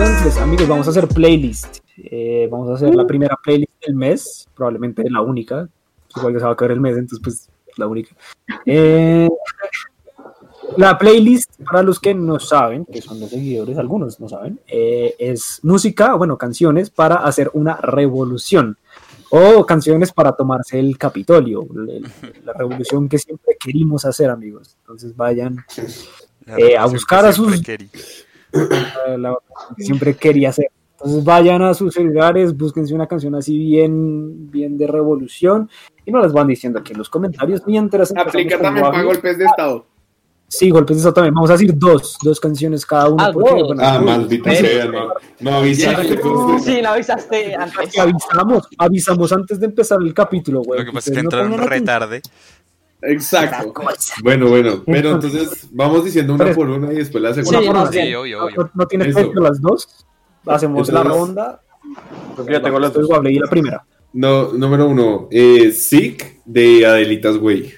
Entonces, 0.00 0.38
amigos, 0.38 0.68
vamos 0.68 0.86
a 0.86 0.90
hacer 0.90 1.08
playlist. 1.08 1.78
Eh, 1.96 2.48
vamos 2.50 2.70
a 2.70 2.74
hacer 2.74 2.94
la 2.94 3.06
primera 3.06 3.36
playlist 3.42 3.84
del 3.84 3.96
mes, 3.96 4.48
probablemente 4.54 5.02
la 5.10 5.20
única. 5.20 5.68
Igual 6.16 6.32
que 6.32 6.38
se 6.38 6.44
va 6.44 6.50
a 6.50 6.54
acabar 6.54 6.72
el 6.72 6.80
mes, 6.80 6.96
entonces, 6.96 7.20
pues, 7.22 7.50
la 7.76 7.86
única. 7.86 8.14
Eh, 8.64 9.28
la 10.76 10.96
playlist, 10.96 11.57
para 11.70 11.82
los 11.82 12.00
que 12.00 12.14
no 12.14 12.38
saben, 12.40 12.84
que 12.86 13.00
son 13.02 13.20
los 13.20 13.30
seguidores, 13.30 13.76
algunos 13.78 14.18
no 14.20 14.28
saben, 14.28 14.58
eh, 14.66 15.14
es 15.18 15.60
música, 15.62 16.14
bueno, 16.14 16.36
canciones 16.38 16.90
para 16.90 17.16
hacer 17.16 17.50
una 17.54 17.76
revolución. 17.76 18.76
O 19.30 19.66
canciones 19.66 20.10
para 20.12 20.32
tomarse 20.32 20.78
el 20.80 20.96
Capitolio, 20.96 21.66
el- 21.76 22.02
la 22.46 22.54
revolución 22.54 23.08
que 23.10 23.18
siempre 23.18 23.56
querimos 23.60 24.06
hacer, 24.06 24.30
amigos. 24.30 24.76
Entonces 24.80 25.14
vayan 25.16 25.58
La 26.46 26.56
Eh, 26.58 26.78
a 26.78 26.86
buscar 26.86 27.26
a 27.26 27.32
sus- 27.32 27.60
querí. 27.60 27.90
eh, 28.54 29.18
la 29.18 29.36
que 29.76 29.82
siempre 29.84 30.14
quería 30.16 30.48
hacer. 30.48 30.68
Entonces 30.92 31.22
vayan 31.22 31.60
a 31.60 31.74
sus 31.74 31.92
celulares, 31.92 32.56
búsquense 32.56 32.94
una 32.94 33.06
canción 33.06 33.34
así 33.34 33.56
bien, 33.58 34.50
bien 34.50 34.78
de 34.78 34.86
revolución 34.86 35.68
y 36.06 36.10
nos 36.10 36.22
las 36.22 36.32
van 36.32 36.46
diciendo 36.46 36.78
aquí 36.78 36.92
en 36.92 36.98
los 36.98 37.10
comentarios 37.10 37.62
mientras 37.66 38.10
Aplica 38.16 38.58
también 38.58 38.86
para 38.86 39.02
golpes 39.02 39.36
de 39.36 39.44
estado. 39.44 39.84
Sí, 40.50 40.70
golpes 40.70 40.96
de 40.96 41.00
estado 41.00 41.12
también. 41.14 41.34
Vamos 41.34 41.50
a 41.50 41.52
decir 41.52 41.72
dos, 41.76 42.16
dos 42.22 42.40
canciones 42.40 42.86
cada 42.86 43.10
uno. 43.10 43.22
Ah, 43.22 43.30
porque, 43.32 43.62
bueno, 43.62 43.82
Ah, 43.84 44.00
maldita 44.00 44.50
sea, 44.54 44.86
no. 44.86 45.08
No 45.40 45.56
avisaste. 45.58 46.18
Sí, 46.64 46.80
no 46.82 46.88
avisaste 46.88 47.54
antes. 47.54 47.92
que 47.92 48.00
avisamos, 48.00 48.68
avisamos 48.78 49.32
antes 49.32 49.60
de 49.60 49.66
empezar 49.66 49.98
el 50.00 50.14
capítulo, 50.14 50.62
güey. 50.62 50.80
Lo 50.80 50.86
que 50.86 50.92
pasa 50.92 51.10
es 51.10 51.16
que 51.16 51.22
no 51.22 51.26
entraron 51.26 51.58
retarde. 51.68 52.22
Exacto. 53.02 53.72
Bueno, 54.24 54.48
bueno, 54.48 54.82
pero 54.84 55.12
entonces 55.12 55.68
vamos 55.70 56.04
diciendo 56.04 56.34
una 56.34 56.52
por 56.52 56.68
una 56.68 56.92
y 56.92 56.96
después 56.96 57.22
la 57.22 57.32
Sí, 57.34 57.44
segunda. 57.44 57.72
no, 57.72 57.84
por 57.84 57.92
sí. 57.92 58.00
Sí, 58.00 58.14
obvio, 58.14 58.44
obvio. 58.44 58.56
No, 58.56 58.70
no 58.74 58.86
tiene 58.86 59.06
Eso. 59.08 59.18
efecto 59.20 59.40
las 59.40 59.60
dos. 59.60 60.06
Hacemos 60.46 60.88
la 60.90 61.00
Entonces- 61.02 61.20
ronda. 61.20 61.62
Porque 62.36 62.52
yo 62.52 62.62
tengo 62.62 62.78
las 62.80 62.88
Entonces, 62.88 63.08
dos. 63.08 63.18
voy 63.18 63.26
a 63.26 63.30
leer 63.30 63.42
la 63.44 63.50
primera. 63.50 63.84
No, 64.14 64.52
número 64.52 64.88
uno, 64.88 65.28
eh, 65.30 65.70
Sick 65.72 66.40
de 66.44 66.86
Adelitas 66.86 67.36
Güey. 67.36 67.72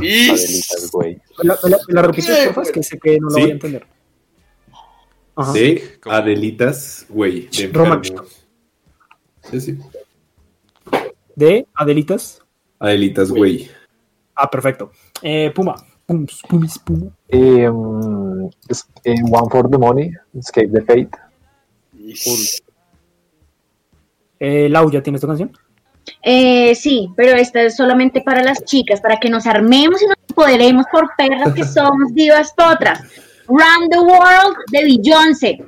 Y 0.00 0.28
Adelitas, 0.30 0.90
güey. 0.92 1.14
¿Me 1.38 1.44
la, 1.44 1.58
me 1.62 1.70
la- 1.70 1.78
me 1.88 1.94
la 1.94 2.02
repites, 2.02 2.44
porfa? 2.46 2.62
Es 2.62 2.72
que 2.72 2.82
sé 2.82 2.98
que 2.98 3.18
no 3.18 3.28
lo 3.28 3.34
Sí. 3.34 3.40
voy 3.40 3.50
a 3.50 3.52
entender. 3.54 3.86
Ajá. 5.34 5.52
¿Cómo? 6.02 6.14
Adelitas 6.16 7.06
Güey. 7.08 7.48
De 7.48 7.66
Roman. 7.72 8.02
Sí, 9.42 9.60
sí. 9.60 9.78
De 11.34 11.66
Adelitas. 11.74 12.42
Adelitas 12.78 13.30
Güey. 13.30 13.70
Ah, 14.34 14.50
perfecto. 14.50 14.90
Eh, 15.22 15.50
Puma. 15.54 15.74
Pums, 16.06 16.40
pumis, 16.48 16.78
puma. 16.78 17.10
Eh, 17.28 17.68
mm, 17.68 18.48
es- 18.68 18.86
eh, 19.04 19.14
One 19.30 19.50
for 19.50 19.68
the 19.70 19.76
Money, 19.78 20.10
Escape 20.38 20.68
the 20.68 20.82
Fate. 20.82 21.10
Eh, 24.38 24.68
Lau, 24.68 24.90
¿ya 24.90 25.02
tienes 25.02 25.20
tu 25.20 25.26
canción? 25.26 25.50
Eh, 26.22 26.74
sí, 26.74 27.08
pero 27.16 27.36
esta 27.36 27.62
es 27.62 27.76
solamente 27.76 28.20
para 28.20 28.42
las 28.42 28.64
chicas, 28.64 29.00
para 29.00 29.18
que 29.18 29.30
nos 29.30 29.46
armemos 29.46 30.02
y 30.02 30.06
nos 30.06 30.16
empoderemos 30.28 30.86
por 30.90 31.10
perras 31.16 31.54
que 31.54 31.64
somos 31.64 32.12
divas 32.14 32.52
potras. 32.52 33.00
Run 33.48 33.88
the 33.90 33.98
World 33.98 34.56
de 34.72 34.84
Beyoncé. 34.84 35.64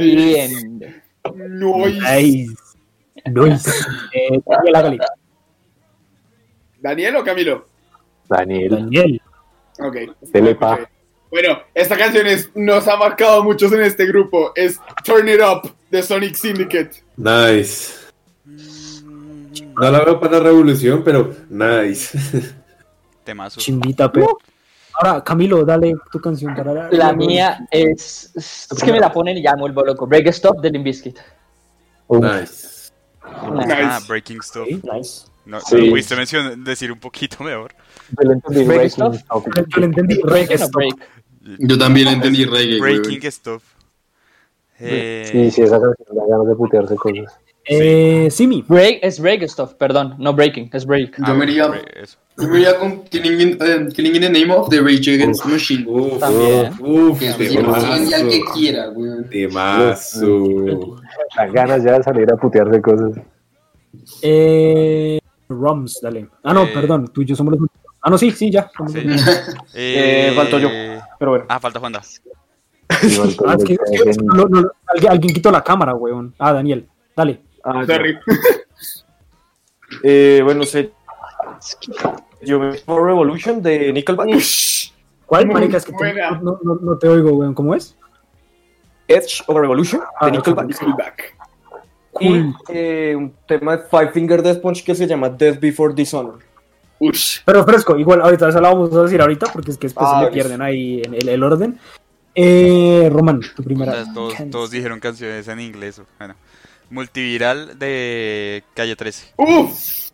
Bien. 0.00 0.94
Nois. 1.48 1.98
ay. 2.04 2.46
Nice. 3.24 3.70
Eh, 4.12 4.40
Daniel, 4.46 4.76
hágale. 4.76 4.98
¿Daniel 6.80 7.16
o 7.16 7.24
Camilo? 7.24 7.66
Daniel, 8.28 8.70
Daniel. 8.70 9.22
Ok. 9.80 9.96
Telepa. 10.32 10.88
Bueno, 11.30 11.58
esta 11.74 11.96
canción 11.96 12.26
es, 12.26 12.50
nos 12.54 12.86
ha 12.86 12.96
marcado 12.96 13.40
a 13.40 13.44
muchos 13.44 13.72
en 13.72 13.82
este 13.82 14.06
grupo. 14.06 14.52
Es 14.54 14.80
Turn 15.04 15.28
It 15.28 15.40
Up 15.40 15.75
de 15.90 16.02
Sonic 16.02 16.34
Syndicate. 16.34 17.02
Nice. 17.16 17.92
No 18.44 19.90
la 19.90 20.04
veo 20.04 20.18
para 20.20 20.38
la 20.38 20.44
revolución, 20.44 21.02
pero 21.04 21.34
nice. 21.50 22.18
Temazo. 23.24 23.60
Chimbita, 23.60 24.10
pero. 24.10 24.38
Ahora, 24.94 25.22
Camilo, 25.22 25.64
dale 25.64 25.94
tu 26.10 26.18
canción 26.20 26.54
para 26.54 26.90
La 26.90 27.12
mía 27.12 27.66
es. 27.70 28.30
Es 28.34 28.82
que 28.82 28.92
me 28.92 29.00
la 29.00 29.12
ponen 29.12 29.36
y 29.36 29.42
ya 29.42 29.54
me 29.54 29.60
vuelvo 29.62 29.84
loco. 29.84 30.06
Break 30.06 30.28
Stop 30.28 30.60
de 30.62 30.70
Limp 30.70 30.84
Bizkit. 30.84 31.18
Uf, 32.06 32.20
nice. 32.22 32.90
Ah, 33.22 34.00
Breaking 34.08 34.40
Stuff. 34.42 34.66
Sí, 34.68 34.80
nice. 34.90 35.26
No, 35.44 35.60
Sí. 35.60 35.76
no 35.76 35.90
pudiste 35.90 36.16
mencionar, 36.16 36.56
decir 36.58 36.90
un 36.90 36.98
poquito 36.98 37.44
mejor. 37.44 37.74
yo 38.10 38.28
le 38.28 38.34
entendí 38.34 38.64
Break 38.64 38.90
Stuff. 38.90 39.16
Stop. 39.16 39.46
Yo 39.68 39.80
le 39.80 39.86
entendí. 39.86 40.14
Stop. 40.14 40.72
break. 40.72 40.96
Yo 41.58 41.78
también 41.78 42.08
entendí 42.08 42.44
reggae. 42.44 42.80
Breaking 42.80 43.30
Stuff. 43.30 43.62
Eh, 44.78 45.26
Sí, 45.30 45.50
sí, 45.50 45.62
esa 45.62 45.80
canción 45.80 46.16
da 46.16 46.26
ganas 46.28 46.46
de 46.48 46.54
putearse 46.54 46.94
cosas. 46.96 47.38
Eh, 47.68 48.28
Simi. 48.30 48.62
Break 48.68 49.00
es 49.02 49.18
Break 49.18 49.42
Stuff, 49.48 49.74
perdón. 49.74 50.14
No 50.18 50.32
breaking, 50.32 50.70
es 50.72 50.86
break. 50.86 51.16
Yo 51.26 51.34
me 51.34 51.44
iría, 51.46 51.64
yo 52.38 52.48
me 52.48 52.58
iría 52.58 52.78
con 52.78 53.02
Killing 53.04 53.40
in, 53.40 53.58
eh, 53.60 53.88
Killing 53.92 54.14
in 54.14 54.20
the 54.22 54.30
Name 54.30 54.52
of 54.54 54.68
the 54.68 54.80
Rage 54.80 55.12
Against 55.14 55.44
Machine. 55.46 55.84
Uf, 55.88 56.20
También. 56.20 56.72
uf, 56.80 57.18
Que 57.18 57.26
el 57.30 58.28
que 58.28 58.40
quiera, 58.54 58.86
güey. 58.86 59.24
Temazo. 59.30 60.96
Dan 61.36 61.52
ganas 61.52 61.82
ya 61.82 61.98
de 61.98 62.02
salir 62.04 62.30
a 62.32 62.36
putearse 62.36 62.80
cosas. 62.80 63.18
Eh, 64.22 65.18
Rums, 65.48 66.00
dale. 66.02 66.28
Ah, 66.44 66.52
no, 66.54 66.64
Eh. 66.64 66.70
perdón. 66.72 67.08
Tú 67.12 67.22
y 67.22 67.26
yo 67.26 67.34
somos 67.34 67.58
los. 67.58 67.68
Ah, 68.02 68.10
no, 68.10 68.18
sí, 68.18 68.30
sí, 68.30 68.50
ya. 68.50 68.70
Sí. 68.92 69.00
Eh, 69.74 70.32
falto 70.36 70.58
yo. 70.58 70.68
Pero 71.18 71.30
bueno. 71.32 71.46
Ah, 71.48 71.58
falta 71.58 71.80
Juanda. 71.80 72.00
Ah, 72.88 72.98
es 73.02 73.18
lo 73.18 73.58
que, 73.58 73.64
que 73.64 73.74
es 73.74 74.02
que- 74.02 74.10
hacen- 74.10 74.26
no, 74.26 74.44
no, 74.46 74.70
alguien, 74.86 75.12
alguien 75.12 75.34
quitó 75.34 75.50
la 75.50 75.62
cámara, 75.62 75.94
weón. 75.94 76.34
Ah, 76.38 76.52
Daniel. 76.52 76.88
Dale. 77.16 77.40
Ah. 77.64 77.82
Eh, 80.02 80.40
bueno, 80.44 80.64
sé. 80.64 80.92
Yo 82.42 82.58
me 82.60 82.74
por 82.78 83.04
Revolution 83.04 83.62
de 83.62 83.92
Nickelback. 83.92 84.28
¿Cuál, 85.26 85.46
marica? 85.48 85.78
Es 85.78 85.84
que 85.84 85.92
te- 85.92 86.14
no, 86.42 86.58
no, 86.62 86.74
no 86.80 86.98
te 86.98 87.08
oigo, 87.08 87.32
weón. 87.32 87.54
¿Cómo 87.54 87.74
es? 87.74 87.96
Edge 89.08 89.42
of 89.46 89.56
Revolution 89.56 90.00
Ah, 90.20 90.26
de 90.26 90.32
Nickelback. 90.32 90.66
Nickelback. 90.66 91.36
Cool. 92.12 92.54
Y 92.68 92.72
eh, 92.72 93.14
un 93.16 93.34
tema 93.46 93.76
de 93.76 93.82
Five 93.84 94.12
Finger 94.12 94.42
Death 94.42 94.60
Punch 94.60 94.82
que 94.84 94.94
se 94.94 95.06
llama 95.06 95.28
Death 95.28 95.60
Before 95.60 95.92
Dishonor. 95.94 96.38
Ush. 96.98 97.40
Pero 97.44 97.62
fresco, 97.64 97.98
igual 97.98 98.22
ahorita 98.22 98.48
eso 98.48 98.60
lo 98.60 98.68
vamos 98.68 98.94
a 98.94 99.02
decir 99.02 99.20
ahorita 99.20 99.48
porque 99.52 99.70
es 99.70 99.76
que 99.78 99.86
después 99.88 100.06
Ah, 100.08 100.10
se 100.10 100.16
me 100.16 100.22
listo. 100.22 100.34
pierden 100.34 100.62
ahí 100.62 101.02
en 101.04 101.14
el, 101.14 101.28
el 101.28 101.42
orden. 101.42 101.78
Eh, 102.38 103.08
Román, 103.10 103.40
tu 103.56 103.62
primera. 103.64 103.92
Todas- 103.92 104.14
Todos, 104.14 104.50
todos 104.50 104.70
dijeron 104.70 105.00
canciones 105.00 105.48
en 105.48 105.58
inglés. 105.60 106.00
Bueno, 106.18 106.34
multiviral 106.90 107.78
de 107.78 108.62
Calle 108.74 108.94
13. 108.94 109.32
Uf. 109.36 110.10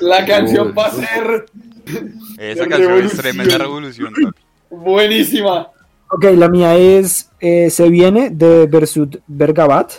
La 0.00 0.24
canción 0.24 0.74
va 0.76 0.86
a 0.86 0.90
ser 0.92 1.44
Esa 2.38 2.62
La 2.62 2.68
canción 2.68 3.04
es 3.04 3.16
tremenda 3.16 3.58
revolución. 3.58 4.14
papi. 4.14 4.38
buenísima. 4.70 5.68
Ok, 6.10 6.24
la 6.34 6.48
mía 6.48 6.74
es 6.76 7.30
eh, 7.38 7.68
Se 7.68 7.90
viene 7.90 8.30
de 8.30 8.66
Versud 8.66 9.16
Bergabat. 9.26 9.92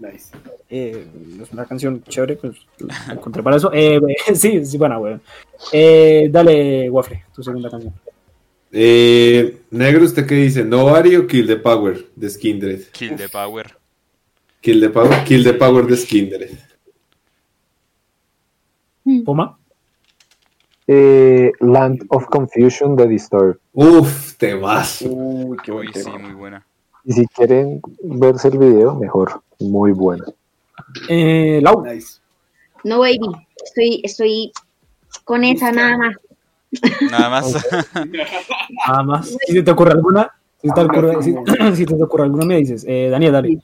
Nice. 0.00 0.30
Eh, 0.68 1.06
es 1.42 1.50
una 1.52 1.64
canción 1.64 2.02
chévere, 2.08 2.34
pues 2.36 2.56
la 2.80 3.12
encontré 3.14 3.40
para 3.42 3.56
eso. 3.56 3.70
Eh, 3.72 4.00
sí, 4.34 4.66
sí, 4.66 4.76
buena, 4.78 4.98
weón. 4.98 5.22
Eh, 5.72 6.28
dale, 6.30 6.90
Waffle, 6.90 7.24
tu 7.32 7.42
segunda 7.44 7.70
canción. 7.70 7.94
Eh, 8.70 9.62
negro, 9.70 10.04
¿usted 10.04 10.26
qué 10.26 10.34
dice? 10.34 10.64
¿Nobody 10.64 11.16
o 11.16 11.26
Kill 11.26 11.46
the 11.46 11.56
Power 11.56 12.06
de 12.14 12.28
Skindred? 12.30 12.82
Kill 12.92 13.16
the 13.16 13.28
Power. 13.28 13.76
Kill 14.60 14.80
the 14.80 14.90
Power, 14.90 15.24
Kill 15.24 15.44
the 15.44 15.54
Power 15.54 15.86
de 15.86 15.96
Skindred. 15.96 16.58
Poma. 19.24 19.58
Eh, 20.86 21.52
Land 21.60 22.04
of 22.08 22.26
Confusion 22.26 22.96
de 22.96 23.08
Disturbed. 23.08 23.58
Uf, 23.72 24.34
temazo. 24.36 25.06
Uy, 25.08 25.56
qué 25.62 25.72
Uy, 25.72 25.86
sí, 25.94 26.04
tema. 26.04 26.18
muy 26.18 26.32
buena. 26.32 26.66
Y 27.04 27.12
si 27.12 27.26
quieren 27.28 27.80
verse 28.02 28.48
el 28.48 28.58
video, 28.58 28.94
mejor. 28.94 29.42
Muy 29.60 29.92
bueno. 29.92 30.24
Eh, 31.08 31.60
Lau. 31.62 31.84
Nice. 31.84 32.20
No, 32.84 33.00
baby. 33.00 33.30
Estoy, 33.64 34.00
estoy 34.04 34.52
con 35.24 35.44
esa 35.44 35.72
nada 35.72 35.96
más. 35.96 36.16
Nada 37.10 37.30
más. 37.30 37.52
Nada 38.86 39.02
más. 39.02 39.36
Si 39.46 39.52
se 39.52 39.62
te 39.62 39.70
ocurre 39.70 39.92
alguna, 39.92 40.30
si 40.60 40.70
te 40.70 40.80
ocurre, 40.80 41.22
si, 41.22 41.34
si 41.76 41.86
te 41.86 42.02
ocurre 42.02 42.24
alguna, 42.24 42.44
me 42.44 42.56
dices. 42.56 42.84
Eh, 42.86 43.08
Daniel, 43.10 43.32
dale. 43.32 43.58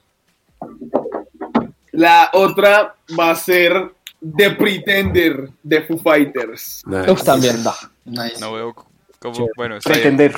La 1.92 2.30
otra 2.32 2.96
va 3.18 3.30
a 3.30 3.34
ser 3.34 3.92
The 4.36 4.50
Pretender 4.52 5.50
de 5.62 5.82
Foo 5.82 5.98
Fighters. 5.98 6.82
Nice. 6.86 7.10
Uf, 7.10 7.22
también 7.22 7.62
da. 7.62 7.74
Nice. 8.04 8.40
No 8.40 8.52
veo 8.52 8.74
Como, 9.20 9.34
Chévere. 9.34 9.52
bueno, 9.56 9.76
está 9.76 9.90
bien, 9.90 10.02
Pretender. 10.02 10.34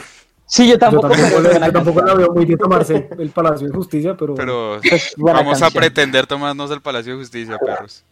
Sí, 0.49 0.67
yo 0.69 0.75
Yo 0.75 0.79
tampoco, 0.79 1.09
pero 1.09 1.41
la- 1.41 1.67
yo 1.67 1.73
tampoco 1.73 2.01
la 2.01 2.07
canción. 2.07 2.19
veo 2.19 2.33
muy 2.35 2.45
de 2.45 2.57
tomarse 2.57 3.09
el 3.19 3.31
Palacio 3.31 3.67
de 3.67 3.75
Justicia, 3.75 4.17
pero, 4.17 4.35
pero 4.35 4.77
Es 4.83 5.15
buena 5.17 5.41
vamos 5.41 5.61
a 5.61 5.71
pretender 5.71 6.27
tomarnos 6.27 6.71
el 6.71 6.81
Palacio 6.81 7.13
de 7.15 7.19
Justicia, 7.19 7.59
perros. 7.59 8.05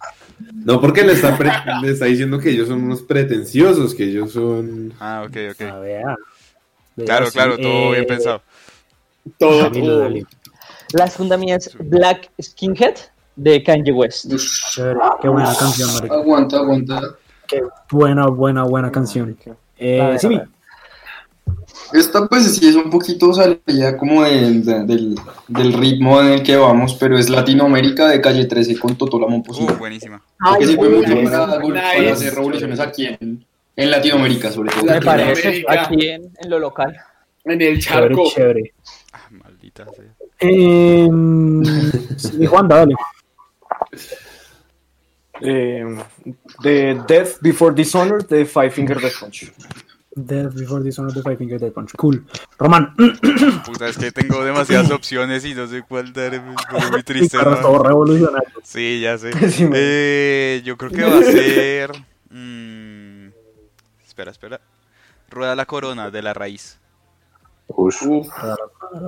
No, 0.52 0.80
porque 0.80 1.04
le 1.04 1.12
está, 1.12 1.38
pre- 1.38 1.52
le 1.80 1.92
está 1.92 2.06
diciendo 2.06 2.38
que 2.40 2.50
ellos 2.50 2.66
son 2.68 2.82
unos 2.82 3.02
pretenciosos, 3.02 3.94
que 3.94 4.04
ellos 4.04 4.32
son... 4.32 4.92
Ah, 4.98 5.22
ok, 5.26 5.36
a 5.36 5.50
ok. 5.52 5.80
ver. 5.80 5.80
vea, 5.80 6.16
Claro, 7.06 7.26
sí, 7.26 7.32
claro, 7.32 7.56
todo 7.58 7.92
eh, 7.92 7.98
bien 7.98 8.06
pensado. 8.06 8.42
Todo, 9.38 9.60
Camilo, 9.62 9.86
todo. 9.98 10.14
La 10.92 11.06
segunda 11.08 11.36
mía 11.36 11.56
es 11.56 11.76
Black 11.78 12.30
Skinhead 12.40 12.94
de 13.36 13.62
Kanye 13.62 13.92
West. 13.92 14.26
Qué 15.22 15.28
buena 15.28 15.54
canción, 15.56 15.92
marica. 15.94 16.14
Aguanta, 16.14 16.56
aguanta. 16.58 17.00
Qué 17.46 17.62
buena, 17.90 18.26
buena, 18.26 18.64
buena 18.64 18.90
canción. 18.90 19.36
Eh, 19.76 20.00
A 20.00 20.08
ver, 20.10 20.18
sí, 20.18 20.34
a. 20.34 20.48
Esta 21.92 22.26
pues 22.26 22.56
sí 22.56 22.68
es 22.68 22.74
un 22.74 22.90
poquito 22.90 23.32
salida 23.32 23.96
como 23.96 24.24
del, 24.24 24.64
del, 24.64 25.14
del 25.48 25.72
ritmo 25.72 26.20
en 26.20 26.28
el 26.28 26.42
que 26.42 26.56
vamos, 26.56 26.96
pero 26.98 27.18
es 27.18 27.28
Latinoamérica 27.28 28.08
de 28.08 28.20
Calle 28.20 28.46
13 28.46 28.78
con 28.78 28.96
Totó 28.96 29.18
la 29.20 29.26
Uh, 29.26 29.42
buenísima. 29.78 30.22
que 30.58 30.66
sirve 30.66 30.88
mucho 30.88 31.14
para, 31.24 31.60
para 31.60 32.12
hacer 32.12 32.34
revoluciones 32.34 32.80
aquí 32.80 33.06
en, 33.06 33.44
en 33.76 33.90
Latinoamérica 33.90 34.50
sobre 34.50 34.70
todo. 34.70 34.84
Me 34.84 35.00
parece 35.00 35.64
aquí 35.68 36.08
en, 36.08 36.32
en 36.36 36.50
lo 36.50 36.58
local. 36.58 36.96
En 37.44 37.60
el 37.60 37.78
chévere, 37.78 38.08
charco. 38.08 38.30
chévere. 38.30 38.74
Ah, 39.12 39.28
maldita 39.30 39.84
sea. 39.94 40.04
Eh, 40.40 41.08
sí, 42.16 42.46
Juanda, 42.46 42.76
dale. 42.78 42.94
Eh, 45.40 45.84
de 46.62 47.00
Death 47.06 47.40
Before 47.40 47.74
Dishonor 47.74 48.26
de 48.26 48.44
Five 48.46 48.70
Finger 48.70 49.00
Death 49.00 49.20
Punch. 49.20 49.52
Death 50.16 50.54
Before 50.54 50.82
Dishonor 50.82 51.12
de 51.12 51.22
Five 51.22 51.36
Finger 51.36 51.60
Death 51.60 51.72
Punch. 51.74 51.92
Cool. 51.96 52.24
Román, 52.58 52.94
Puta, 53.66 53.88
es 53.88 53.98
que 53.98 54.12
tengo 54.12 54.44
demasiadas 54.44 54.90
opciones 54.90 55.44
y 55.44 55.54
no 55.54 55.66
sé 55.66 55.82
cuál 55.82 56.12
dar. 56.12 56.34
Es 56.34 56.42
muy 56.90 57.02
triste, 57.04 57.38
todo 57.38 57.82
revolucionario. 57.82 58.48
Sí, 58.62 59.00
ya 59.00 59.18
sé. 59.18 59.30
Eh, 59.74 60.62
yo 60.64 60.76
creo 60.76 60.90
que 60.90 61.02
va 61.02 61.18
a 61.18 61.22
ser. 61.22 61.92
mm, 62.30 63.28
espera, 64.06 64.30
espera. 64.30 64.60
Rueda 65.30 65.56
la 65.56 65.66
corona 65.66 66.10
de 66.10 66.22
la 66.22 66.32
raíz. 66.32 66.78
Uf. 67.66 68.02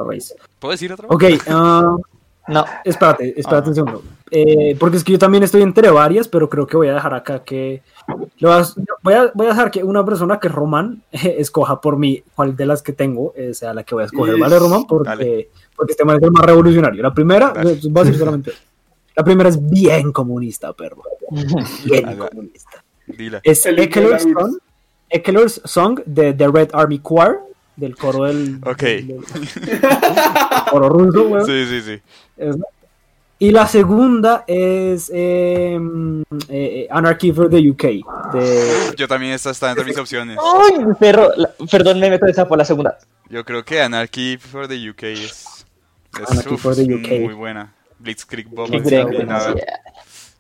Raíz. 0.09 0.35
¿Puedo 0.59 0.73
decir 0.73 0.93
otra? 0.93 1.07
Ok, 1.09 1.25
ah, 1.49 1.97
No, 2.49 2.65
espérate, 2.85 3.35
espérate 3.41 3.67
Ah. 3.67 3.69
un 3.71 3.75
segundo. 3.75 4.03
Eh, 4.31 4.77
porque 4.79 4.97
es 4.97 5.05
que 5.05 5.13
yo 5.13 5.19
también 5.19 5.43
estoy 5.45 5.63
entre 5.63 5.89
varias, 5.91 6.29
pero 6.29 6.49
creo 6.49 6.67
que 6.67 6.77
voy 6.77 6.89
a 6.89 6.95
dejar 6.95 7.15
acá 7.15 7.43
que. 7.45 7.83
lo 8.39 8.51
vas- 8.51 8.75
voy, 9.03 9.15
a, 9.15 9.31
voy 9.35 9.47
a 9.47 9.51
dejar 9.51 9.71
que 9.71 9.83
una 9.85 10.05
persona 10.05 10.39
que 10.39 10.49
es 10.49 10.55
Román 10.55 11.03
escoja 11.13 11.81
por 11.81 11.97
mí 11.99 12.23
cuál 12.35 12.57
de 12.57 12.67
las 12.67 12.83
que 12.83 12.93
tengo 12.93 13.33
eh, 13.37 13.55
sea 13.55 13.73
la 13.75 13.83
que 13.85 13.95
voy 13.95 14.03
a 14.03 14.07
escoger, 14.07 14.39
¿vale, 14.39 14.59
Román? 14.59 14.85
Porque, 14.87 15.09
Dale. 15.09 15.49
porque 15.77 15.93
este 15.93 16.05
man 16.05 16.17
es 16.17 16.23
el 16.23 16.31
más 16.31 16.45
revolucionario. 16.45 17.03
La 17.03 17.13
primera, 17.15 17.53
eh, 17.65 17.81
va 17.97 18.03
a 18.03 18.05
ser 18.05 18.15
solamente. 18.17 18.53
La 19.17 19.25
primera 19.25 19.49
es 19.49 19.71
bien 19.71 20.13
comunista, 20.13 20.73
perro. 20.73 21.03
Bien 21.85 22.05
Dale. 22.05 22.19
comunista. 22.29 22.85
Dila. 23.07 23.41
Es. 23.43 23.63
Song, 23.63 24.59
Ekeler's 25.09 25.61
Song 25.65 26.01
de 26.05 26.33
The 26.35 26.49
Red 26.49 26.71
Army 26.73 26.99
Choir, 27.01 27.39
del 27.77 27.95
coro 27.97 28.25
del, 28.25 28.59
Ok. 28.65 28.83
del- 28.83 29.07
del 29.07 29.81
coro 30.71 30.89
ruso, 30.89 31.23
weón. 31.29 31.45
Sí, 31.47 31.67
sí, 31.67 31.81
sí. 31.83 32.01
Es- 32.37 32.57
Y 33.39 33.51
la 33.51 33.67
segunda 33.67 34.45
es 34.47 35.11
eh, 35.13 35.79
eh, 36.49 36.87
Anarchy 36.91 37.33
for 37.33 37.51
the 37.51 37.71
UK. 37.71 37.83
De, 38.33 38.95
Yo 38.97 39.07
también 39.07 39.33
esta 39.35 39.51
está 39.51 39.69
entre 39.71 39.85
mis 39.85 39.99
opciones. 39.99 40.39
¡Ay, 40.43 40.87
perro! 40.99 41.29
La- 41.37 41.51
perdón, 41.71 42.01
me 42.01 42.09
meto 42.09 42.25
esa 42.27 42.49
por 42.49 42.57
la 42.57 42.65
segunda. 42.65 42.97
Yo 43.29 43.45
creo 43.45 43.63
que 43.63 43.83
Anarchy 43.83 44.39
for 44.39 44.67
the 44.69 44.89
UK 44.91 45.03
es. 45.13 45.67
es 46.19 46.31
Anarchy 46.31 46.55
uf, 46.55 46.63
for 46.63 46.75
the 46.75 46.83
es 46.83 46.89
UK. 46.89 47.21
muy 47.21 47.35
buena. 47.35 47.75
Blitzkrieg 47.99 48.49
Bomb. 48.49 48.71
Qué 48.71 48.79
Vamos 48.79 48.91
gran 48.91 49.07
a 49.07 49.11
ver. 49.11 49.27
Nada. 49.27 49.45
canción. 49.47 49.67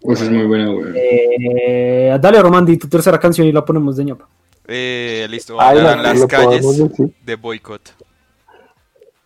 Pues 0.00 0.20
es 0.22 0.30
muy 0.30 0.46
buena, 0.46 0.66
güey. 0.68 0.92
eh, 0.94 2.16
dale, 2.20 2.40
Román, 2.40 2.64
di 2.64 2.76
tu 2.78 2.88
tercera 2.88 3.18
canción 3.18 3.46
y 3.46 3.52
la 3.52 3.62
ponemos 3.64 3.96
de 3.96 4.04
ñapa. 4.06 4.26
Eh, 4.68 5.26
listo. 5.30 5.60
Ay, 5.60 5.78
Hablarán 5.78 6.02
las 6.02 6.26
calles 6.26 6.66
de 7.24 7.36
boicot. 7.36 7.94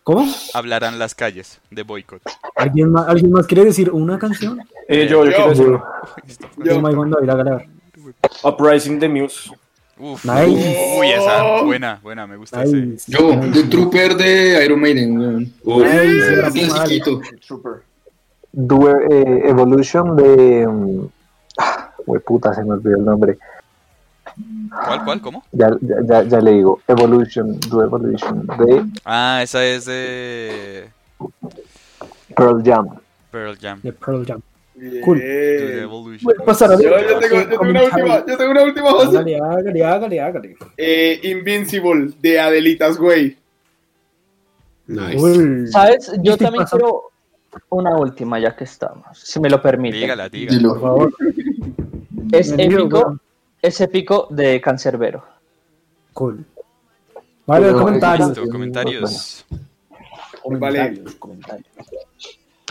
¿Cómo? 0.03 0.25
Hablarán 0.53 0.97
las 0.99 1.13
calles 1.15 1.59
de 1.69 1.83
boicot. 1.83 2.21
¿Alguien 2.55 2.91
más, 2.91 3.07
¿Alguien 3.07 3.31
más 3.31 3.45
quiere 3.45 3.65
decir 3.65 3.91
una 3.91 4.17
canción? 4.17 4.59
Eh, 4.87 5.07
yo, 5.07 5.23
yo 5.25 5.31
Yo. 5.31 5.35
quiero 5.35 5.49
decir 5.49 5.65
Yo. 6.65 6.77
Oh 6.79 7.05
David, 7.09 7.29
hágale 7.29 7.49
a 7.51 7.55
ver. 7.55 7.67
Uprising 8.43 8.99
the 8.99 9.07
Muse. 9.07 9.51
Uf, 9.97 10.25
Nice. 10.25 10.97
uy, 10.99 11.11
esa, 11.11 11.61
buena, 11.61 11.99
buena, 12.01 12.25
me 12.25 12.35
gusta 12.35 12.63
ese. 12.63 12.75
Nice. 12.77 13.11
Yo, 13.11 13.39
The 13.53 13.63
Trooper 13.63 14.15
de 14.15 14.65
Iron 14.65 14.79
Maiden, 14.81 15.53
mal. 16.67 16.87
chiquito. 16.87 17.21
Trooper. 17.45 17.83
Eh, 19.11 19.41
Evolution 19.45 20.15
de. 20.15 20.67
mm, 20.67 21.05
ah, 21.59 21.93
puta, 22.25 22.53
se 22.55 22.63
me 22.63 22.71
olvidó 22.73 22.97
el 22.97 23.05
nombre. 23.05 23.37
¿Cuál, 24.85 25.03
cuál, 25.03 25.21
cómo? 25.21 25.43
Ya, 25.51 25.69
ya, 25.81 25.95
ya, 26.07 26.23
ya 26.23 26.39
le 26.39 26.51
digo. 26.51 26.79
Evolution, 26.87 27.59
Do 27.69 27.83
Evolution 27.83 28.47
de 28.47 28.85
Ah, 29.05 29.39
esa 29.43 29.65
es 29.65 29.85
de 29.85 30.89
Pearl 32.35 32.61
Jam. 32.63 32.87
Pearl 33.31 33.57
Jam. 33.59 33.79
De 33.81 33.93
Pearl 33.93 34.25
Jam. 34.25 34.41
Bien. 34.75 35.01
Cool. 35.03 35.21
Pasar 36.45 36.71
a 36.71 36.75
Yo, 36.81 36.89
ver. 36.89 37.07
yo 37.07 37.19
tengo, 37.19 37.35
yo 37.35 37.47
tengo 37.49 37.61
una 37.61 37.83
última, 37.83 38.25
yo 38.25 38.37
tengo 38.37 38.51
una 38.51 38.63
última, 38.63 38.91
José. 38.91 39.17
Hágale, 39.17 39.37
hágale, 39.37 39.83
hágale, 39.85 40.21
hágale. 40.21 40.57
Eh, 40.77 41.19
Invincible 41.23 42.13
de 42.19 42.39
Adelitas 42.39 42.97
Way. 42.99 43.37
nice. 44.87 45.17
Uy. 45.21 45.67
¿Sabes? 45.67 46.11
Yo 46.23 46.35
también 46.37 46.65
quiero 46.65 47.11
una 47.69 47.95
última, 47.97 48.39
ya 48.39 48.55
que 48.55 48.63
estamos, 48.63 49.05
si 49.19 49.39
me 49.39 49.49
lo 49.49 49.61
permite. 49.61 49.97
Dígala, 49.97 50.29
dígala. 50.29 50.57
Dilo. 50.57 50.69
Por 50.73 50.81
favor. 50.81 51.13
Es 52.31 52.51
épico, 52.57 53.19
weón. 53.61 53.69
es 53.69 53.81
épico 53.81 54.27
de 54.29 54.59
Cancerbero. 54.61 55.23
Cool. 56.13 56.45
Vale, 57.45 57.67
Pero, 57.67 57.79
comentarios. 57.79 58.29
Listo, 58.29 58.47
comentarios. 58.51 59.45
Comentarios, 60.43 61.15
comentarios. 61.15 61.67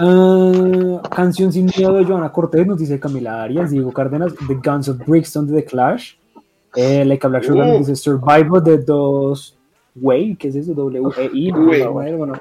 Ah, 0.03 1.03
canción 1.15 1.53
sin 1.53 1.67
miedo 1.67 1.93
de 1.93 2.05
Joana 2.05 2.33
Cortés, 2.33 2.67
nos 2.67 2.79
dice 2.79 2.99
Camila 2.99 3.43
Arias, 3.43 3.71
Diego 3.71 3.93
Cárdenas, 3.93 4.33
The 4.49 4.55
Guns 4.55 4.89
of 4.89 4.99
Brixton 5.07 5.47
de 5.47 5.61
The 5.61 5.65
Clash, 5.67 6.15
eh, 6.75 7.05
Like 7.05 7.27
a 7.27 7.31
Black 7.31 7.43
Sugar 7.45 7.67
Uh. 7.67 7.69
nos 7.79 7.79
dice 7.87 7.97
Survivor 7.97 8.63
de 8.63 8.79
Dos 8.79 9.57
Way, 9.97 10.37
¿qué 10.37 10.49
es 10.49 10.57
eso? 10.57 10.73
W-E-I, 10.73 11.51
bueno, 11.51 12.33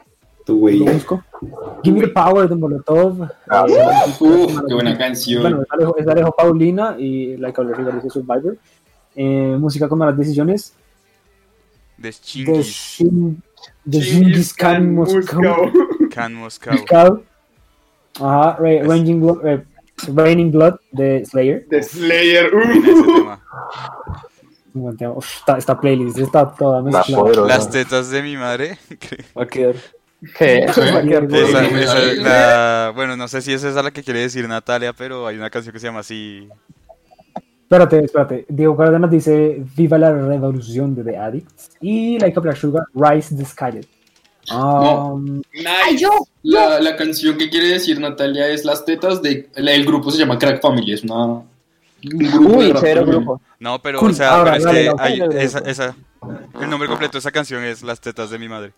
Tu 0.50 0.58
güey. 0.60 0.80
lo 0.80 0.92
busco. 0.92 1.24
Give 1.84 2.00
Me 2.00 2.08
the 2.08 2.12
Power 2.12 2.50
de 2.50 2.56
Molotov. 2.56 3.30
Ah, 3.48 3.66
eh, 3.70 4.14
Uf, 4.20 4.60
qué 4.68 4.74
buena 4.74 4.98
canción. 4.98 5.42
Bueno, 5.42 5.62
esa 5.62 5.76
Alejo, 5.76 5.98
esa 5.98 6.12
Alejo 6.12 6.32
Paulina 6.36 6.96
y 6.98 7.38
Like 7.38 7.62
a 7.62 7.64
dice 7.64 8.10
Survivor. 8.10 8.58
Eh, 9.16 9.56
música 9.60 9.88
con 9.90 9.98
malas 10.00 10.16
decisiones 10.18 10.74
De 11.98 12.14
Chingis, 12.14 12.66
Shin, 12.68 13.42
de 13.84 14.02
Genghis 14.02 14.54
Khan 14.54 14.74
Khan 14.74 14.94
Moscow. 14.96 15.42
Moscow. 15.42 15.72
Can 16.10 16.34
Moscow. 16.36 16.74
Moscow. 16.74 17.24
Ajá, 18.16 18.58
Ra- 18.60 18.84
Raging 18.84 19.20
Blood, 19.20 19.46
eh, 19.48 19.64
Raining 20.14 20.52
Blood 20.52 20.76
de 20.92 21.26
Slayer. 21.26 21.68
De 21.68 21.84
Slayer. 21.84 22.52
Uh. 22.54 23.06
tema. 23.06 23.42
Uf, 25.16 25.38
esta, 25.40 25.58
esta 25.58 25.80
playlist 25.80 26.18
está 26.20 26.50
toda 26.52 26.82
La 26.82 26.84
mezclada. 26.84 27.48
Las 27.48 27.70
tetas 27.70 28.10
de 28.12 28.22
mi 28.22 28.38
madre. 28.38 28.78
Va 29.38 29.44
a 29.44 29.48
quedar. 29.48 29.76
Que 30.38 30.60
Esa, 30.66 30.90
esa- 31.66 32.04
la- 32.22 32.92
bueno, 32.96 33.16
no 33.16 33.28
sé 33.28 33.42
si 33.42 33.54
es 33.54 33.64
esa 33.64 33.82
la 33.82 33.92
que 33.92 34.04
quiere 34.04 34.20
decir 34.20 34.48
Natalia, 34.48 34.92
pero 34.94 35.26
hay 35.28 35.38
una 35.38 35.50
canción 35.50 35.72
que 35.74 35.80
se 35.80 35.88
llama 35.88 36.02
así. 36.02 36.48
Espérate, 37.64 38.04
espérate. 38.04 38.46
Diego 38.50 38.76
Cárdenas 38.76 39.12
dice 39.12 39.64
Viva 39.78 39.98
la 39.98 40.12
revolución 40.12 40.96
de 40.96 41.04
The 41.04 41.18
Addicts. 41.18 41.72
Y 41.82 42.18
Like 42.20 42.38
a 42.38 42.42
Black 42.42 42.58
Sugar, 42.58 42.84
Rise 42.96 43.36
the 43.36 43.46
Skylet. 43.46 43.88
Um, 44.52 45.42
Ay, 45.54 45.94
Nice. 45.94 46.02
yo. 46.04 46.10
La, 46.42 46.80
la 46.80 46.96
canción 46.96 47.38
que 47.38 47.50
quiere 47.50 47.68
decir 47.68 48.00
Natalia 48.00 48.48
es 48.48 48.66
Las 48.66 48.84
Tetas 48.86 49.22
de... 49.22 49.50
la- 49.56 49.72
El 49.74 49.86
grupo 49.86 50.10
se 50.12 50.18
llama 50.18 50.40
Crack 50.40 50.62
Family, 50.62 50.94
es 50.94 51.04
una... 51.04 51.44
Grupo 52.02 52.58
Uy, 52.58 52.74
cero 52.80 53.06
grupo. 53.06 53.42
No, 53.60 53.80
pero, 53.82 54.00
Cool. 54.00 54.12
o 54.12 54.14
sea, 54.14 54.32
Ahora, 54.36 54.54
pero 54.54 54.58
es 54.58 54.64
dale, 54.64 54.84
que 54.84 54.94
hay- 55.38 55.44
esa, 55.44 55.60
esa, 55.60 55.96
el 56.62 56.70
nombre 56.70 56.88
completo 56.88 57.14
de 57.14 57.20
esa 57.20 57.32
canción 57.32 57.64
es 57.64 57.84
Las 57.84 58.00
tetas 58.02 58.30
de 58.32 58.40
mi 58.40 58.48
madre. 58.50 58.72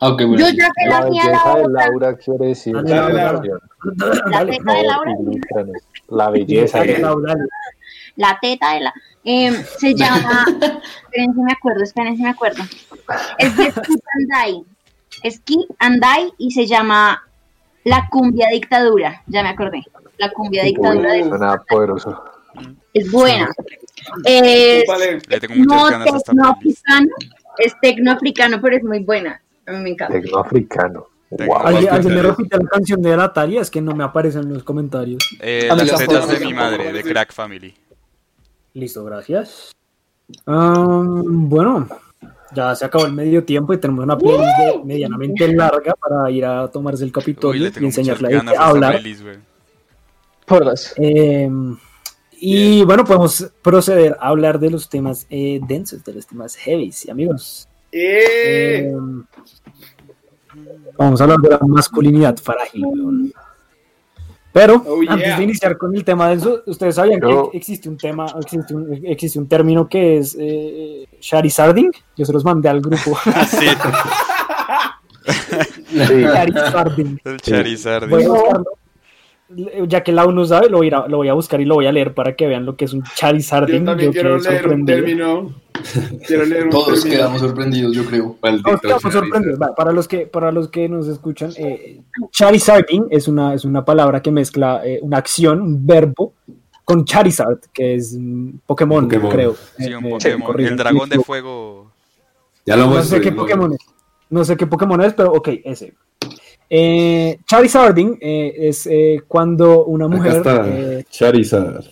Ah, 0.00 0.08
ok, 0.08 0.22
bueno. 0.26 0.38
Yo 0.38 0.46
ya 0.48 0.68
que 0.76 0.88
La 0.88 1.00
la 1.00 1.06
mía 1.10 1.22
belleza 1.24 1.46
la 1.46 1.54
de 1.54 1.60
otra. 1.66 1.86
Laura 1.86 2.16
quiere 2.16 2.46
decir. 2.46 2.74
Dale, 2.74 2.90
esa 2.92 3.08
Laura. 3.08 3.32
canción. 3.32 3.60
La 4.26 4.38
dale, 4.38 4.52
teta 4.58 4.72
de 4.72 4.82
Laura. 4.82 5.12
La 6.08 6.30
belleza 6.30 6.80
de. 6.80 6.98
La 8.16 8.38
teta 8.42 8.74
de 8.74 8.80
la. 8.80 8.94
em, 9.24 9.54
se 9.78 9.94
llama. 9.96 10.44
esperen 10.48 11.34
si 11.34 11.40
me 11.40 11.52
acuerdo, 11.52 11.82
esperen 11.84 12.16
si 12.16 12.22
me 12.22 12.30
acuerdo. 12.30 12.62
Es 13.38 13.56
de 13.56 13.70
Skip 13.70 14.02
and 14.14 14.28
Die. 15.22 15.30
Skip 15.30 15.70
and 15.78 16.02
Die 16.02 16.32
y 16.38 16.50
se 16.50 16.66
llama 16.66 17.22
La 17.84 18.08
cumbia 18.10 18.48
dictadura. 18.50 19.22
Ya 19.28 19.42
me 19.42 19.50
acordé. 19.50 19.82
La 20.18 20.30
cumbia 20.30 20.64
dictadura 20.64 21.12
de. 21.12 21.28
Suena 21.28 21.62
poderoso. 21.68 22.24
Es 22.92 23.10
buena. 23.10 23.48
Es 24.24 24.84
Vale. 24.86 25.20
Le 25.28 25.40
tengo 25.40 25.54
muchas 25.54 25.68
no 25.68 25.88
ganas 25.90 26.22
es 27.58 27.74
tecnoafricano, 27.80 28.60
pero 28.60 28.76
es 28.76 28.84
muy 28.84 29.00
buena. 29.00 29.40
A 29.66 29.72
mí 29.72 29.78
me 29.78 29.90
encanta. 29.90 30.14
Tecnoafricano. 30.20 31.06
Tecno- 31.30 31.46
Wow. 31.46 31.56
¿Alguien, 31.66 31.88
alguien 31.94 32.14
me 32.14 32.22
repite 32.22 32.58
la 32.58 32.64
canción 32.68 33.00
de 33.00 33.16
Natalia? 33.16 33.62
Es 33.62 33.70
que 33.70 33.80
no 33.80 33.94
me 33.94 34.04
aparece 34.04 34.38
en 34.38 34.52
los 34.52 34.62
comentarios. 34.64 35.22
Eh, 35.40 35.68
A 35.70 35.74
mí 35.74 35.84
las 35.86 35.98
tetas 35.98 36.28
de 36.28 36.44
mi 36.44 36.52
madre, 36.52 36.92
de. 36.92 37.02
Crack 37.02 37.32
Family. 37.32 37.74
Listo, 38.74 39.02
gracias. 39.04 39.72
Bueno, 40.46 41.88
ya 42.54 42.74
se 42.74 42.84
acabó 42.84 43.06
el 43.06 43.12
medio 43.12 43.44
tiempo 43.44 43.72
y 43.72 43.78
tenemos 43.78 44.04
una 44.04 44.16
playlist 44.18 44.58
de- 44.58 44.84
medianamente 44.84 45.48
larga 45.54 45.94
para 45.94 46.30
ir 46.30 46.44
a 46.44 46.68
tomarse 46.68 47.04
el 47.04 47.08
Uy, 47.08 47.12
Capitolio 47.12 47.70
le 47.70 47.80
y 47.80 47.84
enseñarle 47.84 48.36
a 48.36 48.66
hablar. 48.66 48.92
playlist, 48.92 49.22
güey. 49.22 49.36
Por 50.46 50.64
dos. 50.64 50.92
Eh, 50.96 51.48
y 52.44 52.84
bueno, 52.84 53.04
podemos 53.04 53.52
proceder 53.62 54.16
a 54.20 54.28
hablar 54.28 54.58
de 54.58 54.70
los 54.70 54.88
temas 54.88 55.26
eh, 55.30 55.60
densos, 55.68 56.02
de 56.04 56.12
los 56.14 56.26
temas 56.26 56.56
heavy, 56.56 56.92
amigos. 57.10 57.68
¡Eh! 57.92 58.90
Eh, 58.90 58.92
vamos 60.98 61.20
a 61.20 61.24
hablar 61.24 61.38
de 61.38 61.50
la 61.50 61.58
masculinidad 61.60 62.36
frágil. 62.38 62.84
weón. 62.86 63.32
Pero 64.52 64.82
Oh, 64.86 65.00
antes 65.08 65.26
yeah. 65.28 65.36
de 65.38 65.44
iniciar 65.44 65.78
con 65.78 65.94
el 65.96 66.04
tema 66.04 66.28
denso, 66.28 66.62
ustedes 66.66 66.96
sabían 66.96 67.20
Yo- 67.22 67.50
que 67.50 67.56
existe 67.58 67.88
un 67.88 67.96
tema, 67.96 68.26
existe 68.38 68.74
un, 68.74 69.00
existe 69.06 69.38
un 69.38 69.48
término 69.48 69.88
que 69.88 70.18
es 70.18 70.36
eh, 70.38 71.06
Charizarding. 71.20 71.90
Yo 72.16 72.24
se 72.26 72.32
los 72.34 72.44
mandé 72.44 72.68
al 72.68 72.80
grupo. 72.82 73.16
Sí, 73.48 73.66
Sí. 75.24 76.22
Charizarding. 76.22 77.20
el 77.24 77.40
Charizard. 77.40 78.08
Voy 78.10 78.24
a 78.24 78.28
buscarlo. 78.28 78.64
Ya 79.88 80.02
que 80.02 80.12
la 80.12 80.26
uno 80.26 80.44
sabe, 80.44 80.68
lo 80.68 80.78
voy, 80.78 80.90
a, 80.90 81.06
lo 81.08 81.18
voy 81.18 81.28
a 81.28 81.34
buscar 81.34 81.60
y 81.60 81.64
lo 81.64 81.74
voy 81.74 81.86
a 81.86 81.92
leer 81.92 82.14
para 82.14 82.34
que 82.36 82.46
vean 82.46 82.64
lo 82.64 82.76
que 82.76 82.84
es 82.86 82.92
un 82.92 83.02
Charizarding. 83.02 83.80
Yo 83.80 83.84
también 83.84 84.12
Yo 84.12 84.12
quiero 84.12 84.38
leer 84.38 84.68
un 84.68 84.84
término. 84.86 85.54
Quiero 86.26 86.44
leer 86.44 86.64
un 86.64 86.70
Todos 86.70 86.94
término. 87.02 87.10
quedamos 87.16 87.40
sorprendidos, 87.40 87.96
yo 87.96 88.04
creo. 88.04 88.36
Nos 88.42 88.62
quedamos 88.62 88.80
Charizard. 88.82 89.12
sorprendidos. 89.12 89.58
Va, 89.60 89.74
Para 89.74 89.92
los 89.92 90.06
que, 90.08 90.26
para 90.26 90.52
los 90.52 90.68
que 90.68 90.88
nos 90.88 91.08
escuchan, 91.08 91.50
eh, 91.56 92.00
Charizarding 92.30 93.06
es 93.10 93.28
una, 93.28 93.54
es 93.54 93.64
una 93.64 93.84
palabra 93.84 94.22
que 94.22 94.30
mezcla 94.30 94.80
eh, 94.84 94.98
una 95.02 95.18
acción, 95.18 95.60
un 95.60 95.86
verbo, 95.86 96.34
con 96.84 97.04
Charizard, 97.04 97.58
que 97.72 97.94
es 97.94 98.12
un 98.14 98.60
Pokémon, 98.66 99.04
Pokémon. 99.04 99.30
creo. 99.30 99.56
Sí, 99.78 99.92
un 99.94 100.04
Eh, 100.06 100.08
eh, 100.08 100.36
Pokémon. 100.38 100.60
El 100.60 100.76
dragón 100.76 101.08
de 101.08 101.18
fuego. 101.20 101.90
Ya 102.66 102.76
lo 102.76 102.86
No 102.86 103.02
sé 103.02 103.20
qué 103.20 103.32
Pokémon 103.32 103.72
es. 103.72 103.78
No 104.30 104.44
sé 104.44 104.56
qué 104.56 104.66
Pokémon 104.66 105.00
es, 105.02 105.14
pero 105.14 105.32
ok, 105.32 105.48
ese. 105.64 105.94
Eh, 106.74 107.38
Charizarding 107.46 108.16
eh, 108.18 108.54
es 108.56 108.86
eh, 108.86 109.20
cuando 109.28 109.84
una 109.84 110.06
Acá 110.06 110.14
mujer. 110.16 110.32
está. 110.36 110.66
eh, 110.66 111.04
Charizard. 111.10 111.84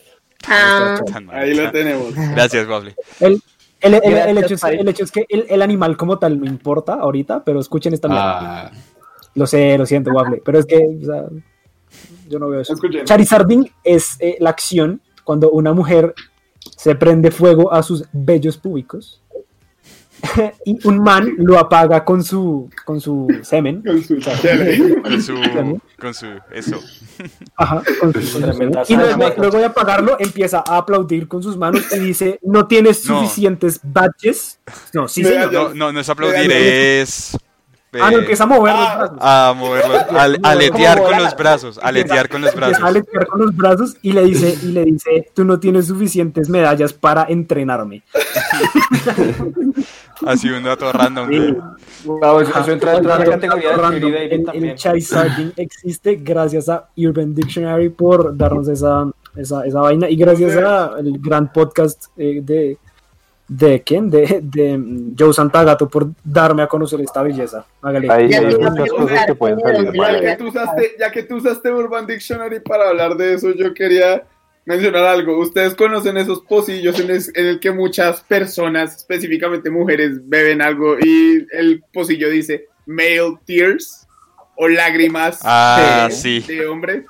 Ah, 0.49 0.99
Ahí 1.33 1.53
lo 1.55 1.71
tenemos. 1.71 2.15
Gracias, 2.15 2.67
Waffle. 2.67 2.95
el, 3.21 3.43
el- 3.83 3.95
el- 4.03 4.39
hecho 4.39 4.55
es, 4.55 4.61
Pai. 4.63 4.79
el 4.79 4.89
hecho 4.89 5.05
es 5.05 5.13
que 5.13 5.27
el, 5.29 5.45
el 5.51 5.61
animal 5.61 5.99
como 5.99 6.19
tal 6.19 6.41
no 6.41 6.47
importa 6.47 6.95
ahorita, 6.95 7.45
pero 7.45 7.61
escuchen 7.61 7.93
esta 7.93 8.09
mierda. 8.09 8.69
Ah, 8.69 8.71
Lo 9.35 9.47
sé, 9.47 9.77
lo 9.77 9.85
siento, 9.85 10.13
Waffle, 10.13 10.41
pero 10.43 10.59
es 10.61 10.65
que 10.65 10.79
o 10.79 11.05
sea, 11.05 11.25
yo 12.31 12.39
no 12.39 12.49
veo 12.49 12.61
eso. 12.63 12.73
Escuchen. 12.73 13.05
Charizarding 13.05 13.71
es 13.85 14.17
eh, 14.21 14.39
la 14.41 14.49
acción 14.49 15.03
cuando 15.25 15.51
una 15.51 15.75
mujer 15.75 16.15
se 16.77 16.95
prende 16.95 17.31
fuego 17.31 17.71
a 17.71 17.83
sus 17.83 18.07
bellos 18.13 18.57
públicos 18.57 19.23
y 20.65 20.79
un 20.87 21.03
man 21.03 21.35
lo 21.39 21.59
apaga 21.59 22.05
con 22.05 22.23
su 22.25 22.69
con 22.85 23.01
su 23.01 23.29
semen. 23.43 23.83
Con 23.83 24.03
su 24.03 24.19
chele. 24.19 25.01
Con 25.03 25.23
su. 25.23 25.35
Con 26.01 26.15
su. 26.15 26.27
Eso. 26.53 26.79
Ajá, 27.57 27.83
con 28.01 28.13
su- 28.15 28.19
con 28.19 28.23
su 28.23 28.41
Tremenda 28.41 28.85
semen. 28.87 29.07
y 29.07 29.39
luego, 29.39 29.59
de 29.59 29.65
apagarlo 29.67 30.17
empieza 30.19 30.65
a 30.67 30.79
aplaudir 30.79 31.29
con 31.29 31.43
sus 31.43 31.59
manos 31.59 31.83
y 31.95 31.99
dice 31.99 32.39
no 32.43 32.67
tienes 32.67 33.05
No. 33.07 33.21
suficientes 33.21 33.81
badges. 33.83 34.59
No, 34.95 35.09
sí, 35.09 35.23
da- 35.23 35.51
No, 35.51 35.75
no, 35.75 35.93
no 35.93 36.01
es 36.01 36.09
aplaudir, 36.09 36.41
Mira, 36.49 36.57
Ah, 38.01 38.11
no, 38.13 38.19
empieza 38.19 38.45
a 38.45 38.47
mover 38.47 38.73
los 38.73 38.87
Ah, 38.87 38.97
brazos. 38.99 39.19
a 39.21 39.55
moverlo, 39.57 39.95
a, 39.97 40.49
a 40.49 40.53
aletear 40.53 41.03
con 41.03 41.19
los 41.23 41.37
brazos, 41.37 41.81
aletear 41.83 42.29
con 42.29 42.41
los 42.41 42.51
Empieza 42.55 42.67
a 42.67 42.71
brazos. 42.81 42.89
aletear 42.89 43.27
con 43.27 43.41
los 43.41 43.57
brazos 43.57 43.97
y 44.03 44.13
le 44.13 44.25
dice, 44.25 44.57
y 44.63 44.67
le 44.67 44.85
dice, 44.85 45.29
tú 45.35 45.45
no 45.45 45.59
tienes 45.59 45.89
suficientes 45.89 46.49
medallas 46.49 46.93
para 46.93 47.25
entrenarme. 47.29 48.05
Así 50.27 50.49
un 50.51 50.63
dato 50.63 50.93
random. 50.93 51.27
güey. 51.27 51.57
Wow, 52.05 52.41
eso, 52.41 52.61
eso 52.61 52.73
entra 52.73 52.93
dentro 52.93 53.13
de 53.17 53.19
la 53.19 53.25
categoría 53.33 53.71
de 53.71 53.77
Random. 53.77 54.15
El, 54.15 54.45
también. 54.45 54.77
el 54.85 55.53
existe 55.57 56.17
gracias 56.17 56.69
a 56.69 56.89
Urban 56.97 57.35
Dictionary 57.35 57.89
por 57.89 58.37
darnos 58.37 58.69
esa, 58.69 59.11
esa, 59.37 59.65
esa 59.67 59.81
vaina 59.81 60.09
y 60.11 60.17
gracias 60.17 60.57
al 60.57 61.19
gran 61.19 61.53
podcast 61.53 62.07
eh, 62.17 62.41
de 62.43 62.79
de 63.53 63.83
quién 63.83 64.09
de, 64.09 64.39
de 64.45 64.79
mm, 64.79 65.17
Joe 65.19 65.35
Santagato 65.35 65.89
por 65.89 66.09
darme 66.23 66.63
a 66.63 66.69
conocer 66.69 67.01
esta 67.01 67.21
belleza. 67.21 67.67
Hágale. 67.83 68.09
Hay, 68.09 68.27
muchas 68.29 68.91
cosas 68.93 69.27
que 69.27 69.35
pueden 69.35 69.59
de 69.59 69.63
salir. 69.65 69.93
Ya 69.97 70.21
que, 70.21 70.37
tú 70.37 70.47
usaste, 70.49 70.93
ya 71.01 71.11
que 71.11 71.23
tú 71.25 71.37
usaste 71.37 71.73
Urban 71.73 72.07
Dictionary 72.07 72.61
para 72.61 72.91
hablar 72.91 73.17
de 73.17 73.35
eso, 73.35 73.53
yo 73.53 73.75
quería 73.75 74.23
mencionar 74.65 75.03
algo. 75.03 75.37
Ustedes 75.41 75.75
conocen 75.75 76.17
esos 76.17 76.43
pocillos 76.43 77.01
en, 77.01 77.11
es- 77.11 77.33
en 77.35 77.47
el 77.49 77.59
que 77.59 77.73
muchas 77.73 78.21
personas, 78.21 78.97
específicamente 78.99 79.69
mujeres, 79.69 80.21
beben 80.29 80.63
algo 80.63 80.97
y 81.01 81.45
el 81.51 81.83
pocillo 81.93 82.31
dice 82.31 82.67
male 82.87 83.37
tears 83.47 84.07
o 84.55 84.69
lágrimas 84.69 85.41
Ah, 85.43 86.07
de, 86.09 86.15
sí. 86.15 86.41
de 86.47 86.67
hombre. 86.69 87.05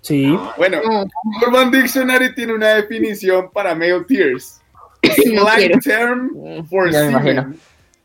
Sí. 0.00 0.34
Bueno, 0.56 0.78
no, 0.82 1.04
Urban 1.46 1.70
Dictionary 1.70 2.34
tiene 2.34 2.54
una 2.54 2.68
definición 2.68 3.50
para 3.52 3.74
male 3.74 4.00
tears. 4.08 4.57
no 5.32 5.46
term 5.80 6.66
for 6.68 6.90
Ya 6.90 7.02
me 7.04 7.12
semen. 7.12 7.58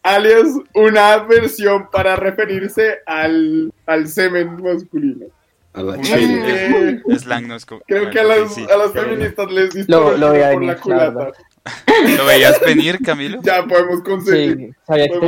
Alias 0.03 0.47
una 0.73 1.17
versión 1.19 1.87
para 1.91 2.15
referirse 2.17 2.99
al, 3.05 3.71
al 3.85 4.07
semen 4.07 4.61
masculino. 4.61 5.27
a 5.73 5.81
la 5.81 5.93
Así 5.93 6.03
chile. 6.13 7.01
que 7.07 7.19
Slang 7.19 7.47
no 7.47 7.55
es 7.55 7.65
co- 7.65 7.81
creo 7.87 8.09
que 8.11 8.19
a 8.19 8.23
las, 8.25 8.53
sí. 8.53 8.65
a 8.71 8.77
las 8.77 8.91
feministas 8.91 9.51
les 9.51 9.73
Lo- 9.89 10.17
lo 10.17 10.27
por 10.27 10.37
venir, 10.49 10.67
la 10.67 10.73
la 10.73 10.79
culata. 10.79 11.31
¿Lo 12.17 12.25
veías 12.25 12.59
venir, 12.59 12.99
Camilo? 13.03 13.39
Ya 13.41 13.65
podemos 13.65 14.01
conseguir. 14.01 14.57
Sí, 14.57 14.71
sabía 14.85 15.07
que 15.07 15.19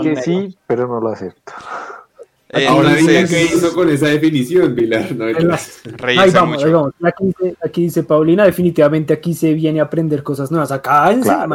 que 0.00 0.16
sí, 0.22 0.56
pero 0.68 0.86
no 0.86 1.00
lo 1.00 1.08
acepto. 1.08 1.52
Ahora 2.68 2.94
diga 2.94 3.12
Entonces, 3.20 3.30
qué 3.50 3.54
hizo 3.56 3.72
con 3.74 3.88
esa 3.90 4.08
definición, 4.08 4.74
Pilar. 4.74 5.14
No, 5.14 5.24
Ahí 5.26 5.34
vamos, 6.30 6.58
ahí 6.62 6.64
mucho. 6.64 6.72
vamos. 6.72 6.94
Aquí 7.02 7.24
dice, 7.26 7.56
aquí 7.62 7.82
dice 7.82 8.02
Paulina, 8.02 8.44
definitivamente 8.44 9.12
aquí 9.12 9.34
se 9.34 9.54
viene 9.54 9.80
a 9.80 9.84
aprender 9.84 10.22
cosas 10.22 10.50
nuevas. 10.50 10.72
Acá 10.72 11.10
Claro, 11.22 11.54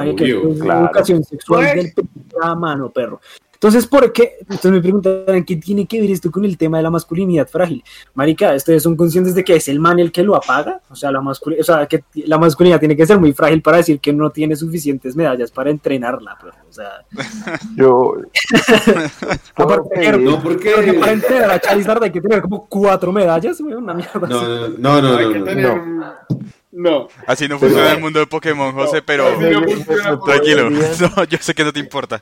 es 0.54 0.62
claro. 0.62 0.86
educación 0.86 1.24
sexual 1.24 1.64
Pues. 1.74 1.76
del 1.76 1.94
primera 1.94 2.56
mano, 2.56 2.90
perro. 2.92 3.20
Entonces, 3.66 3.88
¿por 3.88 4.14
qué? 4.14 4.34
Entonces 4.42 4.72
me 4.72 4.80
preguntarán, 4.80 5.44
¿qué 5.44 5.56
tiene 5.56 5.88
que 5.88 6.00
ver 6.00 6.12
esto 6.12 6.30
con 6.30 6.46
el 6.46 6.56
tema 6.56 6.78
de 6.78 6.84
la 6.84 6.92
masculinidad 6.92 7.48
frágil? 7.48 7.84
Marica, 8.14 8.54
¿ustedes 8.54 8.84
son 8.84 8.96
conscientes 8.96 9.34
de 9.34 9.44
que 9.44 9.56
es 9.56 9.68
el 9.70 9.80
man 9.80 9.98
el 9.98 10.12
que 10.12 10.22
lo 10.22 10.36
apaga? 10.36 10.82
O 10.90 10.96
sea, 10.96 11.12
la, 11.12 11.20
masculi- 11.20 11.60
o 11.60 11.64
sea, 11.64 11.88
que 11.88 12.04
la 12.14 12.38
masculinidad 12.38 12.80
tiene 12.80 12.96
que 12.96 13.08
ser 13.08 13.20
muy 13.20 13.34
frágil 13.34 13.64
para 13.64 13.78
decir 13.78 14.00
que 14.00 14.14
no 14.14 14.30
tiene 14.30 14.56
suficientes 14.56 15.16
medallas 15.16 15.50
para 15.50 15.72
entrenarla, 15.72 16.38
perro. 16.40 16.54
O 16.70 16.74
sea, 16.74 16.92
Yo. 17.76 18.14
Aparte, 19.56 20.12
No, 20.20 20.42
porque. 20.44 20.72
para 21.00 21.12
entrenar 21.14 21.52
a 21.52 21.60
Charizard 21.60 22.04
hay 22.04 22.12
que 22.12 22.22
tener 22.22 22.42
como 22.42 22.68
cuatro 22.68 23.12
medallas, 23.12 23.60
güey, 23.60 23.74
una 23.74 23.94
mierda 23.96 24.28
No, 24.28 24.40
así. 24.40 24.76
no, 24.78 25.02
no, 25.02 25.56
no. 25.56 26.14
No. 26.76 27.08
Así 27.26 27.48
no 27.48 27.58
funciona 27.58 27.94
el 27.94 28.02
mundo 28.02 28.20
de 28.20 28.28
Pokémon, 28.28 28.74
José, 28.74 29.02
pero 29.02 29.28
Así 29.30 29.46
no 29.50 29.64
funciona. 29.64 30.20
tranquilo. 30.20 30.70
yo 31.30 31.38
sé 31.40 31.54
que 31.54 31.64
no 31.64 31.72
te 31.72 31.80
importa. 31.80 32.22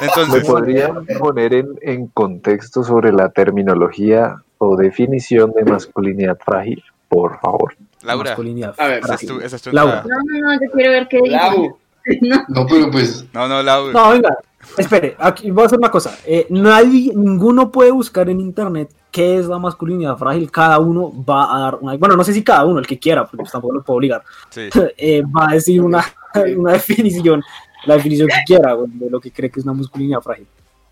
¿Me 0.00 0.06
Entonces, 0.06 0.44
podrían 0.46 1.04
poner 1.18 1.52
en, 1.52 1.68
en 1.82 2.06
contexto 2.06 2.82
sobre 2.82 3.12
la 3.12 3.28
terminología 3.28 4.36
o 4.58 4.76
definición 4.76 5.52
de 5.52 5.64
masculinidad 5.64 6.38
frágil? 6.42 6.82
Por 7.08 7.38
favor. 7.40 7.76
Laura, 8.02 8.30
Masculinidad 8.30 8.74
A 8.78 8.86
ver, 8.86 8.98
esa 9.00 9.14
es 9.14 9.20
frágil. 9.20 9.28
tu, 9.28 9.40
esa 9.40 9.56
es 9.56 9.62
tu 9.62 9.72
Laura. 9.72 10.02
No, 10.08 10.16
no, 10.24 10.40
no, 10.40 10.52
yo 10.54 10.70
quiero 10.72 10.90
ver 10.92 11.08
qué 11.08 11.16
dice. 11.18 11.30
Lau. 11.36 11.76
No, 12.22 12.42
No, 12.48 12.66
pero 12.66 12.90
pues, 12.90 13.26
No, 13.34 13.46
no, 13.46 13.62
Laura. 13.62 13.92
No, 13.92 14.10
venga, 14.10 14.34
espere, 14.76 15.16
aquí 15.18 15.50
voy 15.50 15.62
a 15.62 15.66
hacer 15.66 15.78
una 15.78 15.90
cosa. 15.90 16.18
Eh, 16.26 16.46
nadie, 16.50 17.12
ninguno 17.14 17.70
puede 17.70 17.90
buscar 17.90 18.28
en 18.28 18.40
internet 18.40 18.90
qué 19.10 19.38
es 19.38 19.46
la 19.46 19.58
masculinidad 19.58 20.16
frágil. 20.16 20.50
Cada 20.50 20.78
uno 20.78 21.12
va 21.24 21.56
a 21.56 21.60
dar 21.60 21.78
una. 21.80 21.96
Bueno, 21.96 22.16
no 22.16 22.24
sé 22.24 22.32
si 22.32 22.42
cada 22.44 22.64
uno, 22.64 22.78
el 22.78 22.86
que 22.86 22.98
quiera, 22.98 23.22
porque 23.24 23.38
pues 23.38 23.52
tampoco 23.52 23.74
lo 23.74 23.82
puedo 23.82 23.96
obligar. 23.98 24.22
Sí. 24.50 24.68
eh, 24.96 25.22
va 25.22 25.50
a 25.50 25.54
decir 25.54 25.80
una, 25.82 26.04
una 26.56 26.72
definición, 26.72 27.42
la 27.86 27.94
definición 27.96 28.28
que 28.28 28.42
quiera, 28.46 28.76
de 28.76 29.10
lo 29.10 29.20
que 29.20 29.30
cree 29.32 29.50
que 29.50 29.60
es 29.60 29.64
una 29.66 29.74
masculinidad 29.74 30.20
frágil. 30.20 30.46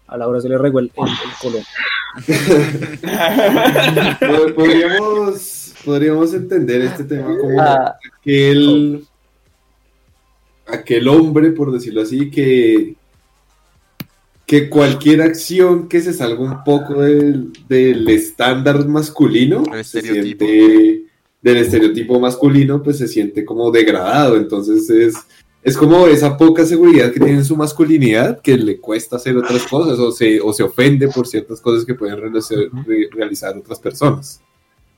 A 0.07 0.17
la 0.17 0.27
hora 0.27 0.41
se 0.41 0.49
le 0.49 0.57
regó 0.57 0.79
el, 0.79 0.91
el, 0.97 1.05
el 1.07 1.31
color. 1.41 1.63
Pod- 4.21 4.55
Podríamos, 4.55 5.75
podríamos 5.85 6.33
entender 6.35 6.81
este 6.83 7.05
tema 7.05 7.37
como 7.37 7.61
Ah, 7.61 7.95
aquel, 8.19 9.05
aquel 10.67 11.09
hombre, 11.09 11.51
por 11.51 11.71
decirlo 11.73 12.03
así, 12.03 12.31
que, 12.31 12.95
que 14.49 14.71
cualquier 14.71 15.21
acción 15.21 15.89
que 15.91 16.01
se 16.01 16.15
salga 16.15 16.41
un 16.41 16.65
poco 16.65 17.03
del, 17.03 17.53
del 17.69 18.09
estándar 18.09 18.89
masculino 18.89 19.63
El 19.75 19.85
se 19.85 19.99
estereotipo. 19.99 20.47
siente 20.47 21.03
del 21.43 21.57
estereotipo 21.59 22.19
masculino, 22.19 22.83
pues 22.83 22.97
se 22.97 23.09
siente 23.09 23.45
como 23.45 23.71
degradado. 23.71 24.39
Entonces 24.39 24.89
es, 24.89 25.15
es 25.63 25.77
como 25.77 26.07
esa 26.07 26.39
poca 26.39 26.65
seguridad 26.65 27.13
que 27.13 27.21
tiene 27.21 27.35
en 27.41 27.45
su 27.45 27.57
masculinidad 27.59 28.41
que 28.41 28.57
le 28.57 28.79
cuesta 28.81 29.17
hacer 29.17 29.37
otras 29.37 29.65
cosas 29.67 29.99
o 29.99 30.11
se, 30.13 30.41
o 30.41 30.51
se 30.55 30.63
ofende 30.63 31.09
por 31.09 31.27
ciertas 31.27 31.61
cosas 31.61 31.85
que 31.85 31.95
pueden 31.95 32.19
realizar, 32.19 32.57
re- 32.87 33.09
realizar 33.13 33.55
otras 33.55 33.79
personas. 33.79 34.41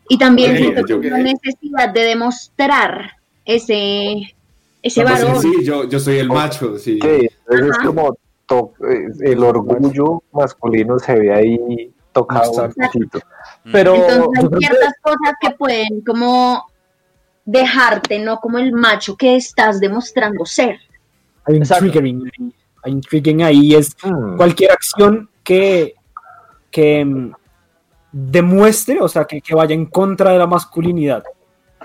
Y 0.09 0.17
también 0.17 0.57
siento 0.57 0.87
yo- 0.87 1.01
que 1.01 1.11
la 1.11 1.19
necesidad 1.19 1.89
de 1.93 2.01
demostrar 2.03 3.17
ese, 3.45 4.33
ese 4.81 5.03
Pues, 5.03 5.25
varón. 5.25 5.43
sí, 5.43 5.53
yo, 5.65 5.89
yo 5.89 5.99
soy 5.99 6.19
el 6.19 6.29
macho, 6.29 6.79
sí. 6.79 7.01
Es 7.03 7.79
como 7.85 8.17
to- 8.51 8.73
eh, 8.89 9.07
el 9.33 9.45
orgullo 9.45 10.23
masculino 10.33 10.99
se 10.99 11.15
ve 11.15 11.33
ahí 11.33 11.95
tocado 12.13 12.51
un 12.65 12.73
poquito. 12.75 13.21
Pero 13.73 13.95
Entonces 13.95 14.45
hay 14.53 14.59
ciertas 14.59 14.95
cosas 15.01 15.35
que 15.41 15.51
pueden 15.53 16.01
como 16.05 16.67
dejarte, 17.45 18.19
no 18.19 18.39
como 18.41 18.59
el 18.59 18.73
macho 18.73 19.17
que 19.17 19.37
estás 19.37 19.79
demostrando 19.79 20.45
ser. 20.45 20.79
Hay 21.45 21.57
un 21.59 21.63
triggering, 21.63 22.23
ahí, 22.27 22.53
hay 22.83 22.93
un 22.93 23.01
triggering 23.01 23.43
ahí, 23.43 23.75
es 23.75 23.97
Hmm. 24.03 24.37
cualquier 24.37 24.73
acción 24.73 25.29
que, 25.45 25.95
que 26.73 27.05
mm, 27.05 27.33
demuestre, 28.13 29.01
o 29.01 29.09
sea, 29.09 29.25
que, 29.25 29.41
que 29.41 29.55
vaya 29.55 29.75
en 29.75 29.87
contra 29.87 30.33
de 30.33 30.39
la 30.39 30.47
masculinidad. 30.49 31.23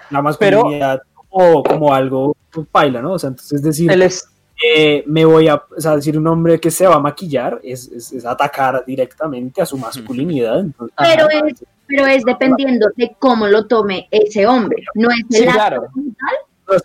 La 0.10 0.22
masculinidad 0.22 1.02
como, 1.30 1.64
como 1.64 1.94
algo 1.94 2.36
paila, 2.72 3.02
¿no? 3.02 3.14
O 3.14 3.20
sea, 3.20 3.30
entonces 3.30 3.54
es 3.54 3.62
decir, 3.64 3.92
es 3.92 4.28
eh, 4.64 5.04
me 5.08 5.26
voy 5.26 5.48
a, 5.48 5.56
o 5.56 5.80
sea, 5.82 5.96
decir 5.96 6.18
un 6.18 6.28
hombre 6.28 6.60
que 6.60 6.72
se 6.72 6.88
va 6.88 6.96
a 6.96 7.00
maquillar 7.00 7.60
es, 7.64 7.88
es- 7.90 8.12
es 8.14 8.26
atacar 8.26 8.84
directamente 8.86 9.62
a 9.62 9.66
su 9.66 9.78
masculinidad. 9.78 10.60
Entonces, 10.60 10.96
Pero 10.98 11.30
es, 11.30 11.64
pero 11.88 12.08
es 12.08 12.24
dependiendo 12.24 12.88
de 12.96 13.16
cómo 13.20 13.48
lo 13.48 13.68
tome 13.68 14.08
ese 14.12 14.48
hombre. 14.48 14.84
No 14.96 15.10
es 15.10 15.18
el 15.30 15.36
Sí, 15.36 15.46
claro. 15.46 15.88
no 15.96 16.76
es 16.76 16.84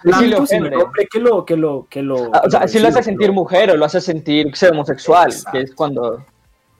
sí 0.48 0.56
el 0.56 0.74
hombre 0.74 1.08
que 1.10 1.20
lo, 1.20 1.44
que 1.44 1.56
lo, 1.56 1.86
que 1.88 2.02
lo. 2.02 2.30
Ah, 2.34 2.42
o 2.46 2.50
sea, 2.50 2.68
si 2.68 2.78
lo 2.80 2.88
hace 2.88 3.02
sentir 3.02 3.32
mujer 3.32 3.70
o 3.70 3.76
lo 3.76 3.84
hace 3.84 4.00
sentir 4.00 4.54
ser 4.56 4.72
homosexual, 4.72 5.30
Exacto. 5.30 5.50
que 5.52 5.64
es 5.64 5.74
cuando... 5.74 6.24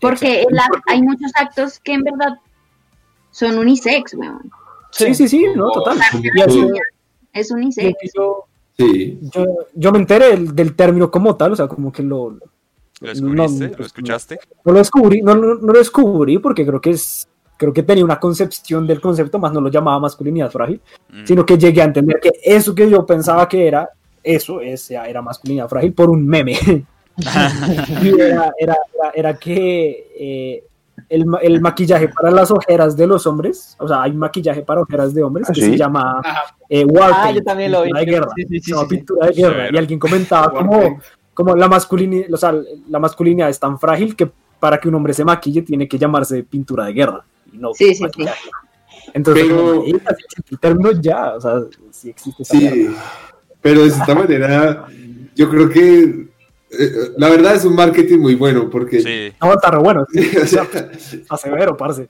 Porque 0.00 0.42
el 0.42 0.58
hay 0.86 1.02
muchos 1.02 1.30
actos 1.34 1.78
que 1.78 1.92
en 1.94 2.02
verdad 2.04 2.34
son 3.30 3.58
unisex, 3.58 4.14
weón. 4.14 4.50
Sí, 4.90 5.14
sí, 5.14 5.28
sí, 5.28 5.46
no, 5.54 5.70
total. 5.70 5.98
Es 7.32 7.50
unisex. 7.50 7.94
yo, 8.16 8.44
Sí. 8.76 9.18
yo, 9.34 9.44
yo 9.74 9.92
me 9.92 9.98
enteré 9.98 10.30
del, 10.30 10.54
del 10.56 10.74
término 10.74 11.10
como 11.10 11.36
tal, 11.36 11.52
o 11.52 11.56
sea, 11.56 11.68
como 11.68 11.92
que 11.92 12.02
lo, 12.02 12.30
¿Lo 12.30 13.08
descubriste? 13.08 13.68
No, 13.70 13.76
¿Lo 13.78 13.84
escuchaste? 13.84 14.38
no 14.64 14.72
lo 14.72 14.78
descubrí, 14.78 15.22
no, 15.22 15.34
no, 15.34 15.54
no 15.56 15.72
lo 15.72 15.78
descubrí 15.78 16.38
porque 16.38 16.64
creo 16.66 16.80
que 16.80 16.90
es, 16.90 17.28
creo 17.56 17.72
que 17.72 17.82
tenía 17.82 18.04
una 18.04 18.18
concepción 18.18 18.86
del 18.86 19.00
concepto, 19.00 19.38
más 19.38 19.52
no 19.52 19.60
lo 19.60 19.70
llamaba 19.70 19.98
masculinidad 20.00 20.50
frágil, 20.50 20.80
Mm. 21.12 21.26
sino 21.26 21.44
que 21.44 21.58
llegué 21.58 21.82
a 21.82 21.86
entender 21.86 22.20
que 22.20 22.30
eso 22.42 22.74
que 22.74 22.88
yo 22.88 23.04
pensaba 23.04 23.48
que 23.48 23.66
era, 23.66 23.90
eso 24.22 24.60
es, 24.60 24.90
era 24.90 25.20
masculinidad 25.22 25.68
frágil 25.68 25.92
por 25.92 26.08
un 26.08 26.26
meme. 26.26 26.56
y 28.02 28.08
era, 28.20 28.52
era, 28.58 28.76
era, 28.94 29.10
era 29.14 29.38
que 29.38 30.08
eh, 30.18 30.64
el, 31.10 31.26
el 31.42 31.60
maquillaje 31.60 32.08
para 32.08 32.30
las 32.30 32.50
ojeras 32.50 32.96
de 32.96 33.06
los 33.06 33.26
hombres, 33.26 33.76
o 33.78 33.86
sea, 33.86 34.02
hay 34.02 34.12
maquillaje 34.12 34.62
para 34.62 34.80
ojeras 34.80 35.12
de 35.12 35.22
hombres 35.22 35.46
¿Ah, 35.50 35.52
que 35.52 35.60
sí? 35.60 35.70
se 35.72 35.76
llama 35.76 36.22
eh, 36.68 36.84
war 36.86 37.12
Ah, 37.12 37.22
paint, 37.24 37.38
yo 37.38 37.44
también 37.44 37.72
lo 37.72 37.82
vi. 37.82 37.90
pintura 37.90 38.00
de 38.00 38.10
guerra. 38.10 38.28
Sí, 38.36 38.60
sí, 38.60 38.72
pintura 38.88 39.26
de 39.26 39.32
guerra. 39.34 39.68
Y 39.72 39.76
alguien 39.76 39.98
comentaba 39.98 40.50
como, 40.50 41.00
como 41.34 41.54
la 41.56 41.68
masculinidad, 41.68 42.32
o 42.32 42.36
sea, 42.36 42.54
la 42.88 42.98
masculinidad 42.98 43.50
es 43.50 43.58
tan 43.58 43.78
frágil 43.78 44.16
que 44.16 44.30
para 44.58 44.78
que 44.78 44.88
un 44.88 44.94
hombre 44.94 45.12
se 45.12 45.24
maquille 45.24 45.62
tiene 45.62 45.86
que 45.88 45.98
llamarse 45.98 46.42
pintura 46.44 46.86
de 46.86 46.92
guerra. 46.92 47.24
Y 47.52 47.58
no 47.58 47.74
Sí, 47.74 47.86
sí, 47.88 47.94
sí. 47.96 48.02
maquillaje. 48.02 48.50
Entonces, 49.12 49.44
Pero- 49.48 49.56
como, 49.56 49.82
"Ey, 49.84 49.92
así 50.06 50.24
existe 50.24 50.42
el 50.54 50.58
término 50.60 50.92
ya, 50.92 51.34
o 51.34 51.40
sea, 51.40 51.60
sí 51.90 52.10
existe 52.10 52.42
esa 52.44 52.56
pero 53.60 53.82
de 53.82 53.88
esta 53.88 54.14
manera, 54.14 54.86
yo 55.34 55.50
creo 55.50 55.68
que 55.68 56.28
eh, 56.78 57.10
la 57.16 57.28
verdad 57.28 57.54
es 57.56 57.64
un 57.64 57.74
marketing 57.74 58.18
muy 58.18 58.34
bueno 58.34 58.68
porque 58.70 59.00
Sí. 59.00 59.32
No, 59.40 59.52
está 59.52 59.70
re 59.70 59.78
bueno, 59.78 60.06
sí, 60.12 60.30
o 60.36 60.46
sea, 60.46 60.66
está 61.12 61.36
severo, 61.36 61.76
parce. 61.76 62.08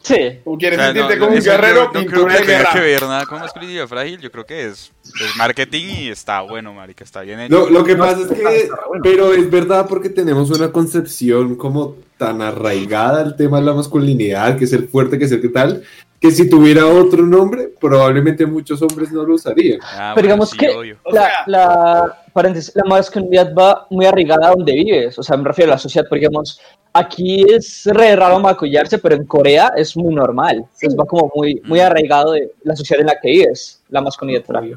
Sí. 0.00 0.14
¿Tú 0.44 0.52
O 0.54 0.56
quieres 0.58 0.78
sea, 0.78 0.88
no, 0.88 0.94
sentirte 0.94 1.16
no, 1.16 1.26
como 1.26 1.36
un 1.36 1.42
guerrero? 1.44 1.92
yo 1.92 2.00
no 2.02 2.06
creo 2.06 2.26
que 2.28 2.34
tenga 2.46 2.72
que 2.72 2.80
ver 2.80 3.02
nada 3.02 3.26
con 3.26 3.40
masculinidad 3.40 3.88
frágil. 3.88 4.20
Yo 4.20 4.30
creo 4.30 4.46
que 4.46 4.66
es, 4.68 4.92
es 5.04 5.36
marketing 5.36 5.86
y 5.88 6.08
está 6.08 6.40
bueno, 6.42 6.72
marica. 6.72 7.02
Está 7.02 7.22
bien 7.22 7.40
hecho. 7.40 7.52
Lo, 7.52 7.68
lo 7.70 7.84
que 7.84 7.96
No, 7.96 8.04
pasa 8.04 8.20
es 8.22 8.28
que, 8.28 8.56
está 8.60 8.76
bueno. 8.86 9.02
pero 9.02 9.32
es 9.34 9.50
verdad 9.50 9.86
porque 9.88 10.08
tenemos 10.08 10.50
una 10.50 10.70
concepción 10.70 11.56
como 11.56 11.96
tan 12.16 12.40
arraigada 12.42 13.22
al 13.22 13.36
tema 13.36 13.58
de 13.58 13.66
la 13.66 13.74
masculinidad, 13.74 14.56
que 14.56 14.64
es 14.66 14.72
el 14.72 14.88
fuerte, 14.88 15.18
que 15.18 15.24
es 15.24 15.32
el 15.32 15.40
que 15.40 15.48
tal, 15.48 15.82
que 16.20 16.30
si 16.30 16.48
tuviera 16.48 16.86
otro 16.86 17.24
nombre, 17.26 17.68
probablemente 17.80 18.46
muchos 18.46 18.80
hombres 18.82 19.10
no 19.10 19.24
lo 19.24 19.34
usarían. 19.34 19.80
Ah, 19.82 20.12
Pero 20.14 20.28
bueno, 20.28 20.46
digamos 20.46 20.50
sí, 20.50 20.58
que 20.58 20.68
obvio. 20.70 20.96
O 21.02 21.12
la, 21.12 21.20
sea- 21.22 21.32
la, 21.46 22.22
paréntesis, 22.38 22.72
la 22.74 22.84
masculinidad 22.84 23.52
va 23.54 23.86
muy 23.90 24.06
arraigada 24.06 24.46
a 24.48 24.50
donde 24.56 24.72
vives, 24.72 25.18
o 25.18 25.22
sea, 25.22 25.36
me 25.36 25.44
refiero 25.44 25.70
a 25.72 25.74
la 25.74 25.78
sociedad, 25.78 26.06
porque 26.08 26.26
digamos, 26.26 26.60
aquí 26.92 27.44
es 27.52 27.84
re 27.86 28.14
raro 28.16 28.38
maquillarse, 28.40 28.98
pero 28.98 29.14
en 29.16 29.24
Corea 29.24 29.72
es 29.76 29.96
muy 29.96 30.14
normal, 30.14 30.56
Sí. 30.74 30.86
Entonces 30.86 31.00
va 31.00 31.04
como 31.06 31.30
muy, 31.34 31.60
muy 31.64 31.80
Mm. 31.80 31.82
arraigado 31.82 32.32
de 32.32 32.52
la 32.62 32.74
sociedad 32.76 33.00
en 33.00 33.06
la 33.08 33.20
que 33.20 33.30
vives, 33.30 33.82
la 33.88 34.00
masculinidad 34.00 34.44
frágil. 34.44 34.76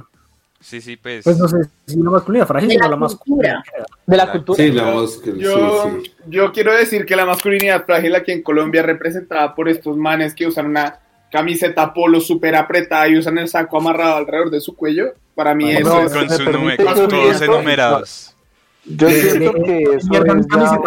Sí, 0.59 0.79
sí, 0.79 0.95
pues. 0.95 1.23
Pues 1.23 1.37
no 1.39 1.47
sé 1.47 1.57
si 1.87 1.97
la 2.01 2.09
masculinidad 2.11 2.47
frágil, 2.47 2.69
sino 2.69 2.87
la 2.87 2.95
masculinidad. 2.95 3.59
De 4.05 4.17
la 4.17 4.31
cultura. 4.31 4.57
Sí, 4.63 4.71
la 4.71 4.91
voz 4.91 5.17
que- 5.17 5.37
Yo, 5.37 5.83
sí, 5.83 5.89
sí. 6.05 6.11
yo 6.27 6.51
quiero 6.51 6.71
decir 6.75 7.05
que 7.05 7.15
la 7.15 7.25
masculinidad 7.25 7.83
frágil 7.85 8.13
aquí 8.15 8.31
en 8.31 8.43
Colombia 8.43 8.83
representada 8.83 9.55
por 9.55 9.69
estos 9.69 9.97
manes 9.97 10.35
que 10.35 10.45
usan 10.45 10.67
una 10.67 10.99
camiseta 11.31 11.93
polo 11.93 12.19
súper 12.19 12.55
apretada 12.55 13.07
y 13.07 13.17
usan 13.17 13.37
el 13.37 13.47
saco 13.47 13.77
amarrado 13.77 14.17
alrededor 14.17 14.51
de 14.51 14.61
su 14.61 14.75
cuello. 14.75 15.13
Para 15.33 15.55
mí 15.55 15.71
eso 15.71 15.89
no, 15.89 16.01
es... 16.01 16.13
con 16.13 17.07
todos 17.07 17.41
enumerados. 17.41 18.35
Yo 18.83 19.09
siento 19.09 19.53
que 19.53 19.83
eso 19.83 19.95
es 19.97 20.47
ya-. 20.53 20.79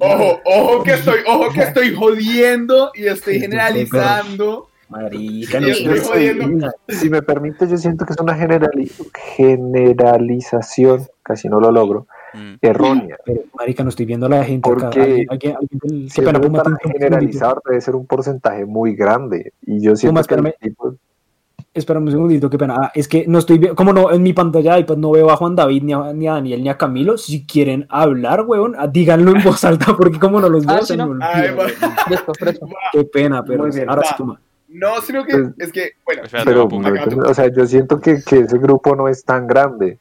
Ojo, 0.00 0.40
ojo 0.44 0.82
que 0.82 0.92
estoy, 0.92 1.20
ojo 1.26 1.52
que 1.52 1.60
estoy 1.60 1.94
jodiendo 1.94 2.90
y 2.94 3.06
estoy 3.06 3.40
generalizando. 3.40 4.68
Marica, 4.88 5.60
no 5.60 5.68
estoy 5.68 5.98
jodiendo. 6.00 6.70
si 6.88 7.08
me 7.10 7.22
permite, 7.22 7.68
yo 7.68 7.76
siento 7.76 8.04
que 8.04 8.14
es 8.14 8.20
una 8.20 8.36
generali- 8.36 8.90
generalización, 9.36 11.06
casi 11.22 11.48
no 11.48 11.60
lo 11.60 11.70
logro, 11.70 12.06
Mm. 12.34 12.54
errónea. 12.60 13.16
Pero, 13.24 13.40
marica, 13.58 13.82
no 13.82 13.88
estoy 13.90 14.06
viendo 14.06 14.26
a 14.26 14.28
la 14.28 14.44
gente 14.44 14.68
acá. 14.70 14.80
Porque 14.90 15.00
Alguien- 15.00 15.26
alguien- 15.30 15.56
alguien 15.56 15.80
del- 15.82 16.10
Si 16.10 16.20
pena, 16.20 16.40
para 16.40 16.76
generalizar, 16.82 17.56
debe 17.64 17.80
ser 17.80 17.94
un 17.96 18.06
porcentaje 18.06 18.64
muy 18.66 18.94
grande. 18.94 19.52
Y 19.66 19.80
yo 19.80 19.96
siento 19.96 20.22
que 20.22 20.34
el 20.34 20.46
espérame. 20.46 20.54
tipo- 20.60 20.94
Espérame 21.74 22.04
un 22.06 22.10
segundito, 22.10 22.50
qué 22.50 22.58
pena. 22.58 22.76
Ah, 22.80 22.92
es 22.94 23.06
que 23.06 23.24
no 23.28 23.38
estoy 23.38 23.58
viendo, 23.58 23.76
como 23.76 23.92
no, 23.92 24.10
en 24.10 24.22
mi 24.22 24.32
pantalla 24.32 24.74
de 24.74 24.80
iPad 24.80 24.96
no 24.96 25.10
veo 25.12 25.30
a 25.30 25.36
Juan 25.36 25.54
David, 25.54 25.82
ni 25.84 25.92
a, 25.92 26.12
ni 26.12 26.26
a 26.26 26.32
Daniel, 26.32 26.62
ni 26.62 26.68
a 26.70 26.76
Camilo. 26.78 27.16
Si 27.18 27.46
quieren 27.46 27.86
hablar, 27.88 28.44
weón, 28.46 28.74
ah, 28.76 28.88
díganlo 28.88 29.30
en 29.36 29.44
voz 29.44 29.64
alta, 29.64 29.94
porque 29.96 30.18
como 30.18 30.40
no 30.40 30.48
los 30.48 30.66
veo, 30.66 30.76
Ah, 30.76 30.80
se 30.80 30.94
sí, 30.94 30.98
me 30.98 31.04
¿no? 31.04 31.10
olvida, 31.10 31.30
Ay. 31.34 31.50
Fresco, 32.06 32.32
fresco. 32.38 32.68
Qué 32.92 33.04
pena, 33.04 33.44
pero 33.44 33.64
bien, 33.64 33.88
ahora 33.88 34.02
va. 34.02 34.08
sí 34.08 34.14
toma. 34.16 34.40
No, 34.70 35.00
sino 35.02 35.24
que 35.24 35.32
Pues- 35.36 35.50
es 35.58 35.72
que, 35.72 35.90
bueno, 36.04 36.22
pero, 36.44 36.62
acá 36.84 37.08
tú. 37.08 37.20
o 37.22 37.34
sea, 37.34 37.48
yo 37.48 37.64
siento 37.66 38.00
que, 38.00 38.22
que 38.24 38.40
ese 38.40 38.58
grupo 38.58 38.96
no 38.96 39.06
es 39.08 39.24
tan 39.24 39.46
grande. 39.46 39.98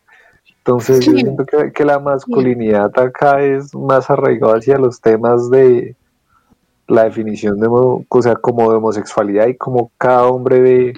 Entonces, 0.67 1.05
yo 1.05 1.13
siento 1.13 1.45
que, 1.45 1.71
que 1.71 1.85
la 1.85 1.97
masculinidad 1.97 2.91
acá 2.99 3.41
es 3.41 3.73
más 3.73 4.09
arraigada 4.09 4.57
hacia 4.57 4.77
los 4.77 4.99
temas 4.99 5.49
de 5.49 5.95
la 6.89 7.05
definición 7.05 7.57
de, 7.59 7.67
o 7.69 8.21
sea, 8.21 8.35
como 8.35 8.69
de 8.69 8.75
homosexualidad 8.75 9.47
y 9.47 9.55
como 9.55 9.91
cada 9.97 10.27
hombre 10.27 10.59
ve, 10.59 10.93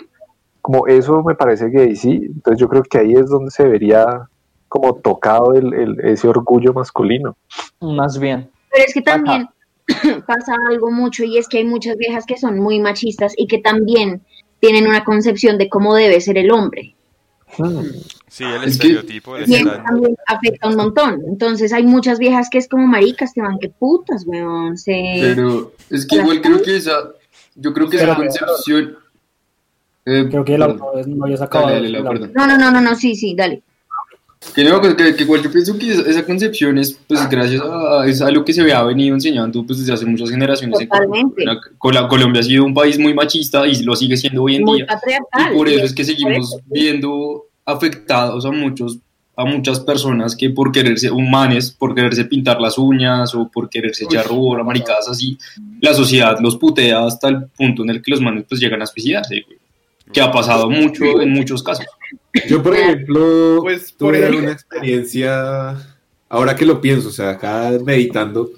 como 0.62 0.88
eso 0.88 1.22
me 1.24 1.36
parece 1.36 1.70
gay, 1.70 1.96
sí. 1.96 2.20
Entonces, 2.26 2.60
yo 2.60 2.68
creo 2.68 2.82
que 2.82 2.98
ahí 2.98 3.14
es 3.14 3.30
donde 3.30 3.52
se 3.52 3.64
vería 3.68 4.28
como 4.68 4.96
tocado 4.96 5.54
el, 5.54 5.72
el- 5.76 6.00
ese 6.02 6.28
orgullo 6.28 6.74
masculino. 6.74 7.38
Más 7.80 8.20
bien. 8.20 8.50
Pero 8.72 8.86
es 8.88 8.94
que 8.94 9.02
también 9.04 9.50
pasa 10.28 10.56
algo 10.68 10.90
mucho 10.90 11.24
y 11.24 11.38
es 11.38 11.48
que 11.48 11.60
hay 11.60 11.66
muchas 11.66 11.96
viejas 11.98 12.26
que 12.26 12.38
son 12.38 12.60
muy 12.60 12.80
machistas 12.80 13.34
y 13.38 13.46
que 13.46 13.60
también 13.60 14.22
tienen 14.60 14.88
una 14.88 15.04
concepción 15.04 15.60
de 15.60 15.70
cómo 15.70 15.94
debe 15.94 16.22
ser 16.22 16.40
el 16.40 16.52
hombre. 16.52 16.96
Sí, 18.28 18.44
el 18.44 18.56
Es 18.64 18.78
que- 18.80 18.88
estereotipo, 18.88 19.36
el 19.36 19.42
Y 19.50 19.56
eso 19.56 19.64
estándar. 19.68 19.84
también 19.86 20.16
afecta 20.28 20.68
un 20.68 20.76
montón. 20.76 21.22
Entonces 21.28 21.74
hay 21.74 21.84
muchas 21.84 22.20
viejas 22.20 22.48
que 22.50 22.58
es 22.60 22.68
como 22.68 22.88
maricas, 22.88 23.34
que 23.34 23.42
van 23.42 23.58
que 23.60 23.70
putas, 23.70 24.24
weón. 24.26 24.78
Se... 24.78 24.92
Pero 25.20 25.74
es 25.90 26.06
que 26.06 26.18
igual 26.18 26.42
creo 26.42 26.62
que 26.62 26.78
esa, 26.78 27.12
yo 27.56 27.74
creo 27.74 27.90
que 27.90 27.98
esa 27.98 28.16
concepción... 28.16 28.98
eh, 30.06 30.28
Creo 30.30 30.46
que 30.46 30.56
el 30.56 30.62
auto 30.64 30.98
es- 30.98 31.08
no 31.08 31.26
había 31.26 31.38
sacado. 31.38 31.68
Dale, 31.70 32.02
perdón. 32.04 32.32
No, 32.36 32.48
no, 32.48 32.58
no, 32.58 32.72
no, 32.72 32.82
no, 32.82 32.96
sí, 32.96 33.16
sí, 33.16 33.36
dale. 33.36 33.62
Que 34.56 34.64
no, 34.64 34.80
que, 34.82 34.96
que 35.16 35.24
igual 35.24 35.44
yo 35.44 35.52
pienso 35.52 35.78
que 35.78 35.92
esa, 35.92 36.10
esa 36.10 36.26
concepción 36.26 36.78
es 36.78 36.98
pues 37.08 37.30
gracias 37.30 37.62
a, 37.62 38.06
es 38.08 38.22
a 38.22 38.32
lo 38.32 38.46
que 38.46 38.54
se 38.54 38.62
había 38.62 38.82
venido 38.84 39.14
enseñando 39.14 39.66
pues 39.66 39.80
desde 39.80 39.92
hace 39.94 40.06
muchas 40.06 40.30
generaciones. 40.30 40.80
en 40.80 40.88
Totalmente. 40.88 41.44
Colombia. 41.44 41.62
Col- 41.78 42.08
Colombia 42.08 42.40
ha 42.40 42.44
sido 42.44 42.64
un 42.66 42.74
país 42.74 42.98
muy 42.98 43.14
machista 43.14 43.68
y 43.68 43.84
lo 43.84 43.96
sigue 43.98 44.16
siendo 44.16 44.44
hoy 44.44 44.56
en 44.56 44.64
Muy 44.64 44.78
día. 44.78 44.88
patriarcal. 44.88 45.54
Y 45.54 45.58
por 45.58 45.68
eso 45.68 45.86
es 45.86 45.94
que 45.94 46.06
seguimos 46.06 46.56
viendo 46.68 47.48
afectados 47.66 48.46
a 48.46 48.52
muchos 48.52 48.98
a 49.36 49.46
muchas 49.46 49.80
personas 49.80 50.36
que 50.36 50.50
por 50.50 50.70
quererse 50.70 51.10
humanes, 51.12 51.72
por 51.72 51.96
quererse 51.96 52.26
pintar 52.26 52.60
las 52.60 52.78
uñas 52.78 53.34
o 53.36 53.48
por 53.50 53.70
quererse 53.70 54.04
echar 54.04 54.28
rubor 54.28 54.60
a 54.60 54.64
maricadas 54.66 55.08
así, 55.08 55.38
la 55.80 55.94
sociedad 55.94 56.38
los 56.42 56.58
putea 56.58 57.06
hasta 57.06 57.30
el 57.30 57.44
punto 57.48 57.84
en 57.84 57.90
el 57.92 58.02
que 58.02 58.12
los 58.12 58.20
manes 58.20 58.44
pues 58.50 58.60
llegan 58.60 58.82
a 58.82 58.86
suicidarse. 58.86 59.44
que 60.12 60.20
ha 60.22 60.30
pasado 60.32 60.70
mucho 60.70 61.22
en 61.22 61.32
muchos 61.32 61.62
casos. 61.64 61.86
Yo, 62.48 62.62
por 62.62 62.76
ejemplo, 62.76 63.60
Pues, 63.62 63.92
por 63.92 64.10
tuve 64.14 64.20
ejemplo- 64.20 64.40
una 64.44 64.52
experiencia, 64.52 65.76
ahora 66.30 66.56
que 66.56 66.66
lo 66.66 66.80
pienso, 66.80 67.10
o 67.10 67.12
sea, 67.12 67.32
acá 67.32 67.72
meditando, 67.84 68.52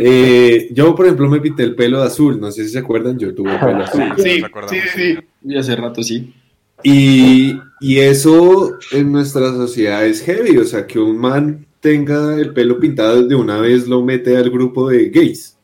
eh, 0.00 0.68
yo, 0.72 0.94
por 0.94 1.06
ejemplo, 1.06 1.28
me 1.28 1.40
pinté 1.40 1.62
el 1.62 1.74
pelo 1.76 2.00
de 2.00 2.06
azul, 2.06 2.40
no 2.40 2.50
sé 2.50 2.64
si 2.64 2.70
se 2.70 2.78
acuerdan, 2.80 3.18
yo 3.18 3.32
tuve 3.34 3.56
pelo 3.58 3.84
azul. 3.84 4.02
Sí, 4.18 4.40
nos 4.40 4.44
acordamos, 4.50 4.70
sí, 4.82 4.88
sí, 4.94 5.14
sí. 5.14 5.18
Y 5.44 5.56
hace 5.56 5.76
rato 5.76 6.02
sí. 6.02 6.34
Y, 6.82 7.60
y 7.80 7.98
eso 7.98 8.76
en 8.92 9.10
nuestra 9.12 9.50
sociedad 9.52 10.04
es 10.06 10.22
heavy, 10.22 10.58
o 10.58 10.64
sea, 10.64 10.86
que 10.86 10.98
un 10.98 11.16
man 11.18 11.66
tenga 11.80 12.34
el 12.36 12.52
pelo 12.52 12.78
pintado 12.80 13.22
de 13.22 13.34
una 13.34 13.58
vez 13.60 13.86
lo 13.86 14.02
mete 14.02 14.36
al 14.36 14.50
grupo 14.50 14.88
de 14.88 15.10
gays, 15.10 15.56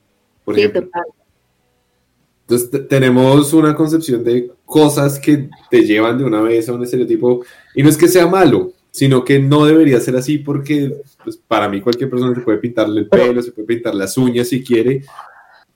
por 0.44 0.54
Sí, 0.54 0.60
ejemplo. 0.62 0.82
total. 0.82 1.02
Entonces 2.54 2.88
tenemos 2.88 3.52
una 3.52 3.74
concepción 3.74 4.22
de 4.22 4.50
cosas 4.64 5.18
que 5.18 5.48
te 5.70 5.84
llevan 5.84 6.18
de 6.18 6.24
una 6.24 6.40
vez 6.40 6.68
a 6.68 6.72
un 6.72 6.82
estereotipo, 6.82 7.44
y 7.74 7.82
no 7.82 7.88
es 7.88 7.96
que 7.96 8.08
sea 8.08 8.26
malo, 8.26 8.72
sino 8.90 9.24
que 9.24 9.40
no 9.40 9.66
debería 9.66 10.00
ser 10.00 10.16
así 10.16 10.38
porque 10.38 10.94
pues, 11.22 11.36
para 11.36 11.68
mí 11.68 11.80
cualquier 11.80 12.08
persona 12.08 12.34
se 12.34 12.42
puede 12.42 12.58
pintarle 12.58 13.00
el 13.00 13.08
pelo, 13.08 13.42
se 13.42 13.52
puede 13.52 13.66
pintar 13.66 13.94
las 13.94 14.16
uñas 14.16 14.48
si 14.48 14.62
quiere, 14.62 15.02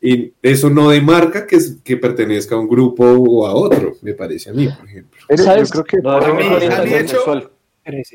y 0.00 0.32
eso 0.40 0.70
no 0.70 0.90
demarca 0.90 1.46
que, 1.46 1.58
que 1.82 1.96
pertenezca 1.96 2.54
a 2.54 2.58
un 2.58 2.68
grupo 2.68 3.04
o 3.04 3.46
a 3.46 3.54
otro, 3.54 3.94
me 4.02 4.14
parece 4.14 4.50
a 4.50 4.52
mí, 4.52 4.68
por 4.68 4.88
ejemplo. 4.88 5.20
¿Sabes? 5.36 5.68
Yo 5.68 5.82
creo 5.82 5.84
que 5.84 5.96
No, 5.98 6.20
no, 6.20 6.34
no, 6.34 7.34
no, 7.34 7.57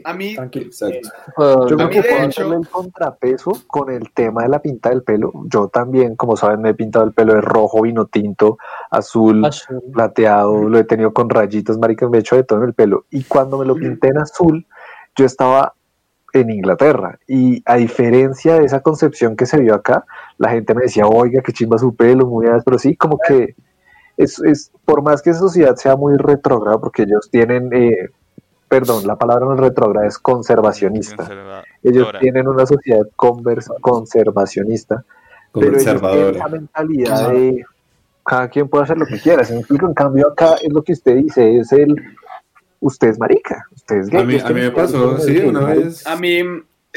A 0.03 0.13
mí, 0.13 0.35
tranquilo. 0.35 0.65
Exacto. 0.65 1.09
Uh, 1.37 1.67
Yo 1.67 1.89
que 1.89 2.01
de 2.01 2.09
puedo 2.09 2.23
hecho- 2.23 2.53
el 2.53 2.67
contrapeso 2.67 3.51
con 3.67 3.89
el 3.91 4.11
tema 4.11 4.43
de 4.43 4.49
la 4.49 4.61
pinta 4.61 4.89
del 4.89 5.03
pelo. 5.03 5.31
Yo 5.45 5.67
también, 5.67 6.15
como 6.15 6.37
saben, 6.37 6.61
me 6.61 6.69
he 6.69 6.73
pintado 6.73 7.05
el 7.05 7.13
pelo 7.13 7.33
de 7.33 7.41
rojo, 7.41 7.81
vino 7.81 8.05
tinto, 8.05 8.57
azul, 8.91 9.43
azul. 9.45 9.81
plateado, 9.91 10.69
lo 10.69 10.77
he 10.77 10.83
tenido 10.83 11.13
con 11.13 11.29
rayitos, 11.29 11.77
marica, 11.77 12.07
me 12.07 12.17
he 12.17 12.21
hecho 12.21 12.35
de 12.35 12.43
todo 12.43 12.59
en 12.59 12.65
el 12.65 12.73
pelo. 12.73 13.05
Y 13.09 13.23
cuando 13.23 13.57
me 13.57 13.65
lo 13.65 13.75
pinté 13.75 14.09
en 14.09 14.17
azul, 14.19 14.65
yo 15.15 15.25
estaba 15.25 15.73
en 16.33 16.49
Inglaterra. 16.49 17.19
Y 17.27 17.61
a 17.65 17.75
diferencia 17.75 18.55
de 18.59 18.65
esa 18.65 18.81
concepción 18.81 19.35
que 19.35 19.45
se 19.45 19.59
vio 19.59 19.75
acá, 19.75 20.05
la 20.37 20.49
gente 20.49 20.73
me 20.73 20.83
decía, 20.83 21.05
oiga, 21.07 21.41
qué 21.41 21.51
chimba 21.53 21.77
su 21.77 21.95
pelo, 21.95 22.25
muy 22.25 22.45
bien", 22.45 22.59
pero 22.65 22.79
sí, 22.79 22.95
como 22.95 23.17
que 23.27 23.55
es, 24.17 24.39
es 24.43 24.71
por 24.85 25.01
más 25.03 25.21
que 25.21 25.31
esa 25.31 25.39
sociedad 25.39 25.75
sea 25.75 25.95
muy 25.95 26.15
retrógrada, 26.17 26.79
porque 26.79 27.03
ellos 27.03 27.29
tienen, 27.31 27.69
eh, 27.73 28.09
perdón, 28.73 29.05
la 29.05 29.15
palabra 29.15 29.45
no 29.45 29.53
es 29.53 29.59
retrógrada, 29.59 30.07
es 30.07 30.17
conservacionista. 30.17 31.63
Ellos 31.83 32.07
tienen 32.19 32.47
una 32.47 32.65
sociedad 32.65 33.07
conservacionista, 33.15 35.05
pero 35.53 35.67
ellos 35.67 35.83
tienen 35.83 36.01
Conservadora. 36.01 36.47
mentalidad 36.47 37.29
de 37.29 37.63
cada 38.25 38.47
quien 38.47 38.67
puede 38.67 38.85
hacer 38.85 38.97
lo 38.97 39.05
que 39.05 39.19
quiera. 39.19 39.43
¿sí 39.43 39.53
me 39.53 39.59
explico? 39.59 39.85
En 39.85 39.93
cambio, 39.93 40.27
acá 40.27 40.55
es 40.55 40.73
lo 40.73 40.81
que 40.81 40.93
usted 40.93 41.17
dice, 41.17 41.57
es 41.59 41.71
el 41.71 41.95
usted 42.79 43.09
es 43.09 43.19
marica, 43.19 43.63
usted 43.75 43.97
es 43.97 44.09
gay. 44.09 44.21
A 44.21 44.25
mí, 44.25 44.39
a 44.39 44.49
mí 44.49 44.61
me 44.61 44.71
pasó, 44.71 45.17
gay, 45.17 45.25
sí, 45.25 45.37
una 45.45 45.65
vez. 45.65 46.07
a 46.07 46.15
mí, 46.15 46.41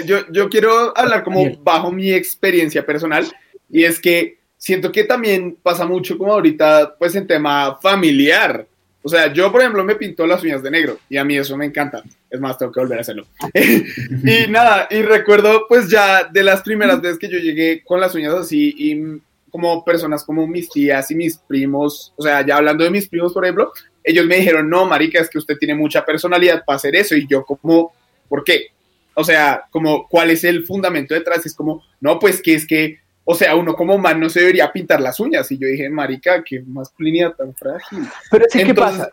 yo, 0.07 0.17
yo 0.33 0.49
quiero 0.49 0.97
hablar 0.97 1.25
como 1.25 1.43
bajo 1.63 1.93
mi 1.93 2.11
experiencia 2.11 2.87
personal 2.87 3.27
y 3.69 3.85
es 3.85 4.01
que 4.01 4.39
siento 4.57 4.91
que 4.91 5.05
también 5.05 5.59
pasa 5.63 5.85
mucho 5.85 6.17
como 6.17 6.33
ahorita, 6.33 6.97
pues 6.99 7.15
en 7.17 7.27
tema 7.27 7.77
familiar. 7.83 8.67
O 9.07 9.09
sea, 9.09 9.33
yo, 9.33 9.53
por 9.53 9.61
ejemplo, 9.61 9.85
me 9.85 9.95
pinto 9.95 10.27
las 10.27 10.43
uñas 10.43 10.65
de 10.65 10.71
negro 10.73 10.99
y 11.09 11.17
a 11.17 11.23
mí 11.23 11.37
eso 11.37 11.57
me 11.57 11.67
encanta. 11.67 12.03
Es 12.29 12.41
más, 12.41 12.59
tengo 12.59 12.73
que 12.73 12.81
volver 12.81 12.99
a 12.99 13.03
hacerlo. 13.03 13.25
y 13.55 14.51
nada, 14.51 14.89
y 14.91 15.01
recuerdo 15.03 15.67
pues 15.69 15.89
ya 15.89 16.25
de 16.25 16.43
las 16.43 16.63
primeras 16.63 17.01
veces 17.01 17.17
que 17.17 17.29
yo 17.29 17.39
llegué 17.39 17.85
con 17.85 18.01
las 18.01 18.17
uñas 18.17 18.35
así 18.35 18.75
y 18.77 19.21
como 19.49 19.85
personas 19.85 20.25
como 20.25 20.49
mis 20.49 20.69
tías 20.69 21.09
y 21.13 21.15
mis 21.15 21.37
primos, 21.39 22.15
o 22.17 22.23
sea, 22.25 22.45
ya 22.45 22.57
hablando 22.57 22.83
de 22.83 22.91
mis 22.91 23.07
primos, 23.07 23.33
por 23.33 23.45
ejemplo, 23.45 23.71
ellos 24.03 24.27
me 24.27 24.39
dijeron, 24.39 24.69
no, 24.69 24.87
marica, 24.87 25.21
es 25.21 25.31
que 25.31 25.39
usted 25.39 25.57
tiene 25.57 25.77
mucha 25.77 26.05
personalidad 26.05 26.65
para 26.67 26.75
hacer 26.75 26.97
eso. 26.97 27.15
Y 27.15 27.29
yo 27.29 27.45
como, 27.45 27.93
¿por 28.29 28.43
qué? 28.43 28.71
O 29.15 29.23
sea, 29.23 29.67
como, 29.71 30.09
¿cuál 30.09 30.33
es 30.33 30.43
el 30.43 30.67
fundamento 30.67 31.15
detrás? 31.15 31.47
Es 31.47 31.55
como, 31.55 31.85
no, 32.01 32.19
pues 32.19 32.43
que 32.43 32.55
es 32.55 32.67
que, 32.67 32.99
o 33.29 33.35
sea, 33.35 33.57
uno 33.57 33.75
como 33.75 33.99
man 33.99 34.21
no 34.21 34.31
se 34.31 34.39
debería 34.39 34.73
pintar 34.73 35.01
las 35.01 35.19
uñas. 35.19 35.51
Y 35.51 35.59
yo 35.59 35.67
dije, 35.67 35.91
marica, 35.91 36.45
qué 36.45 36.63
masculinidad 36.65 37.33
tan 37.35 37.53
frágil. 37.57 38.07
Pero 38.31 38.47
es 38.47 38.53
que, 38.53 38.63
¿qué 38.63 38.71
Entonces- 38.71 38.99
pasa? 38.99 39.11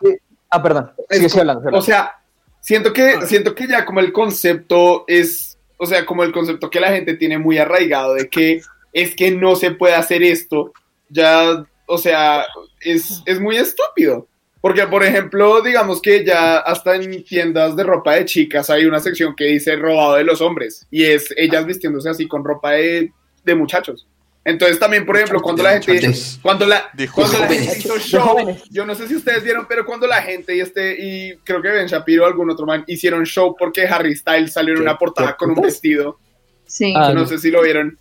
Ah, 0.50 0.62
perdón. 0.62 0.92
Sigue 1.10 1.40
hablando. 1.40 1.76
O 1.76 1.82
sea, 1.82 2.14
siento 2.60 2.92
que, 2.92 3.26
siento 3.26 3.56
que 3.56 3.66
ya 3.66 3.84
como 3.84 3.98
el 3.98 4.12
concepto 4.12 5.04
es, 5.08 5.58
o 5.76 5.84
sea, 5.84 6.06
como 6.06 6.22
el 6.22 6.30
concepto 6.30 6.70
que 6.70 6.78
la 6.78 6.92
gente 6.92 7.14
tiene 7.14 7.38
muy 7.38 7.58
arraigado 7.58 8.14
de 8.14 8.28
que 8.28 8.62
es 8.92 9.16
que 9.16 9.32
no 9.32 9.56
se 9.56 9.72
puede 9.72 9.96
hacer 9.96 10.22
esto, 10.22 10.72
ya, 11.08 11.66
o 11.88 11.98
sea, 11.98 12.46
es, 12.82 13.20
es 13.26 13.40
muy 13.40 13.56
estúpido. 13.56 14.28
Porque, 14.60 14.86
por 14.86 15.02
ejemplo, 15.02 15.60
digamos 15.60 16.00
que 16.00 16.24
ya 16.24 16.58
hasta 16.58 16.94
en 16.94 17.24
tiendas 17.24 17.74
de 17.74 17.82
ropa 17.82 18.14
de 18.14 18.24
chicas 18.26 18.70
hay 18.70 18.86
una 18.86 19.00
sección 19.00 19.34
que 19.34 19.44
dice 19.46 19.74
robado 19.74 20.14
de 20.14 20.24
los 20.24 20.40
hombres 20.40 20.86
y 20.90 21.04
es 21.04 21.34
ellas 21.36 21.66
vistiéndose 21.66 22.08
así 22.08 22.28
con 22.28 22.44
ropa 22.44 22.70
de, 22.70 23.12
de 23.44 23.54
muchachos. 23.54 24.06
Entonces 24.46 24.78
también, 24.78 25.06
por 25.06 25.16
ejemplo, 25.16 25.40
cuando 25.40 25.62
la 25.62 25.80
gente, 25.80 26.12
cuando 26.42 26.66
la, 26.66 26.90
cuando 27.14 27.38
la 27.38 27.46
gente 27.48 27.78
hizo 27.78 27.98
show, 27.98 28.36
yo 28.70 28.84
no 28.84 28.94
sé 28.94 29.08
si 29.08 29.16
ustedes 29.16 29.42
vieron, 29.42 29.64
pero 29.66 29.86
cuando 29.86 30.06
la 30.06 30.20
gente 30.20 30.54
y 30.54 30.60
este, 30.60 30.96
y 30.98 31.36
creo 31.44 31.62
que 31.62 31.68
Ben 31.68 31.86
Shapiro 31.86 32.24
o 32.24 32.26
algún 32.26 32.50
otro 32.50 32.66
man 32.66 32.84
hicieron 32.86 33.24
show 33.24 33.56
porque 33.58 33.86
Harry 33.86 34.14
Styles 34.14 34.52
salió 34.52 34.74
en 34.74 34.80
¿Qué- 34.80 34.82
una 34.82 34.98
portada 34.98 35.34
con 35.36 35.50
un 35.50 35.62
vestido, 35.62 36.18
Sí. 36.66 36.92
Ah, 36.94 37.08
no 37.14 37.20
no. 37.20 37.26
sé 37.26 37.38
si 37.38 37.50
lo 37.50 37.62
vieron, 37.62 37.98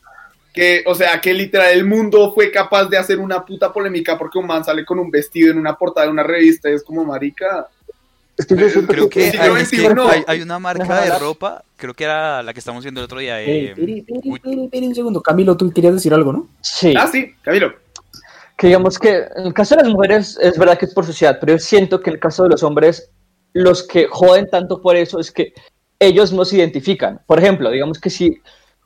que, 0.54 0.84
o 0.86 0.94
sea, 0.96 1.22
que 1.22 1.34
literal 1.34 1.72
el 1.72 1.86
mundo 1.86 2.34
fue 2.34 2.52
capaz 2.52 2.86
de 2.90 2.98
hacer 2.98 3.20
una 3.20 3.46
puta 3.46 3.72
polémica 3.72 4.18
porque 4.18 4.38
un 4.38 4.48
man 4.48 4.66
sale 4.66 4.84
con 4.84 5.00
un 5.00 5.10
vestido 5.10 5.50
en 5.52 5.58
una 5.58 5.78
portada 5.78 6.08
de 6.08 6.12
una 6.12 6.24
revista, 6.24 6.70
y 6.70 6.74
es 6.74 6.84
como 6.84 7.06
marica. 7.06 7.68
Es 8.36 8.46
que 8.48 8.56
yo 8.56 8.68
siento 8.70 8.92
Creo 8.94 9.10
que, 9.10 9.26
hay, 9.26 9.48
yo 9.48 9.58
es 9.58 9.70
que 9.70 9.76
entiendo. 9.76 10.08
hay, 10.08 10.24
hay 10.26 10.42
una 10.42 10.58
marca 10.58 11.02
de 11.02 11.20
ropa, 11.20 11.64
creo 11.76 11.94
que 11.94 12.04
era 12.04 12.42
la 12.42 12.54
que 12.54 12.60
estamos 12.60 12.84
viendo 12.84 13.00
el 13.02 13.06
otro 13.06 13.20
día. 13.20 13.42
Eh, 13.42 13.68
eh, 13.68 13.74
uy, 13.78 14.06
espere, 14.36 14.64
espere 14.64 14.88
un 14.88 14.96
segundo. 14.96 15.22
Camilo, 15.22 15.56
tú 15.56 15.72
querías 15.72 15.94
decir 15.94 16.14
algo, 16.14 16.34
¿no? 16.34 16.48
Sí. 16.62 16.94
Ah, 16.98 17.08
sí, 17.08 17.34
Camilo. 17.44 17.74
que 18.58 18.68
digamos 18.68 18.98
que 18.98 19.28
en 19.36 19.46
el 19.46 19.54
caso 19.54 19.76
de 19.76 19.84
las 19.84 19.92
mujeres 19.92 20.38
es 20.42 20.58
verdad 20.58 20.78
que 20.78 20.86
es 20.86 20.94
por 20.94 21.06
sociedad, 21.06 21.38
pero 21.40 21.54
yo 21.54 21.60
siento 21.60 22.02
que 22.02 22.10
en 22.10 22.16
el 22.16 22.20
caso 22.20 22.44
de 22.44 22.50
los 22.50 22.64
hombres, 22.64 23.12
los 23.54 23.88
que 23.88 24.08
joden 24.08 24.50
tanto 24.50 24.82
por 24.82 24.96
eso 24.96 25.20
es 25.20 25.32
que 25.32 25.54
ellos 26.00 26.34
no 26.34 26.44
se 26.44 26.58
identifican. 26.58 27.22
Por 27.28 27.38
ejemplo, 27.40 27.70
digamos 27.70 28.00
que 28.00 28.10
si 28.10 28.42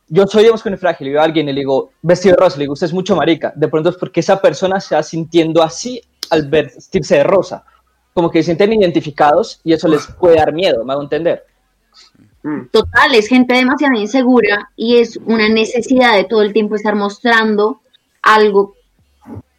yo 0.09 0.27
soy, 0.27 0.43
digamos, 0.43 0.63
con 0.63 0.73
el 0.73 0.79
frágil 0.79 1.07
y 1.07 1.11
veo 1.11 1.21
a 1.21 1.25
alguien 1.25 1.47
y 1.47 1.53
le 1.53 1.61
digo, 1.61 1.91
vestido 2.01 2.35
de 2.35 2.41
rosa, 2.41 2.57
le 2.57 2.63
digo, 2.63 2.73
usted 2.73 2.87
es 2.87 2.93
mucho 2.93 3.15
marica, 3.15 3.53
de 3.55 3.67
pronto 3.67 3.89
es 3.89 3.95
porque 3.95 4.19
esa 4.19 4.41
persona 4.41 4.79
se 4.79 4.95
va 4.95 5.03
sintiendo 5.03 5.63
así 5.63 6.01
al 6.29 6.47
vestirse 6.49 7.15
de 7.15 7.23
rosa. 7.23 7.63
Como 8.17 8.31
que 8.31 8.39
se 8.41 8.45
sienten 8.45 8.73
identificados 8.73 9.61
y 9.63 9.73
eso 9.73 9.87
les 9.87 10.07
puede 10.07 10.37
dar 10.37 10.51
miedo, 10.51 10.83
me 10.83 10.91
hago 10.91 11.03
entender. 11.03 11.45
Total, 12.71 13.13
es 13.13 13.27
gente 13.27 13.53
demasiado 13.53 13.93
insegura 13.93 14.71
y 14.75 14.97
es 14.97 15.17
una 15.27 15.47
necesidad 15.49 16.15
de 16.15 16.23
todo 16.23 16.41
el 16.41 16.51
tiempo 16.51 16.73
estar 16.73 16.95
mostrando 16.95 17.79
algo 18.23 18.73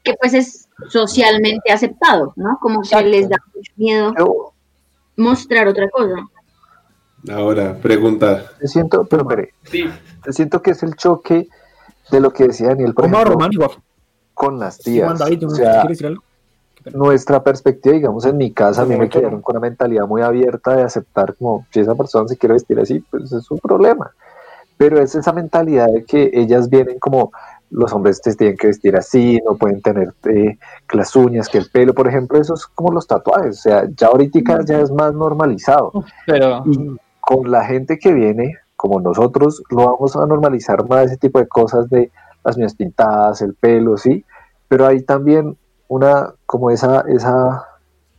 que 0.03 0.15
pues 0.21 0.35
es 0.35 0.69
socialmente 0.89 1.71
aceptado, 1.71 2.33
¿no? 2.35 2.59
Como 2.61 2.81
que 2.81 2.89
Exacto. 2.89 3.09
les 3.11 3.29
da 3.29 3.37
mucho 3.55 3.73
miedo 3.77 4.13
mostrar 5.15 5.69
otra 5.69 5.89
cosa. 5.91 6.27
Ahora, 7.33 7.77
pregunta. 7.79 8.51
yo 8.61 8.67
siento, 8.67 9.05
pero 9.05 9.23
espere, 9.23 9.55
Sí, 9.71 9.85
yo 10.27 10.33
siento 10.33 10.61
que 10.63 10.73
es 10.73 10.83
el 10.83 10.97
choque 10.97 11.47
de 12.11 12.21
lo 12.21 12.33
que 12.33 12.49
decía 12.49 12.71
Daniel, 12.71 12.93
por 12.93 13.05
¿Cómo 13.05 13.19
va, 13.19 13.23
ejemplo, 13.23 13.35
Román? 13.35 13.53
Igual. 13.53 13.71
con 14.35 14.59
las 14.59 14.75
Sí, 14.79 14.83
tías. 14.95 15.17
David, 15.17 15.45
O 15.45 15.49
¿tú 15.49 15.55
sea, 15.55 15.71
¿quieres 15.83 15.89
decir 15.91 16.07
algo? 16.09 16.23
Nuestra 16.93 17.43
perspectiva, 17.43 17.95
digamos, 17.95 18.25
en 18.25 18.37
mi 18.37 18.53
casa, 18.53 18.83
a 18.83 18.85
mí 18.85 18.97
me 18.97 19.09
quedaron 19.09 19.43
con 19.43 19.57
una 19.57 19.69
mentalidad 19.69 20.07
muy 20.07 20.23
abierta 20.23 20.77
de 20.77 20.83
aceptar 20.83 21.35
como 21.35 21.67
si 21.71 21.81
esa 21.81 21.95
persona 21.95 22.29
se 22.29 22.37
quiere 22.37 22.55
vestir 22.55 22.79
así, 22.81 23.01
pues 23.11 23.33
es 23.33 23.51
un 23.51 23.59
problema. 23.59 24.11
Pero 24.77 25.01
es 25.01 25.15
esa 25.15 25.33
mentalidad 25.33 25.89
de 25.89 26.05
que 26.05 26.31
ellas 26.33 26.71
vienen 26.71 26.99
como 26.99 27.33
los 27.71 27.93
hombres 27.93 28.21
te 28.23 28.35
tienen 28.35 28.57
que 28.57 28.69
vestir 28.69 28.97
así, 28.97 29.41
no 29.45 29.57
pueden 29.57 29.83
tener 29.83 30.15
eh, 30.25 30.59
las 30.93 31.15
uñas, 31.17 31.49
que 31.49 31.59
el 31.59 31.71
pelo, 31.71 31.95
por 31.95 32.09
ejemplo, 32.09 32.41
eso 32.41 32.55
es 32.55 32.67
como 32.67 32.93
los 32.93 33.07
tatuajes, 33.07 33.59
o 33.59 33.63
sea, 33.63 33.89
ya 33.95 34.07
ahorita 34.09 34.65
ya 34.65 34.81
es 34.81 34.91
más 34.91 35.13
normalizado. 35.13 35.93
Pero 36.27 36.63
Y 36.67 36.97
con 37.21 37.51
la 37.51 37.65
gente 37.65 37.99
que 37.99 38.13
viene, 38.13 38.57
como 38.77 39.01
nosotros, 39.01 39.63
lo 39.71 39.87
vamos 39.87 40.17
a 40.17 40.25
normalizar 40.25 40.89
más 40.89 41.07
ese 41.07 41.19
tipo 41.19 41.39
de 41.39 41.49
cosas 41.49 41.91
de 41.91 42.11
las 42.45 42.57
uñas 42.57 42.75
pintadas, 42.75 43.43
el 43.43 43.55
pelo, 43.55 43.99
sí, 43.99 44.25
pero 44.69 44.87
hay 44.87 45.03
también 45.03 45.57
una, 45.89 46.35
como 46.47 46.71
esa, 46.71 47.05
esa 47.09 47.67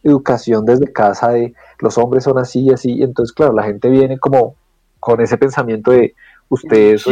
educación 0.04 0.66
desde 0.66 0.92
casa 0.92 1.30
de 1.30 1.54
los 1.80 1.98
hombres 1.98 2.24
son 2.24 2.38
así 2.38 2.62
y 2.66 2.72
así, 2.72 2.94
y 2.94 3.04
entonces, 3.04 3.34
claro, 3.34 3.54
la 3.54 3.64
gente 3.64 3.90
viene 3.90 4.18
como 4.18 4.56
con 5.00 5.22
ese 5.22 5.38
pensamiento 5.38 5.92
de 5.92 6.14
usted 6.50 6.94
es, 6.96 7.06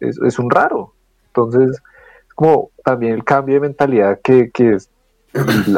es, 0.00 0.18
es 0.20 0.38
un 0.38 0.50
raro. 0.50 0.92
Entonces, 1.28 1.70
es 2.26 2.34
como 2.34 2.70
también 2.84 3.14
el 3.14 3.24
cambio 3.24 3.54
de 3.54 3.60
mentalidad 3.62 4.20
que, 4.22 4.50
que 4.50 4.74
es 4.74 4.90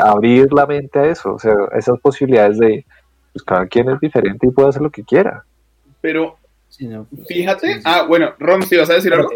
abrir 0.03 0.53
la 0.53 0.67
mente 0.67 0.99
a 0.99 1.07
eso, 1.07 1.35
o 1.35 1.39
sea, 1.39 1.55
esas 1.77 1.99
posibilidades 2.01 2.59
de, 2.59 2.85
pues 3.33 3.45
cada 3.45 3.67
quien 3.67 3.89
es 3.91 4.01
diferente 4.01 4.47
y 4.47 4.51
puede 4.51 4.69
hacer 4.69 4.83
lo 4.83 4.91
que 4.91 5.05
quiera. 5.05 5.45
pero 6.01 6.37
Sí, 6.77 6.89
no. 6.89 7.07
fíjate. 7.29 7.81
Ah, 7.85 8.05
bueno, 8.09 8.35
Rom, 8.41 8.63
si 8.63 8.77
vas 8.77 8.91
a 8.91 8.95
decir 8.95 9.15
algo. 9.15 9.31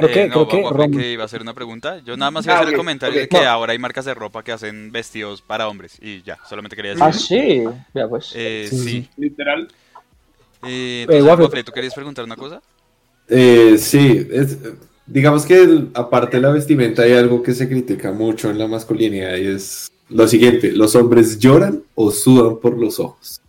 Creo 0.00 0.10
Eh, 0.10 0.12
que, 0.12 0.28
no, 0.28 0.48
creo 0.48 0.90
que 0.90 0.96
que 0.98 1.12
iba 1.12 1.22
a 1.22 1.26
hacer 1.26 1.40
una 1.42 1.54
pregunta. 1.54 2.00
Yo 2.04 2.16
nada 2.16 2.30
más 2.30 2.44
iba 2.44 2.54
a 2.54 2.56
Ah, 2.58 2.60
hacer 2.60 2.72
el 2.72 2.78
comentario 2.78 3.14
ok. 3.14 3.20
de 3.22 3.28
que 3.28 3.40
No. 3.44 3.48
ahora 3.50 3.72
hay 3.72 3.78
marcas 3.78 4.04
de 4.04 4.14
ropa 4.14 4.42
que 4.42 4.52
hacen 4.52 4.90
vestidos 4.92 5.42
para 5.42 5.68
hombres. 5.68 5.98
Y 6.00 6.22
ya, 6.22 6.38
solamente 6.48 6.74
quería 6.76 6.92
decir 6.92 7.04
Ah, 7.06 7.12
sí. 7.12 7.64
Ya 7.94 8.08
pues. 8.08 8.32
Eh, 8.34 8.66
Sí, 8.70 8.76
sí. 8.78 8.84
sí. 8.88 9.08
Literal. 9.16 9.68
Eh, 10.66 11.02
entonces, 11.02 11.24
Waffle. 11.24 11.44
Waffle, 11.44 11.64
¿tú 11.64 11.72
querías 11.72 11.94
preguntar 11.94 12.24
una 12.24 12.36
cosa? 12.36 12.60
Eh, 13.28 13.76
sí, 13.78 14.26
es- 14.30 14.58
digamos 15.06 15.46
que 15.46 15.62
el- 15.62 15.90
aparte 15.94 16.36
de 16.36 16.42
la 16.42 16.50
vestimenta 16.50 17.02
hay 17.02 17.12
algo 17.12 17.42
que 17.42 17.54
se 17.54 17.68
critica 17.68 18.12
mucho 18.12 18.50
en 18.50 18.58
la 18.58 18.66
masculinidad 18.66 19.36
y 19.36 19.46
es 19.46 19.90
lo 20.08 20.26
siguiente, 20.26 20.72
los 20.72 20.94
hombres 20.96 21.38
lloran 21.38 21.82
o 21.94 22.10
sudan 22.10 22.58
por 22.58 22.76
los 22.76 22.98
ojos. 22.98 23.40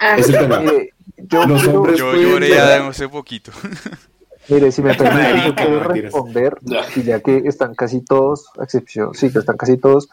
Ah, 0.00 0.16
Es 0.18 0.28
el 0.28 0.38
tema. 0.38 0.62
Yo 1.24 1.46
Los 1.46 1.66
hombres 1.68 1.98
Yo 1.98 2.14
lloré 2.16 2.48
llorar. 2.48 2.82
hace 2.82 3.08
poquito. 3.08 3.52
Mire, 4.48 4.72
si 4.72 4.82
me 4.82 4.94
permite, 4.94 5.46
yo 5.46 5.54
mentiras. 5.54 5.88
responder, 5.88 6.58
y 6.96 7.02
ya 7.02 7.20
que 7.20 7.42
están 7.44 7.74
casi 7.74 8.00
todos, 8.00 8.50
a 8.58 8.64
excepción, 8.64 9.14
sí, 9.14 9.30
que 9.32 9.38
están 9.38 9.56
casi 9.56 9.76
todos. 9.76 10.08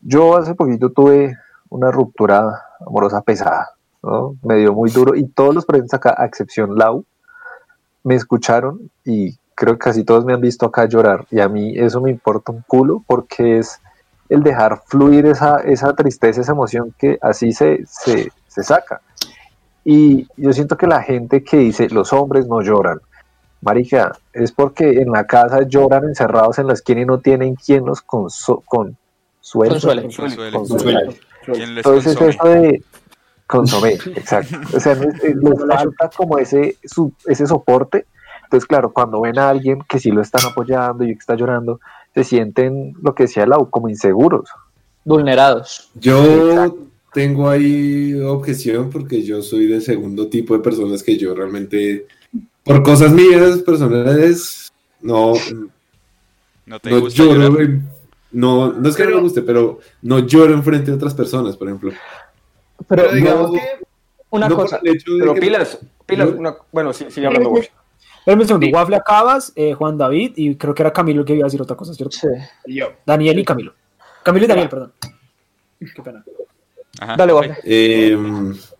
Yo 0.00 0.36
hace 0.36 0.54
poquito 0.54 0.90
tuve 0.90 1.36
una 1.68 1.90
ruptura 1.90 2.62
amorosa 2.86 3.20
pesada, 3.22 3.70
¿no? 4.02 4.36
Me 4.42 4.56
dio 4.56 4.72
muy 4.72 4.90
duro, 4.90 5.16
y 5.16 5.26
todos 5.26 5.54
los 5.54 5.66
presentes 5.66 5.94
acá, 5.94 6.14
a 6.16 6.24
excepción 6.24 6.76
Lau, 6.76 7.04
me 8.04 8.14
escucharon 8.14 8.90
y 9.04 9.36
creo 9.54 9.74
que 9.74 9.78
casi 9.78 10.04
todos 10.04 10.24
me 10.24 10.32
han 10.32 10.40
visto 10.40 10.66
acá 10.66 10.86
llorar, 10.86 11.26
y 11.30 11.40
a 11.40 11.48
mí 11.48 11.76
eso 11.76 12.00
me 12.00 12.10
importa 12.10 12.52
un 12.52 12.62
culo 12.66 13.02
porque 13.06 13.58
es 13.58 13.80
el 14.28 14.42
dejar 14.42 14.82
fluir 14.86 15.26
esa, 15.26 15.56
esa 15.58 15.94
tristeza, 15.94 16.40
esa 16.40 16.52
emoción 16.52 16.94
que 16.96 17.18
así 17.20 17.52
se, 17.52 17.84
se, 17.86 18.32
se 18.46 18.62
saca. 18.62 19.02
Y 19.84 20.26
yo 20.36 20.52
siento 20.52 20.76
que 20.76 20.86
la 20.86 21.02
gente 21.02 21.42
que 21.42 21.58
dice 21.58 21.88
los 21.90 22.12
hombres 22.12 22.46
no 22.46 22.62
lloran, 22.62 23.00
Marica, 23.62 24.12
es 24.32 24.52
porque 24.52 25.00
en 25.00 25.10
la 25.12 25.24
casa 25.26 25.66
lloran 25.66 26.04
encerrados 26.04 26.58
en 26.58 26.66
la 26.66 26.72
esquina 26.74 27.00
y 27.02 27.06
no 27.06 27.20
tienen 27.20 27.54
quien 27.54 27.84
los 27.86 28.04
conso- 28.04 28.62
con 28.66 28.96
suele. 29.40 29.72
Consuele. 29.72 30.02
Consuele. 30.02 30.52
Consuele. 30.52 31.20
¿Quién 31.46 31.74
les 31.76 31.86
Entonces 31.86 32.16
consome? 32.16 32.30
eso 32.30 32.48
de 32.48 32.82
consomé, 33.46 33.92
exacto. 34.16 34.56
O 34.76 34.80
sea, 34.80 34.92
eh, 34.94 35.34
les 35.40 35.58
falta 35.66 36.10
como 36.16 36.38
ese, 36.38 36.76
su- 36.84 37.12
ese 37.26 37.46
soporte. 37.46 38.06
Entonces, 38.44 38.66
claro, 38.66 38.92
cuando 38.92 39.20
ven 39.20 39.38
a 39.38 39.48
alguien 39.48 39.78
que 39.88 39.98
sí 39.98 40.10
lo 40.10 40.20
están 40.22 40.44
apoyando 40.50 41.04
y 41.04 41.08
que 41.14 41.18
está 41.18 41.34
llorando, 41.36 41.80
se 42.14 42.24
sienten, 42.24 42.94
lo 43.02 43.14
que 43.14 43.24
decía 43.24 43.46
Lau, 43.46 43.70
como 43.70 43.88
inseguros. 43.88 44.48
Vulnerados. 45.04 45.90
Yo 45.94 46.76
tengo 47.12 47.48
ahí 47.48 48.14
objeción 48.20 48.90
porque 48.90 49.22
yo 49.22 49.42
soy 49.42 49.66
del 49.66 49.82
segundo 49.82 50.28
tipo 50.28 50.54
de 50.54 50.60
personas 50.62 51.02
que 51.02 51.16
yo 51.18 51.34
realmente, 51.34 52.06
por 52.64 52.82
cosas 52.82 53.12
mías 53.12 53.58
personales, 53.58 54.72
no, 55.00 55.32
¿No 56.66 56.78
te 56.80 56.90
no 56.90 57.00
gusta 57.00 57.22
lloro. 57.22 57.60
en- 57.60 57.88
no, 58.30 58.72
no 58.72 58.88
es 58.88 58.96
que 58.96 59.02
no 59.02 59.08
Pero- 59.08 59.16
me 59.18 59.22
guste, 59.24 59.42
pero 59.42 59.80
no 60.02 60.20
lloro 60.20 60.54
enfrente 60.54 60.90
de 60.90 60.96
otras 60.96 61.12
personas, 61.14 61.56
por 61.56 61.68
ejemplo. 61.68 61.90
Pero, 62.88 63.02
Pero 63.04 63.14
digamos 63.14 63.48
no- 63.48 63.52
que 63.54 63.60
una 64.30 64.48
No 64.48 64.56
cosa. 64.56 64.80
Pero 64.82 65.34
que- 65.34 65.40
pilas, 65.40 65.78
pilas, 66.06 66.30
una, 66.30 66.56
bueno, 66.70 66.92
sí, 66.92 67.06
sigue 67.10 67.26
hablando 67.26 67.50
Waffle. 67.50 67.70
Espérame 68.20 68.40
un 68.42 68.46
segundo, 68.46 68.66
Waffle 68.68 68.96
acabas, 68.96 69.52
eh, 69.56 69.74
Juan 69.74 69.98
David, 69.98 70.32
y 70.36 70.54
creo 70.56 70.74
que 70.74 70.82
era 70.82 70.92
Camilo 70.92 71.20
el 71.20 71.26
que 71.26 71.34
iba 71.34 71.44
a 71.44 71.48
decir 71.48 71.60
otra 71.60 71.76
cosa, 71.76 71.92
¿cierto? 71.92 72.16
Sí. 72.16 72.28
yo. 72.66 72.86
Daniel 73.04 73.38
y 73.40 73.44
Camilo. 73.44 73.74
Camilo 74.22 74.44
y 74.44 74.48
Daniel, 74.48 74.68
perdón. 74.68 74.92
Qué 75.80 76.02
pena. 76.02 76.24
Ajá, 77.02 77.16
Dale, 77.16 77.32
ok. 77.32 77.38
Waffle. 77.40 77.56
Eh, 77.64 78.18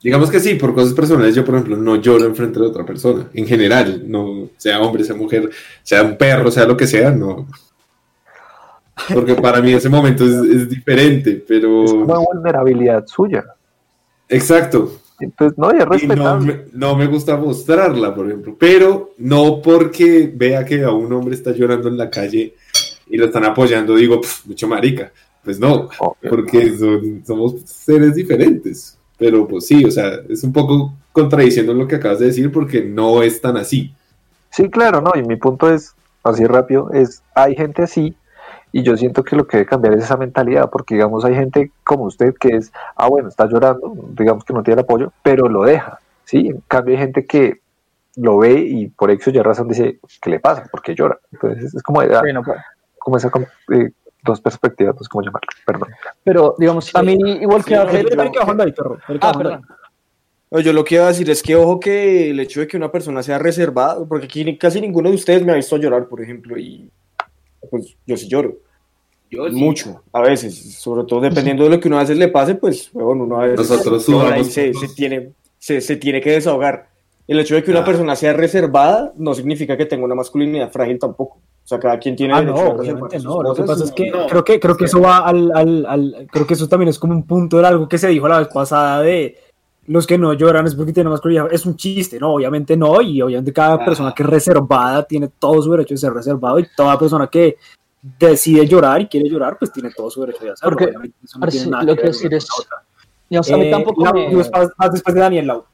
digamos 0.03 0.31
que 0.31 0.41
sí, 0.41 0.55
por 0.55 0.75
cosas 0.75 0.93
personales, 0.95 1.35
yo 1.35 1.45
por 1.45 1.55
ejemplo 1.55 1.77
no 1.77 1.97
lloro 1.97 2.25
enfrente 2.25 2.61
de 2.61 2.67
otra 2.67 2.85
persona, 2.85 3.29
en 3.35 3.47
general, 3.47 4.03
no 4.07 4.49
sea 4.57 4.81
hombre, 4.81 5.05
sea 5.05 5.15
mujer, 5.17 5.51
sea 5.83 6.03
un 6.03 6.17
perro, 6.17 6.51
sea 6.51 6.65
lo 6.67 6.77
que 6.77 6.87
sea, 6.87 7.11
no. 7.11 7.47
Porque 9.13 9.35
para 9.35 9.61
mí 9.61 9.73
ese 9.73 9.89
momento 9.89 10.25
es, 10.25 10.33
es 10.55 10.69
diferente, 10.69 11.31
Es 11.31 11.43
pero 11.49 11.83
una 11.83 12.19
vulnerabilidad 12.19 13.07
suya. 13.07 13.45
exacto. 14.29 14.99
Entonces, 15.21 15.57
no, 15.57 15.71
y 15.73 15.77
es 15.77 15.83
Y 15.83 15.85
no 15.85 15.93
respetable. 15.93 16.47
me, 16.47 16.65
no 16.73 16.97
me 16.97 17.07
gusta 17.07 17.37
mostrarla, 17.37 18.13
por 18.13 18.27
ejemplo, 18.27 18.57
pero 18.59 19.13
no 19.19 19.63
porque 19.63 20.33
vea 20.35 20.65
que 20.65 20.83
a 20.83 20.91
un 20.91 21.13
hombre 21.13 21.35
está 21.37 21.53
llorando 21.53 21.89
en 21.89 21.97
la 21.97 22.11
calle 22.11 22.55
y 23.09 23.17
lo 23.17 23.27
están 23.27 23.45
apoyando, 23.45 23.95
digo, 23.95 24.21
"Pf, 24.21 24.49
mucho 24.49 24.67
marica. 24.67 25.13
Pues 25.45 25.59
no, 25.59 25.89
porque 26.29 26.77
son- 26.77 27.23
somos 27.27 27.61
seres 27.65 28.15
diferentes. 28.15 28.99
Pero 29.19 29.47
pues 29.47 29.67
sí, 29.67 29.85
o 29.85 29.91
sea, 29.91 30.15
es 30.29 30.43
un 30.43 30.53
poco 30.53 30.93
contradiciendo 31.13 31.75
lo 31.75 31.87
que 31.87 31.97
acabas 31.97 32.19
de 32.19 32.27
decir 32.27 32.51
porque 32.51 32.83
no 32.83 33.23
es 33.23 33.41
tan 33.41 33.57
así. 33.57 33.95
Sí, 34.51 34.69
claro, 34.69 35.01
no, 35.01 35.13
y 35.15 35.23
mi 35.23 35.37
punto 35.37 35.73
es, 35.73 35.95
así 36.25 36.45
rápido, 36.45 36.91
es, 36.93 37.23
hay 37.35 37.55
gente 37.55 37.83
así, 37.83 38.15
y 38.73 38.83
yo 38.83 38.97
siento 38.97 39.23
que 39.23 39.37
lo 39.37 39.47
que 39.47 39.59
debe 39.59 39.69
cambiar 39.69 39.95
es 39.95 40.05
esa 40.05 40.17
mentalidad, 40.17 40.71
porque 40.71 40.95
digamos, 40.95 41.25
hay 41.25 41.35
gente 41.35 41.71
como 41.85 42.05
usted 42.05 42.35
que 42.41 42.57
es, 42.57 42.73
ah, 42.97 43.09
bueno, 43.09 43.29
está 43.29 43.47
llorando, 43.49 43.95
digamos 44.17 44.45
que 44.45 44.53
no 44.55 44.63
tiene 44.63 44.81
el 44.81 44.85
apoyo, 44.85 45.13
pero 45.23 45.49
lo 45.49 45.65
deja, 45.65 45.99
¿sí? 46.25 46.49
En 46.49 46.63
cambio 46.69 46.95
hay 46.95 47.01
gente 47.03 47.25
que 47.27 47.61
lo 48.17 48.39
ve 48.39 48.55
y 48.61 48.89
por 48.89 49.11
X 49.11 49.29
o 49.29 49.31
Y 49.31 49.39
razón 49.41 49.69
dice, 49.69 49.99
¿qué 50.21 50.31
le 50.31 50.41
pasa? 50.41 50.65
¿Por 50.71 50.83
qué 50.83 50.95
llora? 50.95 51.19
Entonces 51.33 51.75
es 51.75 51.83
como, 51.83 52.01
ah, 52.01 52.23
Sí, 52.25 52.33
no, 52.33 52.43
pues. 52.43 52.59
como 52.99 53.17
esa 53.17 53.31
eh, 53.73 53.91
dos 54.23 54.41
perspectivas, 54.41 54.95
no 54.95 55.03
sé 55.03 55.09
cómo 55.11 55.23
llamarlo, 55.25 55.49
perdón. 55.67 55.89
Pero, 56.25 56.55
digamos, 56.59 56.91
a 56.95 57.03
mí, 57.03 57.19
igual 57.41 57.65
que 57.65 57.75
Ah, 57.75 57.87
yo 60.61 60.73
lo 60.73 60.85
que 60.85 60.97
iba 60.97 61.05
a 61.05 61.09
decir 61.09 61.29
es 61.31 61.43
que 61.43 61.57
ojo 61.57 61.81
que 61.81 62.31
el 62.31 62.41
hecho 62.41 62.61
de 62.61 62.67
que 62.67 62.77
una 62.77 62.93
persona 62.93 63.23
sea 63.23 63.39
reservada, 63.39 64.05
porque 64.07 64.27
aquí 64.27 64.59
casi 64.59 64.81
ninguno 64.81 65.09
de 65.09 65.15
ustedes 65.15 65.45
me 65.45 65.53
ha 65.53 65.57
visto 65.57 65.77
llorar, 65.79 66.07
por 66.09 66.21
ejemplo, 66.21 66.59
y 66.59 66.91
pues 67.71 67.97
yo 68.07 68.17
sí 68.17 68.29
lloro. 68.29 68.57
Yo 69.31 69.49
sí. 69.49 69.55
Mucho, 69.55 70.03
a 70.13 70.21
veces, 70.21 70.75
sobre 70.75 71.07
todo 71.07 71.23
dependiendo 71.23 71.65
de 71.65 71.71
lo 71.71 71.81
que 71.81 71.89
uno 71.89 71.97
a 71.97 72.01
veces 72.01 72.19
le 72.19 72.29
pase, 72.29 72.55
pues 72.55 72.91
bueno, 72.93 73.25
uno 73.25 73.41
a 73.41 73.47
veces 73.47 73.71
Nosotros 73.71 74.07
y 74.39 74.45
se, 74.45 74.75
se 74.75 74.89
tiene, 74.89 75.33
se, 75.59 75.81
se 75.81 75.97
tiene 75.97 76.21
que 76.21 76.33
desahogar. 76.33 76.89
El 77.27 77.41
hecho 77.41 77.55
de 77.55 77.65
que 77.65 77.71
una 77.71 77.81
Ah. 77.81 77.85
persona 77.87 78.15
sea 78.15 78.35
reservada 78.35 79.15
no 79.17 79.33
significa 79.35 79.79
que 79.79 79.87
tenga 79.87 80.05
una 80.05 80.15
masculinidad 80.15 80.71
frágil 80.71 80.99
tampoco. 80.99 81.39
O 81.73 81.75
sea, 81.75 81.81
cada 81.81 81.99
quien 81.99 82.15
tiene 82.15 82.35
Ah, 82.35 82.41
derecho 82.41 82.55
no, 82.57 82.61
a 82.61 82.75
reservar 82.77 83.03
obviamente 83.03 83.19
no. 83.21 83.43
Lo 83.43 83.55
que 83.55 83.63
pasa 83.63 83.85
es 83.85 83.93
que 83.93 84.11
no. 84.11 84.27
creo 84.27 84.45
que 84.45 84.61
creo 84.61 84.77
que 84.77 84.85
eso 84.85 85.01
va 85.01 85.19
al, 85.19 85.51
al, 85.55 85.87
al- 85.87 86.27
creo 86.31 86.47
que 86.47 86.53
eso 86.55 86.69
también 86.69 86.89
es 86.91 86.99
como 86.99 87.15
un 87.15 87.23
punto 87.27 87.59
de 87.59 87.67
algo 87.67 87.89
que 87.89 87.97
se 87.99 88.09
dijo 88.09 88.29
la 88.29 88.39
vez 88.41 88.49
pasada 88.49 89.01
de 89.01 89.39
los 89.87 90.07
que 90.07 90.19
no 90.19 90.33
lloran 90.35 90.67
es 90.67 90.75
porque 90.75 90.93
tienen 90.93 91.11
masculinidad. 91.11 91.53
Es 91.53 91.65
un 91.65 91.77
chiste, 91.77 92.21
no, 92.21 92.35
obviamente 92.35 92.77
no, 92.77 93.01
y 93.01 93.23
obviamente 93.23 93.53
cada 93.55 93.83
persona 93.85 94.13
que 94.15 94.23
es 94.23 94.29
reservada 94.29 95.03
tiene 95.05 95.29
todo 95.39 95.63
su 95.63 95.71
derecho 95.71 95.95
de 95.95 95.99
ser 95.99 96.13
reservado 96.13 96.59
y 96.59 96.67
toda 96.77 96.99
persona 96.99 97.27
que 97.29 97.57
decide 98.19 98.67
llorar 98.67 99.01
y 99.01 99.07
quiere 99.07 99.29
llorar, 99.31 99.57
pues 99.59 99.73
tiene 99.73 99.91
todo 99.97 100.11
su 100.11 100.21
derecho 100.21 100.45
de 100.45 100.51
hacerlo. 100.51 100.71
Porque, 100.77 100.85
obviamente, 100.91 101.17
eso 101.25 101.39
no 101.39 101.51
sí, 101.51 101.71
nada 101.71 101.85
lo 101.85 101.97
que 101.97 102.03
decir 102.03 102.35
es- 102.35 102.47
digamos, 103.31 103.51
a 103.51 103.57
mí 103.57 103.65
Eh, 103.67 103.71
tampoco 103.71 104.05
Lau, 104.05 104.13
me- 104.15 104.31
y 104.31 104.35
después- 104.35 104.69
más 104.77 104.93
después 104.93 105.15
de 105.15 105.21
Daniel 105.21 105.47
Lau. 105.47 105.65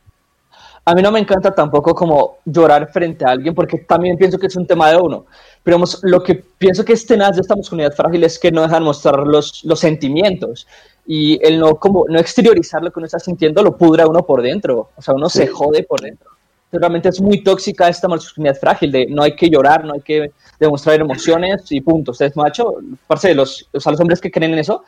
A 0.88 0.94
mí 0.94 1.02
no 1.02 1.12
me 1.12 1.18
encanta 1.18 1.54
tampoco 1.54 1.94
como 1.94 2.38
llorar 2.46 2.90
frente 2.90 3.22
a 3.22 3.32
alguien, 3.32 3.54
porque 3.54 3.76
también 3.76 4.16
pienso 4.16 4.38
que 4.38 4.46
es 4.46 4.56
un 4.56 4.66
tema 4.66 4.90
de 4.90 4.96
uno. 4.96 5.26
Pero 5.62 5.76
digamos, 5.76 5.98
lo 6.02 6.22
que 6.22 6.34
pienso 6.34 6.82
que 6.82 6.94
es 6.94 7.04
tenaz 7.04 7.36
de 7.36 7.42
esta 7.42 7.54
masculinidad 7.54 7.92
frágil 7.92 8.24
es 8.24 8.38
que 8.38 8.50
no 8.50 8.62
dejan 8.62 8.84
mostrar 8.84 9.18
los, 9.18 9.62
los 9.64 9.80
sentimientos. 9.80 10.66
Y 11.06 11.38
el 11.46 11.58
no, 11.58 11.74
como, 11.74 12.06
no 12.08 12.18
exteriorizar 12.18 12.82
lo 12.82 12.90
que 12.90 13.00
uno 13.00 13.04
está 13.04 13.18
sintiendo 13.18 13.62
lo 13.62 13.76
pudra 13.76 14.06
uno 14.06 14.24
por 14.24 14.40
dentro. 14.40 14.88
O 14.96 15.02
sea, 15.02 15.12
uno 15.12 15.28
se 15.28 15.46
jode 15.48 15.82
por 15.82 16.00
dentro. 16.00 16.30
Entonces, 16.64 16.80
realmente 16.80 17.08
es 17.10 17.20
muy 17.20 17.44
tóxica 17.44 17.86
esta 17.90 18.08
masculinidad 18.08 18.56
frágil 18.58 18.90
de 18.90 19.08
no 19.08 19.24
hay 19.24 19.36
que 19.36 19.50
llorar, 19.50 19.84
no 19.84 19.92
hay 19.92 20.00
que 20.00 20.30
demostrar 20.58 20.98
emociones 20.98 21.70
y 21.70 21.82
punto. 21.82 22.12
Usted 22.12 22.26
es 22.26 22.36
macho, 22.36 22.76
parce, 23.06 23.34
los, 23.34 23.68
o 23.74 23.78
sea, 23.78 23.92
los 23.92 24.00
hombres 24.00 24.22
que 24.22 24.30
creen 24.30 24.54
en 24.54 24.60
eso, 24.60 24.84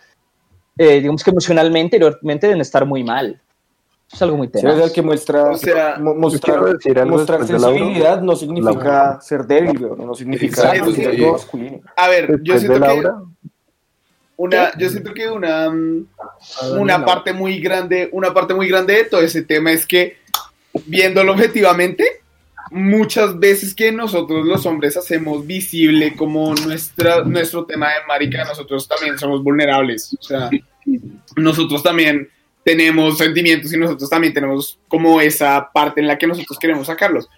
eh, 0.78 1.00
digamos 1.00 1.22
que 1.22 1.30
emocionalmente, 1.30 1.96
interiormente 1.98 2.46
deben 2.46 2.62
estar 2.62 2.86
muy 2.86 3.04
mal. 3.04 3.38
Es 4.12 4.20
algo 4.22 4.36
muy 4.36 4.48
tenaz. 4.48 4.76
el 4.78 4.92
que 4.92 5.02
muestra, 5.02 5.50
O 5.50 5.56
sea, 5.56 5.96
mo- 6.00 6.14
mostrar, 6.14 6.64
decir 6.64 6.98
algo 6.98 7.16
mostrar 7.16 7.40
Laura. 7.48 7.58
sensibilidad 7.60 8.20
no 8.22 8.34
significa 8.36 9.20
ser 9.20 9.44
débil, 9.46 9.84
weón, 9.84 10.06
no 10.06 10.14
significa 10.14 10.72
Exacto, 10.72 10.92
ser 10.92 11.14
sí. 11.14 11.22
masculino. 11.26 11.80
A 11.96 12.08
ver, 12.08 12.40
yo 12.42 12.58
siento 12.58 12.74
que 12.74 12.80
Laura, 12.80 13.14
una, 14.36 14.76
yo 14.78 14.88
siento 14.88 15.14
que 15.14 15.28
una, 15.30 15.70
mm, 15.70 16.06
una 16.78 17.04
parte 17.04 17.32
muy 17.32 17.60
grande, 17.60 18.08
una 18.12 18.32
parte 18.34 18.54
muy 18.54 18.68
grande 18.68 18.94
de 18.94 19.04
todo 19.04 19.20
ese 19.20 19.42
tema 19.42 19.70
es 19.70 19.86
que, 19.86 20.16
viéndolo 20.86 21.32
objetivamente, 21.32 22.04
muchas 22.72 23.38
veces 23.38 23.74
que 23.74 23.92
nosotros 23.92 24.46
los 24.46 24.64
hombres 24.66 24.96
hacemos 24.96 25.46
visible 25.46 26.14
como 26.16 26.54
nuestra, 26.54 27.22
nuestro 27.24 27.64
tema 27.64 27.88
de 27.88 27.94
marica, 28.08 28.44
nosotros 28.44 28.88
también 28.88 29.18
somos 29.18 29.42
vulnerables. 29.42 30.16
O 30.18 30.22
sea, 30.22 30.50
nosotros 31.36 31.82
también 31.82 32.28
tenemos 32.64 33.18
sentimientos 33.18 33.72
y 33.72 33.78
nosotros 33.78 34.08
también 34.10 34.34
tenemos 34.34 34.78
como 34.88 35.20
esa 35.20 35.70
parte 35.72 36.00
en 36.00 36.06
la 36.06 36.18
que 36.18 36.26
nosotros 36.26 36.58
queremos 36.58 36.86
sacarlos. 36.86 37.28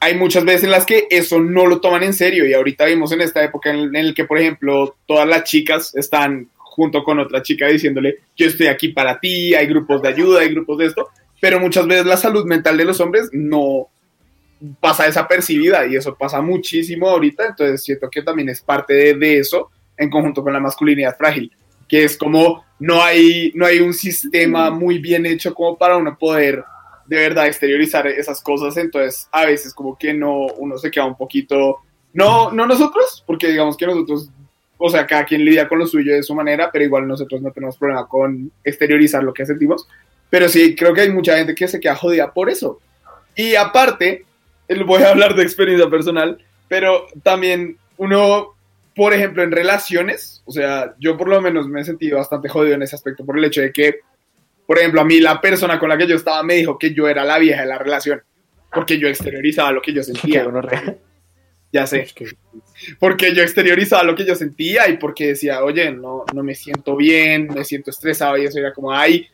Hay 0.00 0.16
muchas 0.16 0.44
veces 0.44 0.64
en 0.64 0.70
las 0.70 0.86
que 0.86 1.06
eso 1.10 1.40
no 1.40 1.66
lo 1.66 1.80
toman 1.80 2.02
en 2.02 2.14
serio 2.14 2.46
y 2.46 2.54
ahorita 2.54 2.86
vimos 2.86 3.12
en 3.12 3.20
esta 3.20 3.44
época 3.44 3.70
en, 3.70 3.94
en 3.94 3.96
el 3.96 4.14
que, 4.14 4.24
por 4.24 4.38
ejemplo, 4.38 4.96
todas 5.06 5.28
las 5.28 5.44
chicas 5.44 5.94
están 5.94 6.48
junto 6.56 7.02
con 7.02 7.18
otra 7.18 7.42
chica 7.42 7.66
diciéndole, 7.66 8.20
yo 8.36 8.46
estoy 8.46 8.68
aquí 8.68 8.88
para 8.88 9.18
ti, 9.18 9.54
hay 9.54 9.66
grupos 9.66 10.00
de 10.00 10.08
ayuda, 10.08 10.40
hay 10.40 10.50
grupos 10.50 10.78
de 10.78 10.86
esto, 10.86 11.08
pero 11.40 11.60
muchas 11.60 11.86
veces 11.86 12.06
la 12.06 12.16
salud 12.16 12.46
mental 12.46 12.76
de 12.76 12.84
los 12.84 13.00
hombres 13.00 13.28
no, 13.32 13.88
pasa 14.80 15.04
desapercibida 15.04 15.86
y 15.86 15.96
eso 15.96 16.14
pasa 16.14 16.40
muchísimo 16.40 17.08
ahorita, 17.08 17.46
entonces 17.46 17.82
siento 17.82 18.10
que 18.10 18.22
también 18.22 18.48
es 18.48 18.60
parte 18.60 18.94
de, 18.94 19.14
de 19.14 19.38
eso 19.38 19.70
en 19.96 20.10
conjunto 20.10 20.42
con 20.42 20.52
la 20.52 20.60
masculinidad 20.60 21.16
frágil, 21.16 21.52
que 21.90 22.04
es 22.04 22.16
como 22.16 22.64
no 22.78 23.02
hay, 23.02 23.52
no 23.54 23.66
hay 23.66 23.80
un 23.80 23.92
sistema 23.92 24.70
muy 24.70 24.98
bien 24.98 25.26
hecho 25.26 25.52
como 25.52 25.76
para 25.76 25.96
uno 25.96 26.16
poder 26.16 26.64
de 27.06 27.16
verdad 27.16 27.48
exteriorizar 27.48 28.06
esas 28.06 28.40
cosas, 28.40 28.76
entonces 28.76 29.28
a 29.32 29.44
veces 29.44 29.74
como 29.74 29.98
que 29.98 30.14
no, 30.14 30.46
uno 30.58 30.78
se 30.78 30.92
queda 30.92 31.06
un 31.06 31.16
poquito, 31.16 31.78
no, 32.12 32.52
no 32.52 32.66
nosotros, 32.66 33.24
porque 33.26 33.48
digamos 33.48 33.76
que 33.76 33.86
nosotros, 33.86 34.30
o 34.78 34.88
sea, 34.88 35.04
cada 35.08 35.24
quien 35.24 35.44
lidia 35.44 35.68
con 35.68 35.80
lo 35.80 35.86
suyo 35.88 36.14
de 36.14 36.22
su 36.22 36.34
manera, 36.36 36.70
pero 36.72 36.84
igual 36.84 37.08
nosotros 37.08 37.42
no 37.42 37.50
tenemos 37.50 37.76
problema 37.76 38.06
con 38.06 38.52
exteriorizar 38.62 39.24
lo 39.24 39.34
que 39.34 39.44
sentimos, 39.44 39.88
pero 40.30 40.48
sí, 40.48 40.76
creo 40.76 40.94
que 40.94 41.00
hay 41.00 41.10
mucha 41.10 41.36
gente 41.36 41.56
que 41.56 41.66
se 41.66 41.80
queda 41.80 41.96
jodida 41.96 42.32
por 42.32 42.48
eso. 42.48 42.78
Y 43.34 43.56
aparte, 43.56 44.24
voy 44.86 45.02
a 45.02 45.10
hablar 45.10 45.34
de 45.34 45.42
experiencia 45.42 45.90
personal, 45.90 46.38
pero 46.68 47.06
también 47.24 47.76
uno, 47.96 48.54
por 49.00 49.14
ejemplo, 49.14 49.42
en 49.42 49.50
relaciones, 49.50 50.42
o 50.44 50.52
sea, 50.52 50.94
yo 50.98 51.16
por 51.16 51.26
lo 51.26 51.40
menos 51.40 51.66
me 51.66 51.80
he 51.80 51.84
sentido 51.84 52.18
bastante 52.18 52.50
jodido 52.50 52.74
en 52.74 52.82
ese 52.82 52.96
aspecto 52.96 53.24
por 53.24 53.38
el 53.38 53.44
hecho 53.46 53.62
de 53.62 53.72
que, 53.72 54.00
por 54.66 54.76
ejemplo, 54.78 55.00
a 55.00 55.06
mí 55.06 55.20
la 55.20 55.40
persona 55.40 55.78
con 55.78 55.88
la 55.88 55.96
que 55.96 56.06
yo 56.06 56.16
estaba 56.16 56.42
me 56.42 56.56
dijo 56.56 56.76
que 56.78 56.92
yo 56.92 57.08
era 57.08 57.24
la 57.24 57.38
vieja 57.38 57.62
de 57.62 57.68
la 57.68 57.78
relación, 57.78 58.22
porque 58.70 58.98
yo 58.98 59.08
exteriorizaba 59.08 59.72
lo 59.72 59.80
que 59.80 59.94
yo 59.94 60.02
sentía. 60.02 60.46
Ya 61.72 61.86
sé. 61.86 62.08
Porque 62.98 63.34
yo 63.34 63.42
exteriorizaba 63.42 64.02
lo 64.02 64.14
que 64.14 64.26
yo 64.26 64.34
sentía 64.34 64.86
y 64.90 64.98
porque 64.98 65.28
decía, 65.28 65.64
oye, 65.64 65.90
no, 65.92 66.26
no 66.34 66.42
me 66.42 66.54
siento 66.54 66.94
bien, 66.94 67.48
me 67.54 67.64
siento 67.64 67.88
estresado 67.90 68.36
y 68.36 68.44
eso 68.44 68.58
era 68.58 68.74
como, 68.74 68.92
ay, 68.92 69.26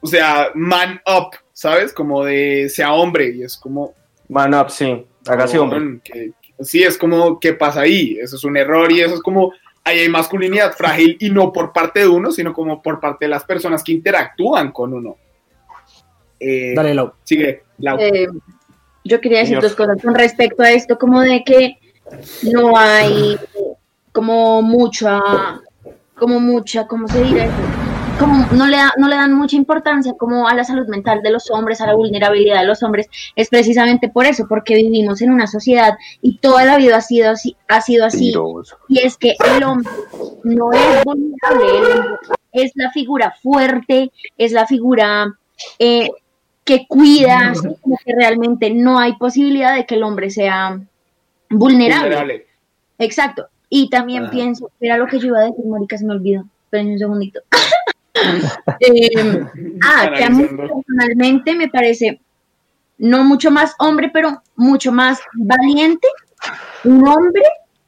o 0.00 0.06
sea, 0.06 0.48
man 0.54 0.98
up, 1.06 1.36
¿sabes? 1.52 1.92
Como 1.92 2.24
de 2.24 2.70
sea 2.70 2.94
hombre 2.94 3.32
y 3.34 3.42
es 3.42 3.58
como... 3.58 3.92
Man 4.30 4.54
up, 4.54 4.70
sí. 4.70 5.04
Como, 5.26 5.62
hombre. 5.74 5.80
mm, 5.80 6.00
que- 6.00 6.32
sí, 6.62 6.82
es 6.82 6.98
como, 6.98 7.38
¿qué 7.38 7.54
pasa 7.54 7.82
ahí? 7.82 8.18
Eso 8.20 8.36
es 8.36 8.44
un 8.44 8.56
error 8.56 8.90
y 8.92 9.00
eso 9.00 9.14
es 9.14 9.22
como, 9.22 9.52
ahí 9.84 10.00
hay 10.00 10.08
masculinidad 10.08 10.72
frágil 10.72 11.16
y 11.20 11.30
no 11.30 11.52
por 11.52 11.72
parte 11.72 12.00
de 12.00 12.08
uno, 12.08 12.30
sino 12.30 12.52
como 12.52 12.82
por 12.82 13.00
parte 13.00 13.24
de 13.24 13.30
las 13.30 13.44
personas 13.44 13.82
que 13.82 13.92
interactúan 13.92 14.72
con 14.72 14.92
uno. 14.92 15.16
Eh, 16.38 16.72
Dale, 16.74 16.94
Lau. 16.94 17.12
Sigue, 17.24 17.62
Lau. 17.78 17.98
Eh, 17.98 18.28
yo 19.04 19.20
quería 19.20 19.38
decir 19.38 19.56
Señor. 19.56 19.62
dos 19.62 19.74
cosas 19.74 20.02
con 20.02 20.14
respecto 20.14 20.62
a 20.62 20.70
esto, 20.70 20.98
como 20.98 21.20
de 21.20 21.42
que 21.44 21.78
no 22.42 22.76
hay 22.76 23.38
como 24.12 24.62
mucha, 24.62 25.20
como 26.16 26.40
mucha, 26.40 26.86
¿cómo 26.86 27.08
se 27.08 27.22
dirá 27.22 27.44
eso? 27.44 27.89
Como 28.20 28.46
no 28.52 28.66
le, 28.66 28.76
da- 28.76 28.92
no 28.98 29.08
le 29.08 29.16
dan 29.16 29.32
mucha 29.32 29.56
importancia 29.56 30.12
como 30.18 30.46
a 30.46 30.54
la 30.54 30.62
salud 30.62 30.86
mental 30.88 31.22
de 31.22 31.30
los 31.30 31.50
hombres, 31.50 31.80
a 31.80 31.86
la 31.86 31.94
vulnerabilidad 31.94 32.60
de 32.60 32.66
los 32.66 32.82
hombres, 32.82 33.08
es 33.34 33.48
precisamente 33.48 34.10
por 34.10 34.26
eso, 34.26 34.46
porque 34.46 34.74
vivimos 34.74 35.22
en 35.22 35.30
una 35.30 35.46
sociedad 35.46 35.94
y 36.20 36.36
toda 36.36 36.64
la 36.66 36.76
vida 36.76 36.98
ha 36.98 37.00
sido 37.00 37.30
así, 37.30 37.56
ha 37.66 37.80
sido 37.80 38.04
así. 38.04 38.34
Y 38.88 38.98
es 38.98 39.16
que 39.16 39.36
el 39.56 39.64
hombre 39.64 39.90
no 40.44 40.70
es 40.72 41.04
vulnerable, 41.04 41.78
el 41.78 41.84
hombre 41.98 42.18
es 42.52 42.72
la 42.74 42.90
figura 42.90 43.34
fuerte, 43.42 44.12
es 44.36 44.52
la 44.52 44.66
figura 44.66 45.34
eh, 45.78 46.10
que 46.64 46.86
cuida, 46.86 47.54
que 48.04 48.14
realmente 48.14 48.70
no 48.70 48.98
hay 48.98 49.14
posibilidad 49.16 49.74
de 49.74 49.86
que 49.86 49.94
el 49.94 50.02
hombre 50.02 50.28
sea 50.28 50.78
vulnerable. 51.48 52.08
Vulnerable. 52.08 52.46
Exacto. 52.98 53.46
Y 53.70 53.88
también 53.88 54.24
Ajá. 54.24 54.32
pienso, 54.32 54.70
era 54.78 54.98
lo 54.98 55.06
que 55.06 55.18
yo 55.18 55.28
iba 55.28 55.38
a 55.38 55.44
decir, 55.44 55.64
Mónica, 55.64 55.96
se 55.96 56.04
me 56.04 56.12
olvidó. 56.12 56.44
Esperen 56.64 56.92
un 56.92 56.98
segundito. 56.98 57.40
Eh, 58.80 59.10
ah, 59.84 60.10
que 60.16 60.24
a 60.24 60.30
mí 60.30 60.44
personalmente 60.44 61.54
me 61.54 61.68
parece 61.68 62.20
no 62.98 63.24
mucho 63.24 63.50
más 63.50 63.74
hombre, 63.78 64.10
pero 64.12 64.42
mucho 64.56 64.92
más 64.92 65.20
valiente. 65.34 66.06
Un 66.84 67.06
hombre 67.06 67.42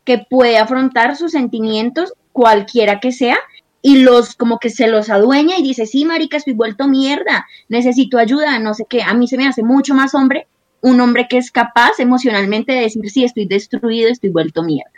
que 0.05 0.27
puede 0.29 0.59
afrontar 0.59 1.17
sus 1.17 1.33
sentimientos, 1.33 2.15
cualquiera 2.33 2.99
que 2.99 3.13
sea, 3.13 3.39
y 3.83 3.99
los 3.99 4.37
como 4.37 4.59
que 4.59 4.71
se 4.71 4.87
los 4.87 5.11
adueña 5.11 5.59
y 5.59 5.63
dice, 5.63 5.87
sí, 5.87 6.05
marica, 6.05 6.37
estoy 6.37 6.55
vuelto 6.55 6.89
mierda, 6.89 7.47
necesito 7.69 8.19
ayuda, 8.19 8.59
no 8.59 8.75
sé 8.75 8.87
qué. 8.89 9.03
A 9.03 9.13
mí 9.13 9.29
se 9.29 9.37
me 9.37 9.47
hace 9.47 9.63
mucho 9.63 9.95
más 9.95 10.15
hombre 10.15 10.47
un 10.83 11.01
hombre 11.01 11.27
que 11.29 11.39
es 11.39 11.51
capaz 11.51 11.99
emocionalmente 11.99 12.73
de 12.73 12.81
decir, 12.83 13.09
sí, 13.09 13.25
estoy 13.25 13.47
destruido, 13.47 14.11
estoy 14.11 14.31
vuelto 14.31 14.63
mierda. 14.63 14.91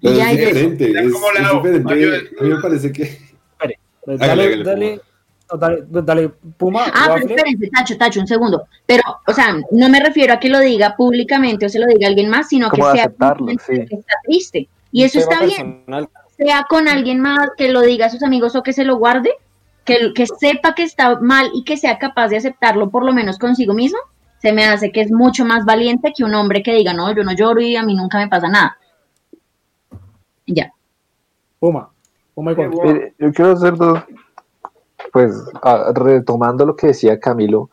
Pero 0.00 0.16
Ya, 0.16 0.32
es 0.32 0.38
diferente. 0.38 0.98
A 0.98 1.02
mí 1.02 2.48
me 2.48 2.60
parece 2.60 2.92
que... 2.92 3.31
Dale, 4.04 4.62
dale, 4.62 5.00
dale, 5.58 5.86
dale, 5.88 6.28
Puma. 6.56 6.86
Ah, 6.92 7.10
pero 7.14 7.26
espérense, 7.26 7.70
Tacho, 7.70 7.96
Tacho, 7.96 8.20
un 8.20 8.26
segundo. 8.26 8.66
Pero, 8.86 9.02
o 9.26 9.32
sea, 9.32 9.56
no 9.70 9.88
me 9.88 10.00
refiero 10.00 10.34
a 10.34 10.40
que 10.40 10.48
lo 10.48 10.60
diga 10.60 10.96
públicamente 10.96 11.66
o 11.66 11.68
se 11.68 11.78
lo 11.78 11.86
diga 11.86 12.06
a 12.06 12.10
alguien 12.10 12.28
más, 12.28 12.48
sino 12.48 12.70
que 12.70 12.82
sea 12.82 13.12
sí. 13.66 13.86
que 13.88 13.96
está 13.96 14.14
triste. 14.24 14.68
Y 14.90 15.04
eso 15.04 15.18
está 15.18 15.44
bien. 15.44 15.84
Sea 16.36 16.66
con 16.68 16.88
alguien 16.88 17.20
más, 17.20 17.50
que 17.56 17.70
lo 17.70 17.82
diga 17.82 18.06
a 18.06 18.10
sus 18.10 18.22
amigos 18.22 18.56
o 18.56 18.62
que 18.62 18.72
se 18.72 18.84
lo 18.84 18.96
guarde, 18.96 19.30
que, 19.84 20.12
que 20.14 20.26
sepa 20.26 20.74
que 20.74 20.82
está 20.82 21.18
mal 21.20 21.50
y 21.54 21.64
que 21.64 21.76
sea 21.76 21.98
capaz 21.98 22.28
de 22.28 22.36
aceptarlo 22.36 22.90
por 22.90 23.04
lo 23.04 23.12
menos 23.12 23.38
consigo 23.38 23.74
mismo, 23.74 23.98
se 24.42 24.52
me 24.52 24.64
hace 24.64 24.90
que 24.90 25.00
es 25.00 25.12
mucho 25.12 25.44
más 25.44 25.64
valiente 25.64 26.12
que 26.16 26.24
un 26.24 26.34
hombre 26.34 26.62
que 26.62 26.74
diga, 26.74 26.92
no, 26.92 27.14
yo 27.14 27.22
no 27.22 27.32
lloro 27.32 27.60
y 27.60 27.76
a 27.76 27.82
mí 27.84 27.94
nunca 27.94 28.18
me 28.18 28.28
pasa 28.28 28.48
nada. 28.48 28.76
Ya. 30.46 30.72
Puma. 31.60 31.90
Puma 32.34 32.52
y 32.52 32.56
Qué 32.56 32.66
Juan. 32.66 32.76
bueno. 32.76 32.92
Mire, 32.94 33.14
yo 33.18 33.32
quiero 33.32 33.52
hacer 33.52 33.76
dos, 33.76 34.00
pues 35.12 35.32
a- 35.62 35.92
retomando 35.94 36.64
lo 36.66 36.76
que 36.76 36.88
decía 36.88 37.18
Camilo, 37.20 37.70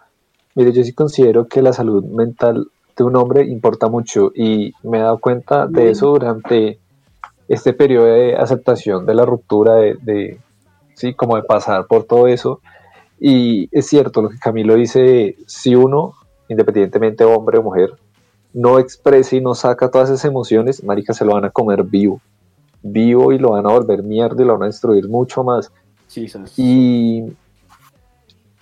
mire, 0.55 0.71
yo 0.71 0.83
sí 0.83 0.93
considero 0.93 1.47
que 1.47 1.61
la 1.61 1.73
salud 1.73 2.03
mental 2.03 2.67
de 2.97 3.03
un 3.03 3.15
hombre 3.15 3.43
importa 3.43 3.87
mucho 3.87 4.31
y 4.35 4.73
me 4.83 4.97
he 4.97 5.01
dado 5.01 5.19
cuenta 5.19 5.67
de 5.67 5.91
eso 5.91 6.07
durante 6.07 6.79
este 7.47 7.73
periodo 7.73 8.05
de 8.05 8.35
aceptación 8.35 9.05
de 9.05 9.15
la 9.15 9.25
ruptura, 9.25 9.75
de, 9.75 9.95
de, 10.01 10.39
sí, 10.95 11.13
como 11.13 11.37
de 11.37 11.43
pasar 11.43 11.87
por 11.87 12.03
todo 12.03 12.27
eso. 12.27 12.59
Y 13.19 13.69
es 13.71 13.87
cierto 13.87 14.21
lo 14.21 14.29
que 14.29 14.37
Camilo 14.37 14.75
dice, 14.75 15.37
si 15.47 15.75
uno, 15.75 16.13
independientemente 16.49 17.23
hombre 17.23 17.57
o 17.57 17.63
mujer, 17.63 17.93
no 18.53 18.79
expresa 18.79 19.35
y 19.35 19.41
no 19.41 19.55
saca 19.55 19.89
todas 19.89 20.09
esas 20.09 20.25
emociones, 20.25 20.83
marica, 20.83 21.13
se 21.13 21.23
lo 21.23 21.33
van 21.33 21.45
a 21.45 21.51
comer 21.51 21.83
vivo 21.83 22.19
vivo 22.81 23.31
y 23.31 23.39
lo 23.39 23.51
van 23.51 23.65
a 23.65 23.69
volver 23.69 24.03
mierda 24.03 24.41
y 24.41 24.45
lo 24.45 24.53
van 24.53 24.63
a 24.63 24.65
destruir 24.67 25.07
mucho 25.09 25.43
más. 25.43 25.71
Y. 26.57 27.23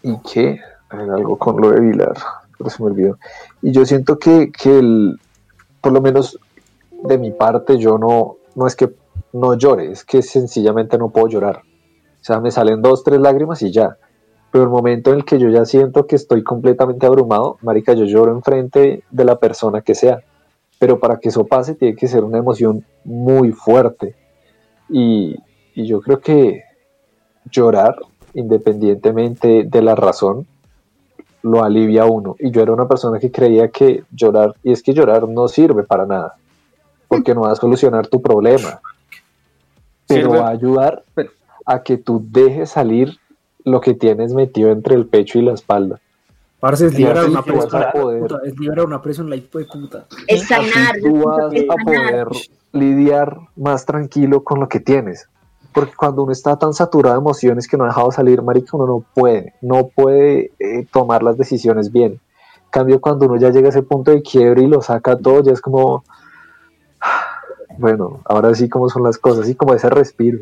¿Y 0.04 0.16
ver, 0.36 1.10
algo 1.12 1.38
con 1.38 1.60
lo 1.62 1.72
de 1.72 1.82
Vilar, 1.82 2.16
pero 2.58 2.70
se 2.70 2.82
me 2.82 2.90
olvidó. 2.90 3.18
Y 3.62 3.72
yo 3.72 3.86
siento 3.86 4.18
que, 4.18 4.52
que 4.52 4.80
el, 4.80 5.20
por 5.82 5.92
lo 5.92 6.02
menos 6.02 6.40
de 7.04 7.18
mi 7.18 7.32
parte, 7.32 7.78
yo 7.78 7.98
no, 7.98 8.38
no 8.56 8.68
es 8.68 8.76
que 8.76 8.94
no 9.34 9.56
llore, 9.56 9.92
es 9.92 10.04
que 10.04 10.22
sencillamente 10.22 10.98
no 10.98 11.10
puedo 11.10 11.28
llorar. 11.28 11.58
O 11.58 12.24
sea, 12.28 12.40
me 12.40 12.52
salen 12.52 12.82
dos, 12.82 13.04
tres 13.04 13.20
lágrimas 13.20 13.62
y 13.62 13.72
ya. 13.72 13.98
Pero 14.52 14.64
el 14.64 14.70
momento 14.70 15.12
en 15.12 15.18
el 15.18 15.26
que 15.26 15.40
yo 15.40 15.50
ya 15.50 15.66
siento 15.66 16.08
que 16.08 16.16
estoy 16.16 16.44
completamente 16.44 17.06
abrumado, 17.06 17.58
marica, 17.62 17.94
yo 17.94 18.06
lloro 18.06 18.32
enfrente 18.32 19.04
de 19.10 19.26
la 19.26 19.40
persona 19.40 19.82
que 19.82 19.94
sea. 19.94 20.22
Pero 20.80 21.00
para 21.00 21.18
que 21.20 21.30
eso 21.30 21.46
pase 21.46 21.76
tiene 21.76 21.96
que 21.96 22.08
ser 22.08 22.24
una 22.24 22.38
emoción 22.38 22.86
muy 23.04 23.52
fuerte. 23.52 24.16
Y, 24.90 25.36
y 25.74 25.88
yo 25.88 26.02
creo 26.02 26.20
que 26.20 26.64
llorar, 27.50 27.96
independientemente 28.34 29.64
de 29.64 29.82
la 29.82 29.96
razón, 29.96 30.46
lo 31.42 31.64
alivia 31.64 32.04
a 32.04 32.06
uno. 32.06 32.36
Y 32.40 32.52
yo 32.52 32.62
era 32.62 32.74
una 32.74 32.88
persona 32.88 33.20
que 33.20 33.32
creía 33.32 33.70
que 33.70 34.04
llorar, 34.12 34.56
y 34.64 34.72
es 34.72 34.84
que 34.84 34.94
llorar 34.94 35.28
no 35.28 35.48
sirve 35.48 35.84
para 35.84 36.06
nada, 36.06 36.36
porque 37.08 37.34
no 37.34 37.42
va 37.42 37.52
a 37.52 37.56
solucionar 37.56 38.08
tu 38.08 38.22
problema, 38.22 38.82
pero 40.08 40.30
Sirve. 40.30 40.40
va 40.40 40.48
a 40.48 40.52
ayudar 40.52 41.04
a 41.66 41.84
que 41.84 41.98
tú 41.98 42.26
dejes 42.30 42.72
salir 42.72 43.18
lo 43.64 43.82
que 43.82 43.94
tienes 43.94 44.34
metido 44.34 44.72
entre 44.72 44.96
el 44.96 45.06
pecho 45.08 45.40
y 45.40 45.42
la 45.42 45.54
espalda. 45.54 46.00
Parce, 46.60 46.88
es 46.88 46.94
Y 46.94 46.98
liberar 46.98 47.26
una 47.30 47.44
tú 47.44 47.54
vas 47.54 47.66
presión. 47.68 47.84
a 47.84 47.92
poder- 47.92 48.22
puta, 48.22 48.40
es 48.44 48.60
liberar 48.60 48.86
una 48.86 49.02
presión, 49.02 49.30
la 49.30 49.36
hijo 49.36 49.60
de 49.60 49.66
puta. 49.66 50.06
Es 50.28 50.42
Así 50.52 50.70
sanar. 50.72 50.96
tú 51.02 51.24
vas 51.24 51.54
es 51.54 51.64
a 51.70 51.74
sanar. 51.76 51.86
poder 51.86 52.28
lidiar 52.74 53.38
más 53.56 53.86
tranquilo 53.86 54.44
con 54.44 54.60
lo 54.60 54.68
que 54.68 54.80
tienes. 54.80 55.28
Porque 55.74 55.94
cuando 55.96 56.24
uno 56.24 56.32
está 56.32 56.58
tan 56.58 56.74
saturado 56.74 57.16
de 57.16 57.22
emociones 57.22 57.68
que 57.68 57.78
no 57.78 57.84
ha 57.84 57.88
dejado 57.88 58.12
salir, 58.12 58.42
marica, 58.42 58.76
uno 58.76 58.88
no 58.88 59.04
puede, 59.14 59.54
no 59.62 59.88
puede 59.88 60.52
eh, 60.58 60.88
tomar 60.92 61.22
las 61.22 61.38
decisiones 61.38 61.92
bien. 61.92 62.14
En 62.14 62.72
cambio, 62.72 63.00
cuando 63.00 63.28
uno 63.28 63.38
ya 63.38 63.52
llega 63.52 63.68
a 63.68 63.70
ese 63.70 63.84
punto 63.84 64.10
de 64.12 64.24
quiebre 64.24 64.64
y 64.64 64.68
lo 64.68 64.82
saca 64.82 65.16
todo, 65.16 65.44
ya 65.44 65.52
es 65.52 65.62
como, 65.62 66.04
bueno, 67.78 68.22
ahora 68.26 68.54
sí 68.56 68.68
cómo 68.70 68.90
son 68.90 69.04
las 69.04 69.18
cosas, 69.18 69.44
así 69.44 69.56
como 69.56 69.74
ese 69.74 69.90
respiro. 69.90 70.40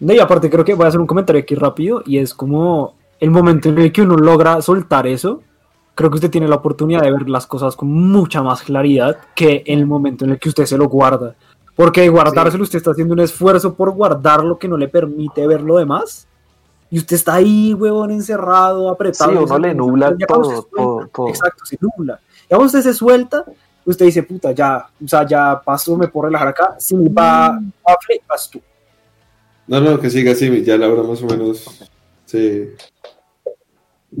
No, 0.00 0.12
y 0.12 0.18
aparte 0.18 0.50
creo 0.50 0.64
que 0.64 0.74
voy 0.74 0.84
a 0.86 0.88
hacer 0.88 1.00
un 1.00 1.06
comentario 1.06 1.40
aquí 1.42 1.54
rápido 1.54 2.02
y 2.04 2.18
es 2.18 2.34
como 2.34 2.94
el 3.20 3.30
momento 3.30 3.68
en 3.68 3.78
el 3.78 3.92
que 3.92 4.02
uno 4.02 4.16
logra 4.16 4.60
soltar 4.62 5.06
eso, 5.06 5.42
creo 5.94 6.10
que 6.10 6.16
usted 6.16 6.30
tiene 6.30 6.46
la 6.46 6.56
oportunidad 6.56 7.02
de 7.02 7.12
ver 7.12 7.28
las 7.28 7.46
cosas 7.46 7.74
con 7.74 7.90
mucha 7.90 8.42
más 8.42 8.62
claridad 8.62 9.18
que 9.34 9.64
en 9.66 9.80
el 9.80 9.86
momento 9.86 10.24
en 10.24 10.32
el 10.32 10.38
que 10.38 10.48
usted 10.48 10.64
se 10.64 10.78
lo 10.78 10.88
guarda. 10.88 11.34
Porque 11.74 12.08
guardárselo 12.08 12.62
usted 12.62 12.78
está 12.78 12.92
haciendo 12.92 13.14
un 13.14 13.20
esfuerzo 13.20 13.74
por 13.74 13.90
guardar 13.92 14.44
lo 14.44 14.58
que 14.58 14.68
no 14.68 14.76
le 14.76 14.88
permite 14.88 15.46
ver 15.46 15.60
lo 15.60 15.76
demás. 15.78 16.26
Y 16.90 16.98
usted 16.98 17.16
está 17.16 17.34
ahí, 17.34 17.74
huevón, 17.74 18.10
encerrado, 18.10 18.88
apretado. 18.88 19.30
Sí, 19.30 19.36
uno 19.36 19.58
le 19.58 19.74
nubla 19.74 20.16
cuando 20.26 20.48
todo, 20.48 20.68
todo, 20.74 21.10
todo. 21.14 21.28
Exacto, 21.28 21.64
se 21.64 21.76
nubla. 21.80 22.18
Ya 22.48 22.58
usted 22.58 22.80
se 22.80 22.94
suelta, 22.94 23.44
usted 23.84 24.06
dice, 24.06 24.22
puta, 24.22 24.52
ya, 24.52 24.86
o 25.04 25.08
sea, 25.08 25.26
ya 25.26 25.60
paso, 25.64 25.96
me 25.96 26.08
puedo 26.08 26.26
relajar 26.26 26.48
acá. 26.48 26.76
Si 26.78 26.94
va, 27.08 27.50
va, 27.50 27.96
vas 28.28 28.50
tú. 28.50 28.60
No, 29.66 29.80
no, 29.80 30.00
que 30.00 30.08
siga 30.08 30.32
así, 30.32 30.64
ya 30.64 30.78
la 30.78 30.88
hora 30.88 31.02
más 31.02 31.22
o 31.22 31.26
menos. 31.26 31.88
Sí. 32.28 32.68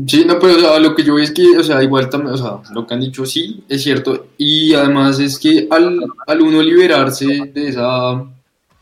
Sí, 0.06 0.24
no, 0.24 0.38
pero 0.38 0.56
o 0.56 0.60
sea, 0.60 0.78
lo 0.78 0.94
que 0.94 1.02
yo 1.02 1.14
veo 1.14 1.24
es 1.24 1.30
que, 1.30 1.56
o 1.58 1.62
sea, 1.62 1.82
igual 1.82 2.08
también, 2.08 2.34
o 2.34 2.36
sea, 2.38 2.60
lo 2.72 2.86
que 2.86 2.94
han 2.94 3.00
dicho 3.00 3.26
sí, 3.26 3.62
es 3.68 3.82
cierto. 3.82 4.28
Y 4.38 4.72
además 4.74 5.18
es 5.18 5.38
que 5.38 5.66
al, 5.70 6.00
al 6.26 6.40
uno 6.40 6.62
liberarse 6.62 7.26
de 7.52 7.68
esa, 7.68 8.24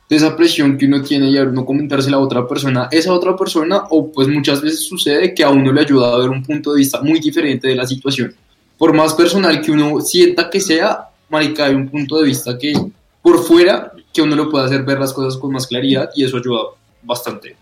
de 0.09 0.16
esa 0.16 0.37
presión 0.37 0.79
que 0.79 0.87
uno 0.87 1.03
tiene 1.03 1.31
y 1.31 1.39
al 1.39 1.49
uno 1.49 1.64
comentarse 1.64 2.09
a 2.09 2.12
la 2.12 2.18
otra 2.18 2.47
persona, 2.47 2.89
esa 2.91 3.12
otra 3.12 3.37
persona, 3.37 3.85
o 3.91 4.12
pues 4.12 4.29
muchas 4.29 4.61
veces 4.61 4.87
sucede 4.87 5.35
que 5.35 5.43
a 5.43 5.51
uno 5.51 5.72
le 5.72 5.81
ayuda 5.81 6.14
a 6.14 6.18
ver 6.18 6.29
un 6.29 6.43
punto 6.45 6.72
de 6.72 6.79
vista 6.79 7.01
muy 7.03 7.18
diferente 7.18 7.68
de 7.68 7.77
la 7.77 7.87
situación. 7.87 8.35
Por 8.79 8.95
más 8.95 9.14
personal 9.14 9.61
que 9.61 9.72
uno 9.72 10.01
sienta 10.01 10.51
que 10.51 10.61
sea, 10.61 11.09
marica, 11.29 11.64
hay 11.66 11.74
un 11.74 11.89
punto 11.89 12.18
de 12.18 12.27
vista 12.27 12.57
que 12.57 12.74
por 13.22 13.43
fuera, 13.43 13.93
que 14.12 14.22
uno 14.22 14.37
lo 14.37 14.51
puede 14.51 14.66
hacer 14.66 14.85
ver 14.85 15.01
las 15.01 15.12
cosas 15.12 15.37
con 15.37 15.53
más 15.53 15.66
claridad 15.66 16.11
y 16.14 16.24
eso 16.24 16.37
ayuda 16.37 16.61
bastante. 17.03 17.57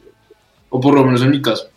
O 0.77 0.81
por 0.81 0.93
lo 0.93 1.05
menos 1.05 1.23
en 1.23 1.31
mi 1.31 1.41
caso. 1.41 1.69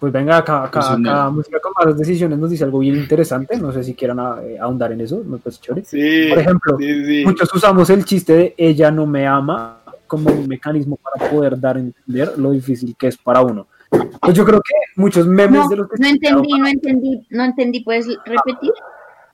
Pues 0.00 0.12
venga, 0.12 0.38
acá, 0.38 0.64
acá, 0.64 0.80
Pues, 0.80 0.86
acá 0.86 0.98
no. 0.98 1.30
Música 1.30 1.60
con 1.60 1.72
malas 1.78 1.96
decisiones 1.96 2.36
nos 2.36 2.50
dice 2.50 2.64
algo 2.64 2.80
bien 2.80 2.96
interesante. 2.96 3.56
No 3.58 3.70
sé 3.70 3.84
si 3.84 3.94
quieran 3.94 4.18
eh, 4.42 4.58
ahondar 4.58 4.90
en 4.90 5.02
eso, 5.02 5.22
me 5.24 5.38
parece 5.38 5.60
chévere. 5.60 5.84
Sí, 5.84 6.26
Por 6.28 6.38
ejemplo, 6.40 6.76
sí, 6.80 7.04
sí. 7.04 7.24
muchos 7.24 7.54
usamos 7.54 7.88
el 7.90 8.04
chiste 8.04 8.32
de 8.32 8.54
ella 8.56 8.90
no 8.90 9.06
me 9.06 9.24
ama 9.24 9.78
como 10.08 10.32
un 10.32 10.48
mecanismo 10.48 10.96
para 10.96 11.30
poder 11.30 11.60
dar 11.60 11.76
a 11.76 11.78
entender 11.78 12.36
lo 12.38 12.50
difícil 12.50 12.96
que 12.98 13.06
es 13.06 13.16
para 13.16 13.40
uno. 13.40 13.68
Pues 14.20 14.34
yo 14.34 14.44
creo 14.44 14.60
que 14.60 14.74
muchos 14.96 15.24
memes 15.28 15.60
No, 15.62 15.68
de 15.68 15.76
los 15.76 15.88
que 15.88 15.96
no 16.00 16.08
entendí, 16.08 16.58
no 16.58 16.66
entendí, 16.66 17.26
no 17.30 17.44
entendí. 17.44 17.80
¿Puedes 17.84 18.08
repetir? 18.26 18.72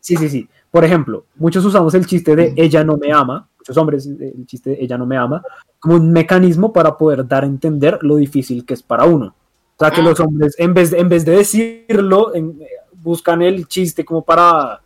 Sí, 0.00 0.14
sí, 0.16 0.28
sí. 0.28 0.46
Por 0.70 0.84
ejemplo, 0.84 1.24
muchos 1.36 1.64
usamos 1.64 1.94
el 1.94 2.04
chiste 2.04 2.36
de 2.36 2.52
ella 2.54 2.84
no 2.84 2.98
me 2.98 3.10
ama, 3.12 3.48
muchos 3.68 3.76
hombres 3.76 4.06
el 4.06 4.46
chiste 4.46 4.70
de 4.70 4.78
ella 4.80 4.96
no 4.96 5.04
me 5.06 5.16
ama, 5.16 5.42
como 5.78 5.96
un 5.96 6.10
mecanismo 6.10 6.72
para 6.72 6.96
poder 6.96 7.26
dar 7.26 7.44
a 7.44 7.46
entender 7.46 7.98
lo 8.02 8.16
difícil 8.16 8.64
que 8.64 8.74
es 8.74 8.82
para 8.82 9.04
uno. 9.04 9.34
O 9.76 9.78
sea, 9.78 9.90
que 9.90 10.00
Ah. 10.00 10.04
los 10.04 10.18
hombres, 10.20 10.54
en 10.58 10.72
vez 10.74 10.90
de, 10.90 10.98
en 10.98 11.08
vez 11.08 11.24
de 11.24 11.32
decirlo, 11.36 12.34
en- 12.34 12.58
buscan 13.02 13.42
el 13.42 13.66
chiste 13.68 14.04
como 14.04 14.22
para 14.24 14.80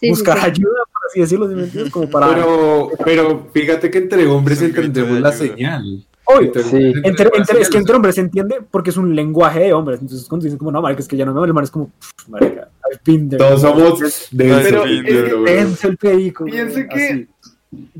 Sí, 0.00 0.06
sí, 0.06 0.10
buscar 0.10 0.38
sí. 0.38 0.44
ayuda, 0.46 0.80
por 0.92 1.10
así 1.10 1.20
decirlo, 1.20 1.48
¿sí 1.48 1.54
entiendes? 1.54 1.92
como 1.92 2.10
para... 2.10 2.28
Pero, 2.34 2.90
pero 3.04 3.46
fíjate 3.52 3.90
que 3.90 3.98
entre 3.98 4.26
hombres 4.26 4.60
de 4.60 4.66
entendemos 4.66 5.18
la 5.20 5.32
señal. 5.32 6.04
Obvio. 6.26 6.46
Entre 6.46 6.62
Sí. 6.62 6.76
Entre, 7.04 7.30
entre- 7.34 7.60
es 7.60 7.70
que 7.70 7.78
entre 7.78 7.94
hombres 7.96 8.14
se 8.16 8.20
entiende 8.22 8.56
porque 8.70 8.90
es 8.90 8.96
un 8.96 9.14
lenguaje 9.14 9.60
de 9.60 9.72
hombres. 9.72 10.00
Entonces, 10.00 10.26
cuando 10.28 10.44
dicen 10.44 10.58
como, 10.58 10.72
no, 10.72 10.82
marica, 10.82 11.00
es 11.00 11.08
que 11.08 11.16
ya 11.16 11.24
no 11.24 11.32
me 11.32 11.38
ama, 11.38 11.46
el 11.46 11.54
man 11.54 11.64
es 11.64 11.70
como, 11.70 11.86
"Pff, 11.98 12.28
marica, 12.28 12.68
I've 12.90 13.00
been 13.04 13.28
there". 13.28 13.38
Todos 13.38 13.60
somos 13.60 14.28
de 14.30 14.44
Pero 14.44 14.58
ese 14.58 14.68
es 14.68 14.74
que 15.98 16.08
el 16.08 16.18
así. 16.90 17.28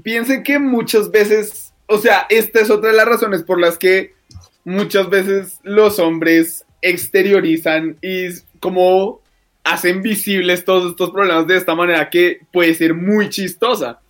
Piensen 0.02 0.42
que 0.42 0.58
muchas 0.58 1.10
veces, 1.10 1.72
o 1.86 1.98
sea, 1.98 2.26
esta 2.28 2.60
es 2.60 2.70
otra 2.70 2.90
de 2.90 2.96
las 2.96 3.06
razones 3.06 3.42
por 3.42 3.60
las 3.60 3.78
que 3.78 4.14
muchas 4.64 5.08
veces 5.10 5.60
los 5.62 5.98
hombres 5.98 6.64
exteriorizan 6.82 7.96
y 8.02 8.28
como 8.60 9.22
hacen 9.64 10.02
visibles 10.02 10.64
todos 10.64 10.90
estos 10.90 11.10
problemas 11.10 11.46
de 11.46 11.56
esta 11.56 11.74
manera 11.74 12.10
que 12.10 12.40
puede 12.52 12.74
ser 12.74 12.94
muy 12.94 13.30
chistosa. 13.30 14.00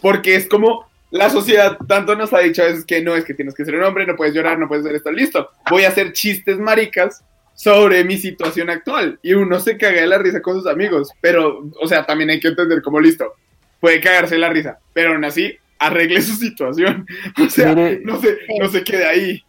Porque 0.00 0.34
es 0.34 0.48
como 0.48 0.86
la 1.10 1.30
sociedad 1.30 1.78
tanto 1.86 2.16
nos 2.16 2.32
ha 2.32 2.40
dicho 2.40 2.62
a 2.62 2.66
veces 2.66 2.84
que 2.84 3.00
no, 3.00 3.14
es 3.14 3.24
que 3.24 3.34
tienes 3.34 3.54
que 3.54 3.64
ser 3.64 3.76
un 3.76 3.84
hombre, 3.84 4.06
no 4.06 4.16
puedes 4.16 4.34
llorar, 4.34 4.58
no 4.58 4.66
puedes 4.66 4.84
hacer 4.84 4.96
esto, 4.96 5.12
listo. 5.12 5.48
Voy 5.70 5.84
a 5.84 5.88
hacer 5.88 6.12
chistes 6.12 6.58
maricas 6.58 7.24
sobre 7.54 8.02
mi 8.02 8.18
situación 8.18 8.68
actual. 8.68 9.18
Y 9.22 9.34
uno 9.34 9.60
se 9.60 9.78
caga 9.78 10.00
de 10.00 10.08
la 10.08 10.18
risa 10.18 10.42
con 10.42 10.56
sus 10.56 10.66
amigos. 10.66 11.10
Pero, 11.20 11.70
o 11.80 11.86
sea, 11.86 12.04
también 12.04 12.30
hay 12.30 12.40
que 12.40 12.48
entender 12.48 12.82
como 12.82 13.00
listo 13.00 13.32
puede 13.84 14.00
cagarse 14.00 14.38
la 14.38 14.48
risa, 14.48 14.78
pero 14.94 15.12
aún 15.12 15.26
así 15.26 15.52
arregle 15.78 16.22
su 16.22 16.34
situación. 16.36 17.06
O 17.46 17.50
sea, 17.50 17.74
Mire- 17.74 18.00
no 18.02 18.18
se, 18.18 18.38
no 18.58 18.66
se 18.70 18.82
quede 18.82 19.04
ahí. 19.06 19.44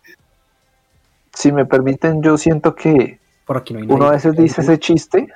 Si 1.34 1.54
me 1.54 1.66
permiten, 1.66 2.22
yo 2.22 2.38
siento 2.38 2.76
que 2.76 3.18
Por 3.46 3.56
aquí 3.56 3.74
no 3.74 3.80
hay 3.80 3.86
uno 3.88 4.08
a 4.08 4.12
veces 4.12 4.36
dice 4.36 4.60
ese 4.60 4.78
chiste, 4.78 5.28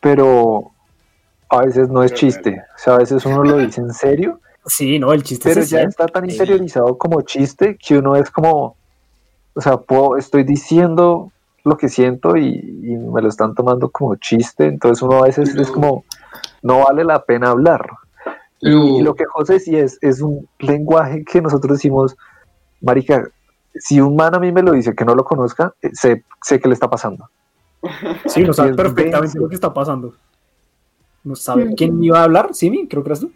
pero 0.00 0.70
a 1.48 1.62
veces 1.64 1.88
no 1.88 2.04
es 2.04 2.12
Pero 2.12 2.20
chiste. 2.20 2.62
O 2.76 2.78
sea, 2.78 2.94
a 2.94 2.98
veces 2.98 3.26
uno 3.26 3.42
lo 3.42 3.58
dice 3.58 3.80
en 3.80 3.92
serio, 3.92 4.38
Sí, 4.64 5.00
no, 5.00 5.12
el 5.12 5.24
chiste 5.24 5.48
pero 5.48 5.62
se 5.62 5.70
ya 5.70 5.78
siente. 5.78 5.90
está 5.90 6.06
tan 6.06 6.30
interiorizado 6.30 6.96
como 6.96 7.22
chiste 7.22 7.76
que 7.76 7.98
uno 7.98 8.14
es 8.14 8.30
como, 8.30 8.76
o 9.54 9.60
sea, 9.60 9.76
puedo- 9.78 10.16
estoy 10.16 10.44
diciendo 10.44 11.32
lo 11.64 11.76
que 11.76 11.88
siento 11.88 12.36
y, 12.36 12.46
y 12.84 12.96
me 12.96 13.20
lo 13.20 13.28
están 13.28 13.56
tomando 13.56 13.90
como 13.90 14.14
chiste, 14.14 14.66
entonces 14.66 15.02
uno 15.02 15.18
a 15.18 15.22
veces 15.26 15.52
es 15.56 15.68
como, 15.68 16.04
no 16.62 16.80
vale 16.84 17.04
la 17.04 17.24
pena 17.24 17.50
hablar. 17.50 17.86
Y 18.60 19.02
lo 19.02 19.14
que 19.14 19.24
José 19.24 19.58
sí 19.58 19.76
es, 19.76 19.98
es 20.02 20.20
un 20.20 20.48
lenguaje 20.60 21.24
que 21.24 21.42
nosotros 21.42 21.78
decimos, 21.78 22.16
marica, 22.80 23.28
si 23.74 24.00
un 24.00 24.14
man 24.14 24.34
a 24.36 24.38
mí 24.38 24.52
me 24.52 24.62
lo 24.62 24.72
dice 24.72 24.94
que 24.94 25.04
no 25.04 25.14
lo 25.16 25.24
conozca, 25.24 25.74
eh, 25.82 25.90
sé, 25.92 26.24
sé 26.40 26.60
qué 26.60 26.68
le 26.68 26.74
está 26.74 26.88
pasando. 26.88 27.28
Sí, 28.26 28.44
no 28.44 28.52
sabe 28.52 28.74
perfectamente 28.74 29.38
lo 29.38 29.48
que 29.48 29.56
está 29.56 29.74
pasando. 29.74 30.14
No 31.24 31.34
sabe. 31.34 31.74
¿Quién 31.76 32.02
iba 32.02 32.20
a 32.20 32.24
hablar? 32.24 32.50
¿Simi? 32.54 32.86
Creo 32.86 33.02
que 33.02 33.08
eras 33.08 33.20
tú. 33.20 33.32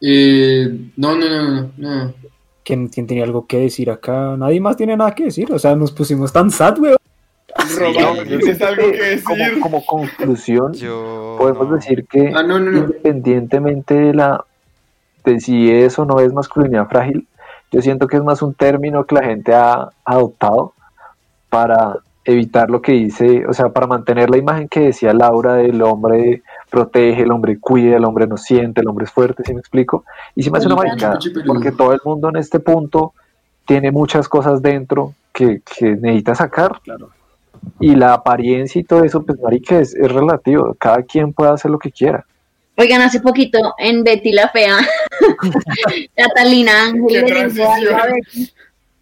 eh, 0.00 0.90
no, 0.96 1.14
no, 1.16 1.28
no, 1.28 1.50
no, 1.50 1.72
no. 1.76 2.14
¿Quién, 2.64 2.88
quién 2.88 3.06
tenía 3.06 3.24
algo 3.24 3.46
que 3.46 3.58
decir 3.58 3.90
acá? 3.90 4.36
Nadie 4.38 4.60
más 4.60 4.76
tiene 4.76 4.96
nada 4.96 5.14
que 5.14 5.24
decir. 5.24 5.52
O 5.52 5.58
sea, 5.58 5.74
nos 5.76 5.92
pusimos 5.92 6.32
tan 6.32 6.50
sad, 6.50 6.78
weón. 6.78 6.96
Román, 7.78 8.16
Yo 8.16 8.22
¿tienes 8.24 8.44
siento 8.44 8.66
algo 8.66 8.82
que 8.92 9.22
como, 9.22 9.36
decir? 9.38 9.60
como 9.60 9.86
conclusión, 9.86 10.72
Yo. 10.74 11.36
podemos 11.38 11.68
no. 11.68 11.74
decir 11.76 12.06
que 12.06 12.32
Ah, 12.34 12.42
no, 12.42 12.58
no, 12.58 12.70
no. 12.70 12.78
independientemente 12.78 13.94
de 13.94 14.14
la 14.14 14.44
de 15.24 15.38
si 15.40 15.70
eso 15.70 16.04
no 16.06 16.20
es 16.20 16.32
masculinidad 16.32 16.88
frágil, 16.88 17.26
yo 17.70 17.82
siento 17.82 18.06
que 18.06 18.16
es 18.16 18.22
más 18.24 18.40
un 18.42 18.54
término 18.54 19.04
que 19.04 19.14
la 19.14 19.24
gente 19.24 19.52
ha 19.54 19.90
adoptado 20.04 20.72
para 21.50 21.98
evitar 22.24 22.70
lo 22.70 22.80
que 22.80 22.92
dice, 22.92 23.44
o 23.46 23.52
sea, 23.52 23.70
para 23.70 23.86
mantener 23.86 24.30
la 24.30 24.36
imagen 24.38 24.68
que 24.68 24.80
decía 24.80 25.12
Laura 25.12 25.54
del 25.54 25.82
hombre 25.82 26.42
protege, 26.70 27.22
el 27.22 27.32
hombre 27.32 27.58
cuida, 27.58 27.96
el 27.96 28.04
hombre 28.04 28.26
no 28.26 28.36
siente, 28.36 28.80
el 28.80 28.88
hombre 28.88 29.04
es 29.06 29.10
fuerte, 29.10 29.42
¿sí 29.44 29.52
me 29.52 29.60
explico? 29.60 30.04
Y 30.34 30.42
si 30.42 30.50
me 30.50 30.58
hace 30.58 30.66
una 30.68 30.76
maricada, 30.76 31.18
porque 31.46 31.72
todo 31.72 31.92
el 31.92 32.00
mundo 32.04 32.28
en 32.28 32.36
este 32.36 32.60
punto 32.60 33.12
tiene 33.66 33.90
muchas 33.90 34.28
cosas 34.28 34.62
dentro 34.62 35.14
que, 35.32 35.60
que 35.78 35.96
necesita 35.96 36.34
sacar. 36.34 36.80
Claro. 36.82 37.10
Y 37.78 37.94
la 37.94 38.14
apariencia 38.14 38.80
y 38.80 38.84
todo 38.84 39.04
eso, 39.04 39.24
pues 39.24 39.38
marica, 39.40 39.78
es, 39.78 39.94
es 39.94 40.10
relativo. 40.10 40.74
Cada 40.78 41.02
quien 41.02 41.32
puede 41.32 41.52
hacer 41.52 41.70
lo 41.70 41.78
que 41.78 41.90
quiera. 41.90 42.24
Oigan, 42.76 43.02
hace 43.02 43.20
poquito 43.20 43.74
en 43.78 44.04
Betty 44.04 44.32
la 44.32 44.48
Fea, 44.48 44.78
Catalina 46.16 46.86
Ángel 46.86 47.26
le 47.26 47.48
dijo 47.48 47.70
algo 47.70 47.94
a 47.94 48.02
transición. 48.02 48.16
Betty 48.32 48.52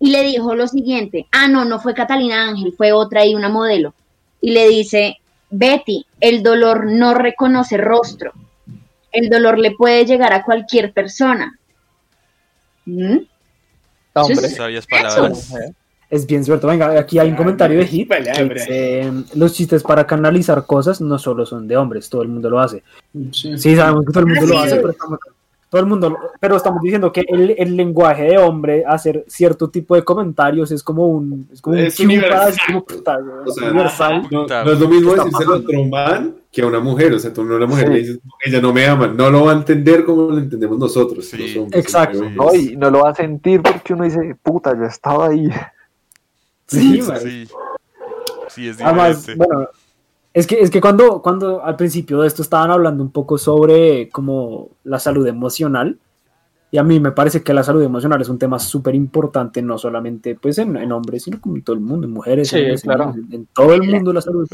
y 0.01 0.11
le 0.11 0.23
dijo 0.23 0.55
lo 0.55 0.67
siguiente, 0.69 1.27
ah, 1.33 1.49
no, 1.49 1.65
no 1.65 1.81
fue 1.81 1.95
Catalina 1.95 2.49
Ángel, 2.49 2.73
fue 2.77 2.93
otra 2.93 3.25
y 3.27 3.35
una 3.35 3.49
modelo. 3.49 3.95
Y 4.41 4.53
le 4.53 4.69
dice, 4.69 5.17
Betty, 5.51 6.07
el 6.21 6.43
dolor 6.43 6.87
no 6.87 7.15
reconoce 7.15 7.77
rostro. 7.77 8.33
El 9.11 9.29
dolor 9.29 9.59
le 9.59 9.73
puede 9.73 10.05
llegar 10.05 10.33
a 10.33 10.45
cualquier 10.45 10.93
persona. 10.93 11.59
¿Mm? 12.85 13.19
Hombre. 14.15 14.49
Sabias 14.49 14.87
palabras. 14.87 15.53
Es 16.11 16.27
bien 16.27 16.43
cierto. 16.43 16.67
Venga, 16.67 16.99
aquí 16.99 17.19
hay 17.19 17.29
un 17.31 17.37
comentario 17.37 17.79
de 17.79 17.87
Hit. 17.87 18.09
que 18.11 18.45
dice, 18.55 19.13
los 19.35 19.53
chistes 19.53 19.83
para 19.83 20.07
canalizar 20.07 20.65
cosas 20.65 21.01
no 21.03 21.19
solo 21.19 21.45
son 21.45 21.69
de 21.69 21.77
hombres, 21.77 22.09
todo 22.09 22.23
el 22.23 22.29
mundo 22.29 22.49
lo 22.49 22.61
hace. 22.61 22.83
Sí. 23.33 23.59
Sí, 23.59 23.77
sabemos 23.77 24.07
que 24.07 24.13
todo 24.13 24.21
el 24.21 24.27
mundo 24.35 24.47
lo 24.47 24.55
Sí. 24.55 24.67
hace, 24.67 24.77
pero 24.77 24.91
estamos, 24.91 25.19
todo 25.69 25.81
el 25.83 25.87
mundo, 25.87 26.09
lo- 26.09 26.19
pero 26.41 26.57
estamos 26.57 26.81
diciendo 26.81 27.13
que 27.13 27.27
el, 27.29 27.55
el 27.59 27.77
lenguaje 27.77 28.23
de 28.23 28.39
hombre, 28.39 28.85
hacer 28.87 29.23
cierto 29.29 29.69
tipo 29.69 29.95
de 29.97 30.03
comentarios 30.03 30.71
es 30.71 30.83
como 30.83 31.09
un, 31.09 31.47
es 31.53 31.61
como 31.61 31.77
un 31.77 31.83
Es 31.83 32.01
universal. 32.01 32.49
es 32.53 32.57
como, 32.67 32.85
puta, 32.87 33.19
O 33.47 33.51
sea, 33.51 33.69
universal. 33.71 34.23
No, 34.31 34.47
es 34.47 34.81
lo 34.81 34.89
mismo 34.89 35.11
¿qué 35.13 35.17
está 35.19 35.25
decírselo 35.25 35.53
a 35.53 35.57
otro 35.59 35.85
man 35.85 36.35
que 36.51 36.63
a 36.63 36.67
una 36.69 36.81
mujer. 36.81 37.13
O 37.13 37.19
sea, 37.19 37.31
tú 37.35 37.45
no 37.45 37.53
a 37.53 37.57
una 37.59 37.67
mujer 37.67 37.87
Sí. 37.89 37.93
le 37.93 37.99
dices, 37.99 38.19
ella 38.47 38.63
no 38.63 38.73
me 38.73 38.87
ama. 38.87 39.09
No 39.09 39.29
lo 39.29 39.45
va 39.45 39.53
a 39.53 39.57
entender 39.57 40.07
como 40.07 40.31
lo 40.31 40.39
entendemos 40.39 40.79
nosotros. 40.79 41.27
Sí. 41.27 41.37
los 41.37 41.57
hombres, 41.65 41.85
Exacto. 41.85 42.31
No, 42.31 42.55
y 42.55 42.75
no 42.79 42.89
lo 42.91 43.03
va 43.03 43.11
a 43.11 43.15
sentir 43.15 43.61
porque 43.61 43.93
uno 43.93 44.05
dice, 44.05 44.37
puta, 44.43 44.75
yo 44.75 44.85
estaba 44.87 45.27
ahí. 45.29 45.51
Sí, 46.69 47.03
Sí, 47.03 47.13
sí. 47.21 47.49
Sí, 48.49 48.69
es 48.69 48.81
Además, 48.81 49.27
bueno, 49.37 49.69
es 50.33 50.47
que, 50.47 50.61
es 50.61 50.71
que 50.71 50.81
cuando, 50.81 51.21
cuando 51.23 51.65
al 51.65 51.77
principio 51.77 52.21
de 52.21 52.29
esto 52.29 52.43
estaban 52.43 52.71
hablando 52.71 53.03
un 53.03 53.11
poco 53.11 53.39
sobre 53.39 54.09
como 54.11 54.71
la 54.85 54.99
salud 54.99 55.27
emocional, 55.27 55.99
y 56.71 56.77
a 56.77 56.83
mí 56.83 57.01
me 57.01 57.13
parece 57.13 57.43
que 57.43 57.55
la 57.55 57.63
salud 57.63 57.83
emocional 57.83 58.21
es 58.21 58.29
un 58.29 58.39
tema 58.39 58.59
súper 58.59 58.95
importante, 58.95 59.63
no 59.63 59.79
solamente 59.79 60.35
pues 60.35 60.59
en, 60.59 60.77
en 60.77 60.93
hombres, 60.93 61.25
sino 61.25 61.41
como 61.41 61.57
en 61.57 61.63
todo 61.63 61.75
el 61.75 61.81
mundo, 61.81 62.07
en 62.07 62.13
mujeres, 62.13 62.49
Sí, 62.49 62.57
hombres, 62.59 62.83
claro. 62.83 63.15
en, 63.15 63.33
en 63.33 63.47
todo 63.47 63.73
el 63.73 63.83
mundo 63.83 64.13
la 64.13 64.21
salud 64.21 64.47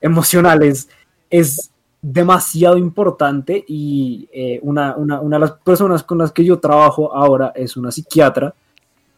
emocional 0.00 0.62
es, 0.62 0.88
es 1.28 1.70
demasiado 2.02 2.76
importante 2.76 3.64
y 3.68 4.28
eh, 4.32 4.58
una, 4.62 4.96
una, 4.96 5.20
una 5.20 5.36
de 5.36 5.40
las 5.40 5.52
personas 5.52 6.02
con 6.02 6.18
las 6.18 6.32
que 6.32 6.44
yo 6.44 6.58
trabajo 6.58 7.14
ahora 7.14 7.52
es 7.54 7.76
una 7.76 7.92
psiquiatra 7.92 8.54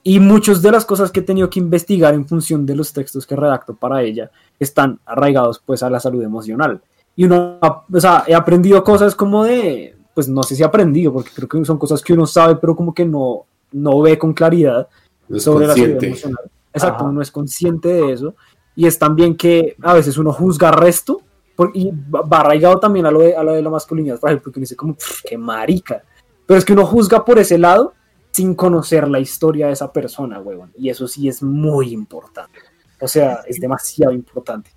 y 0.05 0.19
muchas 0.21 0.61
de 0.63 0.73
las 0.73 0.85
cosas 0.85 1.11
que 1.13 1.21
he 1.21 1.23
tenido 1.23 1.49
que 1.49 1.61
investigar 1.61 2.13
en 2.15 2.27
función 2.27 2.67
de 2.67 2.75
los 2.75 2.93
textos 2.93 3.27
que 3.27 3.37
redacto 3.37 3.75
para 3.75 4.03
ella 4.03 4.31
están 4.59 4.99
arraigados 5.07 5.63
pues 5.65 5.83
a 5.83 5.91
la 5.91 6.01
salud 6.01 6.23
emocional. 6.23 6.81
y 7.15 7.25
uno, 7.25 7.59
o 7.63 8.01
sea, 8.01 8.25
he 8.27 8.35
aprendido 8.35 8.83
cosas 8.83 9.15
como 9.15 9.45
de, 9.45 9.95
pues 10.15 10.29
no 10.29 10.43
sé 10.43 10.57
si 10.57 10.63
he 10.63 10.65
aprendido, 10.67 11.13
porque 11.13 11.31
creo 11.35 11.47
que 11.49 11.65
son 11.65 11.79
cosas 11.79 12.03
que 12.03 12.15
uno 12.15 12.27
sabe, 12.27 12.57
pero 12.57 12.75
como 12.75 12.95
que 12.95 13.05
no, 13.05 13.45
no 13.73 14.01
ve 14.01 14.19
con 14.19 14.33
claridad 14.33 14.89
No 15.29 15.37
es 15.37 15.43
sobre 15.45 15.67
la 15.67 15.75
salud 15.75 15.91
consciente. 15.91 16.07
emocional. 16.07 16.45
Exacto, 16.73 17.01
Ajá. 17.05 17.11
uno 17.11 17.21
es 17.23 17.31
consciente 17.31 17.89
de 17.89 18.13
eso. 18.13 18.35
Y 18.75 18.87
es 18.87 18.99
también 18.99 19.37
que 19.37 19.77
a 19.83 19.93
veces 19.93 20.17
uno 20.17 20.33
juzga 20.33 20.71
resto, 20.71 21.21
por- 21.55 21.71
y 21.75 21.91
va 21.93 22.41
arraigado 22.41 22.81
también 22.81 23.05
a 23.05 23.11
lo 23.11 23.21
de, 23.21 23.37
a 23.37 23.43
lo 23.43 23.53
de 23.53 23.61
la 23.63 23.69
masculinidad 23.69 24.19
frágil, 24.19 24.41
porque 24.41 24.59
uno 24.59 24.63
dice 24.65 24.75
como, 24.77 24.95
"Pff, 24.95 25.21
qué 25.29 25.37
marica. 25.37 26.03
Pero 26.47 26.57
es 26.59 26.65
que 26.65 26.73
uno 26.73 26.87
juzga 26.87 27.25
por 27.27 27.39
ese 27.39 27.59
lado 27.59 27.93
sin 28.33 28.55
conocer 28.55 29.07
la 29.09 29.21
historia 29.21 29.69
de 29.69 29.75
esa 29.75 29.93
persona, 29.93 30.41
huevón. 30.41 30.73
Y 30.77 30.89
eso 30.89 31.07
sí 31.07 31.29
es 31.29 31.43
muy 31.43 31.93
importante. 31.93 32.59
O 33.01 33.07
sea, 33.07 33.41
es 33.47 33.61
demasiado 33.61 34.13
importante. 34.13 34.71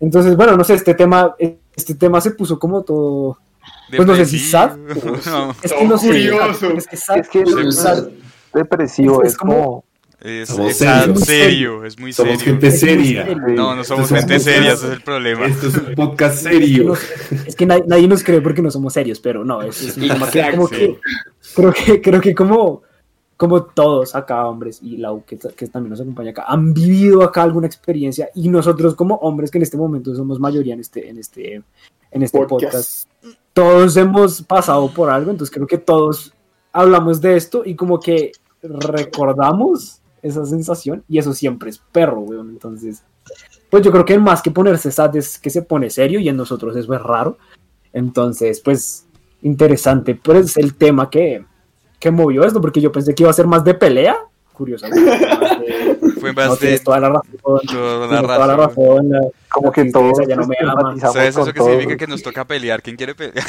Entonces, 0.00 0.36
bueno, 0.36 0.56
no 0.56 0.64
sé, 0.64 0.74
este 0.74 0.94
tema, 0.94 1.34
este 1.74 1.94
tema 1.94 2.20
se 2.20 2.32
puso 2.32 2.58
como 2.58 2.82
todo. 2.82 3.38
Pues 3.94 4.06
no 4.06 4.14
sé 4.16 4.26
si 4.26 4.38
sad. 4.38 4.76
Depresivo. 4.76 5.16
No, 5.26 5.54
Es 5.62 5.72
que 5.72 5.84
no 5.86 5.98
sé 5.98 6.26
es 6.76 6.86
que 6.86 6.96
sad- 6.96 7.18
Es 7.20 7.28
que 7.28 7.42
es 7.42 7.76
sad. 7.76 8.08
depresivo, 8.54 9.22
Es 9.22 9.32
es, 9.32 9.36
como- 9.38 9.54
como... 9.54 9.84
es, 10.20 10.48
Somos 10.48 10.70
es 10.72 10.78
sad, 10.78 11.00
serios. 11.04 11.20
serio, 11.24 11.84
es 11.84 11.98
muy 11.98 12.12
Somos 12.12 12.38
serio. 12.38 12.44
gente 12.52 12.66
es 12.68 12.72
muy 12.82 12.90
seria. 12.90 13.24
serio. 13.26 13.42
No, 13.48 13.74
no 13.76 13.84
somos 13.84 14.08
Somos 14.08 14.20
gente 14.24 14.40
seria, 14.40 14.72
ese 14.72 14.86
es 14.86 14.92
el 14.92 15.02
problema. 15.02 15.46
Esto 15.46 15.68
es 15.68 15.76
un 15.76 15.94
podcast 15.94 16.42
serio. 16.42 16.94
es 17.46 17.54
que 17.56 17.66
nadie, 17.66 17.84
nadie 17.86 18.08
nos 18.08 18.22
cree 18.22 18.40
porque 18.40 18.62
no 18.62 18.70
somos 18.70 18.92
serios, 18.92 19.20
pero 19.20 19.44
no, 19.44 19.62
es, 19.62 19.80
es 19.82 19.96
un 19.98 20.08
tema 20.08 20.30
que 20.30 20.38
Exacto. 20.40 20.56
como 20.56 20.68
que 20.68 20.98
creo 21.54 21.72
que 21.72 22.00
creo 22.02 22.20
que 22.20 22.34
como 22.34 22.82
como 23.36 23.64
todos 23.64 24.14
acá 24.14 24.46
hombres 24.46 24.80
y 24.82 24.96
Lau 24.96 25.24
que, 25.24 25.38
que 25.38 25.66
también 25.68 25.90
nos 25.90 26.00
acompaña 26.00 26.30
acá 26.30 26.44
han 26.48 26.72
vivido 26.72 27.22
acá 27.22 27.42
alguna 27.42 27.66
experiencia 27.66 28.30
y 28.34 28.48
nosotros 28.48 28.94
como 28.94 29.16
hombres 29.16 29.50
que 29.50 29.58
en 29.58 29.62
este 29.62 29.76
momento 29.76 30.14
somos 30.14 30.40
mayoría 30.40 30.74
en 30.74 30.80
este 30.80 31.08
en 31.08 31.18
este 31.18 31.62
en 32.10 32.22
este 32.22 32.38
podcast, 32.38 33.08
Podcast. 33.08 33.08
todos 33.52 33.96
hemos 33.96 34.42
pasado 34.42 34.88
por 34.88 35.10
algo, 35.10 35.30
entonces 35.30 35.54
creo 35.54 35.66
que 35.66 35.78
todos 35.78 36.32
hablamos 36.72 37.20
de 37.20 37.36
esto 37.36 37.62
y 37.64 37.74
como 37.74 37.98
que 38.00 38.32
recordamos 38.62 40.00
esa 40.22 40.44
sensación 40.44 41.04
y 41.08 41.18
eso 41.18 41.32
siempre 41.32 41.70
es 41.70 41.78
perro, 41.92 42.20
weón. 42.20 42.50
Entonces, 42.50 43.02
pues 43.70 43.82
yo 43.82 43.90
creo 43.90 44.04
que 44.04 44.18
más 44.18 44.42
que 44.42 44.50
ponerse 44.50 44.90
sad 44.90 45.16
es 45.16 45.38
que 45.38 45.50
se 45.50 45.62
pone 45.62 45.90
serio 45.90 46.20
y 46.20 46.28
en 46.28 46.36
nosotros 46.36 46.76
eso 46.76 46.94
es 46.94 47.02
raro. 47.02 47.38
Entonces, 47.92 48.60
pues 48.60 49.06
interesante, 49.42 50.14
pues 50.14 50.56
el 50.56 50.74
tema 50.74 51.08
que, 51.08 51.44
que 51.98 52.10
movió 52.10 52.44
esto, 52.44 52.60
porque 52.60 52.80
yo 52.80 52.92
pensé 52.92 53.14
que 53.14 53.22
iba 53.22 53.30
a 53.30 53.34
ser 53.34 53.46
más 53.46 53.64
de 53.64 53.74
pelea, 53.74 54.16
curiosamente. 54.52 55.10
más 55.40 55.60
de- 55.60 55.96
Fue 56.20 56.32
no, 56.32 56.48
más 56.48 56.58
tienes 56.58 56.80
de 56.80 56.84
toda 56.84 57.00
la 57.00 57.08
razón. 57.10 57.30
toda 57.42 57.60
la 58.08 58.22
toda 58.22 58.46
la 58.46 58.56
razón. 58.56 59.10
Como 59.56 59.72
que 59.72 59.84
todos 59.90 60.18
ya 60.28 60.36
no 60.36 60.46
me 60.46 60.56
ama. 60.60 60.94
¿Sabes 61.00 61.30
eso 61.30 61.44
que 61.46 61.60
significa 61.60 61.88
todo. 61.88 61.96
que 61.96 62.06
nos 62.06 62.22
toca 62.22 62.44
pelear? 62.46 62.82
¿Quién 62.82 62.96
quiere 62.96 63.14
pelear? 63.14 63.34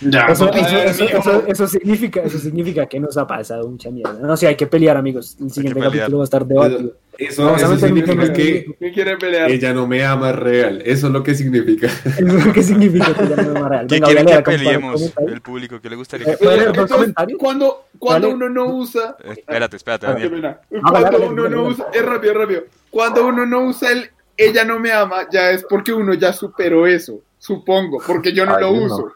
Ya, 0.00 0.22
Eso, 0.26 0.50
eso, 0.52 0.76
eso, 0.76 1.04
eso- 1.04 1.44
eso 1.46 1.66
significa, 1.68 2.20
eso 2.22 2.36
significa 2.38 2.84
que 2.86 2.98
nos 2.98 3.16
ha 3.16 3.28
pasado 3.28 3.68
mucha 3.68 3.90
mierda. 3.92 4.14
No 4.14 4.36
sé, 4.36 4.48
hay 4.48 4.56
que 4.56 4.66
pelear, 4.66 4.96
amigos. 4.96 5.36
El 5.40 5.52
siguiente 5.52 5.78
capítulo 5.80 6.18
va 6.18 6.24
a 6.24 6.24
estar 6.24 6.44
debatido. 6.44 6.96
Eso, 7.16 7.44
Vamos 7.44 7.62
a 7.62 7.66
eso 7.66 7.78
significa 7.78 8.32
que 8.32 8.66
¿Quién 8.76 8.92
quiere 8.92 9.16
pelear? 9.16 9.48
ella 9.52 9.72
no 9.72 9.86
me 9.86 10.04
ama 10.04 10.32
real. 10.32 10.82
Eso 10.84 11.06
es 11.06 11.12
lo 11.12 11.22
que 11.22 11.36
significa. 11.36 11.86
Eso 12.18 12.52
¿Qué 12.52 12.62
significa 12.64 13.14
que 13.14 13.28
ya 13.28 13.36
no 13.36 13.52
me 13.52 13.60
va 13.60 13.68
real? 13.68 13.86
¿Quién 13.86 14.00
Venga, 14.02 14.06
voy 14.06 14.16
a 14.16 14.24
quiere 14.24 14.30
leer 14.32 14.42
que 14.42 14.50
peleemos? 14.50 15.12
El 15.28 15.40
público, 15.40 15.80
¿qué 15.80 15.88
le 15.90 15.96
gustaría 15.96 16.26
Eh, 16.26 16.30
que 16.32 16.36
¿puedo 16.38 16.56
leer 16.56 16.72
peleemos? 16.72 17.12
Cuando, 17.38 17.84
cuando 18.00 18.30
uno 18.30 18.48
no 18.50 18.66
usa. 18.74 19.16
Eh, 19.22 19.34
Espérate, 19.38 19.76
espérate, 19.76 20.06
Ah, 20.08 20.16
qué 20.16 20.22
Daniel. 20.28 20.42
dale, 20.42 20.56
Cuando 20.90 21.26
uno 21.28 21.48
no 21.48 21.62
usa. 21.68 21.86
Es 21.94 22.04
rápido, 22.04 22.34
rápido. 22.34 22.64
Cuando 22.90 23.26
uno 23.28 23.46
no 23.46 23.62
usa 23.68 23.92
el 23.92 24.10
ella 24.36 24.64
no 24.64 24.78
me 24.78 24.92
ama, 24.92 25.28
ya 25.30 25.50
es 25.50 25.64
porque 25.68 25.92
uno 25.92 26.14
ya 26.14 26.32
superó 26.32 26.86
eso. 26.86 27.20
Supongo, 27.38 27.98
porque 28.06 28.32
yo 28.32 28.46
no 28.46 28.54
Ay, 28.56 28.62
lo 28.62 28.72
no. 28.72 28.84
uso. 28.84 29.12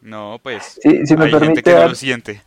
No, 0.00 0.40
pues. 0.42 0.78
Sí, 0.82 1.06
si 1.06 1.16
me 1.16 1.24
hay 1.26 1.30
gente 1.30 1.38
permite 1.62 1.72
no 1.72 1.78
dar- 1.78 1.88
lo 1.90 1.94
siente. 1.94 2.42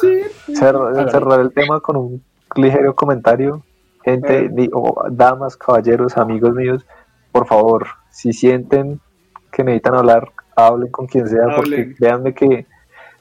Ser. 0.00 0.30
cer- 0.48 1.10
cerrar 1.10 1.40
el 1.40 1.52
tema 1.52 1.80
con 1.80 1.96
un 1.96 2.24
ligero 2.56 2.94
comentario. 2.94 3.64
Gente, 4.04 4.50
o 4.72 5.04
damas, 5.10 5.56
caballeros, 5.56 6.16
amigos 6.16 6.54
míos, 6.54 6.86
por 7.32 7.46
favor, 7.46 7.86
si 8.10 8.32
sienten 8.32 9.00
que 9.52 9.64
necesitan 9.64 9.96
hablar, 9.96 10.30
hablen 10.56 10.90
con 10.90 11.06
quien 11.06 11.28
sea, 11.28 11.44
porque 11.56 11.94
véanme 11.98 12.32
que, 12.32 12.66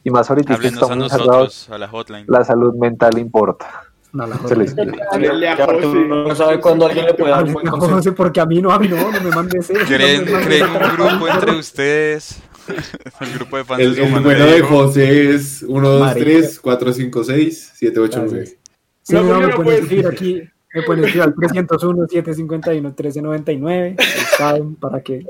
y 0.03 0.09
más 0.11 0.29
ahorita 0.29 0.53
Háblenos 0.53 0.81
a 0.81 0.85
estamos 0.85 1.11
nosotros, 1.11 1.69
a 1.69 1.77
la 1.77 1.87
hotline. 1.89 2.25
la 2.27 2.43
salud 2.45 2.73
mental 2.75 3.17
importa. 3.17 3.83
No, 4.13 4.25
la 4.25 4.37
Se 4.37 6.35
sabe 6.35 6.59
cuándo 6.59 6.85
alguien 6.87 7.05
le 7.05 7.13
puede 7.13 7.31
dar 7.31 7.43
un 7.43 7.53
buen 7.53 7.65
No, 7.65 7.71
consejo. 7.73 7.95
no 7.95 8.01
sé 8.01 8.11
por 8.13 8.31
qué 8.31 8.39
a 8.39 8.45
mí 8.45 8.61
no, 8.61 8.71
a 8.71 8.79
mí 8.79 8.87
no, 8.87 9.11
no 9.11 9.21
me 9.21 9.29
mandes 9.31 9.69
eso. 9.69 9.85
¿Creen, 9.85 10.25
no 10.25 10.37
un 10.37 10.95
grupo 10.97 11.27
entre 11.27 11.51
ustedes? 11.55 12.41
El 13.21 13.33
grupo 13.33 13.57
de 13.57 13.63
fans 13.65 13.81
El, 13.81 14.11
número 14.11 14.45
de. 14.45 14.61
José 14.61 15.35
es 15.35 15.63
1, 15.67 15.89
2, 15.89 16.01
Marica. 16.01 16.25
3, 16.25 16.59
4, 16.59 16.93
5, 16.93 17.23
6, 17.23 17.71
7, 17.75 17.99
8, 17.99 18.23
9. 18.27 18.57
Sí, 19.03 19.15
No, 19.15 19.23
no, 19.23 19.33
porque 19.33 19.47
me 19.57 19.63
pueden 19.63 19.83
escribir 19.83 20.07
aquí, 20.07 20.41
me 20.73 20.83
pueden 20.83 21.03
escribir 21.05 21.23
al 21.23 21.35
301 21.35 22.07
751 22.09 22.89
1399, 22.89 23.95
saben, 24.37 24.75
para 24.75 25.01
que 25.01 25.25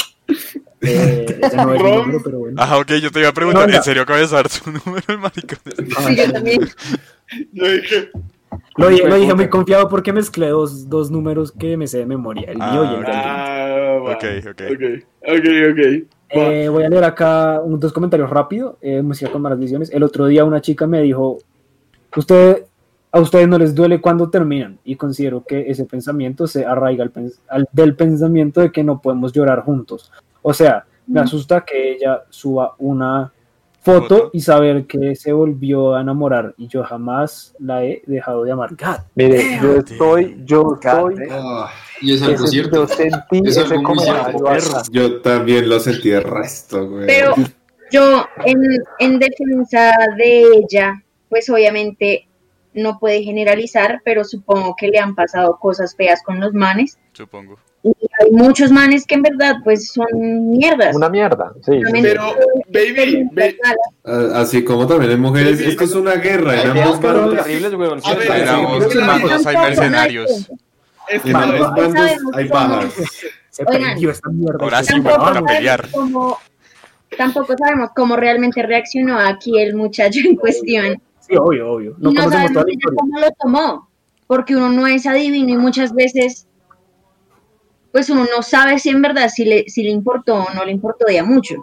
eh, 0.81 1.39
ya 1.51 1.65
no 1.65 1.73
es 1.75 1.83
mi 1.83 1.91
número, 1.91 2.21
pero 2.23 2.39
bueno. 2.39 2.55
Ah, 2.59 2.77
ok, 2.77 2.93
yo 2.93 3.11
te 3.11 3.19
iba 3.19 3.29
a 3.29 3.33
preguntar. 3.33 3.69
¿en 3.69 3.83
serio 3.83 4.01
acaba 4.03 4.19
de 4.19 4.27
dar 4.27 4.49
su 4.49 4.71
número 4.85 5.05
el 5.07 5.17
maricón? 5.19 5.59
Sí, 6.07 6.15
yo 6.15 6.31
también. 6.31 6.69
Yo 7.51 7.71
dije. 7.71 8.09
Lo, 8.77 8.89
dije- 8.89 9.03
lo 9.09 9.15
dije 9.15 9.33
muy 9.35 9.49
confiado 9.49 9.87
porque 9.89 10.13
mezclé 10.13 10.47
dos, 10.49 10.89
dos 10.89 11.09
números 11.11 11.51
que 11.51 11.77
me 11.77 11.87
sé 11.87 11.99
de 11.99 12.05
memoria, 12.05 12.51
el 12.51 12.57
mío 12.57 12.83
y 12.83 12.95
el. 12.95 13.05
Ah. 13.07 13.97
Ok, 14.01 14.23
ok. 14.49 14.61
Ok, 15.23 15.45
ok. 15.71 16.07
Eh, 16.29 16.67
voy 16.69 16.83
a 16.83 16.89
leer 16.89 17.03
acá 17.03 17.61
un- 17.63 17.79
dos 17.79 17.93
comentarios 17.93 18.29
rápido. 18.29 18.77
Eh, 18.81 19.01
música 19.01 19.31
con 19.31 19.41
malas 19.41 19.59
visiones. 19.59 19.91
El 19.91 20.03
otro 20.03 20.25
día 20.27 20.43
una 20.45 20.61
chica 20.61 20.85
me 20.87 21.01
dijo: 21.01 21.37
Usted, 22.15 22.63
A 23.09 23.21
ustedes 23.21 23.47
no 23.47 23.57
les 23.57 23.73
duele 23.73 24.01
cuando 24.01 24.29
terminan. 24.29 24.79
Y 24.83 24.95
considero 24.97 25.43
que 25.45 25.71
ese 25.71 25.85
pensamiento 25.85 26.45
se 26.45 26.65
arraiga 26.65 27.03
al 27.05 27.11
pens- 27.13 27.39
al- 27.47 27.67
del 27.71 27.95
pensamiento 27.95 28.59
de 28.59 28.69
que 28.71 28.83
no 28.83 29.01
podemos 29.01 29.31
llorar 29.31 29.61
juntos. 29.61 30.11
O 30.41 30.53
sea, 30.53 30.85
me 31.07 31.21
asusta 31.21 31.63
que 31.65 31.93
ella 31.93 32.23
suba 32.29 32.75
una 32.77 33.31
foto, 33.91 34.15
Foto. 34.17 34.29
y 34.33 34.41
saber 34.41 34.85
que 34.85 35.15
se 35.15 35.31
volvió 35.33 35.95
a 35.95 36.01
enamorar. 36.01 36.53
Y 36.57 36.67
yo 36.67 36.83
jamás 36.83 37.55
la 37.59 37.83
he 37.83 38.01
dejado 38.05 38.43
de 38.43 38.51
amar. 38.51 38.69
God 38.71 38.99
Mire, 39.15 39.59
yo 39.61 39.77
estoy, 39.77 40.41
yo 40.45 40.73
estoy, 40.75 41.15
Ah, 41.31 41.69
Y 42.01 42.13
es 42.13 42.21
algo 42.21 42.35
ese- 42.35 42.47
cierto. 42.47 42.75
yo 42.85 42.87
sentí 42.87 43.39
Es 43.45 43.57
ese 43.57 43.61
algo 43.61 43.75
muy 43.75 43.83
comentario 43.83 44.39
cierto. 44.39 44.47
acá. 44.77 44.83
yo 44.91 45.21
también 45.21 45.69
lo 45.69 45.79
sentí 45.79 46.09
de 46.09 46.19
resto, 46.19 46.87
güey. 46.87 47.07
Pero 47.07 47.33
yo, 47.91 48.25
en, 48.45 48.57
en 48.99 49.19
defensa 49.19 49.91
de 50.17 50.41
ella, 50.43 51.01
pues 51.29 51.49
obviamente 51.49 52.27
no 52.73 52.99
puede 52.99 53.23
generalizar, 53.23 54.01
pero 54.05 54.23
supongo 54.23 54.75
que 54.77 54.87
le 54.89 54.99
han 54.99 55.15
pasado 55.15 55.57
cosas 55.59 55.95
feas 55.95 56.21
con 56.23 56.39
los 56.39 56.53
manes. 56.53 56.97
Supongo. 57.13 57.57
Y 57.83 57.89
hay 58.19 58.31
muchos 58.31 58.71
manes 58.71 59.05
que 59.05 59.15
en 59.15 59.21
verdad 59.21 59.55
pues 59.63 59.89
son 59.93 60.07
mierdas. 60.51 60.95
Una 60.95 61.09
mierda, 61.09 61.53
sí. 61.65 61.79
Pero, 62.01 62.33
baby, 62.69 63.29
baby, 63.31 63.57
Ah, 64.03 64.41
Así 64.41 64.63
como 64.63 64.87
también 64.87 65.11
hay 65.11 65.17
mujeres, 65.17 65.59
esto 65.61 65.83
es 65.83 65.93
una 65.93 66.15
guerra 66.15 66.51
Hay 66.53 66.67
ambos 66.79 67.01
bandos. 67.01 67.35
terribles, 67.35 67.73
weón. 67.75 68.01
A 68.03 68.13
ver, 68.15 68.31
Hay 68.31 68.41
sí, 68.41 68.47
ambos 68.49 68.83
sí, 68.85 68.89
sí, 68.91 68.97
bandos, 68.97 69.45
hay 69.45 69.57
mercenarios. 69.57 70.49
es 71.09 71.21
que 71.21 71.27
En 71.29 71.33
no, 71.33 71.39
ambos 71.39 71.55
es- 71.59 71.93
bandos 71.93 72.11
hay 72.33 72.47
bajas. 72.47 72.93
Oigan, 73.65 73.97
ahora 74.59 74.83
sí, 74.83 74.93
tampoco, 74.93 75.15
para 75.17 75.33
sabemos 75.33 75.51
pelear. 75.51 75.89
cómo, 75.91 76.37
tampoco 77.17 77.55
sabemos 77.57 77.89
cómo 77.95 78.15
realmente 78.15 78.61
reaccionó 78.63 79.17
aquí 79.19 79.59
el 79.59 79.75
muchacho 79.75 80.19
en 80.25 80.35
cuestión. 80.35 81.01
Sí, 81.21 81.35
obvio, 81.35 81.71
obvio. 81.71 81.95
No 81.99 82.11
y 82.11 82.13
no 82.13 82.29
sabemos 82.29 82.65
cómo 82.95 83.19
lo 83.19 83.31
tomó, 83.39 83.89
porque 84.27 84.55
uno 84.55 84.69
no 84.69 84.87
es 84.87 85.05
adivino 85.05 85.49
y 85.49 85.57
muchas 85.57 85.93
veces, 85.93 86.46
pues 87.97 88.11
uno 88.11 88.27
no 88.31 88.43
sabe 88.43 88.77
si 88.77 88.89
en 88.89 89.01
verdad 89.01 89.27
si 89.27 89.43
le, 89.43 89.67
si 89.67 89.81
le 89.81 89.89
importó 89.89 90.35
o 90.35 90.53
no 90.53 90.63
le 90.63 90.71
importó 90.71 91.07
de 91.07 91.17
a 91.17 91.23
mucho. 91.23 91.55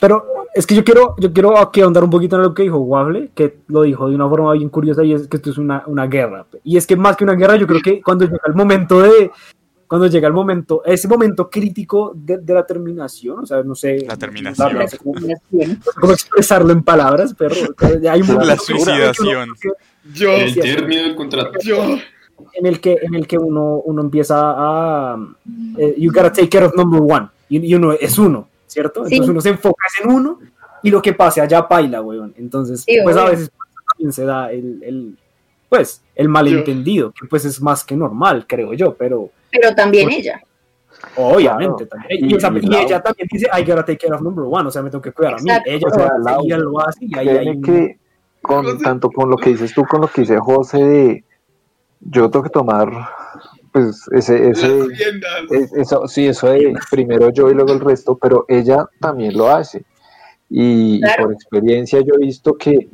Pero 0.00 0.24
es 0.52 0.66
que 0.66 0.74
yo 0.74 0.82
quiero, 0.82 1.14
yo 1.16 1.32
quiero 1.32 1.56
aquí 1.56 1.80
ahondar 1.80 2.02
un 2.02 2.10
poquito 2.10 2.34
en 2.34 2.42
lo 2.42 2.52
que 2.52 2.64
dijo 2.64 2.78
Wable, 2.78 3.30
que 3.36 3.60
lo 3.68 3.82
dijo 3.82 4.08
de 4.08 4.16
una 4.16 4.28
forma 4.28 4.52
bien 4.54 4.68
curiosa, 4.68 5.04
y 5.04 5.12
es 5.12 5.28
que 5.28 5.36
esto 5.36 5.50
es 5.50 5.58
una, 5.58 5.84
una 5.86 6.08
guerra. 6.08 6.44
Y 6.64 6.76
es 6.76 6.88
que 6.88 6.96
más 6.96 7.16
que 7.16 7.22
una 7.22 7.34
guerra, 7.34 7.54
yo 7.54 7.68
creo 7.68 7.80
que 7.80 8.02
cuando 8.02 8.24
llega 8.24 8.40
el 8.46 8.54
momento 8.54 9.00
de, 9.00 9.30
cuando 9.86 10.08
llega 10.08 10.26
el 10.26 10.34
momento, 10.34 10.82
ese 10.84 11.06
momento 11.06 11.48
crítico 11.48 12.14
de, 12.16 12.38
de 12.38 12.52
la 12.52 12.66
terminación, 12.66 13.44
o 13.44 13.46
sea, 13.46 13.62
no 13.62 13.76
sé. 13.76 14.06
La 14.08 14.16
terminación. 14.16 14.74
no 14.76 14.88
sé 14.88 14.98
cómo, 14.98 15.20
cómo 16.00 16.12
expresarlo 16.12 16.72
en 16.72 16.82
palabras, 16.82 17.32
pero 17.38 17.54
hay 18.10 18.22
un 18.22 18.44
La 18.44 18.56
suicidación. 18.56 19.50
yo, 20.14 20.32
El 20.32 20.52
término 20.52 21.02
del 21.02 21.14
contrato. 21.14 21.60
yo, 21.62 21.96
en 22.52 22.66
el 22.66 22.80
que, 22.80 22.98
en 23.02 23.14
el 23.14 23.26
que 23.26 23.38
uno, 23.38 23.76
uno 23.84 24.02
empieza 24.02 24.36
a, 24.40 25.16
eh, 25.78 25.94
you 25.98 26.10
gotta 26.12 26.32
take 26.32 26.48
care 26.48 26.66
of 26.66 26.74
number 26.76 27.00
one, 27.00 27.28
y, 27.48 27.58
y 27.66 27.74
uno 27.74 27.92
es 27.92 28.18
uno, 28.18 28.48
¿cierto? 28.66 29.04
Sí. 29.06 29.14
Entonces 29.14 29.30
uno 29.30 29.40
se 29.40 29.48
enfoca 29.50 29.86
en 30.02 30.10
uno 30.10 30.38
y 30.82 30.90
lo 30.90 31.00
que 31.02 31.12
pase 31.12 31.40
allá 31.40 31.66
paila, 31.68 32.00
weón. 32.02 32.32
Entonces, 32.38 32.82
Sí, 32.82 32.98
pues 33.02 33.16
a 33.16 33.22
obvio. 33.24 33.32
veces 33.32 33.50
también 33.92 34.12
se 34.12 34.24
da 34.24 34.50
el, 34.52 34.82
el, 34.82 35.18
pues, 35.68 36.02
el 36.14 36.28
malentendido, 36.28 37.12
que 37.12 37.26
pues 37.28 37.44
es 37.44 37.60
más 37.60 37.84
que 37.84 37.96
normal, 37.96 38.44
creo 38.48 38.72
yo, 38.74 38.94
pero 38.94 39.30
Pero 39.50 39.74
también 39.74 40.10
ella. 40.10 40.40
Obviamente, 41.16 41.86
Claro. 41.86 42.02
también. 42.08 42.24
Y, 42.24 42.32
Y- 42.32 42.36
esa- 42.36 42.52
y 42.52 42.66
y 42.66 42.76
ella 42.84 43.02
también 43.02 43.28
dice, 43.30 43.46
I 43.56 43.60
gotta 43.62 43.84
take 43.84 43.98
care 43.98 44.14
of 44.14 44.20
number 44.20 44.44
one, 44.48 44.68
o 44.68 44.70
sea, 44.70 44.82
me 44.82 44.90
tengo 44.90 45.02
que 45.02 45.12
cuidar 45.12 45.34
a 45.34 45.36
mí. 45.38 45.50
Exacto. 45.50 45.70
Ella 45.70 45.86
O 45.86 45.90
sea, 45.94 45.98
lo 46.06 46.12
hace, 46.14 46.24
Lau, 46.24 46.44
ella 46.44 46.58
lo 46.58 46.80
hace 46.80 46.98
y 47.06 47.18
ahí 47.18 47.28
hay 47.28 47.48
un- 47.48 47.62
que 47.62 47.98
con, 48.42 48.78
tanto 48.82 49.10
con 49.10 49.28
lo 49.30 49.36
que 49.36 49.50
dices 49.50 49.72
tú, 49.74 49.84
con 49.84 50.00
lo 50.00 50.08
que 50.08 50.22
dice 50.22 50.38
José 50.38 50.78
de 50.82 51.24
yo 52.00 52.30
tengo 52.30 52.42
que 52.44 52.50
tomar 52.50 52.88
pues 53.72 54.06
ese, 54.12 54.50
ese 54.50 54.66
es- 55.50 55.72
eso, 55.74 56.08
sí, 56.08 56.26
eso 56.26 56.48
de 56.48 56.74
primero 56.90 57.30
yo 57.30 57.50
y 57.50 57.54
luego 57.54 57.72
el 57.72 57.80
resto, 57.80 58.16
pero 58.18 58.44
ella 58.48 58.86
también 59.00 59.36
lo 59.36 59.48
hace. 59.48 59.84
Y, 60.48 61.00
por 61.22 61.32
experiencia 61.32 62.00
yo 62.00 62.14
he 62.14 62.18
visto 62.24 62.54
que 62.54 62.88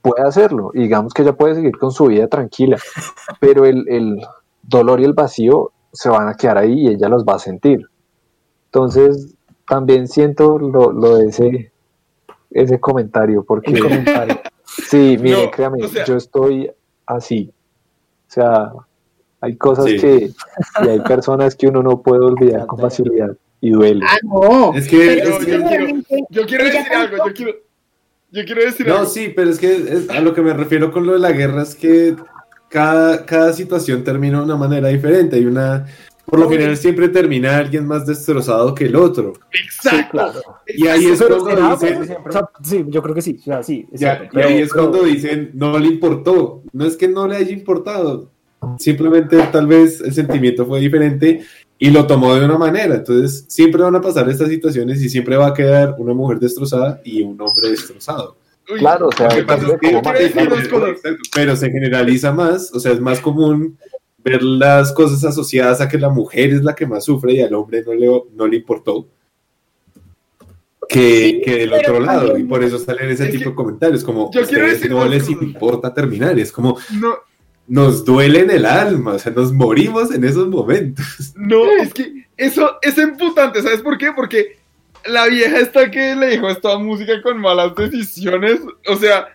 puede 0.00 0.22
hacerlo. 0.26 0.70
Y 0.74 0.80
digamos 0.82 1.12
que 1.12 1.22
ella 1.22 1.34
puede 1.34 1.54
seguir 1.56 1.76
con 1.76 1.90
su 1.92 2.06
vida 2.06 2.26
tranquila, 2.28 2.78
pero 3.40 3.66
el, 3.66 3.84
el 3.88 4.20
dolor 4.62 5.00
y 5.00 5.04
el 5.04 5.12
vacío 5.12 5.72
se 5.92 6.08
van 6.08 6.28
a 6.28 6.34
quedar 6.34 6.56
ahí 6.56 6.86
y 6.86 6.88
ella 6.88 7.08
los 7.08 7.24
va 7.24 7.34
a 7.34 7.38
sentir. 7.38 7.86
Entonces, 8.66 9.34
también 9.68 10.08
siento 10.08 10.58
lo, 10.58 10.90
lo 10.92 11.16
de 11.18 11.26
ese, 11.26 11.72
ese 12.50 12.80
comentario, 12.80 13.44
porque 13.44 13.78
comentario. 13.78 14.40
sí, 14.64 15.18
mire, 15.20 15.44
No, 15.44 15.50
créame, 15.50 15.84
o 15.84 15.88
sea- 15.88 16.04
yo 16.06 16.16
estoy 16.16 16.70
así. 17.06 17.52
O 18.32 18.34
sea, 18.34 18.72
hay 19.42 19.56
cosas 19.56 19.84
Sí. 19.86 19.98
que, 19.98 20.30
y 20.84 20.88
hay 20.88 21.00
personas 21.00 21.54
que 21.54 21.66
uno 21.66 21.82
no 21.82 22.00
puede 22.00 22.24
olvidar 22.24 22.66
con 22.66 22.78
facilidad 22.78 23.36
y 23.60 23.70
duele. 23.70 24.04
Ah, 24.08 24.16
no. 24.22 24.72
Es 24.74 24.88
que, 24.88 24.96
Pero 24.96 25.36
es 25.36 25.40
es 25.42 25.46
yo 25.46 26.46
quiero- 26.46 26.64
Yo 26.64 26.64
decir 26.64 26.92
algo, 26.94 27.16
yo 27.26 27.34
quiero, 27.34 27.52
yo 28.30 28.44
quiero 28.46 28.62
decir 28.62 28.86
No, 28.86 28.94
algo. 28.96 29.06
sí, 29.06 29.32
pero 29.36 29.50
es 29.50 29.58
que 29.58 29.74
es- 29.74 30.08
a 30.10 30.20
lo 30.20 30.32
que 30.32 30.40
me 30.40 30.54
refiero 30.54 30.90
con 30.92 31.06
lo 31.06 31.12
de 31.12 31.18
la 31.18 31.32
guerra 31.32 31.62
es 31.62 31.74
que 31.74 32.16
cada, 32.70 33.26
cada 33.26 33.52
situación 33.52 34.02
termina 34.02 34.38
de 34.38 34.44
una 34.44 34.56
manera 34.56 34.88
diferente. 34.88 35.36
Hay 35.36 35.44
una, 35.44 35.86
por 36.32 36.40
lo 36.40 36.48
general 36.48 36.74
siempre 36.78 37.10
termina 37.10 37.58
alguien 37.58 37.86
más 37.86 38.06
destrozado 38.06 38.74
que 38.74 38.86
el 38.86 38.96
otro. 38.96 39.34
Exacto. 39.52 40.32
Y 40.66 40.86
ahí 40.86 41.04
es 41.04 41.18
cuando 41.20 41.44
será, 41.44 41.76
dicen, 41.76 41.98
pues, 41.98 42.10
o 42.10 42.32
sea, 42.32 42.48
sí, 42.62 42.84
yo 42.88 43.02
creo 43.02 43.14
que 43.14 43.20
sí, 43.20 43.36
o 43.38 43.42
sea, 43.42 43.62
sí, 43.62 43.86
es 43.92 44.00
ya, 44.00 44.16
cierto, 44.16 44.38
y 44.38 44.42
ahí 44.42 44.52
pero- 44.54 44.64
es 44.64 44.72
cuando 44.72 45.02
dicen 45.02 45.50
no 45.52 45.78
le 45.78 45.88
importó. 45.88 46.62
No 46.72 46.86
es 46.86 46.96
que 46.96 47.06
no 47.06 47.28
le 47.28 47.36
haya 47.36 47.52
importado, 47.52 48.30
simplemente 48.78 49.36
tal 49.52 49.66
vez 49.66 50.00
el 50.00 50.14
sentimiento 50.14 50.64
fue 50.64 50.80
diferente 50.80 51.42
y 51.78 51.90
lo 51.90 52.06
tomó 52.06 52.34
de 52.34 52.46
una 52.46 52.56
manera. 52.56 52.94
Entonces 52.94 53.44
siempre 53.48 53.82
van 53.82 53.96
a 53.96 54.00
pasar 54.00 54.26
estas 54.30 54.48
situaciones 54.48 55.02
y 55.02 55.10
siempre 55.10 55.36
va 55.36 55.48
a 55.48 55.52
quedar 55.54 55.96
una 55.98 56.14
mujer 56.14 56.38
destrozada 56.38 56.98
y 57.04 57.20
un 57.22 57.38
hombre 57.42 57.68
destrozado. 57.68 58.38
Uy, 58.72 58.78
Claro, 58.78 59.08
o 59.08 59.12
sea, 59.12 59.28
que 59.28 59.44
pero 61.34 61.56
se 61.56 61.70
generaliza 61.70 62.32
más, 62.32 62.72
o 62.72 62.80
sea, 62.80 62.92
es 62.92 63.00
más 63.02 63.20
común 63.20 63.76
ver 64.24 64.42
las 64.42 64.92
cosas 64.92 65.24
asociadas 65.24 65.80
a 65.80 65.88
que 65.88 65.98
la 65.98 66.08
mujer 66.08 66.50
es 66.50 66.62
la 66.62 66.74
que 66.74 66.86
más 66.86 67.04
sufre 67.04 67.32
y 67.34 67.40
al 67.40 67.54
hombre 67.54 67.82
no 67.84 67.92
le, 67.94 68.22
no 68.34 68.46
le 68.46 68.56
importó 68.56 69.06
que, 70.88 71.28
Sí, 71.30 71.40
que 71.44 71.56
del 71.58 71.72
otro 71.72 72.00
lado, 72.00 72.26
también- 72.28 72.46
y 72.46 72.48
por 72.48 72.62
eso 72.62 72.78
salen 72.78 73.10
ese 73.10 73.24
Es 73.24 73.30
tipo 73.30 73.44
que 73.44 73.50
de 73.50 73.54
comentarios, 73.54 74.04
como 74.04 74.30
yo 74.32 74.42
quiero 74.46 74.64
ustedes 74.66 74.72
decir 74.80 74.90
no 74.90 75.04
les 75.06 75.24
cosas. 75.24 75.42
importa 75.42 75.94
terminar, 75.94 76.38
es 76.38 76.52
como 76.52 76.76
No, 76.90 77.14
nos 77.66 78.04
duele 78.04 78.40
en 78.40 78.50
el 78.50 78.66
alma, 78.66 79.12
o 79.14 79.18
sea, 79.18 79.32
nos 79.32 79.52
morimos 79.52 80.12
en 80.12 80.24
esos 80.24 80.48
momentos. 80.48 81.04
no, 81.36 81.64
es 81.80 81.94
que 81.94 82.26
eso 82.36 82.78
es 82.82 82.98
emputante, 82.98 83.62
¿sabes 83.62 83.80
por 83.80 83.96
qué? 83.96 84.12
Porque 84.14 84.58
la 85.06 85.26
vieja 85.28 85.58
esta 85.60 85.90
que 85.90 86.14
le 86.14 86.30
dijo 86.30 86.48
esta 86.48 86.76
música 86.78 87.22
con 87.22 87.38
malas 87.40 87.74
decisiones, 87.74 88.60
o 88.86 88.96
sea, 88.96 89.28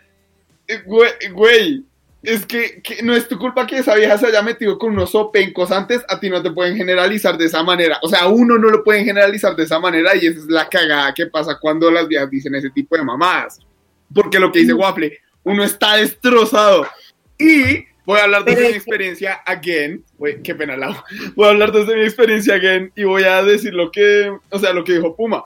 eh, 0.68 0.82
güey, 0.86 1.10
güey, 1.34 1.86
es 2.28 2.46
que, 2.46 2.82
que 2.82 3.02
no 3.04 3.16
es 3.16 3.26
tu 3.30 3.40
culpa 3.40 3.66
que 3.66 3.78
esa 3.78 3.96
vieja 3.96 4.18
se 4.18 4.28
haya 4.28 4.42
metido 4.42 4.78
con 4.78 4.92
unos 4.92 5.12
sopencos 5.12 5.72
antes, 5.72 6.04
a 6.10 6.20
ti 6.20 6.30
no 6.30 6.44
te 6.44 6.52
pueden 6.52 6.76
generalizar 6.76 7.38
de 7.38 7.46
esa 7.46 7.64
manera, 7.64 8.00
o 8.04 8.10
sea, 8.10 8.28
uno 8.28 8.58
no 8.58 8.68
lo 8.68 8.84
pueden 8.84 9.06
generalizar 9.06 9.56
de 9.56 9.64
esa 9.64 9.80
manera 9.80 10.14
y 10.14 10.28
esa 10.28 10.40
es 10.40 10.48
la 10.48 10.68
cagada 10.68 11.14
que 11.14 11.28
pasa 11.28 11.58
cuando 11.58 11.90
las 11.90 12.06
viejas 12.06 12.30
dicen 12.30 12.54
ese 12.56 12.70
tipo 12.70 12.98
de 12.98 13.04
mamadas, 13.04 13.60
porque 14.14 14.40
lo 14.40 14.52
que 14.52 14.60
dice 14.60 14.74
Waffle, 14.74 15.18
uno 15.44 15.64
está 15.64 15.96
destrozado. 15.96 16.86
Y 17.40 17.86
voy 18.06 18.20
a 18.20 18.24
hablar 18.26 18.44
desde 18.44 18.72
mi 18.72 18.76
experiencia 18.76 19.36
again, 19.46 20.04
qué 20.44 20.54
pena. 20.54 20.76
Voy 21.36 21.46
a 21.46 21.52
hablar 21.52 21.72
desde 21.72 21.96
mi 21.96 22.04
experiencia 22.04 22.56
again 22.56 22.92
y 22.94 23.06
voy 23.06 23.24
a 23.24 23.42
decir 23.42 23.74
lo 23.74 23.90
que, 23.90 24.36
o 24.50 24.60
sea, 24.60 24.74
lo 24.74 24.84
que 24.84 24.94
dijo 24.94 25.16
Puma. 25.16 25.46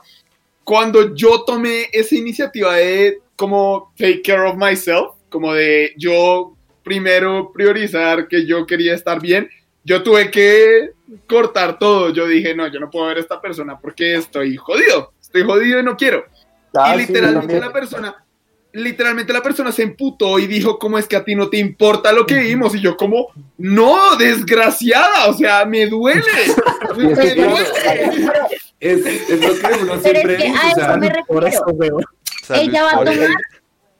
Cuando 0.64 1.14
yo 1.14 1.44
tomé 1.44 1.88
esa 1.92 2.16
iniciativa 2.16 2.74
de 2.74 3.20
como 3.36 3.92
take 3.96 4.22
care 4.22 4.48
of 4.48 4.56
myself, 4.56 5.12
como 5.28 5.54
de 5.54 5.92
yo 5.96 6.56
primero 6.82 7.52
priorizar 7.52 8.28
que 8.28 8.46
yo 8.46 8.66
quería 8.66 8.94
estar 8.94 9.20
bien, 9.20 9.48
yo 9.84 10.02
tuve 10.02 10.30
que 10.30 10.90
cortar 11.26 11.78
todo. 11.78 12.10
Yo 12.10 12.26
dije, 12.26 12.54
no, 12.54 12.66
yo 12.68 12.80
no 12.80 12.90
puedo 12.90 13.06
ver 13.06 13.18
a 13.18 13.20
esta 13.20 13.40
persona 13.40 13.78
porque 13.78 14.14
estoy 14.14 14.56
jodido, 14.56 15.12
estoy 15.20 15.42
jodido 15.42 15.80
y 15.80 15.82
no 15.82 15.96
quiero. 15.96 16.24
Ah, 16.74 16.94
y 16.94 17.00
sí, 17.00 17.06
literalmente 17.06 17.40
también. 17.40 17.60
la 17.60 17.72
persona, 17.72 18.24
literalmente 18.72 19.32
la 19.32 19.42
persona 19.42 19.72
se 19.72 19.82
emputó 19.82 20.38
y 20.38 20.46
dijo, 20.46 20.78
¿cómo 20.78 20.98
es 20.98 21.06
que 21.06 21.16
a 21.16 21.24
ti 21.24 21.34
no 21.34 21.50
te 21.50 21.58
importa 21.58 22.12
lo 22.12 22.26
que 22.26 22.36
vimos? 22.36 22.74
Y 22.74 22.80
yo 22.80 22.96
como, 22.96 23.28
no, 23.58 24.16
desgraciada, 24.16 25.26
o 25.28 25.34
sea, 25.34 25.64
me 25.64 25.86
duele, 25.86 26.22
me, 26.96 27.04
duele. 27.04 27.48
Es, 28.80 29.04
es 29.06 29.40
lo 29.40 29.54
que 29.54 29.82
uno 29.82 29.98
Pero 30.02 30.14
siempre 30.14 30.34
es 30.34 30.42
que 30.42 30.48
dice, 30.48 30.58
a 30.58 30.66
o 30.66 30.70
eso 30.70 30.80
sea, 30.80 30.96
me 30.96 31.08
refiero. 31.08 31.98
Ella 32.54 32.82
va 32.82 32.90
a 32.90 33.04
tomar, 33.04 33.30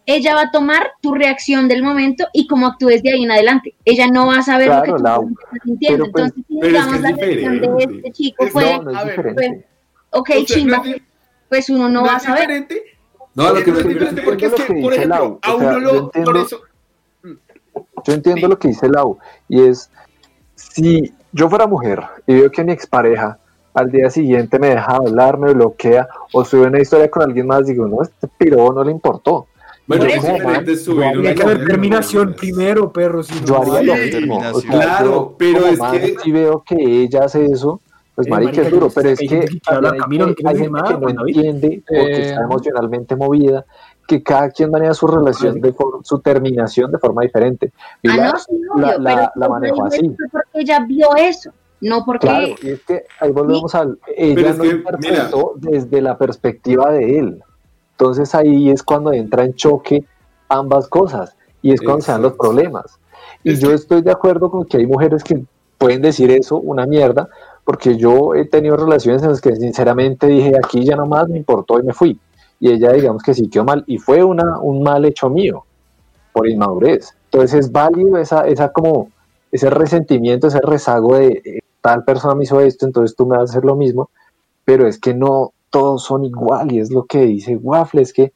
ella 0.07 0.35
va 0.35 0.43
a 0.43 0.51
tomar 0.51 0.93
tu 1.01 1.15
reacción 1.15 1.69
del 1.69 1.83
momento 1.83 2.27
y 2.33 2.47
cómo 2.47 2.67
actúes 2.67 3.03
de 3.03 3.13
ahí 3.13 3.23
en 3.25 3.31
adelante. 3.31 3.75
Ella 3.85 4.09
no 4.09 4.27
va 4.27 4.39
a 4.39 4.43
saber 4.43 4.67
lo 4.69 4.73
Claro, 4.73 4.85
que 4.85 4.99
tú 4.99 5.03
Lau. 5.05 5.29
estás 5.29 5.61
sintiendo. 5.65 6.05
Pero, 6.05 6.13
pues, 6.13 6.25
Entonces, 6.25 6.45
si 6.49 6.55
pero 6.55 6.67
es 6.67 6.73
digamos 6.73 6.95
que 6.97 7.03
la 7.03 7.17
reacción 7.17 7.61
de 7.61 7.85
este 7.97 8.13
chico 8.13 8.45
Es- 8.45 8.53
fue, 8.53 8.65
No, 8.77 8.83
no 8.83 8.91
es 8.91 9.65
ok, 10.11 10.31
O 10.31 10.35
sea, 10.35 10.45
chimba, 10.45 10.77
no 10.79 10.85
es- 10.85 11.03
pues 11.49 11.71
uno 11.71 11.89
no, 11.89 12.01
no 12.01 12.05
va 12.05 12.17
a 12.17 12.21
saber. 12.21 12.41
diferente, 12.49 12.83
no, 13.35 13.53
lo 13.53 13.63
que 13.65 13.71
no 13.71 13.75
me 13.75 13.81
es 13.81 13.89
diferente 13.89 14.21
que- 14.21 14.27
porque 14.27 14.47
es 14.47 14.51
lo 14.53 14.57
que, 14.57 14.67
que 14.67 14.73
por 14.81 14.81
dice 14.93 14.95
ejemplo, 14.97 15.17
Lau, 15.19 15.39
a 15.43 15.55
o 15.55 15.59
sea, 15.59 15.69
uno 15.69 15.79
lo, 15.81 15.99
entiendo- 16.05 16.33
por 16.33 16.41
eso, 16.41 16.61
Yo 18.05 18.13
entiendo 18.15 18.41
Sí. 18.41 18.47
lo 18.49 18.59
que 18.59 18.69
dice 18.69 18.89
Lau, 18.89 19.19
y 19.49 19.63
es, 19.63 19.91
si 20.57 21.13
yo 21.33 21.49
fuera 21.49 21.67
mujer 21.67 22.03
y 22.27 22.35
veo 22.35 22.51
que 22.51 22.65
mi 22.65 22.73
expareja 22.73 23.39
al 23.75 23.91
día 23.91 24.11
siguiente 24.11 24.59
me 24.59 24.69
deja 24.69 24.97
hablar, 24.97 25.39
me 25.39 25.55
bloquea, 25.55 26.09
o 26.33 26.45
sube 26.45 26.67
una 26.67 26.81
historia 26.81 27.11
con 27.11 27.23
alguien 27.23 27.47
más, 27.47 27.67
digo, 27.67 27.87
no, 27.87 28.03
este 28.03 28.29
piro 28.29 28.73
no 28.73 28.85
le 28.85 28.91
importó. 28.91 29.47
Bueno, 29.99 30.05
es 30.15 30.25
eso, 30.25 30.33
diferente 30.35 30.77
subir 30.77 31.19
una 31.19 31.29
Hay 31.31 31.35
que 31.35 31.43
haber 31.43 31.67
terminación 31.67 32.31
¿no? 32.31 32.37
primero, 32.37 32.93
perro. 32.93 33.23
Si 33.23 33.35
no, 33.41 33.47
Yo 33.47 33.57
haría 33.77 33.97
Sí, 33.97 34.11
lo 34.13 34.21
mismo. 34.21 34.39
O 34.53 34.61
sea, 34.61 34.71
Claro, 34.71 35.05
yo, 35.11 35.35
pero 35.39 35.59
como 35.61 35.73
es 35.73 35.79
man, 35.79 35.93
que- 35.93 36.17
si 36.23 36.33
veo 36.33 36.63
que 36.67 36.75
ella 37.03 37.25
hace 37.25 37.45
eso, 37.47 37.81
pues 38.15 38.27
Eh, 38.27 38.31
marica, 38.31 38.63
es 38.63 38.71
duro, 38.71 38.89
pero 38.95 39.09
es 39.09 39.19
que 39.19 39.27
que 39.27 39.35
hay, 39.37 39.49
no 39.81 40.27
que- 40.27 40.35
quiere 40.35 40.49
hay 40.49 40.55
decir 40.55 40.55
gente 40.55 40.71
nada, 40.71 40.89
que 40.89 40.95
no 40.95 41.01
pues, 41.01 41.15
entiende 41.37 41.83
porque 41.87 42.03
Eh, 42.17 42.21
está 42.29 42.43
emocionalmente 42.43 43.17
movida, 43.17 43.65
que 44.07 44.23
cada 44.23 44.51
quien 44.51 44.71
maneja 44.71 44.93
su 44.95 45.07
relación, 45.07 45.61
de 45.61 45.75
su 46.03 46.19
terminación 46.21 46.91
de 46.93 46.99
forma 46.99 47.23
diferente. 47.23 47.73
Ah, 47.75 47.97
Pilar, 48.03 48.33
no, 48.35 48.39
sí, 48.39 48.53
la- 48.77 48.87
obvio, 48.89 48.99
la- 48.99 49.33
la 49.35 49.61
dijo 49.61 49.85
así. 49.87 50.11
porque 50.31 50.49
ella 50.55 50.85
vio 50.87 51.09
eso, 51.17 51.51
no 51.81 52.05
porque... 52.05 52.27
Claro, 52.27 52.47
y 52.63 52.69
es 52.71 52.81
que 52.83 53.05
ahí 53.21 53.31
volvemos 53.31 53.75
al. 53.75 53.99
Ella 54.17 54.51
es 54.51 54.59
no 54.59 54.65
que, 54.65 54.71
interpretó 54.71 55.55
desde 55.57 56.03
la 56.03 56.19
perspectiva 56.19 56.93
de 56.93 57.19
él. 57.19 57.43
Entonces 57.93 58.35
ahí 58.35 58.71
es 58.71 58.83
cuando 58.83 59.13
entra 59.13 59.45
en 59.45 59.55
choque 59.55 60.05
ambas 60.49 60.89
cosas 60.89 61.37
y 61.63 61.73
es 61.73 61.81
cuando 61.81 62.03
se 62.03 62.13
dan 62.13 62.23
los 62.23 62.33
problemas. 62.35 62.99
Y 63.45 63.53
Es 63.53 63.61
yo 63.61 63.69
que- 63.69 63.75
estoy 63.75 64.03
de 64.03 64.11
acuerdo 64.11 64.51
con 64.51 64.65
que 64.67 64.79
hay 64.79 64.87
mujeres 64.87 65.23
que 65.23 65.43
pueden 65.79 66.03
decir 66.03 66.31
eso, 66.31 66.59
una 66.59 66.87
mierda, 66.87 67.29
porque 67.65 67.97
yo 67.97 68.35
he 68.35 68.45
tenido 68.47 68.77
relaciones 68.77 69.23
en 69.23 69.31
las 69.31 69.41
que 69.41 69.55
sinceramente 69.57 70.27
dije 70.27 70.53
aquí 70.63 70.85
ya 70.85 70.97
nomás 70.97 71.29
me 71.29 71.39
importó 71.39 71.79
y 71.79 71.83
me 71.85 71.93
fui. 71.93 72.19
Y 72.61 72.71
ella, 72.71 72.93
digamos 72.93 73.23
que 73.23 73.35
sí 73.35 73.49
quedó 73.49 73.65
mal, 73.65 73.83
y 73.87 73.99
fue 73.99 74.23
una, 74.23 74.59
un 74.61 74.83
mal 74.83 75.05
hecho 75.05 75.29
mío 75.29 75.65
por 76.33 76.49
inmadurez. 76.49 77.15
Entonces 77.31 77.67
es 77.67 77.73
válido 77.73 78.17
esa, 78.19 78.47
esa 78.47 78.71
como 78.73 79.11
ese 79.51 79.69
resentimiento, 79.71 80.47
ese 80.47 80.61
rezago 80.63 81.17
de 81.17 81.43
eh, 81.45 81.59
tal 81.81 82.05
persona 82.05 82.35
me 82.35 82.45
hizo 82.45 82.61
esto, 82.61 82.87
entonces 82.87 83.17
tú 83.17 83.27
me 83.27 83.37
vas 83.37 83.51
a 83.51 83.53
hacer 83.53 83.65
lo 83.65 83.75
mismo, 83.77 84.11
pero 84.65 84.87
es 84.87 84.99
que 84.99 85.13
no 85.15 85.53
todos 85.73 86.05
son 86.05 86.23
igual 86.25 86.71
y 86.71 86.79
es 86.81 86.91
lo 86.93 87.07
que 87.07 87.23
dice 87.23 87.57
Waffle, 87.57 88.03
es 88.03 88.13
que 88.13 88.33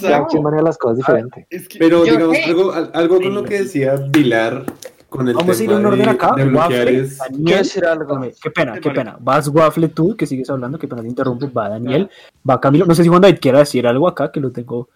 cada 0.00 0.26
quien 0.26 0.42
maneja 0.42 0.62
las 0.62 0.78
cosas 0.78 0.96
diferente. 0.96 1.46
es 1.50 1.68
que, 1.68 1.78
Pero 1.78 2.02
digamos, 2.04 2.36
algo, 2.44 2.72
al- 2.72 2.90
algo 2.94 3.20
con 3.20 3.34
lo 3.34 3.44
que 3.44 3.60
decía 3.60 3.94
Pilar 4.10 4.64
con 5.10 5.28
el 5.28 5.34
Vamos 5.34 5.58
a 5.60 5.62
ir 5.62 5.68
tema 5.68 5.80
en 5.80 5.86
orden 5.86 6.04
de, 6.04 6.10
acá. 6.10 6.32
de 6.36 6.44
bloquear 6.44 6.70
Waffle, 6.86 7.00
es... 7.00 7.18
Daniel, 7.18 7.58
decir 7.58 7.84
algo. 7.84 8.20
Qué 8.42 8.50
pena, 8.50 8.80
qué 8.80 8.90
pena. 8.90 9.16
Vas 9.20 9.48
Waffle 9.48 9.88
tú, 9.88 10.16
que 10.16 10.24
sigues 10.24 10.48
hablando, 10.48 10.78
qué 10.78 10.88
pena 10.88 11.02
te 11.02 11.08
interrumpo. 11.08 11.52
Va 11.52 11.68
Daniel, 11.68 12.08
va 12.48 12.58
Camilo. 12.60 12.86
No 12.86 12.94
sé 12.94 13.02
si 13.02 13.08
Juan 13.10 13.20
David 13.20 13.38
quiera 13.40 13.58
decir 13.58 13.86
algo 13.86 14.08
acá, 14.08 14.30
que 14.32 14.40
lo 14.40 14.50
tengo 14.50 14.88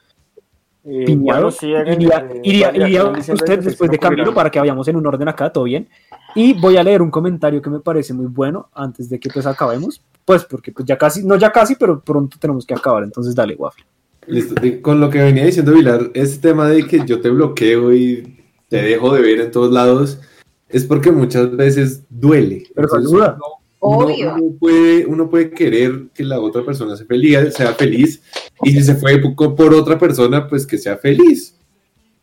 Eh, 0.87 1.05
piñado. 1.07 1.41
bueno, 1.43 1.51
sí, 1.51 1.66
iría 1.68 2.18
eh, 2.30 2.41
iría- 2.45 2.76
iría 2.76 3.05
diciendo 3.11 3.43
usted 3.43 3.59
después 3.64 3.91
de 3.91 3.99
Camilo 3.99 4.32
para 4.32 4.51
que 4.51 4.59
vayamos 4.61 4.87
en 4.89 4.97
un 4.97 5.07
orden 5.07 5.28
acá, 5.28 5.51
todo 5.51 5.64
bien. 5.64 5.89
Y 6.35 6.55
voy 6.55 6.76
a 6.76 6.82
leer 6.82 7.03
un 7.03 7.11
comentario 7.11 7.61
que 7.61 7.70
me 7.70 7.80
parece 7.80 8.14
muy 8.14 8.26
bueno 8.26 8.68
antes 8.74 9.09
de 9.11 9.18
que 9.20 9.28
pues 9.30 9.45
acabemos. 9.47 10.01
Pues 10.25 10.45
porque 10.45 10.72
pues 10.72 10.87
ya 10.87 10.97
casi, 10.97 11.25
no 11.25 11.37
ya 11.37 11.53
casi, 11.53 11.75
pero 11.77 12.01
pronto 12.01 12.37
tenemos 12.41 12.64
que 12.66 12.75
acabar. 12.75 13.03
Entonces 13.05 13.35
dale, 13.35 13.55
Waffle. 13.57 13.85
Listo, 14.27 14.55
Con 14.81 15.01
lo 15.01 15.11
que 15.11 15.18
venía 15.18 15.45
diciendo 15.45 15.75
Pilar, 15.75 16.11
ese 16.14 16.39
tema 16.39 16.68
de 16.68 16.87
que 16.87 17.05
yo 17.05 17.20
te 17.20 17.29
bloqueo 17.29 17.93
y 17.93 18.39
te 18.68 18.83
dejo 18.83 19.14
de 19.14 19.20
ver 19.20 19.41
en 19.41 19.51
todos 19.51 19.70
lados, 19.72 20.18
es 20.68 20.85
porque 20.85 21.12
muchas 21.12 21.55
veces 21.55 22.03
duele. 22.09 22.64
Pero 22.75 22.87
Entonces, 22.89 23.11
saluda. 23.11 23.37
uno, 23.81 23.99
Obvio. 24.07 24.35
uno 24.35 24.57
puede, 24.59 25.07
uno 25.07 25.29
puede 25.29 25.51
querer 25.51 26.07
que 26.14 26.25
la 26.25 26.41
otra 26.41 26.64
persona 26.64 26.97
sea 26.97 27.07
feliz, 27.07 27.39
sea 27.55 27.75
feliz, 27.75 28.22
y 28.62 28.70
si 28.72 28.83
se 28.83 28.95
fue 28.95 29.20
por 29.37 29.75
otra 29.75 29.99
persona, 29.99 30.49
pues 30.49 30.66
que 30.66 30.79
sea 30.79 30.97
feliz. 30.97 31.55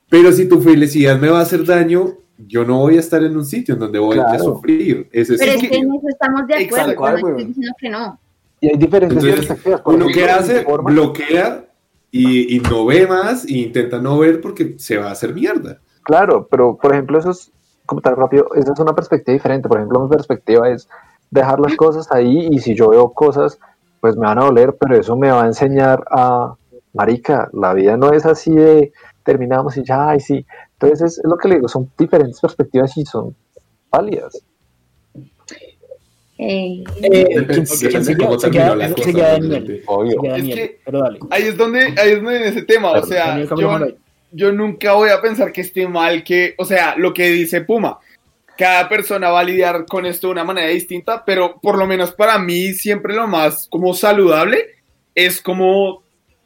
Pero 0.10 0.32
si 0.32 0.46
tu 0.46 0.60
felicidad 0.60 1.20
me 1.20 1.30
va 1.30 1.40
a 1.40 1.44
hacer 1.44 1.64
daño, 1.64 2.18
yo 2.48 2.66
no 2.66 2.80
voy 2.80 2.98
a 2.98 3.00
estar 3.00 3.24
en 3.24 3.36
un 3.36 3.46
sitio 3.46 3.74
en 3.76 3.80
donde 3.80 4.00
voy 4.00 4.18
a 4.20 4.40
sufrir. 4.40 5.10
Ese 5.12 5.38
Pero 5.38 5.52
es 5.52 5.64
es 5.64 5.70
que 5.70 5.78
en 5.78 5.94
eso 5.94 6.08
estamos 6.08 6.48
de 6.48 6.66
acuerdo. 6.66 6.92
Exacto, 6.92 7.06
yo 7.06 7.12
no 7.12 7.30
estoy 7.30 7.46
diciendo 7.46 7.76
que 7.80 7.90
no. 7.90 8.20
Y 8.60 8.68
hay 8.68 8.78
diferentes 8.78 9.24
Entonces, 9.24 9.82
uno 9.86 10.08
que 10.08 10.24
hace, 10.26 10.66
bloquea 10.84 11.66
y, 12.12 12.56
y 12.56 12.60
no 12.60 12.86
ve 12.86 13.08
más 13.08 13.50
y 13.50 13.64
intenta 13.64 14.00
no 14.00 14.20
ver 14.20 14.40
porque 14.40 14.76
se 14.78 14.98
va 14.98 15.08
a 15.08 15.12
hacer 15.12 15.34
mierda. 15.34 15.80
Claro, 16.04 16.48
pero 16.50 16.78
por 16.78 16.94
ejemplo, 16.94 17.18
eso 17.18 17.32
es 17.32 17.52
como 17.86 18.02
tan 18.02 18.16
rápido, 18.16 18.48
esa 18.56 18.74
es 18.74 18.80
una 18.80 18.94
perspectiva 18.94 19.34
diferente. 19.34 19.68
Por 19.68 19.78
ejemplo, 19.78 20.00
mi 20.02 20.10
perspectiva 20.10 20.70
es 20.70 20.88
dejar 21.30 21.60
las 21.60 21.76
cosas 21.76 22.12
ahí 22.12 22.50
y 22.52 22.60
si 22.60 22.76
yo 22.76 22.90
veo 22.90 23.12
cosas, 23.12 23.60
pues 24.00 24.16
me 24.16 24.28
van 24.28 24.40
a 24.40 24.46
doler, 24.46 24.76
pero 24.80 24.96
eso 24.96 25.16
me 25.16 25.32
va 25.32 25.44
a 25.44 25.48
enseñar 25.48 26.04
a, 26.12 26.56
marica, 26.94 27.50
la 27.54 27.74
vida 27.74 27.98
no 27.98 28.12
es 28.12 28.26
así 28.26 28.52
de 28.52 28.92
terminamos 29.24 29.78
y 29.78 29.84
ya, 29.84 30.10
ay 30.10 30.20
sí. 30.20 30.46
Entonces 30.82 31.02
es, 31.02 31.18
es 31.20 31.26
lo 31.26 31.38
que 31.38 31.48
le 31.48 31.56
digo, 31.56 31.68
son 31.68 31.92
diferentes 31.98 32.40
perspectivas 32.40 32.98
y 32.98 33.06
son 33.06 33.36
válidas. 33.90 34.42
Eh, 36.38 36.84
Eh. 40.44 40.80
Ahí 41.30 41.44
es 41.44 41.58
donde, 41.58 41.94
ahí 41.98 42.12
es 42.12 42.24
donde 42.24 42.38
en 42.38 42.44
ese 42.44 42.64
tema, 42.64 42.94
o 42.94 43.06
sea, 43.06 43.28
Daniel, 43.28 43.50
yo, 43.56 43.80
yo 44.32 44.52
nunca 44.52 44.94
voy 44.94 45.10
a 45.10 45.22
pensar 45.22 45.52
que 45.52 45.62
esté 45.62 45.88
mal 45.88 46.24
que, 46.24 46.56
o 46.58 46.66
sea, 46.66 46.96
lo 46.98 47.14
que 47.14 47.30
dice 47.30 47.62
Puma, 47.62 48.00
cada 48.58 48.90
persona 48.90 49.30
va 49.30 49.42
a 49.42 49.44
lidiar 49.44 49.86
con 49.86 50.08
esto 50.08 50.28
de 50.28 50.34
una 50.34 50.44
manera 50.44 50.70
distinta, 50.70 51.24
pero 51.24 51.60
por 51.62 51.78
lo 51.78 51.86
menos 51.86 52.12
para 52.12 52.40
mí 52.40 52.74
siempre 52.74 53.14
lo 53.14 53.28
más 53.28 53.68
como 53.70 53.94
saludable 53.94 54.66
es 55.14 55.42
como 55.42 56.02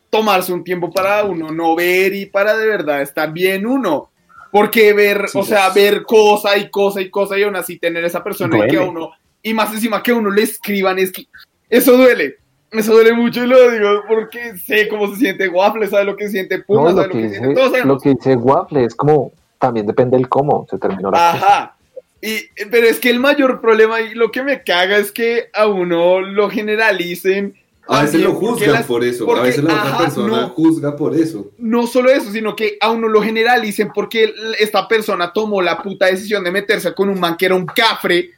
tomarse 0.09 0.51
un 0.51 0.63
tiempo 0.63 0.91
para 0.91 1.23
uno 1.23 1.51
no 1.51 1.75
ver 1.75 2.13
y 2.13 2.25
para 2.25 2.57
de 2.57 2.67
verdad 2.67 3.01
estar 3.01 3.31
bien 3.31 3.65
uno. 3.65 4.09
Porque 4.55 4.93
ver, 4.93 5.27
Sí, 5.27 5.37
o 5.37 5.43
sea, 5.43 5.69
sí. 5.69 5.81
ver 5.81 6.03
cosa 6.03 6.57
y 6.57 6.69
cosa 6.69 7.01
y 7.01 7.09
cosa 7.09 7.37
y 7.37 7.43
aún 7.43 7.57
así 7.57 7.77
tener 7.77 8.05
esa 8.05 8.23
persona 8.23 8.65
y 8.65 8.69
que 8.69 8.77
a 8.77 8.83
uno, 8.83 9.11
y 9.43 9.53
más 9.53 9.73
encima 9.73 10.01
que 10.01 10.11
a 10.11 10.15
uno 10.15 10.31
le 10.31 10.43
escriban, 10.43 10.97
es 10.97 11.11
que 11.11 11.27
eso 11.69 11.97
duele. 11.97 12.37
Eso 12.71 12.93
duele 12.93 13.11
mucho 13.11 13.43
y 13.43 13.47
lo 13.47 13.69
digo 13.69 14.03
porque 14.07 14.57
sé 14.57 14.87
cómo 14.87 15.09
se 15.09 15.17
siente 15.17 15.49
Waffle, 15.49 15.87
sabe 15.87 16.05
lo 16.05 16.15
que 16.15 16.29
siente 16.29 16.59
Puma, 16.59 16.83
No, 16.83 16.95
sabe 16.95 17.07
lo 17.07 17.13
que, 17.13 17.17
dice, 17.23 17.35
siente 17.39 17.53
todos 17.53 17.85
lo 17.85 17.99
que 17.99 18.09
dice 18.11 18.35
Waffle 18.37 18.85
es 18.85 18.95
como, 18.95 19.33
también 19.59 19.87
depende 19.87 20.15
del 20.15 20.29
cómo 20.29 20.65
se 20.69 20.77
terminó 20.77 21.11
la 21.11 21.33
cosa. 21.33 21.33
Ajá. 21.33 21.75
Y, 22.21 22.47
pero 22.71 22.87
es 22.87 23.01
que 23.01 23.09
el 23.09 23.19
mayor 23.19 23.59
problema 23.59 23.99
y 23.99 24.13
lo 24.13 24.31
que 24.31 24.41
me 24.41 24.63
caga 24.63 24.95
es 24.95 25.11
que 25.11 25.49
a 25.53 25.67
uno 25.67 26.21
lo 26.21 26.49
generalicen. 26.49 27.55
A 27.87 28.01
veces 28.01 28.21
lo 28.21 28.33
juzgan 28.33 28.71
las- 28.73 28.85
por 28.85 29.03
eso, 29.03 29.25
porque, 29.25 29.41
a 29.41 29.43
veces 29.43 29.63
la 29.63 29.73
otra 29.75 29.97
persona 29.99 30.41
no. 30.41 30.49
juzga 30.49 30.95
por 30.95 31.15
eso. 31.15 31.51
No 31.57 31.85
solo 31.85 32.09
eso, 32.09 32.31
sino 32.31 32.55
que 32.55 32.77
a 32.81 32.89
uno 32.91 33.07
lo 33.07 33.21
generalicen 33.21 33.91
porque 33.93 34.33
esta 34.59 34.87
persona 34.87 35.31
tomó 35.31 35.61
la 35.61 35.81
puta 35.81 36.07
decisión 36.07 36.43
de 36.43 36.51
meterse 36.51 36.93
con 36.93 37.09
un 37.09 37.19
man 37.19 37.37
que 37.37 37.45
era 37.45 37.55
un 37.55 37.65
cafre 37.67 38.31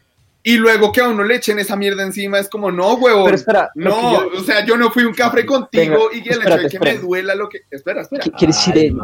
y 0.44 0.58
luego 0.58 0.92
que 0.92 1.02
a 1.02 1.10
uno 1.10 1.24
le 1.24 1.36
echen 1.36 1.60
esa 1.60 1.76
mierda 1.76 2.04
encima 2.04 2.40
es 2.40 2.50
como, 2.50 2.72
no, 2.72 2.94
huevón. 2.96 3.26
Pero 3.26 3.36
espera, 3.36 3.70
no, 3.76 3.96
que 3.96 4.02
yo- 4.36 4.42
o 4.42 4.44
sea, 4.44 4.66
yo 4.66 4.78
no 4.78 4.92
fui 4.92 5.04
un 5.04 5.14
cafre 5.14 5.46
contigo 5.46 6.10
Venga, 6.10 6.18
y 6.18 6.22
que 6.24 6.30
el 6.30 6.36
hecho 6.36 6.40
espérate, 6.40 6.64
de 6.64 6.70
que 6.70 6.80
me 6.80 6.86
espérate. 6.86 7.06
duela 7.08 7.36
lo 7.36 7.50
que... 7.50 7.62
Espera, 7.72 8.02
espera. 8.02 8.24
¿Qué 8.24 8.32
quiere 8.32 8.54
decir 8.54 8.96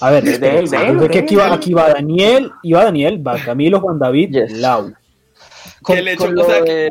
A 0.00 0.10
ver, 0.10 0.24
De 0.24 0.32
espera, 0.32 0.52
él, 0.54 0.58
de 0.60 0.64
espera, 0.76 0.88
él, 1.04 1.10
que 1.10 1.18
aquí 1.18 1.36
va, 1.36 1.52
aquí 1.54 1.72
va 1.74 1.88
Daniel, 1.92 2.52
y 2.62 2.72
va 2.72 2.84
Daniel, 2.84 3.26
va 3.26 3.36
Camilo, 3.38 3.80
Juan 3.80 3.98
David, 3.98 4.30
Yes. 4.32 4.52
Lau. 4.52 4.92
Con, 5.82 5.98
el 5.98 6.08
hecho- 6.08 6.24
con 6.26 6.38
o 6.38 6.44
sea, 6.44 6.62
de... 6.62 6.90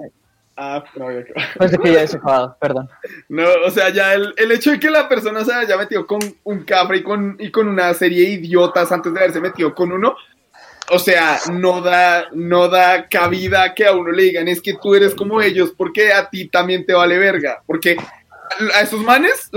Ah, 0.58 0.84
no, 0.96 1.12
ya- 1.12 1.26
Pensé 1.60 1.78
que 1.78 1.92
ya 1.94 2.02
he 2.04 2.08
sacado, 2.08 2.56
perdón. 2.62 2.90
No, 3.28 3.44
o 3.66 3.70
sea, 3.72 3.90
ya 3.90 4.14
el, 4.14 4.34
el 4.38 4.52
hecho 4.52 4.72
de 4.72 4.80
que 4.80 4.90
la 4.90 5.10
persona 5.10 5.44
se 5.44 5.54
haya 5.54 5.76
metido 5.78 6.08
con 6.08 6.20
un 6.44 6.64
cafre 6.64 6.98
y 6.98 7.04
con, 7.04 7.36
y 7.40 7.52
con 7.52 7.68
una 7.68 7.94
serie 7.94 8.22
de 8.24 8.34
idiotas 8.36 8.92
antes 8.92 9.14
de 9.14 9.20
haberse 9.20 9.42
metido 9.42 9.76
con 9.76 9.92
uno, 9.92 10.16
o 10.92 11.00
sea, 11.00 11.40
no 11.52 11.82
da, 11.82 12.28
no 12.34 12.70
da 12.70 13.08
cabida 13.10 13.74
que 13.74 13.86
a 13.86 13.92
uno 13.94 14.12
le 14.12 14.24
digan 14.24 14.48
es 14.48 14.62
que 14.62 14.76
tú 14.82 14.96
eres 14.96 15.14
como 15.16 15.42
ellos 15.42 15.74
porque 15.76 16.14
a 16.14 16.30
ti 16.30 16.48
también 16.48 16.86
te 16.86 16.94
vale 16.94 17.18
verga. 17.18 17.62
Porque 17.66 17.98
a 18.76 18.82
esos 18.82 19.02
manes, 19.02 19.50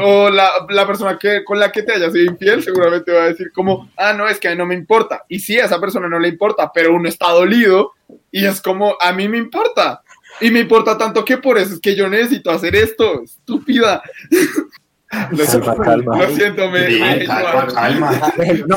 o 0.00 0.30
la, 0.30 0.48
la 0.70 0.86
persona 0.86 1.18
que, 1.18 1.42
con 1.44 1.58
la 1.58 1.72
que 1.72 1.82
te 1.82 1.92
haya 1.94 2.10
sido 2.10 2.30
infiel, 2.30 2.62
seguramente 2.62 3.12
va 3.12 3.24
a 3.24 3.28
decir 3.28 3.50
como, 3.52 3.90
ah, 3.96 4.12
no, 4.14 4.28
es 4.28 4.38
que 4.38 4.46
a 4.48 4.52
mí 4.52 4.56
no 4.56 4.64
me 4.66 4.76
importa. 4.76 5.24
Y 5.28 5.40
sí, 5.40 5.58
a 5.58 5.64
esa 5.64 5.80
persona 5.80 6.08
no 6.08 6.18
le 6.20 6.28
importa, 6.28 6.70
pero 6.72 6.94
uno 6.94 7.08
está 7.08 7.32
dolido 7.32 7.92
y 8.30 8.46
es 8.46 8.62
como, 8.62 8.96
a 9.00 9.12
mí 9.12 9.28
me 9.28 9.36
importa. 9.36 10.00
Y 10.40 10.50
me 10.50 10.60
importa 10.60 10.96
tanto 10.96 11.24
que 11.24 11.38
por 11.38 11.58
eso 11.58 11.74
es 11.74 11.80
que 11.80 11.94
yo 11.96 12.08
necesito 12.08 12.50
hacer 12.50 12.74
esto, 12.76 13.22
estúpida. 13.22 14.02
Lo, 15.30 15.42
Calma, 15.46 15.74
calma. 15.84 16.18
lo 16.18 16.28
siento, 16.36 16.70
me... 16.70 16.86
Sí, 16.86 17.00
me- 17.00 17.24
calma, 17.24 17.66
calma. 17.72 18.32
Déjelo, 18.36 18.66
No, 18.66 18.76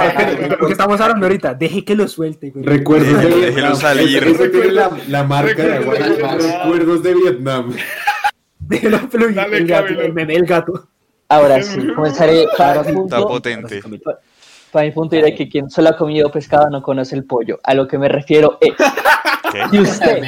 lo 0.59 0.65
que 0.67 0.71
estamos 0.71 1.01
hablando 1.01 1.25
ahorita, 1.25 1.53
deje 1.55 1.83
que 1.83 1.93
lo 1.93 2.07
suelte. 2.07 2.51
güey. 2.51 2.63
Recuerdos 2.65 3.09
de 3.09 3.15
Déjelo 3.27 3.37
Vietnam. 3.51 3.75
salir. 3.75 4.23
Eso 4.23 4.49
tiene 4.49 4.71
la, 4.71 4.91
la 5.09 5.23
marca 5.25 5.61
de 5.61 5.79
Recuerdos 5.79 6.07
de 6.07 6.23
Aguayo. 6.23 6.37
Vietnam. 6.37 6.61
Recuerdos 6.63 7.03
de 7.03 7.13
Vietnam. 7.15 7.73
Déjelo 8.59 8.99
fluir, 9.09 9.35
Dale, 9.35 9.57
el, 9.57 9.67
gato, 9.67 9.87
el 9.87 10.13
meme 10.13 10.33
del 10.35 10.45
gato. 10.45 10.87
Ahora 11.27 11.61
sí, 11.61 11.85
comenzaré 11.93 12.45
para 12.57 12.75
Ahora 12.79 12.83
sí, 12.89 12.95
mi 12.95 13.03
Está 13.03 13.15
punto. 13.17 13.27
potente. 13.27 13.81
Para 14.71 14.85
mi 14.85 14.91
punto 14.91 15.15
diré 15.15 15.35
que 15.35 15.49
quien 15.49 15.69
solo 15.69 15.89
ha 15.89 15.97
comido 15.97 16.31
pescado 16.31 16.69
no 16.69 16.81
conoce 16.81 17.15
el 17.15 17.25
pollo. 17.25 17.59
A 17.63 17.73
lo 17.73 17.87
que 17.87 17.97
me 17.97 18.07
refiero 18.07 18.57
es, 18.61 18.73
¿Qué? 19.51 19.59
si 19.69 19.79
usted 19.79 20.23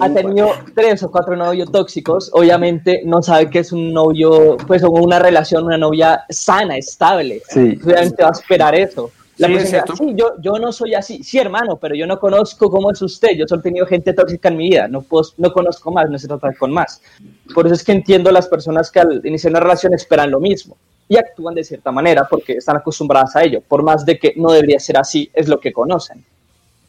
ha 0.00 0.08
tenido 0.10 0.50
tres 0.76 1.02
o 1.02 1.10
cuatro 1.10 1.34
novios 1.34 1.70
tóxicos, 1.72 2.30
obviamente 2.32 3.02
no 3.04 3.20
sabe 3.20 3.50
que 3.50 3.60
es 3.60 3.72
un 3.72 3.92
novio, 3.92 4.56
pues 4.66 4.84
o 4.84 4.90
una 4.90 5.18
relación, 5.18 5.64
una 5.64 5.76
novia 5.78 6.24
sana, 6.30 6.76
estable. 6.76 7.42
Sí. 7.48 7.78
Obviamente 7.84 8.22
va 8.22 8.28
a 8.28 8.32
esperar 8.32 8.74
eso. 8.76 9.10
La 9.38 9.46
Sí, 9.48 9.54
es 9.54 9.58
persona, 9.62 9.84
cierto. 9.84 9.96
sí, 9.96 10.14
yo, 10.16 10.32
yo 10.40 10.58
no 10.58 10.72
soy 10.72 10.94
así, 10.94 11.22
sí 11.22 11.38
hermano, 11.38 11.76
pero 11.76 11.94
yo 11.94 12.08
no 12.08 12.18
conozco 12.18 12.68
cómo 12.70 12.90
es 12.90 13.00
usted, 13.02 13.36
yo 13.36 13.46
solo 13.46 13.60
he 13.60 13.62
tenido 13.62 13.86
gente 13.86 14.12
tóxica 14.12 14.48
en 14.48 14.56
mi 14.56 14.68
vida, 14.68 14.88
no, 14.88 15.02
puedo, 15.02 15.28
no 15.36 15.52
conozco 15.52 15.92
más, 15.92 16.10
no 16.10 16.18
sé 16.18 16.26
tratar 16.26 16.56
con 16.56 16.72
más. 16.72 17.00
Por 17.54 17.66
eso 17.66 17.74
es 17.76 17.84
que 17.84 17.92
entiendo 17.92 18.32
las 18.32 18.48
personas 18.48 18.90
que 18.90 18.98
al 18.98 19.20
iniciar 19.24 19.52
una 19.52 19.60
relación 19.60 19.94
esperan 19.94 20.32
lo 20.32 20.40
mismo 20.40 20.76
y 21.08 21.16
actúan 21.16 21.54
de 21.54 21.64
cierta 21.64 21.90
manera 21.90 22.26
porque 22.28 22.54
están 22.54 22.76
acostumbradas 22.76 23.34
a 23.36 23.42
ello, 23.42 23.62
por 23.66 23.82
más 23.82 24.04
de 24.04 24.18
que 24.18 24.34
no 24.36 24.52
debería 24.52 24.78
ser 24.78 24.98
así, 24.98 25.30
es 25.32 25.48
lo 25.48 25.58
que 25.58 25.72
conocen. 25.72 26.22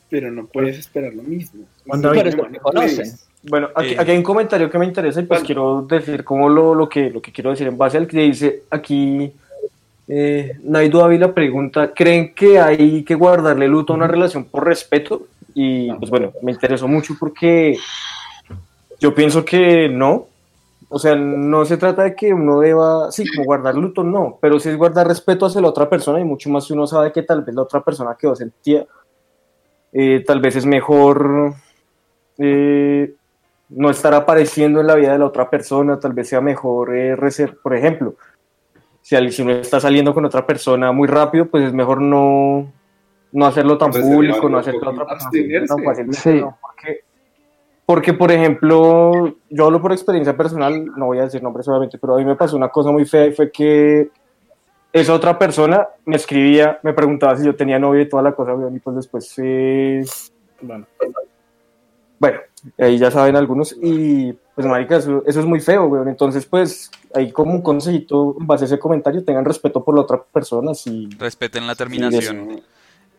Pero 0.10 0.32
no 0.32 0.46
puedes 0.48 0.78
esperar 0.78 1.14
lo 1.14 1.24
mismo. 1.24 1.64
Cuando 1.88 2.12
Pero 2.12 2.30
es 2.30 2.36
lo 2.36 2.50
que 2.50 2.58
conocen. 2.60 3.12
Bueno, 3.44 3.70
aquí, 3.74 3.92
Eh. 3.94 3.96
aquí 3.98 4.12
hay 4.12 4.18
un 4.18 4.24
comentario 4.24 4.70
que 4.70 4.78
me 4.78 4.86
interesa 4.86 5.22
y 5.22 5.24
pues 5.24 5.40
Vale. 5.40 5.46
quiero 5.46 5.82
decir 5.84 6.24
como 6.26 6.50
lo, 6.50 6.76
lo, 6.76 6.90
que, 6.90 7.10
lo 7.10 7.22
que 7.22 7.32
quiero 7.32 7.52
decir 7.52 7.68
en 7.68 7.78
base 7.78 7.98
al 7.98 8.08
que 8.08 8.18
dice 8.20 8.64
aquí 8.70 9.32
eh, 10.10 10.58
Naidu 10.64 11.00
Ávila 11.02 11.32
pregunta, 11.34 11.94
¿creen 11.94 12.34
que 12.34 12.60
hay 12.60 13.04
que 13.04 13.16
guardarle 13.16 13.68
luto 13.68 13.94
a 13.94 13.96
una 13.96 14.08
relación 14.08 14.44
por 14.44 14.66
respeto? 14.66 15.28
Y 15.54 15.92
pues 15.94 16.10
bueno, 16.10 16.34
me 16.42 16.52
interesó 16.52 16.88
mucho 16.88 17.16
porque 17.20 17.78
yo 19.00 19.14
pienso 19.16 19.46
que 19.46 19.88
no. 19.88 20.28
O 20.92 20.98
sea, 20.98 21.16
no 21.16 21.66
se 21.66 21.78
trata 21.78 22.02
de 22.04 22.16
que 22.16 22.34
uno 22.34 22.60
deba, 22.62 23.12
sí, 23.12 23.24
como 23.36 23.46
guardar 23.46 23.76
luto, 23.76 24.04
no, 24.04 24.40
pero 24.42 24.60
sí 24.60 24.70
es 24.70 24.76
guardar 24.78 25.08
respeto 25.08 25.46
hacia 25.46 25.62
la 25.62 25.68
otra 25.70 25.88
persona 25.88 26.20
y 26.20 26.24
mucho 26.24 26.50
más 26.50 26.66
si 26.66 26.74
uno 26.74 26.88
sabe 26.88 27.12
que 27.12 27.22
tal 27.22 27.44
vez 27.44 27.54
la 27.54 27.62
otra 27.62 27.82
persona 27.82 28.16
quedó 28.20 28.36
sentida. 28.36 28.86
Eh, 29.94 30.24
tal 30.26 30.40
vez 30.42 30.56
es 30.56 30.66
mejor 30.66 31.54
eh, 32.38 33.14
no 33.70 33.90
estar 33.90 34.14
apareciendo 34.14 34.82
en 34.82 34.88
la 34.88 34.96
vida 34.96 35.14
de 35.14 35.20
la 35.20 35.26
otra 35.26 35.50
persona, 35.50 36.00
tal 36.00 36.14
vez 36.14 36.28
sea 36.30 36.42
mejor 36.42 36.96
eh, 36.96 37.16
por 37.62 37.76
ejemplo, 37.76 38.16
si, 39.02 39.16
al- 39.16 39.32
si 39.32 39.42
uno 39.42 39.52
está 39.54 39.80
saliendo 39.80 40.14
con 40.14 40.26
otra 40.26 40.46
persona 40.46 40.92
muy 40.92 41.08
rápido, 41.08 41.46
pues 41.46 41.66
es 41.66 41.74
mejor 41.74 42.02
no, 42.02 42.72
no 43.32 43.46
hacerlo 43.46 43.78
tan 43.78 43.92
público, 43.92 44.50
no 44.50 44.56
un 44.58 44.62
hacer 44.62 44.74
que 44.74 44.86
la 44.86 44.90
otra 44.92 45.06
poquito. 45.06 45.08
persona 45.08 45.32
sienta 45.32 45.66
tan 45.76 45.80
Abstenerse. 45.80 45.86
fácilmente, 45.86 46.20
Sí. 46.20 46.42
¿no? 46.42 46.58
porque, 46.62 47.00
porque, 47.90 48.14
por 48.14 48.32
ejemplo, 48.32 49.36
yo 49.50 49.66
hablo 49.66 49.82
por 49.82 49.92
experiencia 49.92 50.38
personal, 50.38 50.86
no 50.96 51.08
voy 51.08 51.18
a 51.18 51.24
decir 51.24 51.42
nombres 51.42 51.66
solamente, 51.66 51.98
pero 51.98 52.14
a 52.14 52.18
mí 52.20 52.24
me 52.24 52.36
pasó 52.36 52.56
una 52.56 52.70
cosa 52.70 52.92
muy 52.92 53.04
fea 53.04 53.26
y 53.26 53.34
fue 53.34 53.52
que 53.52 54.12
esa 54.94 55.12
otra 55.12 55.40
persona 55.40 55.88
me 56.06 56.18
escribía, 56.18 56.80
me 56.84 56.94
preguntaba 56.94 57.36
si 57.36 57.48
yo 57.48 57.56
tenía 57.56 57.80
novio 57.80 58.02
y 58.02 58.08
toda 58.08 58.22
la 58.22 58.34
cosa, 58.34 58.52
y 58.72 58.78
pues 58.78 58.96
después 58.96 59.34
eh, 59.40 60.06
Bueno, 60.62 60.86
bueno, 62.20 62.40
ahí 62.78 63.00
ya 63.00 63.10
saben 63.10 63.36
algunos 63.36 63.76
y 63.82 64.34
pues 64.54 64.68
marica, 64.68 64.98
eso, 64.98 65.24
eso 65.26 65.40
es 65.40 65.46
muy 65.48 65.60
feo, 65.60 65.86
weón. 65.86 66.10
Entonces, 66.10 66.46
pues, 66.46 66.92
ahí 67.16 67.32
como 67.32 67.54
un 67.54 67.64
consejito 67.64 68.36
en 68.40 68.46
base 68.46 68.66
a 68.66 68.68
ese 68.68 68.78
comentario, 68.78 69.24
tengan 69.24 69.46
respeto 69.46 69.84
por 69.84 69.96
la 69.96 70.02
otra 70.02 70.22
persona, 70.22 70.76
si 70.76 71.10
Respeten 71.18 71.66
la 71.66 71.74
terminación. 71.74 72.62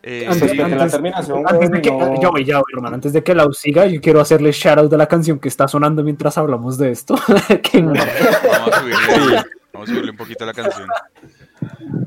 Eh, 0.03 0.25
Antes- 0.27 0.55
la 0.57 0.67
de 0.67 1.77
y 1.77 1.81
que, 1.81 1.91
no- 1.91 2.19
ya 2.19 2.29
voy, 2.29 2.43
ya 2.43 2.55
voy, 2.57 2.63
hermano. 2.73 2.95
Antes 2.95 3.13
de 3.13 3.23
que 3.23 3.35
Lau 3.35 3.53
siga, 3.53 3.85
yo 3.85 4.01
quiero 4.01 4.19
hacerle 4.19 4.51
shout 4.51 4.79
out 4.79 4.89
de 4.91 4.97
la 4.97 5.07
canción 5.07 5.37
que 5.39 5.47
está 5.47 5.67
sonando 5.67 6.03
mientras 6.03 6.37
hablamos 6.39 6.77
de 6.77 6.91
esto. 6.91 7.15
Que 7.61 7.81
Vamos 7.83 7.99
a 7.99 8.79
subirle, 8.79 9.43
vamos 9.73 9.89
a 9.89 9.91
subirle 9.91 10.11
un 10.11 10.17
poquito 10.17 10.45
la 10.45 10.53
canción. 10.53 10.87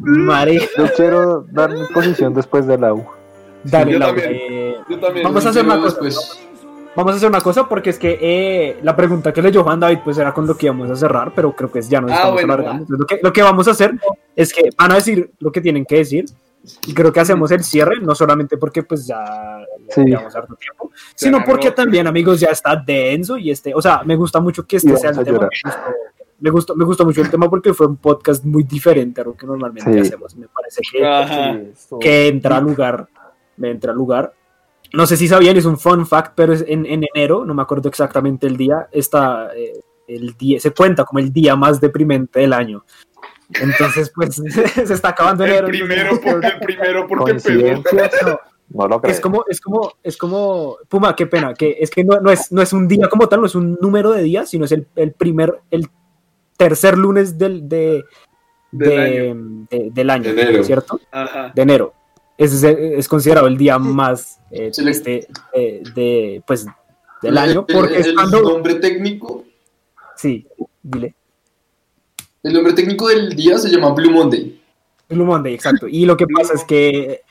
Mare, 0.00 0.68
Yo 0.76 0.86
quiero 0.96 1.46
dar 1.50 1.70
mi 1.72 1.84
posición 1.92 2.34
después 2.34 2.66
de 2.66 2.78
la 2.78 2.92
U. 2.94 3.04
dale, 3.62 3.92
yo 3.92 3.98
Lau. 3.98 4.08
también. 4.08 4.30
eh, 4.32 4.76
Yo 4.88 4.98
también. 4.98 5.24
Vamos 5.24 5.46
a 5.46 5.48
hacer 5.50 5.64
una 5.64 5.76
cosa. 5.76 5.86
después- 6.02 6.40
vamos 6.96 7.12
a 7.12 7.16
hacer 7.16 7.28
una 7.28 7.40
cosa 7.40 7.68
porque 7.68 7.90
es 7.90 7.98
que 7.98 8.18
eh, 8.20 8.78
la 8.82 8.94
pregunta 8.96 9.32
que 9.32 9.40
leyó 9.42 9.62
Juan 9.64 9.80
David 9.80 9.98
pues 10.04 10.18
era 10.18 10.32
con 10.34 10.46
lo 10.46 10.56
que 10.56 10.66
íbamos 10.66 10.90
a 10.90 10.96
cerrar, 10.96 11.32
pero 11.34 11.54
creo 11.54 11.70
que 11.70 11.80
ya 11.82 12.00
nos 12.00 12.10
Ah, 12.10 12.14
estamos 12.14 12.34
bueno, 12.34 12.52
alargando. 12.54 12.86
Lo, 12.96 13.06
que, 13.06 13.20
lo 13.22 13.32
que 13.32 13.42
vamos 13.42 13.68
a 13.68 13.70
hacer 13.72 13.92
es 14.36 14.52
que 14.52 14.70
van 14.76 14.92
a 14.92 14.96
decir 14.96 15.30
lo 15.38 15.50
que 15.52 15.60
tienen 15.60 15.84
que 15.84 15.96
decir 15.96 16.24
y 16.86 16.94
creo 16.94 17.12
que 17.12 17.20
hacemos 17.20 17.50
el 17.50 17.62
cierre, 17.62 18.00
no 18.00 18.14
solamente 18.14 18.56
porque 18.56 18.82
pues 18.82 19.06
ya 19.06 19.58
Sí. 19.90 20.02
llevamos 20.04 20.34
harto 20.34 20.54
tiempo, 20.56 20.90
sino 21.14 21.42
porque 21.44 21.70
también 21.70 22.06
amigos 22.06 22.40
ya 22.40 22.48
está 22.48 22.74
denso 22.76 23.36
y 23.36 23.50
este, 23.50 23.74
o 23.74 23.82
sea, 23.82 24.02
me 24.04 24.16
gusta 24.16 24.40
mucho 24.40 24.66
que 24.66 24.76
este 24.76 24.96
sea 24.96 25.10
el 25.10 25.18
a 25.18 25.24
tema. 25.24 25.36
llorar. 25.38 25.50
Me 26.40 26.50
gustó, 26.50 26.74
me 26.74 26.84
gustó, 26.84 27.04
mucho 27.04 27.20
el 27.22 27.30
tema 27.30 27.48
porque 27.48 27.72
fue 27.72 27.86
un 27.86 27.96
podcast 27.96 28.44
muy 28.44 28.64
diferente 28.64 29.20
a 29.20 29.24
lo 29.24 29.34
que 29.36 29.46
normalmente 29.46 29.92
Sí. 29.92 29.98
hacemos. 30.00 30.34
Me 30.36 30.48
parece 30.48 30.80
que 30.90 31.72
que 32.00 32.28
entra 32.28 32.56
al 32.58 32.64
lugar, 32.64 33.08
me 33.56 33.70
entra 33.70 33.92
al 33.92 33.96
lugar. 33.98 34.32
No 34.92 35.06
sé 35.06 35.16
si 35.16 35.26
sabían, 35.28 35.56
es 35.56 35.64
un 35.64 35.78
fun 35.78 36.06
fact, 36.06 36.32
pero 36.34 36.52
es 36.52 36.64
en, 36.66 36.86
en 36.86 37.04
enero, 37.14 37.44
no 37.44 37.54
me 37.54 37.62
acuerdo 37.62 37.88
exactamente 37.88 38.46
el 38.46 38.56
día, 38.56 38.88
está 38.92 39.50
eh, 39.56 39.80
el 40.06 40.34
día, 40.36 40.60
se 40.60 40.72
cuenta 40.72 41.04
como 41.04 41.18
el 41.18 41.32
día 41.32 41.56
más 41.56 41.80
deprimente 41.80 42.40
del 42.40 42.52
año. 42.52 42.84
Entonces, 43.60 44.10
pues, 44.14 44.36
se 44.86 44.94
está 44.94 45.10
acabando 45.10 45.44
El 45.44 45.50
enero. 45.50 45.66
primero, 45.68 46.20
porque 46.22 46.46
el 46.46 46.58
primero, 46.60 47.06
porque 47.06 47.34
pegó. 47.34 47.60
Coincidencia, 47.82 48.10
no, 48.26 48.38
no 48.70 48.88
lo 48.88 49.00
creo. 49.00 49.12
es 49.12 49.20
como, 49.20 49.44
es 49.48 49.60
como, 49.60 49.92
es 50.02 50.16
como, 50.16 50.76
Puma, 50.88 51.14
qué 51.14 51.26
pena, 51.26 51.52
que 51.54 51.76
es 51.78 51.90
que 51.90 52.04
no, 52.04 52.20
no 52.20 52.30
es, 52.30 52.50
no 52.50 52.62
es 52.62 52.72
un 52.72 52.88
día 52.88 53.08
como 53.08 53.28
tal, 53.28 53.40
no 53.40 53.46
es 53.46 53.54
un 53.54 53.78
número 53.80 54.12
de 54.12 54.22
días, 54.22 54.48
sino 54.50 54.64
es 54.64 54.72
el, 54.72 54.86
el 54.96 55.12
primer, 55.12 55.60
el 55.70 55.88
tercer 56.56 56.96
lunes 56.96 57.36
del, 57.38 57.68
de, 57.68 58.04
Del 58.72 59.68
de- 59.68 59.76
de- 59.78 59.90
del 59.90 60.10
año, 60.10 60.32
De 60.34 60.42
enero. 60.42 60.64
¿cierto? 60.64 61.00
Ajá. 61.12 61.52
de 61.54 61.62
enero. 61.62 61.92
Es, 62.36 62.62
es 62.64 63.06
considerado 63.08 63.46
el 63.46 63.56
día 63.56 63.78
más 63.78 64.40
eh, 64.50 64.70
Sí, 64.72 64.82
le- 64.82 64.90
triste 64.92 65.28
eh, 65.52 65.82
de, 65.94 66.42
pues, 66.46 66.66
del 67.22 67.38
año, 67.38 67.64
El- 67.68 67.74
porque 67.76 67.98
es 67.98 68.06
el, 68.06 68.14
cuando... 68.14 68.40
nombre 68.42 68.74
técnico, 68.76 69.44
Sí, 70.16 70.46
dile. 70.82 71.14
El 72.44 72.52
nombre 72.52 72.74
técnico 72.74 73.08
del 73.08 73.34
día 73.34 73.58
se 73.58 73.70
llama 73.70 73.90
Blue 73.90 74.10
Monday. 74.10 74.60
Blue 75.08 75.24
Monday, 75.24 75.54
exacto. 75.54 75.88
Y 75.88 76.04
lo 76.04 76.16
que 76.16 76.26
pasa 76.26 76.52
es 76.54 76.62
que 76.62 77.22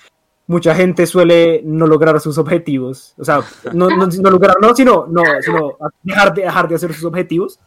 mucha 0.47 0.73
gente 0.75 1.05
suele 1.05 1.61
no 1.63 1.85
lograr 1.85 2.19
sus 2.19 2.37
objetivos. 2.39 3.13
O 3.19 3.23
sea, 3.23 3.41
no, 3.73 3.89
no, 3.89 4.07
no 4.07 4.29
lograr, 4.31 4.55
no, 4.59 4.75
sino, 4.75 5.05
no, 5.07 5.21
sino 5.41 5.77
dejar, 6.01 6.33
de, 6.33 6.41
dejar 6.41 6.67
de 6.67 6.75
hacer 6.75 6.93
sus 6.93 7.05
objetivos 7.05 7.59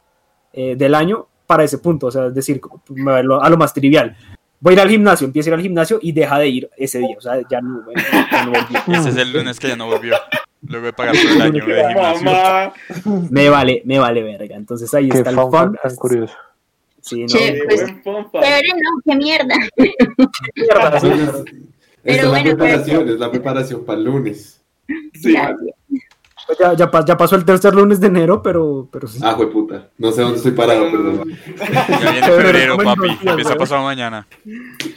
eh, 0.53 0.75
del 0.77 0.95
año 0.95 1.29
para 1.47 1.63
ese 1.63 1.79
punto. 1.79 2.09
O 2.09 2.11
sea, 2.11 2.27
es 2.27 2.35
decir, 2.35 2.61
a 3.09 3.23
lo, 3.23 3.41
a 3.41 3.49
lo 3.49 3.57
más 3.57 3.73
trivial. 3.73 4.17
Voy 4.59 4.73
a 4.73 4.75
ir 4.75 4.81
al 4.81 4.91
gimnasio, 4.91 5.25
empieza 5.27 5.49
a 5.49 5.51
ir 5.51 5.55
al 5.55 5.63
gimnasio 5.63 6.01
y 6.03 6.11
deja 6.11 6.39
de 6.41 6.49
ir 6.49 6.71
ese 6.77 6.99
día. 6.99 7.15
O 7.17 7.21
sea, 7.21 7.41
ya 7.49 7.61
no, 7.61 7.85
ya 8.33 8.45
no 8.45 8.51
volvió. 8.51 8.81
Ese 9.01 9.11
es 9.11 9.17
el 9.17 9.33
lunes 9.33 9.61
que 9.61 9.69
ya 9.69 9.77
no 9.77 9.87
volvió. 9.87 10.17
Luego 10.63 10.87
de 10.87 10.93
pagar 10.93 11.15
por 11.15 11.31
el 11.31 11.43
año 11.43 11.65
de 11.65 11.85
gimnasio. 11.85 12.25
Mamá. 12.25 12.73
Me 13.31 13.49
vale, 13.49 13.83
me 13.85 14.01
vale 14.01 14.25
verga. 14.25 14.57
Entonces 14.57 14.93
ahí 14.95 15.11
Qué 15.11 15.19
está 15.19 15.31
el 15.31 15.37
fun 15.37 15.79
tan 15.81 15.95
curioso. 15.95 16.35
Sí, 17.07 17.21
no, 17.21 17.27
Che, 17.29 17.39
Qué 17.39 17.65
pues, 17.69 18.05
buen. 18.05 18.27
Chévere, 18.33 18.69
no, 18.83 18.91
qué 19.05 19.17
mierda. 19.17 19.55
mierda, 20.57 21.01
sí. 21.01 21.09
Esta 21.09 21.43
es 22.05 22.23
la 22.25 22.29
bueno, 22.31 22.57
preparación, 22.57 23.09
es 23.09 23.19
la 23.21 23.31
preparación 23.31 23.85
para 23.85 23.99
el 23.99 24.05
lunes. 24.05 24.61
Sí. 25.15 25.33
Gracias. 25.33 25.75
Pues 26.47 26.59
Ya, 26.59 26.75
ya, 26.75 26.91
pa- 26.91 27.05
ya 27.05 27.17
pasó 27.17 27.35
el 27.37 27.45
tercer 27.45 27.75
lunes 27.75 28.01
de 28.01 28.07
enero, 28.09 28.43
pero, 28.43 28.89
pero 28.91 29.07
sí. 29.07 29.21
Ah, 29.23 29.35
fue 29.37 29.51
puta. 29.51 29.89
No 29.99 30.11
sé 30.13 30.23
dónde 30.23 30.37
estoy 30.39 30.53
parado, 30.53 30.91
perdón. 30.91 31.31
Ya 31.89 32.11
viene 32.13 32.27
febrero, 32.27 32.77
papi. 32.77 33.19
Empieza 33.23 33.55
pasado 33.57 33.83
mañana. 33.85 34.27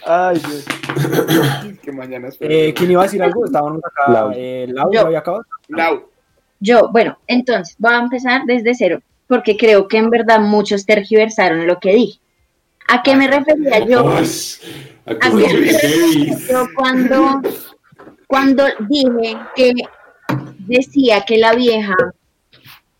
Ay, 0.06 0.40
Dios. 0.40 0.66
Que 1.84 1.92
mañana 1.92 2.28
es 2.30 2.38
Eh, 2.40 2.74
¿Quién 2.76 2.90
iba 2.92 3.02
a 3.02 3.06
decir 3.06 3.22
algo? 3.22 3.46
Estábamos 3.46 3.82
acá. 3.84 4.12
Lau. 4.12 4.32
Eh, 4.36 4.68
Lau, 4.70 4.92
Yo. 4.92 5.02
¿ya 5.02 5.06
había 5.08 5.20
acabado? 5.20 5.46
Lau. 5.70 6.10
Yo, 6.60 6.90
bueno, 6.92 7.18
entonces, 7.28 7.76
voy 7.80 7.94
a 7.94 8.00
empezar 8.00 8.42
desde 8.46 8.74
cero, 8.76 9.00
porque 9.30 9.56
creo 9.56 9.88
que 9.88 9.98
en 9.98 10.10
verdad 10.10 10.42
muchos 10.42 10.88
tergiversaron 10.88 11.68
lo 11.68 11.80
que 11.80 11.94
dije. 11.94 12.20
¿A 12.88 13.04
qué 13.04 13.16
me 13.16 13.28
refería 13.28 13.86
yo? 13.86 14.10
¿A 14.10 14.22
¿A 15.06 15.20
cómo 15.20 15.38
qué 15.38 15.54
me 15.54 15.72
refería 15.72 16.38
yo 16.50 16.66
cuando, 16.76 17.42
cuando 18.26 18.64
dije 18.90 19.38
que 19.56 19.74
decía 20.58 21.24
que 21.28 21.38
la 21.38 21.54
vieja 21.54 21.96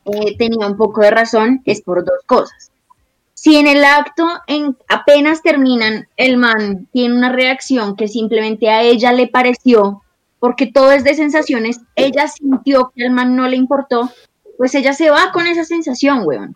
eh, 0.06 0.38
tenía 0.38 0.68
un 0.68 0.78
poco 0.78 1.02
de 1.02 1.10
razón? 1.10 1.64
Es 1.66 1.82
por 1.82 2.06
dos 2.06 2.20
cosas. 2.28 2.72
Si 3.34 3.56
en 3.56 3.66
el 3.66 3.84
acto, 3.84 4.28
en, 4.46 4.78
apenas 4.88 5.42
terminan, 5.42 6.08
el 6.16 6.38
man 6.38 6.88
tiene 6.94 7.16
una 7.16 7.32
reacción 7.32 7.96
que 7.96 8.08
simplemente 8.08 8.70
a 8.70 8.84
ella 8.84 9.14
le 9.14 9.28
pareció, 9.28 10.04
porque 10.38 10.68
todo 10.68 10.92
es 10.92 11.04
de 11.04 11.16
sensaciones, 11.16 11.80
ella 11.96 12.28
sintió 12.28 12.92
que 12.96 13.06
al 13.06 13.12
man 13.12 13.36
no 13.36 13.48
le 13.48 13.56
importó, 13.56 14.12
pues 14.60 14.76
ella 14.76 14.92
se 14.94 15.10
va 15.10 15.32
con 15.32 15.48
esa 15.48 15.64
sensación, 15.64 16.22
weón. 16.26 16.54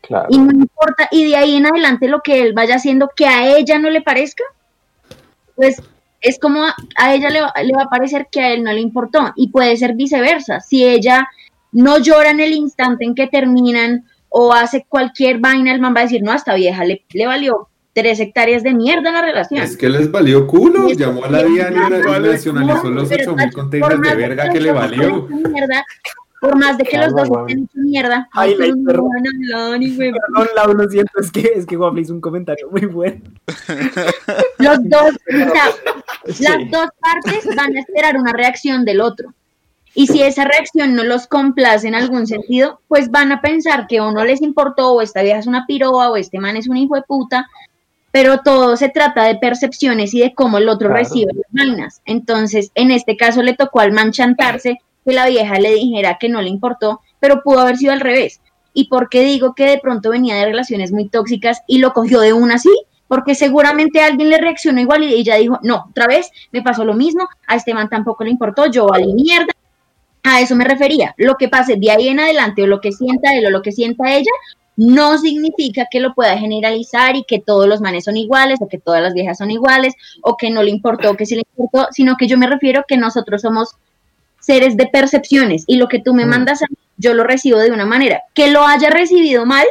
Claro. 0.00 0.26
Y 0.30 0.38
no 0.38 0.50
importa, 0.52 1.06
y 1.10 1.28
de 1.28 1.36
ahí 1.36 1.54
en 1.56 1.66
adelante 1.66 2.08
lo 2.08 2.20
que 2.22 2.40
él 2.40 2.52
vaya 2.54 2.76
haciendo 2.76 3.10
que 3.14 3.26
a 3.26 3.56
ella 3.56 3.78
no 3.78 3.90
le 3.90 4.00
parezca, 4.00 4.42
pues 5.54 5.80
es 6.22 6.38
como 6.38 6.64
a, 6.64 6.74
a 6.96 7.14
ella 7.14 7.28
le, 7.28 7.42
va- 7.42 7.52
le 7.62 7.72
va 7.74 7.82
a 7.82 7.88
parecer 7.88 8.28
que 8.32 8.40
a 8.40 8.52
él 8.52 8.62
no 8.64 8.72
le 8.72 8.80
importó. 8.80 9.32
Y 9.36 9.50
puede 9.50 9.76
ser 9.76 9.94
viceversa. 9.94 10.60
Si 10.60 10.82
ella 10.84 11.28
no 11.72 11.98
llora 11.98 12.30
en 12.30 12.40
el 12.40 12.52
instante 12.52 13.04
en 13.04 13.14
que 13.14 13.26
terminan 13.26 14.04
o 14.28 14.52
hace 14.54 14.86
cualquier 14.88 15.38
vaina, 15.38 15.72
el 15.72 15.80
man 15.80 15.94
va 15.94 16.00
a 16.00 16.04
decir, 16.04 16.22
no, 16.22 16.32
a 16.32 16.36
esta 16.36 16.54
vieja 16.54 16.84
le, 16.84 17.04
le 17.10 17.26
valió 17.26 17.68
tres 17.92 18.18
hectáreas 18.20 18.62
de 18.62 18.74
mierda 18.74 19.10
la 19.12 19.22
relación. 19.22 19.62
Es 19.62 19.76
que 19.76 19.88
les 19.88 20.10
valió 20.10 20.46
culo. 20.46 20.88
Llamó 20.88 21.24
a 21.24 21.30
la 21.30 21.42
DIAN 21.42 21.74
y 21.74 21.90
nacionalizó 21.90 22.90
los 22.90 23.10
8000 23.10 23.34
por 23.36 23.52
containers 23.52 24.00
de 24.02 24.14
verga 24.14 24.50
que 24.50 24.60
le 24.60 24.72
valió. 24.72 25.22
mierda, 25.28 25.84
por 26.46 26.56
más 26.56 26.78
de 26.78 26.84
que 26.84 26.98
los 26.98 27.12
dos 27.12 27.28
estén 27.28 27.64
hecho 27.64 27.78
mierda, 27.78 28.28
Ay, 28.32 28.54
la. 28.54 28.74
Perdón, 28.86 29.10
Lau, 30.54 30.74
lo 30.74 30.88
siento, 30.88 31.20
es 31.20 31.30
que, 31.30 31.52
es 31.54 31.66
que 31.66 31.76
Waffle 31.76 32.02
hizo 32.02 32.12
un 32.12 32.20
comentario 32.20 32.68
muy 32.70 32.86
bueno. 32.86 33.20
Los 34.58 34.78
dos, 34.88 35.10
o 35.10 36.32
sea, 36.32 36.50
las 36.58 36.70
dos 36.70 36.88
partes 37.00 37.54
van 37.56 37.76
a 37.76 37.80
esperar 37.80 38.16
una 38.16 38.32
reacción 38.32 38.84
del 38.84 39.00
otro. 39.00 39.32
Y 39.94 40.06
si 40.08 40.22
esa 40.22 40.44
reacción 40.44 40.94
no 40.94 41.04
los 41.04 41.26
complace 41.26 41.88
en 41.88 41.94
algún 41.94 42.26
sentido, 42.26 42.80
pues 42.86 43.10
van 43.10 43.32
a 43.32 43.40
pensar 43.40 43.86
que 43.86 44.00
o 44.00 44.12
no 44.12 44.24
les 44.24 44.42
importó, 44.42 44.92
o 44.92 45.00
esta 45.00 45.22
vieja 45.22 45.38
es 45.38 45.46
una 45.46 45.64
piroa, 45.66 46.10
o 46.10 46.16
este 46.16 46.38
man 46.38 46.56
es 46.56 46.68
un 46.68 46.76
hijo 46.76 46.96
de 46.96 47.02
puta, 47.02 47.46
pero 48.12 48.40
todo 48.40 48.76
se 48.76 48.90
trata 48.90 49.24
de 49.24 49.36
percepciones 49.36 50.12
y 50.12 50.20
de 50.20 50.34
cómo 50.34 50.58
el 50.58 50.68
otro 50.68 50.88
Claro. 50.88 51.02
recibe 51.02 51.32
las 51.34 51.46
vainas. 51.50 52.02
Entonces, 52.04 52.70
en 52.74 52.90
este 52.90 53.16
caso 53.16 53.42
le 53.42 53.54
tocó 53.54 53.80
al 53.80 53.92
man 53.92 54.12
chantarse 54.12 54.78
que 55.06 55.14
la 55.14 55.26
vieja 55.26 55.58
le 55.58 55.72
dijera 55.72 56.18
que 56.18 56.28
no 56.28 56.42
le 56.42 56.50
importó, 56.50 57.00
pero 57.20 57.42
pudo 57.42 57.60
haber 57.60 57.76
sido 57.76 57.92
al 57.92 58.00
revés. 58.00 58.40
¿Y 58.74 58.88
por 58.88 59.08
qué 59.08 59.22
digo 59.22 59.54
que 59.54 59.64
de 59.64 59.78
pronto 59.78 60.10
venía 60.10 60.34
de 60.34 60.46
relaciones 60.46 60.92
muy 60.92 61.08
tóxicas 61.08 61.62
y 61.66 61.78
lo 61.78 61.92
cogió 61.92 62.20
de 62.20 62.32
una 62.32 62.56
así? 62.56 62.74
Porque 63.08 63.36
seguramente 63.36 64.02
alguien 64.02 64.30
le 64.30 64.38
reaccionó 64.38 64.80
igual 64.80 65.04
y 65.04 65.14
ella 65.14 65.36
dijo, 65.36 65.60
no, 65.62 65.86
otra 65.88 66.08
vez 66.08 66.30
me 66.50 66.60
pasó 66.60 66.84
lo 66.84 66.94
mismo, 66.94 67.28
a 67.46 67.54
este 67.54 67.72
man 67.72 67.88
tampoco 67.88 68.24
le 68.24 68.30
importó, 68.30 68.66
yo 68.66 68.88
valí 68.88 69.14
mierda. 69.14 69.52
A 70.24 70.40
eso 70.40 70.56
me 70.56 70.64
refería. 70.64 71.14
Lo 71.16 71.36
que 71.36 71.48
pase 71.48 71.76
de 71.76 71.90
ahí 71.92 72.08
en 72.08 72.18
adelante 72.18 72.64
o 72.64 72.66
lo 72.66 72.80
que 72.80 72.90
sienta 72.90 73.32
él 73.32 73.46
o 73.46 73.50
lo 73.50 73.62
que 73.62 73.70
sienta 73.70 74.12
ella, 74.12 74.32
no 74.76 75.16
significa 75.18 75.86
que 75.90 76.00
lo 76.00 76.14
pueda 76.14 76.36
generalizar 76.36 77.16
y 77.16 77.24
que 77.24 77.38
todos 77.38 77.68
los 77.68 77.80
manes 77.80 78.04
son 78.04 78.16
iguales 78.16 78.58
o 78.60 78.68
que 78.68 78.78
todas 78.78 79.00
las 79.00 79.14
viejas 79.14 79.38
son 79.38 79.50
iguales 79.50 79.94
o 80.20 80.36
que 80.36 80.50
no 80.50 80.62
le 80.62 80.70
importó 80.70 81.14
que 81.14 81.26
sí 81.26 81.36
le 81.36 81.44
importó, 81.56 81.88
sino 81.92 82.16
que 82.16 82.26
yo 82.26 82.36
me 82.36 82.46
refiero 82.46 82.84
que 82.86 82.96
nosotros 82.96 83.40
somos 83.40 83.76
seres 84.46 84.76
de 84.76 84.86
percepciones 84.86 85.64
y 85.66 85.76
lo 85.76 85.88
que 85.88 86.00
tú 86.00 86.14
me 86.14 86.24
Mm. 86.24 86.28
mandas 86.28 86.62
a 86.62 86.66
mí, 86.70 86.76
yo 86.96 87.14
lo 87.14 87.24
recibo 87.24 87.58
de 87.58 87.72
una 87.72 87.84
manera. 87.84 88.22
Que 88.34 88.48
lo 88.50 88.64
haya 88.64 88.90
recibido 88.90 89.44
mal, 89.44 89.66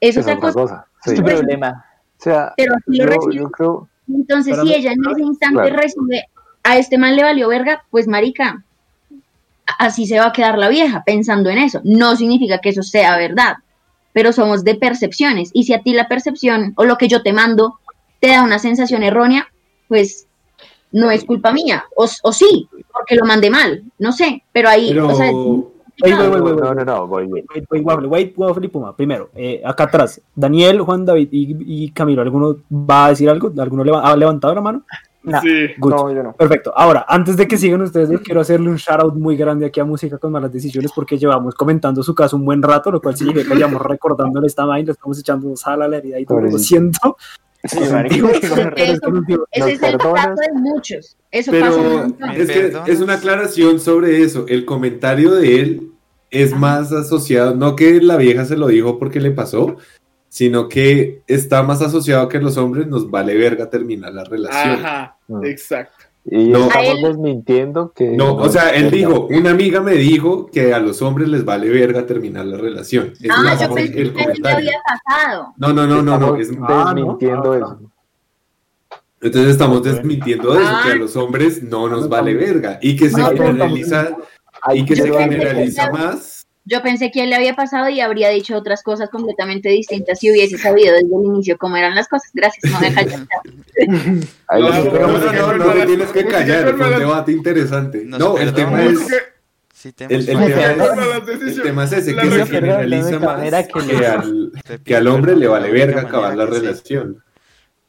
eso 0.00 0.20
Es 0.20 0.26
cosa. 0.38 0.86
Es 1.04 1.14
tu 1.14 1.22
problema. 1.22 1.84
O 2.18 2.22
sea, 2.22 2.52
pero 2.56 2.74
así 2.76 2.96
lo 2.98 3.04
yo, 3.04 3.10
recibo. 3.10 3.32
yo 3.32 3.50
creo, 3.50 3.88
Entonces, 4.10 4.52
Pero 4.52 4.62
si 4.62 4.68
no- 4.70 4.74
ella 4.76 4.92
en 4.92 5.00
ese 5.10 5.20
instante 5.22 5.60
Claro. 5.62 5.76
recibe 5.76 6.24
a 6.64 6.78
este 6.78 6.96
man 6.96 7.14
le 7.16 7.24
valió 7.24 7.48
verga, 7.48 7.84
pues 7.90 8.06
marica, 8.08 8.62
así 9.78 10.06
se 10.06 10.18
va 10.18 10.26
a 10.26 10.32
quedar 10.32 10.56
la 10.58 10.68
vieja 10.68 11.02
pensando 11.04 11.50
en 11.50 11.58
eso. 11.58 11.80
No 11.84 12.16
significa 12.16 12.58
que 12.58 12.70
eso 12.70 12.82
sea 12.82 13.16
verdad, 13.16 13.56
pero 14.12 14.32
somos 14.32 14.64
de 14.64 14.76
percepciones. 14.76 15.50
Y 15.52 15.64
si 15.64 15.74
a 15.74 15.82
ti 15.82 15.92
la 15.92 16.08
percepción 16.08 16.72
o 16.76 16.84
lo 16.84 16.96
que 16.96 17.08
yo 17.08 17.22
te 17.22 17.32
mando 17.32 17.78
te 18.20 18.28
da 18.28 18.42
una 18.42 18.58
sensación 18.58 19.02
errónea, 19.02 19.48
pues 19.88 20.26
no 20.92 21.10
es 21.10 21.24
culpa 21.24 21.52
mía. 21.52 21.84
O, 21.96 22.06
o 22.22 22.32
sí, 22.32 22.68
porque 22.92 23.14
lo 23.16 23.24
mandé 23.24 23.50
mal, 23.50 23.82
no 23.98 24.12
sé, 24.12 24.42
pero 24.52 24.68
ahí, 24.68 24.88
Pero 24.90 25.08
o 25.08 25.14
sea, 25.14 25.30
Wait, 26.00 26.14
wait, 26.16 26.30
wait, 26.30 26.54
no, 26.54 26.54
no, 26.54 26.74
no, 26.74 26.84
no, 26.84 27.06
voy 27.08 27.26
bien. 27.26 27.44
Wait, 28.08 28.34
Waffle, 28.36 28.66
y 28.66 28.68
Puma. 28.68 28.94
Primero, 28.94 29.30
eh, 29.34 29.60
acá 29.64 29.84
atrás, 29.84 30.20
Daniel, 30.32 30.80
Juan 30.82 31.04
David 31.04 31.28
y, 31.32 31.84
y 31.86 31.90
Camilo, 31.90 32.22
¿alguno 32.22 32.56
va 32.70 33.06
a 33.06 33.08
decir 33.08 33.28
algo? 33.28 33.52
¿Alguno 33.58 33.82
leva- 33.82 34.08
ha 34.08 34.16
levantado 34.16 34.54
la 34.54 34.60
mano? 34.60 34.82
Nah, 35.24 35.40
Sí. 35.40 35.48
good. 35.76 35.90
No, 35.90 36.12
yo 36.12 36.22
no. 36.22 36.32
Perfecto. 36.34 36.72
Ahora, 36.74 37.04
antes 37.08 37.36
de 37.36 37.48
que 37.48 37.56
sigan 37.58 37.82
ustedes, 37.82 38.08
yo 38.10 38.22
quiero 38.22 38.40
hacerle 38.40 38.70
un 38.70 38.76
shout 38.76 39.00
out 39.00 39.14
muy 39.14 39.36
grande 39.36 39.66
aquí 39.66 39.80
a 39.80 39.84
Música 39.84 40.18
con 40.18 40.30
Malas 40.30 40.52
Decisiones 40.52 40.92
porque 40.94 41.18
llevamos 41.18 41.56
comentando 41.56 42.00
su 42.04 42.14
caso 42.14 42.36
un 42.36 42.44
buen 42.44 42.62
rato, 42.62 42.92
lo 42.92 43.02
cual 43.02 43.16
significa 43.16 43.48
que 43.48 43.56
llevamos 43.56 43.82
recordándole 43.82 44.46
esta 44.46 44.64
vaina, 44.64 44.86
le 44.86 44.92
estamos 44.92 45.18
echando 45.18 45.56
sal 45.56 45.82
a 45.82 45.88
la 45.88 45.96
herida 45.96 46.20
y 46.20 46.24
todo. 46.24 46.40
Lo 46.40 46.58
siento. 46.58 47.16
Sí, 47.64 47.78
ese 47.80 48.18
¿Nos 48.20 49.68
es 49.68 49.82
el 49.82 49.98
caso 49.98 50.34
de 50.34 50.52
muchos. 50.54 51.16
Eso 51.30 51.50
Pero 51.50 52.06
es 52.36 52.48
que 52.50 52.72
es 52.86 53.00
una 53.00 53.14
aclaración 53.14 53.80
sobre 53.80 54.22
eso. 54.22 54.46
El 54.48 54.64
comentario 54.64 55.32
de 55.34 55.60
él 55.60 55.90
es 56.30 56.54
más 56.54 56.92
asociado, 56.92 57.54
no 57.56 57.74
que 57.74 58.00
la 58.00 58.16
vieja 58.16 58.44
se 58.44 58.56
lo 58.56 58.68
dijo 58.68 58.98
porque 58.98 59.18
le 59.18 59.32
pasó, 59.32 59.76
sino 60.28 60.68
que 60.68 61.22
está 61.26 61.62
más 61.62 61.82
asociado 61.82 62.28
que 62.28 62.38
los 62.38 62.56
hombres 62.58 62.86
nos 62.86 63.10
vale 63.10 63.34
verga 63.34 63.68
terminar 63.70 64.12
la 64.12 64.24
relación. 64.24 64.74
Ajá, 64.84 65.16
Mm. 65.28 65.44
exacto. 65.44 65.97
Y 66.30 66.48
No. 66.48 66.58
estamos 66.64 66.76
A 66.76 66.82
él- 66.92 67.02
desmintiendo 67.02 67.92
que. 67.94 68.10
No, 68.10 68.34
o 68.36 68.48
sea, 68.50 68.70
él 68.74 68.90
dijo, 68.90 69.26
una 69.30 69.50
amiga 69.50 69.80
me 69.80 69.94
dijo 69.94 70.46
que 70.46 70.74
a 70.74 70.78
los 70.78 71.00
hombres 71.00 71.28
les 71.28 71.42
vale 71.44 71.68
verga 71.70 72.04
terminar 72.04 72.44
la 72.44 72.58
relación. 72.58 73.14
Ah, 73.30 73.56
yo 73.58 73.66
el 73.68 73.74
pensé 73.74 73.92
que 73.92 74.12
comentario. 74.12 74.56
había 74.58 74.78
pasado. 74.86 75.54
No, 75.56 75.72
no, 75.72 75.86
no, 75.86 76.02
no, 76.02 76.18
no. 76.18 76.36
es- 76.36 76.50
Estamos 76.50 76.94
desmintiendo 76.94 77.52
Ah, 77.52 77.58
no. 77.58 77.66
eso. 77.66 77.80
entonces 79.22 79.50
estamos 79.52 79.82
desmintiendo 79.82 80.52
eso, 80.52 80.60
que 80.84 80.90
a 80.90 80.92
Ah. 80.92 80.96
los 80.96 81.16
hombres 81.16 81.62
no 81.62 81.88
nos 81.88 82.08
vale 82.08 82.34
verga. 82.34 82.78
Y 82.82 82.94
que 82.96 83.08
se 83.08 83.22
generaliza, 83.22 84.16
y 84.74 84.84
que 84.84 84.96
se 84.96 85.10
generaliza 85.12 85.82
era- 85.84 85.92
más. 85.92 86.37
Yo 86.70 86.82
pensé 86.82 87.10
que 87.10 87.22
él 87.22 87.30
le 87.30 87.36
había 87.36 87.54
pasado 87.56 87.88
y 87.88 88.00
habría 88.00 88.28
dicho 88.28 88.54
otras 88.56 88.82
cosas 88.82 89.08
completamente 89.08 89.70
distintas 89.70 90.18
si 90.18 90.30
hubiese 90.30 90.58
sabido 90.58 90.92
desde 90.92 91.06
el 91.06 91.24
inicio 91.24 91.56
cómo 91.56 91.76
eran 91.78 91.94
las 91.94 92.08
cosas. 92.08 92.30
Gracias, 92.34 92.70
no 92.70 92.78
me 92.80 92.92
callas. 92.92 93.26
No, 94.50 95.72
te 95.72 95.86
tienes 95.86 96.10
que 96.12 96.26
callar, 96.26 96.74
fue 96.76 96.92
un 96.92 96.98
debate 96.98 97.32
interesante. 97.32 98.02
No, 98.04 98.36
el 98.38 98.52
tema 98.52 98.82
es, 98.84 98.98
Sí, 99.72 99.90
el, 99.90 99.94
tema 99.94 100.12
es, 100.16 100.28
el 100.28 101.62
tema 101.62 101.84
es 101.84 101.92
ese, 101.92 102.12
La 102.12 102.22
que 102.22 102.30
se 102.32 102.46
generaliza 102.46 103.18
más 103.20 103.40
que 103.68 104.06
al, 104.06 104.52
que 104.84 104.96
hombre 105.08 105.36
le 105.36 105.46
vale 105.46 105.70
verga 105.70 106.00
acabar 106.00 106.36
la 106.36 106.46
relación. 106.46 107.22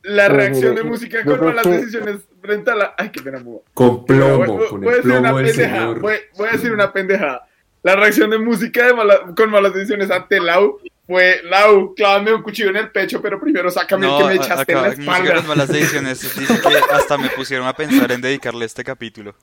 La 0.03 0.27
Pero 0.27 0.35
reacción 0.37 0.75
de 0.75 0.83
música 0.83 1.25
con 1.25 1.39
que- 1.39 1.69
decisiones 1.69 2.17
frente 2.41 2.71
a 2.71 2.75
la. 2.75 2.93
Ay, 2.97 3.09
qué 3.09 3.21
pena, 3.21 3.39
mudo. 3.39 3.63
Con 3.73 4.05
plomo, 4.05 4.57
voy- 4.57 4.67
con 4.69 4.81
voy 4.81 4.89
el 4.93 4.95
decir 4.97 5.11
una 5.11 5.21
plomo 5.21 5.37
del 5.39 5.47
pendejada. 5.47 5.79
señor. 5.79 5.99
Voy, 5.99 6.13
voy 6.37 6.47
a 6.47 6.51
decir 6.51 6.71
una 6.71 6.93
pendejada. 6.93 7.47
La 7.83 7.95
reacción 7.95 8.29
de 8.29 8.37
música 8.39 8.87
de 8.87 8.93
mala- 8.93 9.21
con 9.35 9.49
malas 9.49 9.73
decisiones 9.73 10.11
ante 10.11 10.39
Lau 10.39 10.79
fue: 11.07 11.41
Lau, 11.43 11.93
clávame 11.95 12.33
un 12.33 12.41
cuchillo 12.43 12.69
en 12.69 12.77
el 12.77 12.91
pecho, 12.91 13.21
pero 13.21 13.39
primero 13.39 13.71
sácame 13.71 14.05
el 14.07 14.17
que 14.17 14.23
me 14.25 14.35
echaste 14.35 14.71
en 14.73 14.77
acá, 14.77 14.87
la 14.89 14.95
música 14.95 15.11
espalda. 15.13 15.35
con 15.35 15.47
malas 15.47 15.67
decisiones. 15.69 16.21
Dice 16.39 16.59
que 16.61 16.93
hasta 16.93 17.17
me 17.17 17.29
pusieron 17.29 17.67
a 17.67 17.73
pensar 17.73 18.11
en 18.11 18.21
dedicarle 18.21 18.65
este 18.65 18.83
capítulo. 18.83 19.33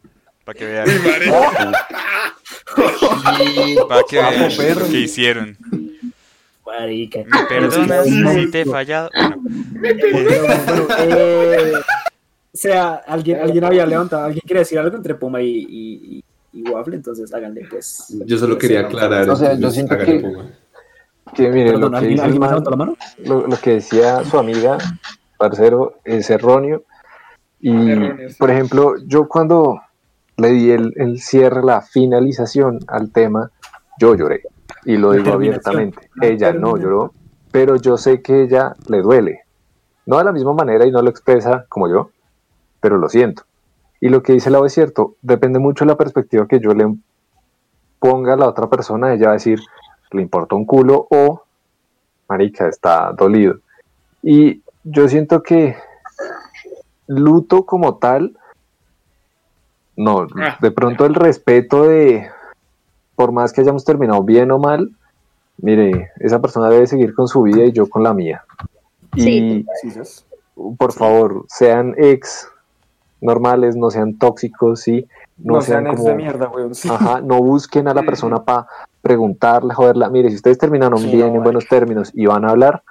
Para 0.44 0.58
que 0.58 0.64
vean. 0.64 0.86
Uy, 0.88 0.98
marica. 3.24 3.86
Para 3.88 4.02
que 4.08 4.16
vean 4.16 4.78
lo 4.78 4.86
que 4.88 4.98
hicieron. 5.00 5.56
Marica. 6.64 7.20
¿Me 7.26 7.44
perdonas 7.48 8.04
Sí, 8.06 8.10
sí, 8.12 8.44
si 8.44 8.50
te 8.50 8.60
he 8.62 8.64
fallado? 8.66 9.10
Bueno, 9.14 9.36
Bueno, 10.12 10.86
eh, 10.98 11.72
o 11.74 12.56
sea, 12.58 12.94
alguien, 13.06 13.40
alguien 13.40 13.64
había 13.64 13.86
levantado, 13.86 14.24
alguien 14.24 14.42
quiere 14.46 14.60
decir 14.60 14.78
algo 14.78 14.96
entre 14.96 15.14
Puma 15.14 15.42
y, 15.42 15.48
y, 15.48 16.16
y- 16.18 16.24
y 16.56 16.68
Waffle, 16.70 16.96
entonces 16.96 17.32
háganle 17.34 17.66
pues. 17.68 18.06
Yo 18.26 18.38
solo 18.38 18.56
quería 18.58 18.80
aclarar. 18.80 19.28
O 19.28 19.36
sea, 19.36 19.48
yo 19.50 19.54
entonces, 19.54 19.74
siento 19.86 19.98
que- 20.04 20.20
Puma. 20.20 20.46
Que 21.34 21.50
mire, 21.50 21.72
Perdón, 21.72 21.80
lo 21.82 21.90
que 21.90 21.96
¿alguien, 21.96 22.12
dice 22.14 22.22
el 22.22 22.24
¿alguien 22.24 22.40
más 22.40 22.50
man- 22.50 22.50
levantó 22.60 22.70
la 22.70 22.76
mano? 22.76 22.96
lo, 23.24 23.46
lo 23.48 23.56
que 23.56 23.72
decía 23.74 24.24
su 24.24 24.38
amiga, 24.38 24.78
parcero, 25.36 25.94
es 26.04 26.30
erróneo. 26.30 26.84
Y, 27.60 27.90
Erróneo, 27.90 28.28
sí. 28.30 28.36
por 28.38 28.50
ejemplo, 28.50 28.94
yo 29.06 29.26
cuando 29.28 29.80
le 30.36 30.48
di 30.50 30.70
el, 30.70 30.92
el 30.96 31.20
cierre, 31.20 31.62
la 31.64 31.80
finalización 31.82 32.78
al 32.86 33.10
tema, 33.10 33.50
yo 33.98 34.14
lloré. 34.14 34.42
Y 34.84 34.96
lo 34.98 35.12
digo 35.12 35.32
abiertamente. 35.32 36.08
La 36.14 36.26
Ella 36.28 36.52
no 36.52 36.76
lloró, 36.76 37.12
pero 37.50 37.74
yo 37.76 37.96
sé 37.96 38.22
que 38.22 38.42
ella 38.42 38.74
le 38.88 39.02
duele. 39.02 39.40
No 40.06 40.18
de 40.18 40.24
la 40.24 40.32
misma 40.32 40.52
manera 40.52 40.86
y 40.86 40.92
no 40.92 41.02
lo 41.02 41.10
expresa 41.10 41.66
como 41.68 41.88
yo, 41.88 42.10
pero 42.80 42.98
lo 42.98 43.08
siento. 43.08 43.42
Y 44.00 44.08
lo 44.08 44.22
que 44.22 44.32
dice 44.34 44.50
Lau 44.50 44.64
es 44.64 44.74
cierto, 44.74 45.16
depende 45.22 45.58
mucho 45.58 45.84
de 45.84 45.90
la 45.90 45.96
perspectiva 45.96 46.46
que 46.46 46.60
yo 46.60 46.74
le 46.74 46.94
ponga 47.98 48.34
a 48.34 48.36
la 48.36 48.48
otra 48.48 48.68
persona, 48.68 49.12
ella 49.14 49.26
va 49.26 49.30
a 49.32 49.34
decir, 49.34 49.58
le 50.12 50.22
importa 50.22 50.54
un 50.54 50.66
culo 50.66 51.06
o, 51.10 51.42
marica, 52.28 52.68
está 52.68 53.12
dolido. 53.12 53.56
Y 54.22 54.62
yo 54.84 55.08
siento 55.08 55.42
que 55.42 55.76
luto 57.06 57.64
como 57.64 57.96
tal, 57.96 58.36
no, 59.96 60.26
Ah. 60.36 60.58
de 60.60 60.70
pronto 60.70 61.06
el 61.06 61.14
respeto 61.14 61.84
de, 61.84 62.28
por 63.14 63.32
más 63.32 63.52
que 63.52 63.62
hayamos 63.62 63.84
terminado 63.84 64.22
bien 64.22 64.50
o 64.50 64.58
mal, 64.58 64.90
mire, 65.58 66.10
esa 66.20 66.40
persona 66.40 66.68
debe 66.68 66.86
seguir 66.86 67.14
con 67.14 67.28
su 67.28 67.42
vida 67.42 67.64
y 67.64 67.72
yo 67.72 67.88
con 67.88 68.02
la 68.02 68.12
mía. 68.12 68.44
Sí. 69.16 69.64
Y 70.56 70.76
por 70.76 70.92
favor, 70.92 71.44
sean 71.48 71.94
ex 71.96 72.50
normales, 73.20 73.76
no 73.76 73.90
sean 73.90 74.18
tóxicos, 74.18 74.80
sí, 74.80 75.06
no, 75.38 75.54
No 75.56 75.60
sean 75.62 75.84
sean 75.84 75.96
como, 75.96 76.08
de 76.08 76.14
mierda, 76.14 76.48
weón. 76.48 76.74
Sí. 76.74 76.88
ajá, 76.90 77.20
no 77.20 77.38
busquen 77.42 77.88
a 77.88 77.94
la 77.94 78.02
persona 78.02 78.42
para 78.44 78.66
preguntarle, 79.02 79.74
joderla, 79.74 80.10
mire, 80.10 80.28
si 80.30 80.36
ustedes 80.36 80.58
terminaron 80.58 80.98
Sí, 80.98 81.10
bien, 81.10 81.28
no, 81.28 81.36
en 81.36 81.42
buenos 81.42 81.66
términos 81.68 82.10
y 82.14 82.26
van 82.26 82.44
a 82.44 82.50
hablar, 82.50 82.82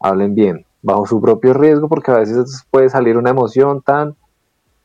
hablen 0.00 0.34
bien, 0.34 0.66
bajo 0.82 1.06
su 1.06 1.20
propio 1.20 1.54
riesgo, 1.54 1.88
porque 1.88 2.10
a 2.10 2.18
veces 2.18 2.64
puede 2.70 2.88
salir 2.90 3.16
una 3.16 3.30
emoción 3.30 3.80
tan, 3.82 4.16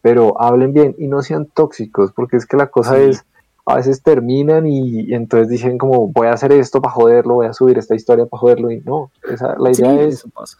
pero 0.02 0.42
hablen 0.42 0.72
bien 0.74 0.96
y 0.98 1.08
no 1.08 1.22
sean 1.22 1.46
tóxicos, 1.54 2.12
porque 2.14 2.38
es 2.38 2.46
que 2.46 2.56
la 2.58 2.68
cosa 2.68 2.96
Sí. 2.98 3.04
es, 3.10 3.26
a 3.66 3.76
veces 3.76 4.02
terminan 4.02 4.66
y, 4.66 5.02
y 5.02 5.14
entonces 5.14 5.50
dicen 5.50 5.78
como, 5.78 6.08
voy 6.08 6.28
a 6.28 6.34
hacer 6.34 6.52
esto 6.54 6.82
para 6.82 6.94
joderlo, 6.94 7.36
voy 7.36 7.48
a 7.48 7.54
subir 7.54 7.78
esta 7.78 7.96
historia 7.96 8.26
para 8.26 8.40
joderlo, 8.40 8.72
y 8.72 8.80
no, 8.82 9.12
esa, 9.30 9.56
la 9.60 9.74
Sí, 9.74 9.82
idea 9.82 10.02
es, 10.04 10.16
eso 10.16 10.30
pasa. 10.34 10.58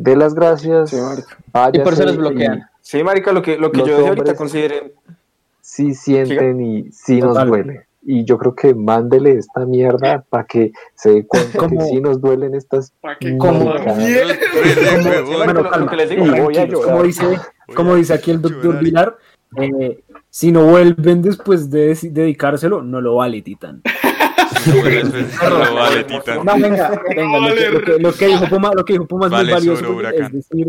De 0.00 0.16
las 0.16 0.32
gracias, 0.34 0.90
Sí, 0.90 0.96
Y 1.72 1.78
por 1.80 1.92
eso 1.92 2.04
los 2.04 2.14
y 2.14 2.18
bloquean. 2.18 2.62
Sí, 2.80 3.02
marica, 3.02 3.32
lo 3.32 3.42
que, 3.42 3.58
lo 3.58 3.72
que 3.72 3.80
yo 3.80 3.86
decía 3.86 4.08
ahorita, 4.10 4.34
consideren... 4.36 4.92
sí 5.60 5.94
sienten 5.94 6.60
y 6.60 6.92
sí 6.92 7.20
nos 7.20 7.34
duele. 7.46 7.86
Y 8.02 8.24
yo 8.24 8.38
creo 8.38 8.54
que 8.54 8.74
mándele 8.74 9.32
esta 9.32 9.66
mierda 9.66 10.24
para 10.30 10.44
que 10.44 10.70
se 10.94 11.10
dé 11.10 11.26
cuenta 11.26 11.50
que 11.52 11.58
Como- 11.58 11.84
sí 11.86 12.00
nos 12.00 12.20
duelen 12.20 12.54
estas 12.54 12.92
Pa' 13.02 13.18
que 13.18 13.36
¿Cómo? 13.36 13.64
coma 13.72 13.92
bien. 13.94 14.14
Rele, 14.28 14.34
Sí, 15.02 15.08
huevón. 15.08 15.38
marica, 15.40 15.52
lo- 15.52 15.62
lo 15.64 15.70
calma. 15.70 15.90
que 15.90 15.96
les 15.96 16.10
digo, 16.10 16.24
Y 16.24 16.28
voy 16.28 16.38
a 16.38 16.42
Tranquilos, 16.44 16.68
llorar. 16.70 16.90
como 16.92 17.02
dice, 17.02 17.26
como 17.74 17.94
dice 17.96 18.14
aquí 18.14 18.30
el 18.30 18.40
doctor. 18.40 18.78
Vilar, 18.78 19.16
eh, 19.60 20.00
si 20.30 20.52
no 20.52 20.64
vuelven 20.66 21.22
después 21.22 21.70
de 21.70 21.94
dedicárselo, 22.02 22.82
no 22.82 23.00
lo 23.00 23.16
vale, 23.16 23.42
Titán. 23.42 23.82
No, 24.66 25.64
no 25.64 25.74
vale, 25.74 26.04
Titán. 26.04 26.44
No, 26.44 26.54
venga, 26.58 27.02
venga, 27.14 27.38
lo 27.38 27.54
que, 27.54 27.70
lo 27.70 27.80
que- 27.82 27.98
lo 28.02 28.12
que 28.12 28.26
dijo 28.26 28.46
Puma, 28.48 28.70
lo 28.74 28.84
que 28.84 28.92
dijo 28.94 29.06
Puma 29.06 29.26
es 29.26 29.32
Vale, 29.32 29.44
muy 29.44 29.52
valioso. 29.54 30.00
Es 30.10 30.32
decir, 30.32 30.66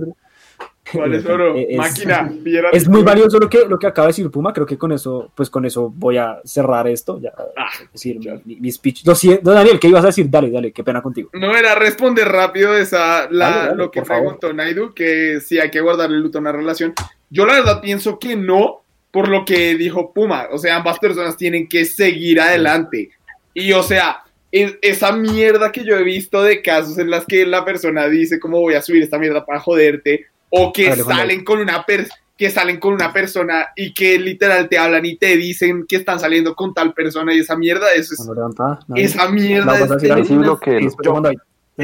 ¿Cuál 0.91 1.13
es 1.13 1.25
oro? 1.27 1.53
Es- 1.55 1.77
Máquina. 1.77 2.31
es 2.73 2.89
muy 2.89 3.03
valioso 3.03 3.37
lo 3.37 3.47
que, 3.47 3.59
lo 3.67 3.77
que 3.77 3.85
acaba 3.85 4.07
de 4.07 4.09
decir 4.09 4.31
Puma. 4.31 4.51
Creo 4.53 4.65
que 4.65 4.75
con 4.77 4.91
eso, 4.91 5.31
pues 5.35 5.47
con 5.49 5.63
eso 5.65 5.93
voy 5.95 6.17
a 6.17 6.39
cerrar 6.43 6.87
esto. 6.87 7.19
Ya, 7.21 7.31
Ah, 7.55 7.67
es 7.83 7.91
decir, 7.93 8.17
mi, 8.17 8.27
mi- 8.45 8.59
mi 8.59 8.71
speech. 8.71 9.05
Lo 9.05 9.13
siento, 9.13 9.51
Daniel, 9.51 9.79
¿qué 9.79 9.87
ibas 9.87 10.03
a 10.03 10.07
decir? 10.07 10.27
Dale, 10.29 10.49
dale, 10.49 10.71
qué 10.71 10.83
pena 10.83 11.01
contigo. 11.03 11.29
No 11.33 11.55
era 11.55 11.75
responder 11.75 12.27
rápido 12.27 12.75
esa 12.75 13.27
la, 13.29 13.49
Dale, 13.51 13.57
dale, 13.67 13.75
lo 13.75 13.91
que 13.91 13.99
por 14.01 14.07
favor. 14.07 14.23
preguntó 14.39 14.53
Naidu, 14.53 14.93
que 14.95 15.39
si 15.41 15.59
hay 15.59 15.69
que 15.69 15.79
guardarle 15.79 16.17
luto 16.17 16.39
a 16.39 16.41
una 16.41 16.51
relación. 16.51 16.93
Yo 17.29 17.45
la 17.45 17.53
verdad 17.53 17.81
pienso 17.81 18.17
que 18.17 18.35
no, 18.35 18.81
por 19.11 19.27
lo 19.27 19.45
que 19.45 19.75
dijo 19.75 20.11
Puma. 20.11 20.47
O 20.51 20.57
sea, 20.57 20.77
ambas 20.77 20.97
personas 20.97 21.37
tienen 21.37 21.67
que 21.69 21.85
seguir 21.85 22.41
adelante. 22.41 23.11
Y 23.53 23.71
o 23.73 23.83
sea, 23.83 24.23
es- 24.51 24.75
esa 24.81 25.11
mierda 25.11 25.71
que 25.71 25.83
yo 25.83 25.95
he 25.97 26.03
visto 26.03 26.41
de 26.43 26.61
casos 26.61 26.97
en 26.97 27.09
las 27.09 27.25
que 27.25 27.45
la 27.45 27.63
persona 27.65 28.07
dice 28.07 28.39
cómo 28.39 28.59
voy 28.59 28.73
a 28.75 28.81
subir 28.81 29.03
esta 29.03 29.17
mierda 29.19 29.45
para 29.45 29.59
joderte, 29.59 30.25
o 30.49 30.71
que 30.73 30.85
salen 31.17 31.43
con 31.43 31.59
una 31.59 31.85
per- 31.85 32.07
que 32.37 32.49
salen 32.49 32.79
con 32.79 32.93
una 32.93 33.11
persona 33.11 33.67
y 33.75 33.93
que 33.93 34.17
literal 34.17 34.69
te 34.69 34.77
hablan 34.77 35.05
y 35.05 35.17
te 35.17 35.35
dicen 35.35 35.85
que 35.85 35.97
están 35.97 36.19
saliendo 36.21 36.55
con 36.55 36.73
tal 36.73 36.93
persona 36.93 37.33
y 37.33 37.39
esa 37.39 37.55
mierda, 37.57 37.91
eso 37.93 38.13
es, 38.13 38.19
esa 38.95 39.27
mierda 39.29 39.73
es 39.83 39.89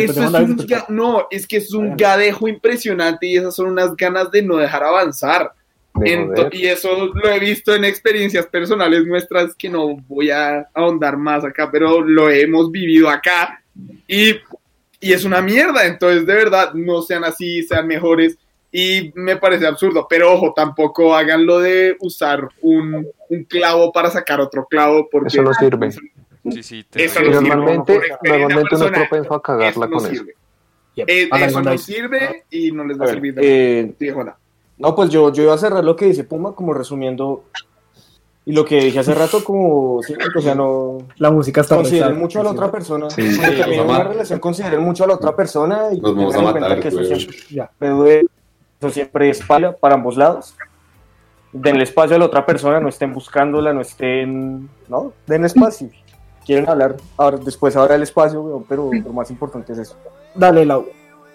eso 0.03 0.13
es 0.27 0.31
un 0.49 0.57
no, 0.89 1.27
es 1.29 1.45
que 1.45 1.57
es 1.57 1.73
un 1.73 1.89
gadejo 1.97 2.47
impresionante 2.47 3.27
y 3.27 3.35
esas 3.37 3.53
son 3.55 3.67
unas 3.67 3.95
ganas 3.97 4.31
de 4.31 4.41
no 4.43 4.55
dejar 4.57 4.83
avanzar. 4.83 5.51
De 5.99 6.17
Ento- 6.19 6.49
y 6.53 6.65
eso 6.67 7.07
lo 7.13 7.29
he 7.29 7.39
visto 7.39 7.73
en 7.75 7.85
experiencias 7.85 8.45
personales 8.47 9.05
nuestras 9.05 9.55
que 9.55 9.69
no 9.69 9.95
voy 10.07 10.29
a 10.29 10.67
ahondar 10.73 11.17
más 11.17 11.43
acá, 11.45 11.69
pero 11.71 12.01
lo 12.01 12.29
hemos 12.29 12.71
vivido 12.71 13.09
acá 13.09 13.61
y, 14.07 14.35
y 14.99 15.13
es 15.13 15.23
una 15.23 15.41
mierda. 15.41 15.85
Entonces, 15.85 16.25
de 16.25 16.33
verdad, 16.33 16.73
no 16.73 17.01
sean 17.01 17.23
así, 17.23 17.63
sean 17.63 17.87
mejores. 17.87 18.37
Y 18.71 19.13
me 19.15 19.37
parece 19.37 19.65
absurdo, 19.65 20.05
pero 20.09 20.33
ojo, 20.33 20.51
tampoco 20.53 21.15
hagan 21.15 21.45
lo 21.45 21.59
de 21.59 21.95
usar 22.01 22.49
un, 22.61 23.07
un 23.29 23.43
clavo 23.45 23.93
para 23.93 24.09
sacar 24.09 24.41
otro 24.41 24.65
clavo, 24.69 25.07
porque 25.09 25.29
Eso 25.29 25.41
no 25.43 25.53
sirve. 25.53 25.91
Sí, 25.91 26.61
sí, 26.61 26.83
te 26.89 27.05
Eso 27.05 27.21
no 27.21 27.27
sirve. 27.27 27.47
normalmente, 27.47 27.93
experiencia 27.95 28.37
normalmente 28.47 28.75
uno 28.75 28.85
es 28.85 28.91
propenso 28.91 29.33
a 29.33 29.35
eso 29.37 29.41
cagarla 29.41 29.85
no 29.87 29.91
con 29.93 30.05
eso. 30.05 30.09
sirve. 30.13 30.35
Yep. 30.95 31.09
Eh, 31.09 31.29
eso 31.41 31.61
no 31.61 31.77
sirve 31.77 32.43
y 32.51 32.71
no 32.73 32.83
les 32.85 32.97
va 32.99 33.01
A 33.01 33.03
a 33.03 33.07
ver, 33.07 33.15
servir. 33.15 33.35
eh, 33.37 33.93
Sí. 33.97 34.11
No, 34.77 34.93
pues 34.95 35.09
yo, 35.09 35.31
yo 35.31 35.43
iba 35.43 35.53
a 35.53 35.57
cerrar 35.57 35.83
lo 35.83 35.95
que 35.95 36.05
dice 36.05 36.23
Puma, 36.23 36.53
como 36.53 36.73
resumiendo. 36.73 37.43
Y 38.47 38.51
lo 38.53 38.63
que 38.63 38.79
dije 38.79 38.99
hace 38.99 39.15
rato, 39.15 39.43
como. 39.43 40.03
sí, 40.03 40.13
o 40.35 40.41
sea, 40.41 40.53
no. 40.53 40.99
La 41.17 41.31
música 41.31 41.61
está 41.61 41.77
Consideren 41.77 42.17
mucho 42.19 42.41
a 42.41 42.43
la 42.43 42.51
otra 42.51 42.71
persona. 42.71 43.09
Sí, 43.09 43.21
Cuando 43.37 43.53
sí, 43.53 43.57
terminen 43.57 43.89
una 43.89 44.03
relación, 44.03 44.39
consideren 44.39 44.81
mucho 44.83 45.03
a 45.03 45.07
la 45.07 45.15
otra 45.15 45.35
persona 45.35 45.85
y 45.91 45.99
Nos 45.99 46.15
vamos 46.15 46.35
a 46.35 46.37
tengan 46.37 46.45
en 46.47 46.51
cuenta 46.51 46.69
matar, 46.69 46.79
que 46.81 46.87
eso 46.89 47.03
siempre, 47.03 47.37
Ya. 47.49 47.71
eso 48.79 48.89
siempre 48.91 49.29
es 49.29 49.41
pala 49.41 49.75
para 49.75 49.95
ambos 49.95 50.15
lados. 50.15 50.55
Denle 51.53 51.83
espacio 51.85 52.17
a 52.17 52.19
la 52.19 52.25
otra 52.25 52.45
persona, 52.45 52.79
no 52.79 52.89
estén 52.89 53.13
buscándola, 53.13 53.73
no 53.73 53.81
estén. 53.81 54.69
No, 54.89 55.13
denle 55.25 55.47
espacio. 55.47 55.89
quieren 56.45 56.69
hablar, 56.69 56.97
ahora, 57.17 57.37
después 57.37 57.75
habrá 57.75 57.95
el 57.95 58.03
espacio, 58.03 58.63
pero 58.69 58.91
lo 58.93 59.13
más 59.13 59.31
importante 59.31 59.73
es 59.73 59.79
eso. 59.79 59.95
Dale, 60.35 60.65
Lau. 60.65 60.85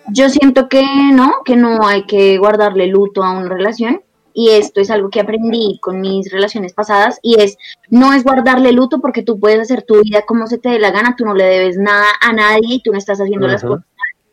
Yo 0.09 0.28
siento 0.28 0.68
que 0.68 0.82
no, 1.12 1.42
que 1.44 1.57
no 1.57 1.86
hay 1.86 2.05
que 2.07 2.38
guardarle 2.38 2.86
luto 2.86 3.22
a 3.22 3.32
una 3.32 3.48
relación. 3.48 4.03
Y 4.32 4.51
esto 4.51 4.80
es 4.80 4.90
algo 4.90 5.11
que 5.11 5.20
aprendí 5.20 5.78
con 5.80 6.01
mis 6.01 6.30
relaciones 6.30 6.72
pasadas. 6.72 7.18
Y 7.22 7.40
es, 7.40 7.59
no 7.88 8.12
es 8.12 8.22
guardarle 8.24 8.72
luto 8.72 9.01
porque 9.01 9.22
tú 9.22 9.38
puedes 9.38 9.61
hacer 9.61 9.82
tu 9.82 10.03
vida 10.03 10.22
como 10.22 10.46
se 10.46 10.59
te 10.59 10.70
dé 10.70 10.78
la 10.78 10.90
gana. 10.90 11.16
Tú 11.16 11.24
no 11.24 11.34
le 11.34 11.44
debes 11.44 11.76
nada 11.76 12.07
a 12.20 12.32
nadie 12.32 12.76
y 12.76 12.82
tú 12.82 12.92
no 12.92 12.98
estás 12.98 13.20
haciendo 13.20 13.46
las 13.46 13.62
cosas 13.62 13.84
mal. 13.84 14.24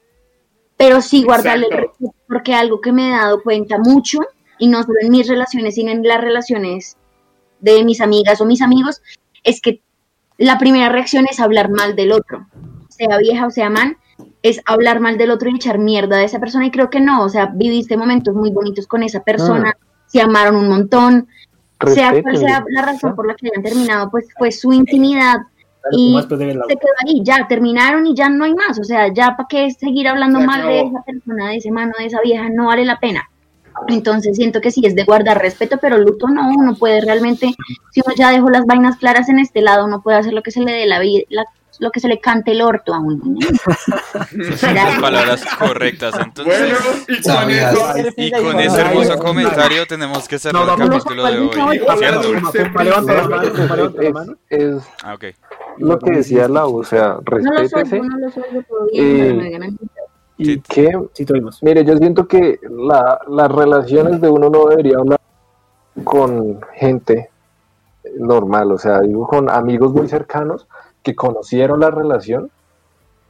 Pero 0.78 1.02
sí 1.02 1.24
guardarle 1.24 1.68
Exacto. 1.68 1.98
luto 2.00 2.16
porque 2.28 2.54
algo 2.54 2.82
que 2.82 2.92
me 2.92 3.08
he 3.08 3.12
dado 3.12 3.42
cuenta 3.42 3.80
mucho, 3.80 4.20
y 4.60 4.68
no 4.68 4.84
solo 4.84 5.00
en 5.02 5.12
mis 5.12 5.28
relaciones, 5.28 5.76
sino 5.76 5.92
en 5.92 6.04
las 6.04 6.22
relaciones 6.22 6.98
de 7.60 7.84
mis 7.84 8.02
amigas 8.02 8.42
o 8.42 8.46
mis 8.46 8.62
amigos, 8.62 9.02
es 9.44 9.62
que 9.62 9.82
la 10.38 10.58
primera 10.58 10.90
reacción 10.90 11.26
es 11.30 11.40
hablar 11.40 11.70
mal 11.70 11.96
del 11.96 12.12
otro. 12.12 12.48
Sea 12.90 13.18
vieja 13.18 13.48
o 13.48 13.52
sea 13.52 13.70
man, 13.70 13.98
es 14.50 14.62
hablar 14.66 15.00
mal 15.00 15.18
del 15.18 15.32
otro 15.32 15.50
y 15.50 15.56
echar 15.56 15.80
mierda 15.80 16.18
de 16.18 16.26
esa 16.26 16.40
persona 16.40 16.66
y 16.66 16.72
creo 16.72 16.90
que 16.90 17.00
no, 17.00 17.24
o 17.24 17.30
sea, 17.30 17.52
viviste 17.54 17.98
momentos 17.98 18.36
muy 18.36 18.52
bonitos 18.52 18.88
con 18.88 19.04
esa 19.04 19.22
persona, 19.24 19.76
se 20.06 20.22
amaron 20.22 20.56
un 20.56 20.70
montón, 20.70 21.28
sea 21.86 22.22
cual 22.22 22.38
sea 22.38 22.64
la 22.70 22.82
razón 22.82 23.16
por 23.16 23.28
la 23.28 23.36
que 23.36 23.48
hayan 23.48 23.64
terminado, 23.64 24.10
pues 24.10 24.28
fue 24.38 24.52
su 24.52 24.74
intimidad 24.74 25.38
y 25.92 26.20
se 26.20 26.28
quedó 26.28 26.94
ahí, 27.06 27.22
ya 27.24 27.48
terminaron 27.48 28.06
y 28.08 28.16
ya 28.16 28.30
no 28.30 28.46
hay 28.46 28.54
más, 28.54 28.80
o 28.80 28.84
sea, 28.84 29.14
ya 29.14 29.36
para 29.36 29.48
qué 29.48 29.72
seguir 29.72 30.08
hablando 30.08 30.40
mal 30.40 30.68
de 30.68 30.82
esa 30.82 31.02
persona, 31.04 31.50
de 31.50 31.58
ese 31.58 31.72
mano, 31.72 31.94
de 31.98 32.06
esa 32.06 32.22
vieja, 32.22 32.50
no 32.50 32.68
vale 32.68 32.86
la 32.86 33.00
pena. 33.00 33.30
Entonces 33.88 34.36
siento 34.36 34.60
que 34.60 34.72
sí 34.72 34.82
es 34.86 34.96
de 34.96 35.04
guardar 35.04 35.40
respeto, 35.40 35.78
pero 35.80 35.98
luto 35.98 36.28
no, 36.28 36.50
uno 36.50 36.76
puede 36.76 37.00
realmente, 37.02 37.54
si 37.92 38.02
uno 38.04 38.16
ya 38.18 38.32
dejó 38.32 38.50
las 38.50 38.66
vainas 38.66 38.98
claras 38.98 39.30
en 39.30 39.40
este 39.40 39.62
lado, 39.62 39.86
uno 39.86 40.02
puede 40.02 40.18
hacer 40.18 40.34
lo 40.34 40.42
que 40.42 40.52
se 40.52 40.62
le 40.62 40.72
dé 40.72 40.86
la 40.88 41.00
vida, 41.00 41.24
lo 41.80 41.92
que 41.92 42.00
se 42.00 42.08
le 42.08 42.20
cante 42.20 42.52
el 42.52 42.62
orto 42.62 42.94
a 42.94 43.00
uno. 43.00 43.22
¿no? 43.24 43.38
Las 44.74 45.00
palabras 45.00 45.44
correctas. 45.60 46.16
Entonces, 46.20 46.60
Bueno, 46.60 46.78
y 47.08 47.14
con 47.22 47.24
Sabías. 47.24 47.74
eso. 47.74 48.14
y 48.18 48.32
con 48.32 48.60
ese 48.60 48.82
hermoso 48.82 49.18
comentario 49.20 49.86
tenemos 49.88 50.28
que 50.28 50.40
cerrar 50.40 50.66
No, 50.66 50.74
el 50.84 50.90
capítulo 50.90 51.24
de 51.26 51.38
hoy. 51.40 51.50
¿Cierto? 51.98 52.32
Ah, 55.04 55.14
ok. 55.14 55.24
lo 55.78 56.00
que 56.00 56.12
decía 56.12 56.48
Lau, 56.48 56.78
o 56.78 56.84
sea, 56.84 57.18
No 57.32 57.52
lo 57.52 57.58
respétese. 57.60 57.90
soy, 57.90 58.02
no 58.02 58.18
lo 58.18 58.28
Eh. 58.94 59.70
Y 60.40 60.46
Sí. 60.46 60.62
que, 60.68 60.92
Sí, 61.14 61.26
tuvimos. 61.26 61.64
mire, 61.64 61.84
yo 61.84 61.98
siento 61.98 62.28
que 62.28 62.60
la, 62.70 63.20
las 63.28 63.52
relaciones 63.52 64.22
de 64.22 64.30
uno 64.30 64.50
no 64.52 64.66
debería 64.68 64.98
hablar 65.00 65.20
con 66.04 66.60
gente 66.76 67.32
normal, 68.20 68.72
o 68.72 68.78
sea, 68.78 69.02
digo 69.02 69.26
con 69.28 69.50
amigos 69.50 69.94
muy 69.94 70.08
cercanos 70.08 70.68
que 71.08 71.16
conocieron 71.16 71.80
la 71.80 71.90
relación 71.90 72.50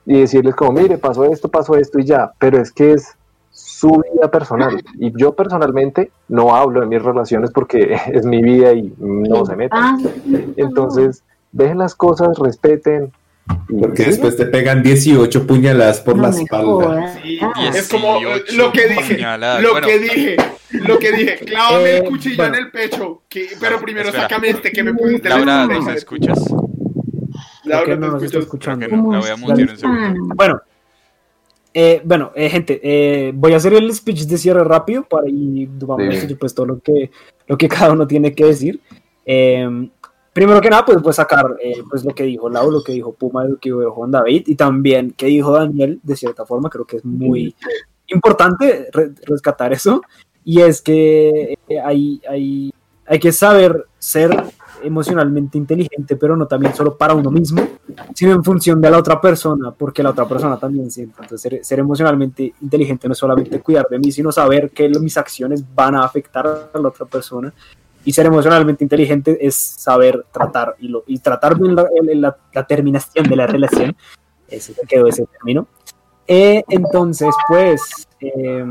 y 0.06 0.20
decirles 0.22 0.56
como, 0.56 0.72
mire, 0.72 0.98
pasó 0.98 1.26
esto, 1.26 1.48
pasó 1.50 1.76
esto 1.76 2.00
y 2.00 2.06
ya, 2.06 2.32
pero 2.40 2.60
es 2.60 2.72
que 2.72 2.94
es 2.94 3.14
su 3.52 3.90
vida 3.90 4.32
personal 4.32 4.84
y 5.00 5.12
yo 5.20 5.34
personalmente 5.36 6.10
no 6.28 6.56
hablo 6.56 6.82
de 6.82 6.88
mis 6.88 7.02
relaciones 7.04 7.52
porque 7.52 7.96
es 8.12 8.26
mi 8.26 8.42
vida 8.42 8.74
y 8.74 8.92
no 8.98 9.46
se 9.46 9.56
metan. 9.56 9.80
Ah, 9.84 9.98
sí, 10.00 10.54
Entonces, 10.58 11.24
dejen 11.52 11.78
las 11.78 11.94
cosas, 11.94 12.38
respeten. 12.40 13.12
Porque 13.80 14.04
después 14.06 14.36
te 14.36 14.46
pegan 14.46 14.82
18 14.84 15.46
puñaladas 15.48 16.02
por 16.02 16.18
no 16.18 16.24
la 16.24 16.30
me 16.32 16.42
espalda. 16.44 17.14
Sí, 17.22 17.40
Ah. 17.42 17.70
es 17.74 17.88
como 17.90 18.18
18 18.20 18.58
lo 18.58 18.72
que 18.74 18.88
dije, 18.90 19.16
puñaladas. 19.16 19.62
lo 19.62 19.72
Bueno. 19.72 19.88
que 19.88 20.00
dije, 20.00 20.36
lo 20.72 21.00
que 21.00 21.12
dije, 21.14 21.36
clávame 21.46 21.90
Eh, 21.92 21.98
el 22.00 22.04
cuchillo 22.10 22.36
bueno. 22.38 22.56
en 22.58 22.64
el 22.66 22.72
pecho, 22.72 23.22
que, 23.30 23.48
pero 23.60 23.80
primero 23.80 24.08
Espera. 24.08 24.24
sácame 24.28 24.50
este 24.50 24.72
que 24.72 24.84
me 24.84 24.92
el 24.92 25.22
Laura. 25.24 25.66
¿nos 25.68 25.88
escuchas? 25.88 26.40
¿Por 27.68 27.88
Laura, 27.88 27.96
no 27.96 28.12
nos 28.14 28.24
está 28.24 28.40
escuchando? 28.40 28.88
no. 28.88 29.12
La 29.12 29.20
voy 29.20 29.30
a 29.30 29.36
mutear 29.36 29.70
un 29.72 29.78
segundo. 29.78 30.36
Bueno, 30.36 30.62
eh, 31.74 32.02
bueno, 32.04 32.32
eh, 32.36 32.50
gente, 32.50 32.80
eh, 32.82 33.32
voy 33.36 33.54
a 33.54 33.58
hacer 33.58 33.74
el 33.74 33.94
speech 33.94 34.22
de 34.26 34.38
cierre 34.38 34.64
rápido 34.64 35.04
para 35.04 35.28
y 35.30 35.66
vamos 35.68 36.08
a 36.08 36.12
Sí. 36.12 36.18
decir 36.22 36.38
pues 36.40 36.54
todo 36.56 36.66
lo 36.66 36.80
que, 36.80 37.12
lo 37.48 37.58
que 37.58 37.68
cada 37.90 37.92
uno 37.92 38.08
tiene 38.08 38.34
que 38.34 38.46
decir. 38.46 38.80
Eh, 39.26 39.90
primero 40.34 40.60
que 40.62 40.70
nada, 40.70 40.86
pues 40.86 41.02
voy 41.02 41.10
a 41.12 41.14
sacar 41.14 41.56
eh, 41.62 41.84
pues 41.90 42.04
lo 42.04 42.16
que 42.16 42.24
dijo 42.24 42.50
Lau, 42.50 42.72
lo 42.72 42.84
que 42.84 42.94
dijo 42.94 43.14
Puma, 43.14 43.44
lo 43.46 43.58
que 43.58 43.70
dijo 43.70 43.92
Juan 43.92 44.12
David 44.12 44.44
y 44.48 44.56
también 44.56 45.12
que 45.12 45.28
dijo 45.28 45.52
Daniel, 45.52 46.00
de 46.02 46.16
cierta 46.16 46.46
forma, 46.46 46.70
creo 46.70 46.86
que 46.86 46.98
es 46.98 47.06
muy 47.06 47.54
importante 48.08 48.88
re- 48.92 49.12
rescatar 49.26 49.74
eso. 49.74 50.02
Y 50.44 50.62
es 50.62 50.82
que 50.82 51.58
eh, 51.68 51.80
hay, 51.84 52.22
hay, 52.30 52.74
hay 53.06 53.20
que 53.20 53.32
saber 53.34 53.86
ser 54.00 54.32
emocionalmente 54.84 55.58
inteligente, 55.58 56.16
pero 56.16 56.36
no 56.36 56.48
también 56.48 56.74
solo 56.74 56.98
para 56.98 57.14
uno 57.14 57.32
mismo, 57.32 57.62
sino 58.14 58.34
en 58.34 58.44
función 58.44 58.82
de 58.82 58.90
la 58.90 58.98
otra 58.98 59.20
persona, 59.20 59.72
porque 59.72 60.04
la 60.04 60.12
otra 60.12 60.28
persona 60.28 60.58
también 60.58 60.90
siente. 60.92 61.16
Entonces, 61.22 61.42
ser, 61.42 61.66
ser 61.66 61.80
emocionalmente 61.80 62.54
inteligente 62.62 63.08
no 63.08 63.14
es 63.14 63.18
solamente 63.18 63.60
cuidar 63.62 63.88
de 63.90 64.00
mí, 64.00 64.12
sino 64.12 64.32
saber 64.32 64.72
que 64.72 64.90
mis 64.90 65.18
acciones 65.18 65.64
van 65.74 65.96
a 65.96 66.04
afectar 66.04 66.48
a 66.74 66.80
la 66.80 66.88
otra 66.88 67.06
persona. 67.06 67.54
Y 68.06 68.14
ser 68.14 68.26
emocionalmente 68.26 68.86
inteligente 68.86 69.38
es 69.46 69.56
saber 69.56 70.26
tratar 70.32 70.76
y, 70.80 70.88
lo, 70.88 71.04
y 71.08 71.20
tratar 71.20 71.60
bien 71.60 71.76
la, 71.76 72.38
terminación 72.66 73.28
de 73.28 73.36
la 73.36 73.48
relación. 73.48 73.96
Se 74.48 74.74
quedó 74.88 75.08
ese 75.08 75.26
término. 75.26 75.68
Eh, 76.26 76.64
entonces, 76.70 77.34
pues, 77.50 78.08
eh, 78.22 78.66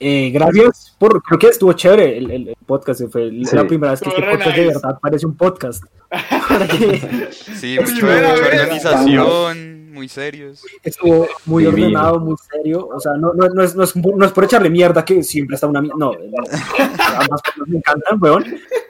eh, 0.00 0.30
gracias 0.30 0.96
por, 0.98 1.22
creo 1.22 1.38
que 1.38 1.48
estuvo 1.48 1.72
chévere 1.72 2.18
el, 2.18 2.30
el- 2.30 2.48
el 2.48 2.56
podcast, 2.66 3.02
fue 3.10 3.30
la 3.30 3.46
Sí. 3.48 3.56
primera 3.66 3.90
vez 3.92 4.00
que 4.00 4.08
este 4.10 4.22
podcast 4.22 4.56
de 4.56 4.66
verdad 4.66 4.98
parece 5.00 5.26
un 5.26 5.36
podcast. 5.36 5.84
Sí, 7.30 7.76
primera 7.84 8.28
mucha 8.30 8.42
organización, 8.44 9.92
muy 9.92 10.08
serios. 10.08 10.62
estuvo 10.82 11.26
muy 11.46 11.64
Divino. 11.64 11.86
ordenado, 11.86 12.20
muy 12.20 12.36
serio, 12.50 12.88
o 12.94 13.00
sea, 13.00 13.12
no, 13.14 13.32
no, 13.34 13.48
no, 13.48 13.62
es, 13.62 13.74
no, 13.74 13.84
es, 13.84 13.94
no 13.96 14.24
es 14.26 14.32
por 14.32 14.44
echarle 14.44 14.70
mierda 14.70 15.04
que 15.04 15.22
siempre 15.22 15.54
está 15.54 15.66
una 15.66 15.80
mierda, 15.80 15.96
no, 15.98 16.12
ambas 17.20 17.42
cosas 17.42 17.68
me 17.68 17.78
encantan, 17.78 18.18
weón, 18.20 18.44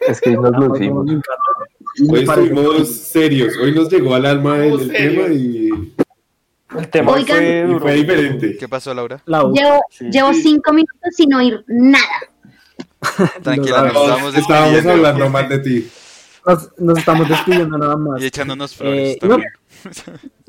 Es 0.06 0.20
que 0.20 0.32
nos. 0.32 0.80
Y 1.96 2.04
me 2.10 2.18
Hoy 2.18 2.24
estuvimos 2.24 2.88
serios, 2.88 3.56
hoy 3.56 3.72
nos 3.72 3.88
llegó 3.88 4.14
al 4.16 4.26
alma 4.26 4.64
el, 4.64 4.80
el 4.80 4.92
tema 4.92 5.28
y, 5.32 5.70
El 6.78 6.88
tema 6.88 7.12
Oigan. 7.12 7.36
fue 7.38 7.58
y 7.58 7.62
duro. 7.62 7.80
fue 7.80 7.94
diferente. 7.94 8.56
¿Qué 8.58 8.68
pasó, 8.68 8.92
Laura? 8.94 9.20
Lau, 9.26 9.52
Llevo, 9.52 9.80
Sí. 9.90 10.04
llevo 10.10 10.32
Sí. 10.32 10.42
cinco 10.42 10.72
minutos 10.72 11.10
sin 11.16 11.32
oír 11.34 11.64
nada. 11.68 12.04
Tranquila, 13.42 13.82
No, 13.82 13.84
nos 13.92 13.94
estamos 14.02 14.34
estábamos 14.36 14.72
despidiendo 14.72 14.90
hablando 14.92 15.30
más 15.30 15.48
de 15.48 15.58
ti. 15.58 15.88
nos, 16.46 16.70
nos 16.78 16.98
estamos 16.98 17.28
despidiendo 17.28 17.78
nada 17.78 17.96
más. 17.96 18.20
y 18.22 18.26
echándonos 18.26 18.74
flores 18.74 19.16
Eh, 19.16 19.18
también. 19.20 19.42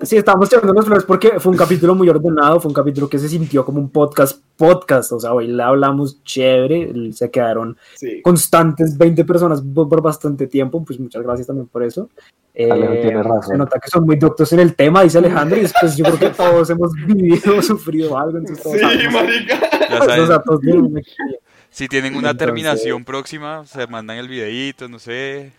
Sí, 0.02 0.18
estábamos 0.18 0.52
echando 0.52 0.74
las 0.74 0.86
flores 0.86 1.06
porque 1.06 1.40
fue 1.40 1.52
un 1.52 1.58
capítulo 1.58 1.96
muy 1.96 2.08
ordenado, 2.10 2.60
fue 2.60 2.70
un 2.70 2.74
capítulo 2.76 3.10
que 3.10 3.20
se 3.20 3.30
sintió 3.30 3.64
como 3.66 3.80
un 3.80 3.90
podcast, 3.90 4.42
podcast, 4.56 5.12
o 5.14 5.20
sea, 5.20 5.34
hoy 5.34 5.48
le 5.48 5.62
hablamos 5.64 6.24
chévere, 6.24 7.12
se 7.14 7.30
quedaron 7.32 7.78
Sí. 7.96 8.22
constantes 8.22 8.98
20 8.98 9.26
personas 9.26 9.62
por, 9.62 10.02
bastante 10.02 10.48
tiempo, 10.48 10.84
pues 10.84 11.00
muchas 11.00 11.24
gracias 11.24 11.48
también 11.48 11.68
por 11.68 11.84
eso. 11.84 12.10
Eh, 12.54 12.70
razón. 13.22 13.44
Se 13.44 13.58
nota 13.58 13.80
que 13.80 13.90
son 13.90 14.06
muy 14.06 14.16
doctos 14.16 14.54
en 14.54 14.60
el 14.62 14.76
tema, 14.76 15.04
dice 15.04 15.18
Alejandro, 15.18 15.58
y 15.58 15.62
después 15.62 15.98
yo 15.98 16.06
creo 16.06 16.20
que 16.20 16.30
todos 16.30 16.70
hemos 16.70 16.94
vivido, 16.94 17.62
sufrido 17.62 18.18
algo, 18.18 18.38
entonces 18.38 18.64
todos 18.64 18.78
Sí, 18.78 18.82
sabemos. 18.82 19.14
marica. 19.14 19.60
Saben, 19.90 20.42
todos 20.46 20.62
si 21.70 21.90
tienen 21.90 22.14
una 22.16 22.30
Entonces- 22.30 22.38
terminación 22.46 23.04
próxima, 23.04 23.66
se 23.66 23.86
mandan 23.88 24.18
el 24.18 24.30
videíto, 24.30 24.88
no 24.88 24.98
sé. 24.98 25.52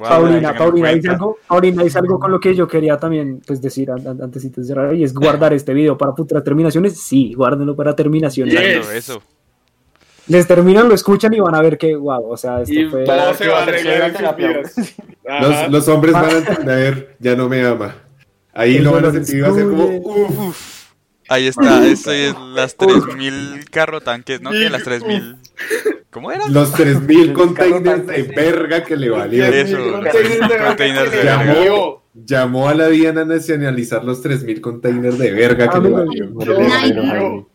Wow, 0.00 0.08
Paulina, 0.08 0.54
Paulina 0.56 0.88
dice, 0.90 1.10
algo, 1.10 1.36
Paulina 1.46 1.82
dice 1.84 1.98
algo 1.98 2.18
con 2.18 2.30
lo 2.30 2.40
que 2.40 2.54
yo 2.54 2.66
quería 2.66 2.96
también 2.96 3.42
pues, 3.46 3.60
decir 3.60 3.90
an- 3.90 4.06
an- 4.08 4.22
antes 4.22 4.50
de 4.50 4.64
cerrar, 4.64 4.94
y 4.94 5.04
es 5.04 5.12
guardar 5.12 5.52
este 5.52 5.74
video 5.74 5.98
para 5.98 6.12
futuras 6.14 6.42
terminaciones. 6.42 6.98
Sí, 6.98 7.34
guárdenlo 7.34 7.76
para 7.76 7.94
terminaciones. 7.94 8.54
Yes. 8.54 8.88
eso. 8.94 9.22
Les 10.28 10.46
terminan, 10.46 10.88
lo 10.88 10.94
escuchan 10.94 11.34
y 11.34 11.40
van 11.40 11.54
a 11.54 11.60
ver 11.60 11.76
que, 11.76 11.94
wow, 11.96 12.30
o 12.32 12.36
sea, 12.36 12.62
esto 12.62 12.72
Y 12.72 12.86
fue... 12.88 13.04
todo 13.04 13.34
se 13.34 13.48
va 13.48 13.58
a 13.58 13.62
arreglar. 13.64 14.12
Los, 15.40 15.70
los 15.70 15.88
hombres 15.88 16.12
van 16.14 16.24
a 16.24 16.32
entender, 16.38 17.16
ya 17.18 17.36
no 17.36 17.48
me 17.48 17.64
ama. 17.66 17.94
Ahí 18.54 18.78
lo 18.78 18.92
van 18.92 19.04
a 19.04 19.10
sentir, 19.12 19.44
va 19.44 19.48
a 19.48 19.52
ser 19.52 19.64
como, 19.68 19.84
uff. 19.86 20.79
Ahí 21.30 21.46
está, 21.46 21.86
esto 21.86 22.10
es 22.10 22.34
las 22.54 22.76
3000 22.76 23.64
carro 23.70 24.00
tanques, 24.00 24.40
¿no? 24.40 24.50
Que 24.50 24.68
las 24.68 24.82
3000. 24.82 25.36
¿Cómo 26.10 26.32
era? 26.32 26.48
Los 26.48 26.72
3000 26.72 27.32
containers 27.32 28.04
de 28.04 28.22
verga 28.24 28.82
que 28.82 28.96
le 28.96 29.10
valieron. 29.10 29.54
Eso, 29.54 29.76
Containers 29.92 30.48
de 30.48 30.58
containers 30.58 31.10
de 31.12 31.16
verga. 31.18 31.36
verga. 31.38 31.54
Llamó, 31.54 32.02
llamó 32.14 32.68
a 32.68 32.74
la 32.74 32.88
DIAN 32.88 33.18
a 33.18 33.24
nacionalizar 33.24 34.04
los 34.04 34.20
3000 34.20 34.60
containers 34.60 35.18
de 35.18 35.30
verga 35.30 35.70
que 35.70 35.76
Ah, 35.76 35.80
le 35.80 35.90
valieron. 35.90 37.46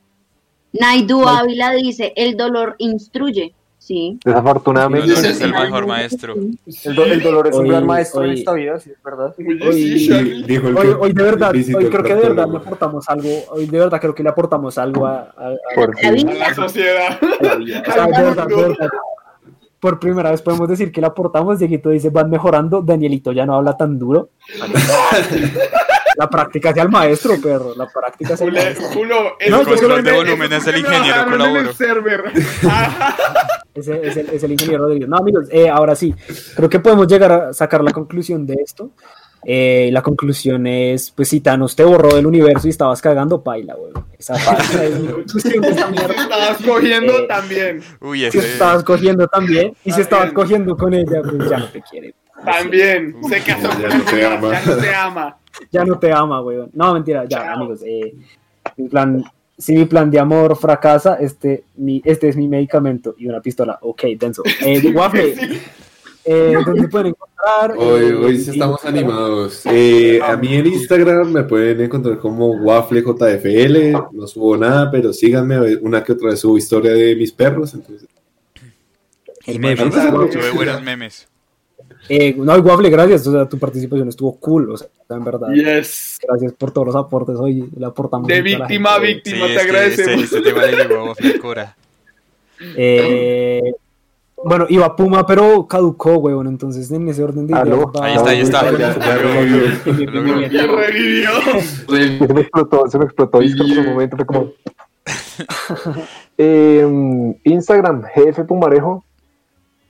Naidu 0.72 1.28
Ávila 1.28 1.72
dice, 1.74 2.14
el 2.16 2.38
dolor 2.38 2.76
instruye. 2.78 3.54
Sí. 3.86 4.18
Desafortunadamente, 4.26 5.06
El 5.06 5.14
dolor 5.14 5.26
es 5.32 5.42
el 5.42 5.52
mejor 5.52 5.86
maestro. 5.86 6.34
El, 6.34 6.96
do- 6.96 7.06
el 7.06 7.22
dolor 7.22 7.48
es 7.48 7.56
un 7.56 7.68
gran 7.68 7.86
maestro 7.86 8.24
en 8.24 8.32
hoy- 8.32 8.40
esta 8.40 8.54
vida, 8.54 8.80
sí, 8.80 8.90
es 8.90 9.04
verdad. 9.04 9.36
Hoy- 9.38 9.74
sí, 9.74 9.94
Y 10.06 10.08
Charlie. 10.10 10.44
dijo 10.44 10.68
el 10.70 10.76
Hoy, 10.78 10.88
que 10.88 10.94
hoy 10.96 11.14
de 11.14 11.24
verdad, 11.24 11.52
hoy 11.54 11.64
creo 11.92 12.04
que 12.04 12.16
de 12.16 12.22
verdad 12.22 12.48
le 12.50 12.58
aportamos 12.58 13.08
algo, 13.10 13.30
hoy 13.52 13.68
de 13.68 13.78
verdad 13.78 14.02
creo 14.02 14.16
que 14.16 14.24
le 14.24 14.30
aportamos 14.30 14.76
algo 14.80 15.06
a, 15.06 15.32
a- 15.38 15.50
La. 15.52 16.46
A 16.48 16.54
sociedad. 16.56 17.20
por 19.80 20.00
primera 20.00 20.32
vez 20.32 20.42
podemos 20.42 20.68
decir 20.68 20.92
que 20.92 21.00
la 21.00 21.08
aportamos. 21.08 21.60
Dieguito 21.60 21.90
dice, 21.92 22.10
van 22.10 22.32
mejorando. 22.32 22.82
Danielito 22.82 23.32
ya 23.34 23.46
no 23.46 23.54
habla 23.54 23.78
tan 23.78 24.00
duro. 24.00 24.30
La 26.18 26.30
práctica 26.30 26.70
hacia 26.70 26.84
el 26.84 26.90
maestro, 26.90 27.36
perro. 27.42 27.74
La 27.76 27.88
práctica 27.88 28.34
hacia 28.36 28.46
el 28.48 28.54
maestro. 28.54 28.88
Julio, 28.88 29.16
No, 29.50 29.62
fue 29.64 29.78
solo 29.78 29.98
lo 29.98 30.04
de 30.04 30.12
volumen 30.14 30.54
es 30.54 30.68
el 30.68 30.78
ingeniero 30.78 31.22
en 31.22 31.28
el 31.28 31.38
colaboro. 31.38 31.74
server. 31.74 32.24
Ese 33.74 34.08
es 34.08 34.18
el, 34.18 34.30
es 34.30 34.44
el 34.44 34.52
ingeniero 34.54 34.84
Rodríguez. 34.86 35.10
No, 35.10 35.18
amigos, 35.18 35.48
eh, 35.52 35.70
ahora 35.70 35.96
sí, 35.96 36.14
creo 36.56 36.70
que 36.70 36.80
podemos 36.80 37.08
llegar 37.08 37.32
a 37.32 37.54
sacar 37.54 37.84
la 37.84 37.92
conclusión 37.92 38.46
de 38.46 38.56
esto. 38.64 38.92
Eh, 39.48 39.90
la 39.92 40.02
conclusión 40.02 40.66
es, 40.66 41.12
pues 41.12 41.28
si 41.28 41.40
Thanos 41.42 41.76
te 41.76 41.84
borró 41.84 42.16
del 42.16 42.26
universo 42.26 42.66
y 42.68 42.72
estabas 42.72 43.00
cagando, 43.02 43.44
paila, 43.44 43.76
güey. 43.76 43.92
Esa 44.18 44.34
es 44.84 45.00
mi 45.00 45.08
conclusión 45.08 45.62
de 45.62 45.70
esta 45.70 45.86
Si 45.88 45.92
mierda. 45.92 46.16
estabas 46.24 46.58
cogiendo 46.66 47.14
Eh, 47.20 47.26
también. 47.28 47.84
Uy, 48.02 48.20
Si 48.32 48.38
ese. 48.40 48.54
estabas 48.54 48.84
cogiendo 48.84 49.28
también, 49.28 49.74
y 49.84 49.92
si 49.92 50.02
estabas 50.02 50.32
cogiendo 50.34 50.76
con 50.78 50.94
ella, 50.94 51.22
pues 51.22 51.50
ya 51.50 51.58
no 51.58 51.68
te 51.68 51.82
quiere. 51.82 52.16
También. 52.44 53.16
Se 53.30 53.40
casó 53.42 53.70
Ya 53.80 53.90
con 53.90 53.98
no 54.00 54.04
te 54.06 54.20
el 54.20 54.26
ama. 54.34 54.52
Ya 54.52 54.66
no 54.66 54.78
te 54.78 54.96
ama. 54.96 55.38
Ya 55.72 55.84
no 55.86 55.98
te 56.00 56.12
ama, 56.12 56.40
güey. 56.42 56.60
No, 56.74 56.94
mentira, 56.94 57.24
ya, 57.26 57.38
Chao. 57.44 57.56
amigos. 57.56 57.82
Eh, 57.86 58.14
mi 58.78 58.90
plan, 58.90 59.24
si 59.58 59.74
mi 59.76 59.86
plan 59.86 60.10
de 60.12 60.20
amor 60.20 60.56
fracasa, 60.58 61.16
este, 61.16 61.64
mi, 61.78 62.02
este 62.06 62.28
es 62.30 62.36
mi 62.36 62.48
medicamento 62.48 63.16
y 63.18 63.28
una 63.28 63.42
pistola. 63.42 63.78
Ok, 63.82 64.04
denso. 64.20 64.44
Eh, 64.66 64.92
Waffle, 64.94 65.36
eh, 66.26 66.58
¿dónde 66.66 66.88
pueden 66.88 67.08
encontrar? 67.08 67.72
Hoy, 67.78 68.06
Eh, 68.06 68.14
hoy 68.16 68.38
sí 68.40 68.52
estamos 68.52 68.84
animados. 68.86 69.62
Eh, 69.66 70.20
a 70.24 70.36
mí 70.36 70.56
en 70.56 70.66
Instagram 70.66 71.32
me 71.32 71.44
pueden 71.44 71.80
encontrar 71.82 72.18
como 72.18 72.48
WaffleJFL. 72.52 73.92
No 74.12 74.26
subo 74.28 74.58
nada, 74.58 74.90
pero 74.92 75.14
síganme. 75.14 75.76
Una 75.78 76.04
que 76.04 76.14
otra 76.14 76.30
vez 76.32 76.40
subo 76.40 76.58
historia 76.58 76.92
de 76.92 77.16
mis 77.16 77.32
perros. 77.32 77.74
Entonces, 77.76 78.08
Y 79.46 79.60
memes. 79.60 79.80
memes. 79.80 80.34
Sube 80.34 80.52
buenos 80.52 80.82
memes. 80.82 81.28
Eh, 82.10 82.36
no, 82.38 82.54
Waffle, 82.56 82.90
gracias. 82.90 83.26
O 83.28 83.32
sea, 83.32 83.48
tu 83.50 83.58
participación 83.58 84.10
estuvo 84.10 84.36
cool. 84.40 84.72
O 84.72 84.78
sea, 84.78 84.88
en 85.10 85.24
verdad. 85.24 85.48
Yes. 85.54 86.20
Gracias 86.28 86.54
por 86.54 86.72
todos 86.72 86.88
los 86.88 86.96
aportes. 86.96 87.36
Hoy 87.38 87.70
le 87.78 87.86
aportamos. 87.86 88.28
De 88.28 88.42
mucho 88.44 88.56
a 88.56 88.60
la 88.60 88.66
víctima 88.68 88.94
a 88.96 89.00
víctima, 89.00 89.38
Sí, 89.38 89.42
te 89.42 89.48
este, 89.56 89.62
agradecemos. 89.62 90.24
este 90.24 90.42
tema 90.42 90.66
le 90.66 90.76
llegó 90.76 91.06
Waffle 91.06 91.40
Cora. 91.40 91.76
Eh, 92.78 93.74
bueno, 94.44 94.66
iba 94.70 94.96
Puma, 94.96 95.26
pero 95.26 95.66
caducó, 95.68 96.18
weón. 96.18 96.48
Entonces, 96.48 96.92
en 96.92 97.08
ese 97.10 97.24
orden 97.24 97.48
de 97.48 97.54
Aló. 97.56 97.92
ideas, 97.94 98.24
va- 98.24 98.30
Ahí 98.30 98.42
está, 98.42 98.60
ahí 98.62 98.76
está. 98.76 99.18
Revivió. 99.18 99.66
Y. 101.90 102.18
Se 102.28 102.34
me 102.34 102.42
explotó, 102.42 102.88
se 102.88 102.98
me 103.00 103.06
explotó 103.06 103.40
Discord 103.40 103.68
por 103.70 103.78
un 103.80 103.86
momento, 103.94 104.16
fue 104.18 104.26
como... 104.26 104.52
Eh, 106.38 106.86
Instagram, 107.46 108.04
GF 108.14 108.44
Pumarejo, 108.46 109.06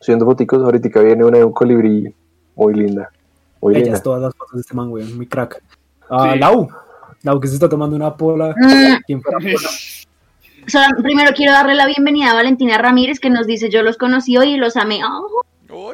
subiendo 0.06 0.26
foticos, 0.26 0.62
ahorita 0.64 1.00
viene 1.02 1.26
una 1.26 1.40
de 1.40 1.44
un 1.44 1.52
colibrí 1.54 2.14
muy 2.56 2.74
linda, 2.74 3.10
muy 3.62 3.74
Ellas, 3.76 3.86
linda. 3.86 4.02
todas 4.04 4.22
las 4.22 4.36
fotos 4.36 4.56
de 4.56 4.62
este 4.62 4.74
man, 4.74 4.90
weón. 4.90 5.16
Muy 5.18 5.28
crack. 5.28 5.62
Ah, 6.10 6.32
Sí. 6.34 6.40
Lau. 6.40 6.68
Lau, 7.24 7.40
que 7.40 7.48
se 7.48 7.56
está 7.56 7.68
tomando 7.68 7.96
una 7.96 8.16
pola. 8.16 8.54
Mm, 8.56 8.96
¿Quién 9.08 9.22
fuera 9.22 9.40
pola? 9.40 9.70
solo- 10.68 11.02
primero 11.04 11.32
quiero 11.36 11.52
darle 11.54 11.74
la 11.76 11.86
bienvenida 11.88 12.32
a 12.32 12.34
Valentina 12.36 12.78
Ramírez, 12.78 13.20
que 13.20 13.30
nos 13.30 13.48
dice, 13.48 13.70
yo 13.70 13.82
los 13.84 13.98
conocí 13.98 14.38
hoy 14.38 14.54
y 14.54 14.58
los 14.58 14.78
amé. 14.78 15.00
Oh. 15.04 15.92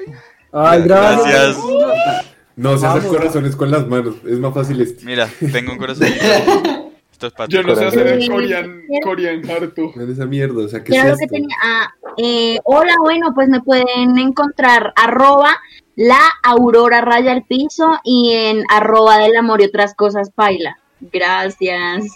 Ay, 0.52 0.82
gracias. 0.84 1.58
Gracias. 1.58 2.26
No 2.58 2.78
se 2.78 2.86
hace 2.86 3.00
Vamos. 3.00 3.18
corazones 3.18 3.56
con 3.56 3.72
las 3.72 3.88
manos. 3.88 4.16
Es 4.28 4.38
más 4.40 4.54
fácil 4.54 4.82
este. 4.82 5.06
Mira, 5.06 5.30
tengo 5.54 5.72
un 5.72 5.78
corazón. 5.78 6.08
Esto 7.22 7.28
es 7.28 7.34
para 7.34 7.50
Yo 7.50 7.62
no 7.62 7.76
sé 7.76 7.86
hacer 7.86 8.08
el. 8.08 8.28
Korean, 8.28 8.82
Korean 9.04 9.52
Harto. 9.52 9.94
Ven 9.96 10.12
esa 10.12 10.26
mierda. 10.26 10.66
O 10.66 10.68
sea, 10.68 10.84
¿qué 10.84 10.92
¿Qué 10.92 10.98
es 10.98 11.06
lo 11.06 11.18
que 11.18 11.28
tenía? 11.28 11.56
Ah, 11.64 11.94
eh, 12.18 12.58
hola, 12.64 12.96
bueno, 13.00 13.32
pues 13.36 13.48
me 13.48 13.62
pueden 13.62 14.18
encontrar 14.18 14.92
arroba 14.96 15.56
la 15.96 16.20
aurora 16.42 17.02
raya 17.02 17.32
al 17.32 17.44
piso 17.44 17.92
y 18.04 18.32
en 18.34 18.64
arroba 18.72 19.20
del 19.20 19.36
amor 19.36 19.62
y 19.62 19.66
otras 19.66 19.94
cosas 19.94 20.32
paila. 20.32 20.80
Gracias. 21.00 22.08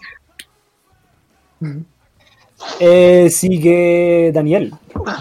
Eh, 2.80 3.30
sigue 3.30 4.32
Daniel. 4.34 4.74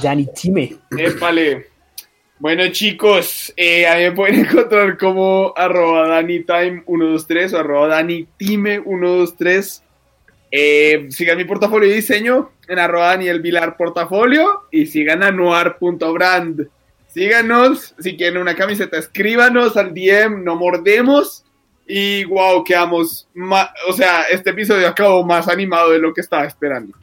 Dani 0.02 0.28
Time. 0.34 0.78
Épale. 0.96 1.73
Bueno, 2.44 2.68
chicos, 2.68 3.54
eh, 3.56 3.86
a 3.86 3.96
mí 3.96 4.02
me 4.02 4.12
pueden 4.12 4.40
encontrar 4.44 4.98
como 4.98 5.54
arroba 5.56 6.20
DaniTime123 6.20 7.54
o 7.54 7.58
arroba 7.58 8.02
DaniTime123. 8.02 9.82
Eh, 10.50 11.06
sigan 11.08 11.38
mi 11.38 11.44
portafolio 11.44 11.88
de 11.88 11.94
diseño 11.94 12.50
en 12.68 12.78
arroba 12.78 13.06
Daniel 13.06 13.40
Vilar 13.40 13.78
Portafolio 13.78 14.64
y 14.70 14.84
sigan 14.84 15.22
a 15.22 15.30
noir.brand. 15.30 16.68
Síganos, 17.08 17.94
si 17.98 18.14
quieren 18.14 18.42
una 18.42 18.54
camiseta, 18.54 18.98
escríbanos 18.98 19.78
al 19.78 19.94
DM, 19.94 20.44
no 20.44 20.56
mordemos. 20.56 21.46
Y 21.86 22.24
wow, 22.24 22.62
quedamos, 22.62 23.26
o 23.88 23.92
sea, 23.94 24.24
este 24.24 24.50
episodio 24.50 24.86
acabó 24.86 25.24
más 25.24 25.48
animado 25.48 25.92
de 25.92 25.98
lo 25.98 26.12
que 26.12 26.20
estaba 26.20 26.44
esperando. 26.44 26.94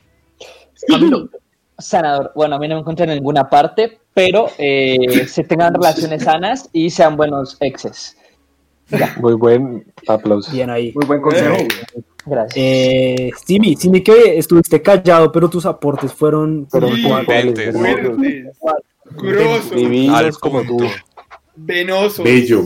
Sanador, 1.81 2.31
bueno, 2.35 2.55
a 2.55 2.59
mí 2.59 2.67
no 2.67 2.75
me 2.75 2.81
encuentro 2.81 3.05
en 3.05 3.11
ninguna 3.11 3.49
parte, 3.49 3.99
pero 4.13 4.47
eh, 4.57 5.25
se 5.27 5.43
tengan 5.43 5.73
relaciones 5.73 6.23
sanas 6.23 6.69
y 6.73 6.89
sean 6.89 7.17
buenos 7.17 7.57
exes. 7.59 8.15
Muy 9.17 9.33
buen 9.33 9.85
aplauso. 10.07 10.51
Bien 10.51 10.69
ahí. 10.69 10.91
Muy 10.93 11.05
buen 11.05 11.21
consejo. 11.21 11.55
Gracias. 12.25 12.53
Eh, 12.55 13.31
Simi, 13.45 13.75
Simi, 13.75 14.03
que 14.03 14.37
estuviste 14.37 14.81
callado, 14.81 15.31
pero 15.31 15.49
tus 15.49 15.65
aportes 15.65 16.13
fueron. 16.13 16.67
Fuertes, 16.69 17.73
gruesos, 19.15 19.71
Divinos 19.71 20.37
como 20.37 20.63
tú. 20.63 20.77
venosos. 21.55 22.23
Bello. 22.23 22.65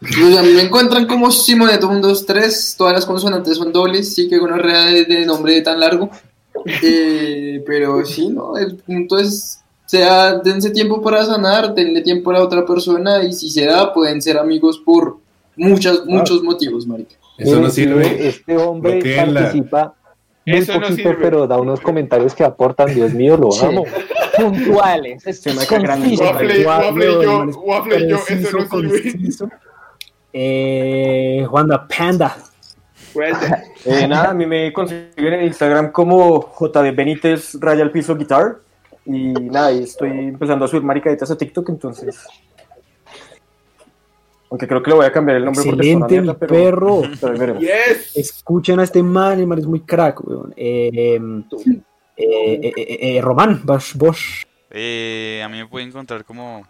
Pues 0.00 0.38
a 0.38 0.42
mí 0.42 0.52
me 0.54 0.62
encuentran 0.62 1.06
como 1.06 1.26
Simoneto123, 1.28 2.76
todas 2.78 2.94
las 2.94 3.04
consonantes 3.04 3.58
son 3.58 3.70
dobles, 3.70 4.14
sí 4.14 4.30
que 4.30 4.38
con 4.38 4.58
rea 4.58 4.86
de, 4.86 5.04
de 5.04 5.26
nombre 5.26 5.60
tan 5.60 5.78
largo. 5.78 6.08
Eh, 6.82 7.62
pero 7.66 8.04
sí, 8.04 8.28
¿no? 8.28 8.56
El 8.56 8.76
punto 8.76 9.18
es, 9.18 9.60
sea, 9.86 10.38
dense 10.38 10.70
tiempo 10.70 11.02
para 11.02 11.24
sanar, 11.24 11.74
denle 11.74 12.02
tiempo 12.02 12.30
a 12.30 12.34
la 12.34 12.44
otra 12.44 12.64
persona 12.64 13.22
y 13.24 13.32
si 13.32 13.50
se 13.50 13.66
da, 13.66 13.92
pueden 13.92 14.22
ser 14.22 14.38
amigos 14.38 14.78
por 14.84 15.18
muchas, 15.56 16.04
muchos 16.06 16.42
motivos, 16.42 16.86
marica. 16.86 17.16
Eso 17.38 17.52
no 17.52 17.56
Miren, 17.56 17.72
sirve. 17.72 18.28
Este 18.28 18.56
hombre 18.56 19.00
participa 19.16 19.94
muy 20.46 20.58
Eso 20.58 20.78
no 20.78 20.88
poquito, 20.88 21.10
pero 21.20 21.46
da 21.46 21.58
unos 21.58 21.80
comentarios 21.80 22.34
que 22.34 22.44
aportan. 22.44 22.94
Dios 22.94 23.12
mío, 23.14 23.36
lo 23.36 23.50
Sí. 23.50 23.64
amo. 23.64 23.84
Puntuales. 24.36 25.26
Es 25.26 25.40
Se 25.42 25.52
me. 25.52 25.60
Waffle, 25.60 26.66
waffle 26.66 27.04
yo, 27.04 27.44
waffle 27.62 28.08
yo, 28.08 28.16
eso 28.28 28.58
no 28.58 28.80
sirve. 28.80 29.48
Eh, 30.32 31.44
Juanda 31.48 31.86
Panda. 31.88 32.36
Eh, 33.84 34.06
nada, 34.06 34.30
a 34.30 34.34
mí 34.34 34.44
me 34.46 34.72
consiguen 34.72 35.32
en 35.32 35.44
Instagram 35.44 35.90
como 35.90 36.52
JD 36.58 36.94
Benítez 36.94 37.54
Raya 37.58 37.82
al 37.82 37.90
Piso 37.90 38.14
Guitar. 38.16 38.58
Y 39.06 39.32
nada, 39.32 39.72
y 39.72 39.84
estoy 39.84 40.10
empezando 40.10 40.66
a 40.66 40.68
subir 40.68 40.82
maricaditas 40.82 41.30
a 41.30 41.36
TikTok, 41.38 41.68
entonces. 41.70 42.18
Aunque 44.50 44.66
creo 44.68 44.82
que 44.82 44.90
le 44.90 44.96
voy 44.96 45.06
a 45.06 45.12
cambiar 45.12 45.38
el 45.38 45.44
nombre 45.44 45.64
porque 45.64 45.90
es 45.90 45.96
una 45.96 46.06
Excelente, 46.06 46.14
mi 46.14 46.20
mierda, 46.26 46.38
pero- 46.38 46.52
perro. 46.52 47.02
pero 47.38 47.58
yes. 47.60 48.16
Escuchen 48.16 48.80
a 48.80 48.82
este 48.82 49.02
man, 49.02 49.38
el 49.38 49.46
man 49.46 49.58
es 49.60 49.66
muy 49.66 49.80
crack, 49.80 50.22
weón. 50.26 50.52
Eh, 50.56 50.90
eh, 51.16 51.20
eh, 52.16 52.72
eh, 52.76 53.16
eh, 53.16 53.20
Román, 53.22 53.62
Bosch. 53.64 54.44
Eh, 54.70 55.40
a 55.44 55.48
mí 55.48 55.56
me 55.58 55.66
pueden 55.66 55.88
encontrar 55.88 56.24
como. 56.24 56.66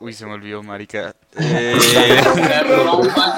Uy, 0.00 0.12
se 0.12 0.24
me 0.26 0.32
olvidó, 0.34 0.62
marica. 0.62 1.12
Eh, 1.36 1.76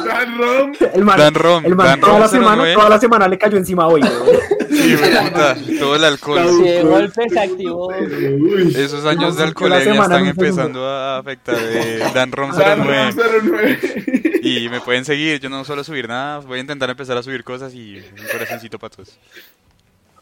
Dan 0.07 0.39
Rom. 0.39 0.73
El 0.93 1.05
man, 1.05 1.19
Dan 1.19 1.35
Rom, 1.35 1.65
el 1.65 1.75
man 1.75 1.87
Dan 1.87 2.01
toda, 2.01 2.13
Rom 2.13 2.21
la 2.21 2.29
semana, 2.29 2.63
09. 2.63 2.75
toda 2.75 2.89
la 2.91 3.01
semana 3.01 3.29
le 3.29 3.39
cayó 3.39 3.57
encima 3.57 3.87
hoy, 3.87 4.03
sí, 4.03 4.97
puta, 4.97 5.57
todo 5.79 5.97
el 5.97 6.05
alcohol. 6.05 6.63
De 6.63 6.83
golpe 6.83 7.29
se 7.31 7.41
activó. 7.41 7.91
Esos 7.93 9.07
años 9.07 9.37
de 9.37 9.45
alcoholemia 9.45 9.85
semana 9.93 10.17
están 10.17 10.27
empezando 10.29 10.87
a 10.87 11.19
afectar. 11.19 11.57
Eh, 11.59 12.05
Dan 12.13 12.31
Rom 12.31 12.53
Dan 12.53 12.87
09. 12.87 13.11
Rom 13.13 13.51
09. 13.53 14.41
Y 14.43 14.69
me 14.69 14.81
pueden 14.81 15.05
seguir, 15.05 15.41
yo 15.41 15.49
no 15.49 15.65
suelo 15.65 15.83
subir 15.83 16.09
nada, 16.09 16.41
voy 16.41 16.59
a 16.59 16.61
intentar 16.61 16.91
empezar 16.91 17.17
a 17.17 17.23
subir 17.23 17.43
cosas 17.43 17.73
y 17.75 17.97
un 17.99 18.27
corazoncito 18.31 18.79
para 18.79 18.95
todos. 18.97 19.19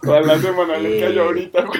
Toda 0.02 0.20
la 0.20 0.38
semana 0.38 0.78
le 0.78 1.00
cayó 1.00 1.24
ahorita. 1.24 1.64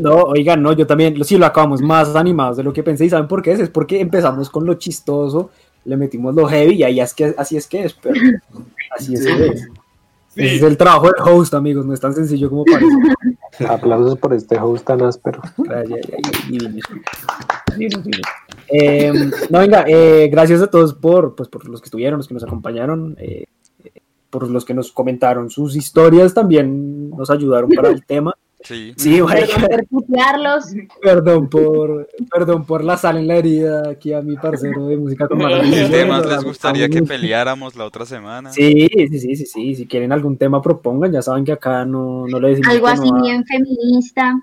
No, 0.00 0.14
oigan, 0.22 0.62
no, 0.62 0.72
yo 0.72 0.86
también, 0.86 1.22
sí, 1.24 1.36
lo 1.36 1.44
acabamos 1.44 1.82
más 1.82 2.16
animados 2.16 2.56
de 2.56 2.62
lo 2.62 2.72
que 2.72 2.82
pensé. 2.82 3.04
¿Y 3.04 3.10
saben 3.10 3.28
por 3.28 3.42
qué 3.42 3.52
es? 3.52 3.60
Es 3.60 3.68
porque 3.68 4.00
empezamos 4.00 4.48
con 4.48 4.64
lo 4.64 4.74
chistoso, 4.74 5.50
le 5.84 5.96
metimos 5.98 6.34
lo 6.34 6.46
heavy 6.46 6.76
y 6.76 6.82
ahí 6.84 7.00
es 7.00 7.12
que, 7.12 7.34
así 7.36 7.58
es 7.58 7.66
que 7.66 7.84
es, 7.84 7.92
pero 7.92 8.18
así 8.96 9.12
es 9.12 9.26
que 9.26 9.46
es. 9.46 9.68
Ese 10.36 10.56
es 10.56 10.62
el 10.62 10.76
trabajo 10.76 11.06
del 11.06 11.14
host, 11.22 11.54
amigos, 11.54 11.86
no 11.86 11.94
es 11.94 12.00
tan 12.00 12.12
sencillo 12.14 12.50
como 12.50 12.64
parece. 12.64 12.88
Aplausos 13.68 14.18
por 14.18 14.32
este 14.34 14.58
host 14.58 14.84
tan 14.84 15.02
áspero. 15.02 15.40
Eh, 18.68 19.12
no, 19.50 19.58
venga, 19.60 19.84
eh, 19.86 20.28
gracias 20.32 20.60
a 20.62 20.66
todos 20.66 20.94
por, 20.94 21.36
pues, 21.36 21.48
por 21.48 21.68
los 21.68 21.80
que 21.80 21.86
estuvieron, 21.86 22.18
los 22.18 22.26
que 22.26 22.34
nos 22.34 22.42
acompañaron, 22.42 23.16
eh, 23.20 23.44
por 24.34 24.50
los 24.50 24.64
que 24.64 24.74
nos 24.74 24.90
comentaron 24.90 25.48
sus 25.48 25.76
historias, 25.76 26.34
también 26.34 27.10
nos 27.10 27.30
ayudaron 27.30 27.70
para 27.70 27.90
el 27.90 28.04
tema. 28.06 28.34
Sí. 28.64 28.94
Sí, 28.96 29.20
güey. 29.20 29.44
Perdón. 30.10 30.60
Perdón 31.02 31.48
por, 31.50 32.08
perdón 32.32 32.64
por 32.64 32.82
la 32.82 32.96
sal 32.96 33.18
en 33.18 33.26
la 33.28 33.36
herida 33.36 33.90
aquí 33.90 34.12
a 34.14 34.22
mi 34.22 34.36
parcero 34.36 34.86
de 34.86 34.96
música 34.96 35.28
con 35.28 35.38
¿Qué 35.38 35.86
temas 35.90 36.24
les 36.26 36.42
gustaría 36.42 36.88
que 36.88 37.02
peleáramos 37.02 37.76
la 37.76 37.84
otra 37.84 38.06
semana? 38.06 38.50
Sí, 38.50 38.88
sí, 38.96 39.18
sí, 39.18 39.36
sí, 39.36 39.46
sí. 39.46 39.74
Si 39.74 39.86
quieren 39.86 40.12
algún 40.12 40.36
tema, 40.38 40.62
propongan. 40.62 41.12
Ya 41.12 41.20
saben 41.22 41.44
que 41.44 41.52
acá 41.52 41.84
no, 41.84 42.26
no 42.26 42.40
le 42.40 42.48
decimos 42.48 42.72
Algo 42.74 42.86
así 42.88 43.10
no 43.10 43.18
a- 43.18 43.22
bien 43.22 43.44
feminista. 43.44 44.34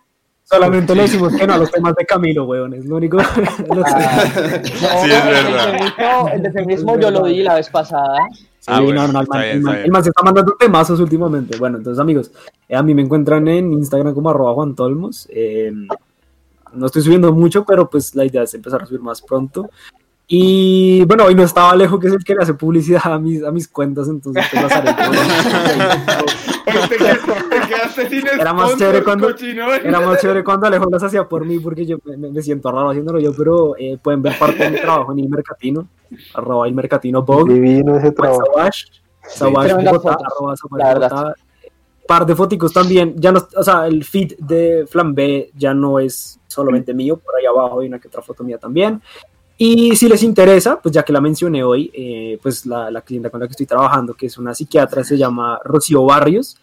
Solamente 0.43 0.93
le 0.93 1.01
decimos 1.03 1.33
que 1.35 1.47
no 1.47 1.53
a 1.53 1.57
los 1.57 1.71
temas 1.71 1.95
de 1.95 2.05
Camilo, 2.05 2.45
weón. 2.45 2.73
Es 2.75 2.85
lo 2.85 2.97
único. 2.97 3.17
No, 3.17 3.23
Sí, 4.63 4.73
es 4.75 5.03
el 5.03 5.09
verdad. 5.09 5.65
feminismo, 5.71 6.29
el 6.33 6.41
de 6.43 6.51
feminismo 6.51 6.99
yo 6.99 7.09
lo 7.09 7.23
di 7.25 7.41
la 7.41 7.55
vez 7.55 7.69
pasada. 7.69 8.17
Sí, 8.63 8.67
Ah, 8.67 8.79
bueno, 8.79 9.07
no, 9.07 9.13
no, 9.13 9.21
el 9.21 9.27
man, 9.27 9.41
bien, 9.41 9.51
el 9.57 9.61
man- 9.61 9.71
está 9.71 9.71
bien. 9.73 9.85
el 9.85 9.91
man 9.91 10.03
se 10.03 10.09
está 10.09 10.21
mandando 10.23 10.55
temazos 10.59 10.99
últimamente. 10.99 11.57
Bueno, 11.57 11.77
entonces, 11.79 11.99
amigos, 11.99 12.31
eh, 12.69 12.75
a 12.75 12.83
mí 12.83 12.93
me 12.93 13.01
encuentran 13.01 13.47
en 13.47 13.73
Instagram 13.73 14.13
como 14.13 14.29
arroba 14.29 14.53
Juan 14.53 14.75
Tolmos. 14.75 15.27
Eh, 15.31 15.71
no 16.73 16.85
estoy 16.85 17.01
subiendo 17.01 17.33
mucho, 17.33 17.65
pero 17.65 17.89
pues 17.89 18.13
la 18.13 18.23
idea 18.23 18.43
es 18.43 18.53
empezar 18.53 18.83
a 18.83 18.85
subir 18.85 19.01
más 19.01 19.19
pronto. 19.23 19.67
Y 20.27 21.03
bueno, 21.05 21.25
hoy 21.25 21.33
no 21.35 21.41
estaba 21.43 21.71
Alejo, 21.71 21.99
que 21.99 22.07
es 22.07 22.13
el 22.13 22.23
que 22.23 22.35
le 22.35 22.43
hace 22.43 22.53
publicidad 22.53 23.01
a 23.05 23.17
mis, 23.19 23.43
a 23.43 23.51
mis 23.51 23.67
cuentas, 23.67 24.07
entonces 24.07 24.45
pues 24.51 24.63
las 24.63 24.71
haré. 24.75 24.91
Oye, 26.77 26.87
te, 26.87 26.97
qued- 26.97 27.49
te 27.49 27.67
quedaste 27.67 28.09
sin 28.09 28.27
Era 28.27 28.53
más 28.53 28.75
chévere 28.77 29.03
cuando- 29.03 29.27
cochino. 29.27 29.73
Era 29.73 29.99
más 30.01 30.19
chévere 30.21 30.43
cuando 30.43 30.67
Alejo 30.67 30.89
las 30.89 31.03
hacía 31.03 31.27
por 31.27 31.45
mí, 31.45 31.59
porque 31.59 31.85
yo 31.85 31.97
me, 32.03 32.17
me 32.29 32.41
siento 32.41 32.71
raro 32.71 32.89
haciéndolo 32.89 33.19
yo, 33.19 33.33
pero 33.35 33.75
eh, 33.77 33.97
pueden 34.01 34.21
ver 34.21 34.37
parte 34.37 34.63
de 34.63 34.69
mi 34.71 34.79
trabajo 34.79 35.11
en 35.11 35.19
el 35.19 35.29
Mercatino, 35.29 35.87
arroba 36.33 36.67
el 36.67 36.73
Mercatino 36.73 37.21
Bog. 37.23 37.47
Divino 37.49 37.97
ese 37.97 38.11
trabajo. 38.11 38.43
Sawash, 38.53 38.83
Sawash 39.27 39.65
Tremendas 39.67 39.93
Bogotá, 39.93 40.17
arroba. 40.25 40.55
Bogotá. 40.69 41.35
Par 42.07 42.25
de 42.25 42.35
foticos 42.35 42.73
también, 42.73 43.13
ya 43.17 43.31
no, 43.31 43.47
o 43.55 43.63
sea, 43.63 43.87
el 43.87 44.03
feed 44.03 44.33
de 44.39 44.85
Flambe 44.89 45.51
ya 45.55 45.73
no 45.73 45.99
es 45.99 46.39
solamente 46.47 46.93
mío, 46.93 47.15
por 47.17 47.35
ahí 47.35 47.45
abajo 47.45 47.79
hay 47.79 47.87
una 47.87 47.99
que 47.99 48.07
otra 48.09 48.21
foto 48.21 48.43
mía 48.43 48.57
también. 48.57 49.01
Y 49.57 49.95
si 49.95 50.09
les 50.09 50.23
interesa, 50.23 50.79
pues 50.81 50.93
ya 50.93 51.03
que 51.03 51.13
la 51.13 51.21
mencioné 51.21 51.63
hoy, 51.63 51.89
eh, 51.93 52.39
pues 52.41 52.65
la, 52.65 52.89
la 52.91 53.01
clienta 53.01 53.29
con 53.29 53.39
la 53.39 53.45
que 53.45 53.51
estoy 53.51 53.67
trabajando, 53.67 54.13
que 54.15 54.25
es 54.25 54.37
una 54.37 54.53
psiquiatra, 54.55 55.03
se 55.03 55.17
llama 55.17 55.59
Rocío 55.63 56.03
Barrios, 56.03 56.57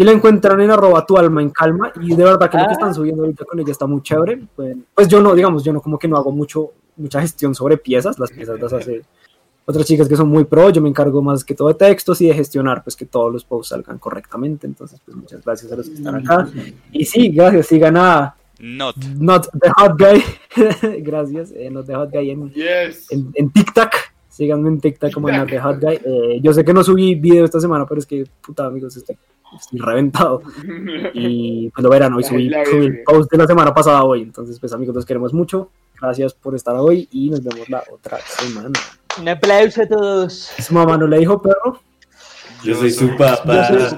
y 0.00 0.04
la 0.04 0.12
encuentran 0.12 0.58
en 0.62 0.70
arroba 0.70 1.04
tu 1.04 1.18
alma 1.18 1.42
en 1.42 1.50
calma, 1.50 1.92
y 2.00 2.16
de 2.16 2.24
verdad 2.24 2.48
que 2.50 2.56
lo 2.56 2.62
que 2.64 2.70
Ah. 2.70 2.72
están 2.72 2.94
subiendo 2.94 3.22
ahorita 3.22 3.44
con 3.44 3.60
ella 3.60 3.70
está 3.70 3.86
muy 3.86 4.00
chévere. 4.00 4.40
Pues, 4.56 4.74
pues 4.94 5.08
yo 5.08 5.20
no, 5.20 5.34
digamos, 5.34 5.62
yo 5.62 5.74
no 5.74 5.82
como 5.82 5.98
que 5.98 6.08
no 6.08 6.16
hago 6.16 6.32
mucho, 6.32 6.70
mucha 6.96 7.20
gestión 7.20 7.54
sobre 7.54 7.76
piezas, 7.76 8.18
las 8.18 8.30
piezas 8.30 8.58
las 8.58 8.72
hace 8.72 9.02
otras 9.66 9.84
chicas 9.84 10.08
que 10.08 10.16
son 10.16 10.28
muy 10.28 10.44
pro, 10.44 10.70
yo 10.70 10.80
me 10.80 10.88
encargo 10.88 11.20
más 11.20 11.44
que 11.44 11.54
todo 11.54 11.68
de 11.68 11.74
textos 11.74 12.18
y 12.22 12.26
de 12.28 12.34
gestionar, 12.34 12.82
pues 12.82 12.96
que 12.96 13.04
todos 13.04 13.30
los 13.30 13.44
posts 13.44 13.68
salgan 13.68 13.98
correctamente, 13.98 14.66
entonces 14.66 14.98
pues 15.04 15.14
muchas 15.16 15.44
gracias 15.44 15.70
a 15.70 15.76
los 15.76 15.86
que 15.88 15.94
están 15.96 16.14
acá. 16.16 16.48
Y 16.92 17.04
sí, 17.04 17.28
gracias, 17.28 17.66
sigan 17.66 17.96
a 17.98 18.34
Not. 18.58 18.96
Not 19.18 19.48
the 19.60 19.70
Hot 19.76 19.98
Guy, 19.98 20.22
gracias, 21.02 21.52
eh, 21.52 21.68
Not 21.70 21.86
the 21.86 21.94
Hot 21.94 22.10
Guy 22.10 22.30
en, 22.30 22.50
Yes. 22.52 23.12
en, 23.12 23.30
en 23.34 23.50
TikTok, 23.50 23.90
síganme 24.28 24.68
en 24.70 24.80
TikTok 24.80 25.12
como 25.12 25.30
Not 25.30 25.48
the 25.50 25.60
Hot 25.60 25.78
Guy. 25.78 26.00
Eh, 26.04 26.40
yo 26.42 26.52
sé 26.54 26.64
que 26.64 26.72
no 26.72 26.82
subí 26.82 27.14
video 27.14 27.44
esta 27.44 27.60
semana, 27.60 27.84
pero 27.86 28.00
es 28.00 28.06
que, 28.06 28.24
puta 28.44 28.64
amigos, 28.66 28.96
estoy, 28.96 29.16
estoy 29.58 29.78
reventado. 29.80 30.42
Y 31.14 31.70
pues 31.70 31.82
lo 31.82 31.90
verán, 31.90 32.12
hoy 32.14 32.22
subí, 32.24 32.50
subí 32.70 32.86
el 32.86 33.02
post 33.04 33.30
de 33.30 33.38
la 33.38 33.46
semana 33.46 33.72
pasada 33.74 34.02
hoy, 34.04 34.22
entonces 34.22 34.58
pues 34.60 34.72
amigos, 34.72 34.94
los 34.94 35.04
queremos 35.06 35.32
mucho. 35.34 35.70
Gracias 36.00 36.32
por 36.34 36.54
estar 36.54 36.74
hoy 36.76 37.08
y 37.12 37.28
nos 37.30 37.42
vemos 37.42 37.68
la 37.68 37.82
otra 37.92 38.18
semana. 38.18 38.78
Un 39.18 39.28
aplauso 39.28 39.82
a 39.82 39.86
todos. 39.86 40.32
Su 40.58 40.72
mamá 40.72 40.96
no 40.96 41.06
le 41.06 41.18
dijo 41.18 41.42
perro. 41.42 41.80
Yo 42.62 42.74
soy 42.74 42.90
su 42.90 43.08
Yo 43.08 43.16
papá. 43.18 43.66
soy 43.68 43.80
su. 43.80 43.96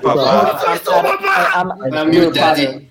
I'm- 1.91 2.11
your 2.13 2.33
daddy. 2.33 2.89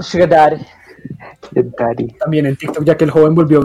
Sugar 0.00 0.28
Daddy. 0.28 2.06
También 2.18 2.46
en 2.46 2.56
TikTok, 2.56 2.84
ya 2.84 2.96
que 2.96 3.04
el 3.04 3.10
joven 3.10 3.34
volvió 3.34 3.62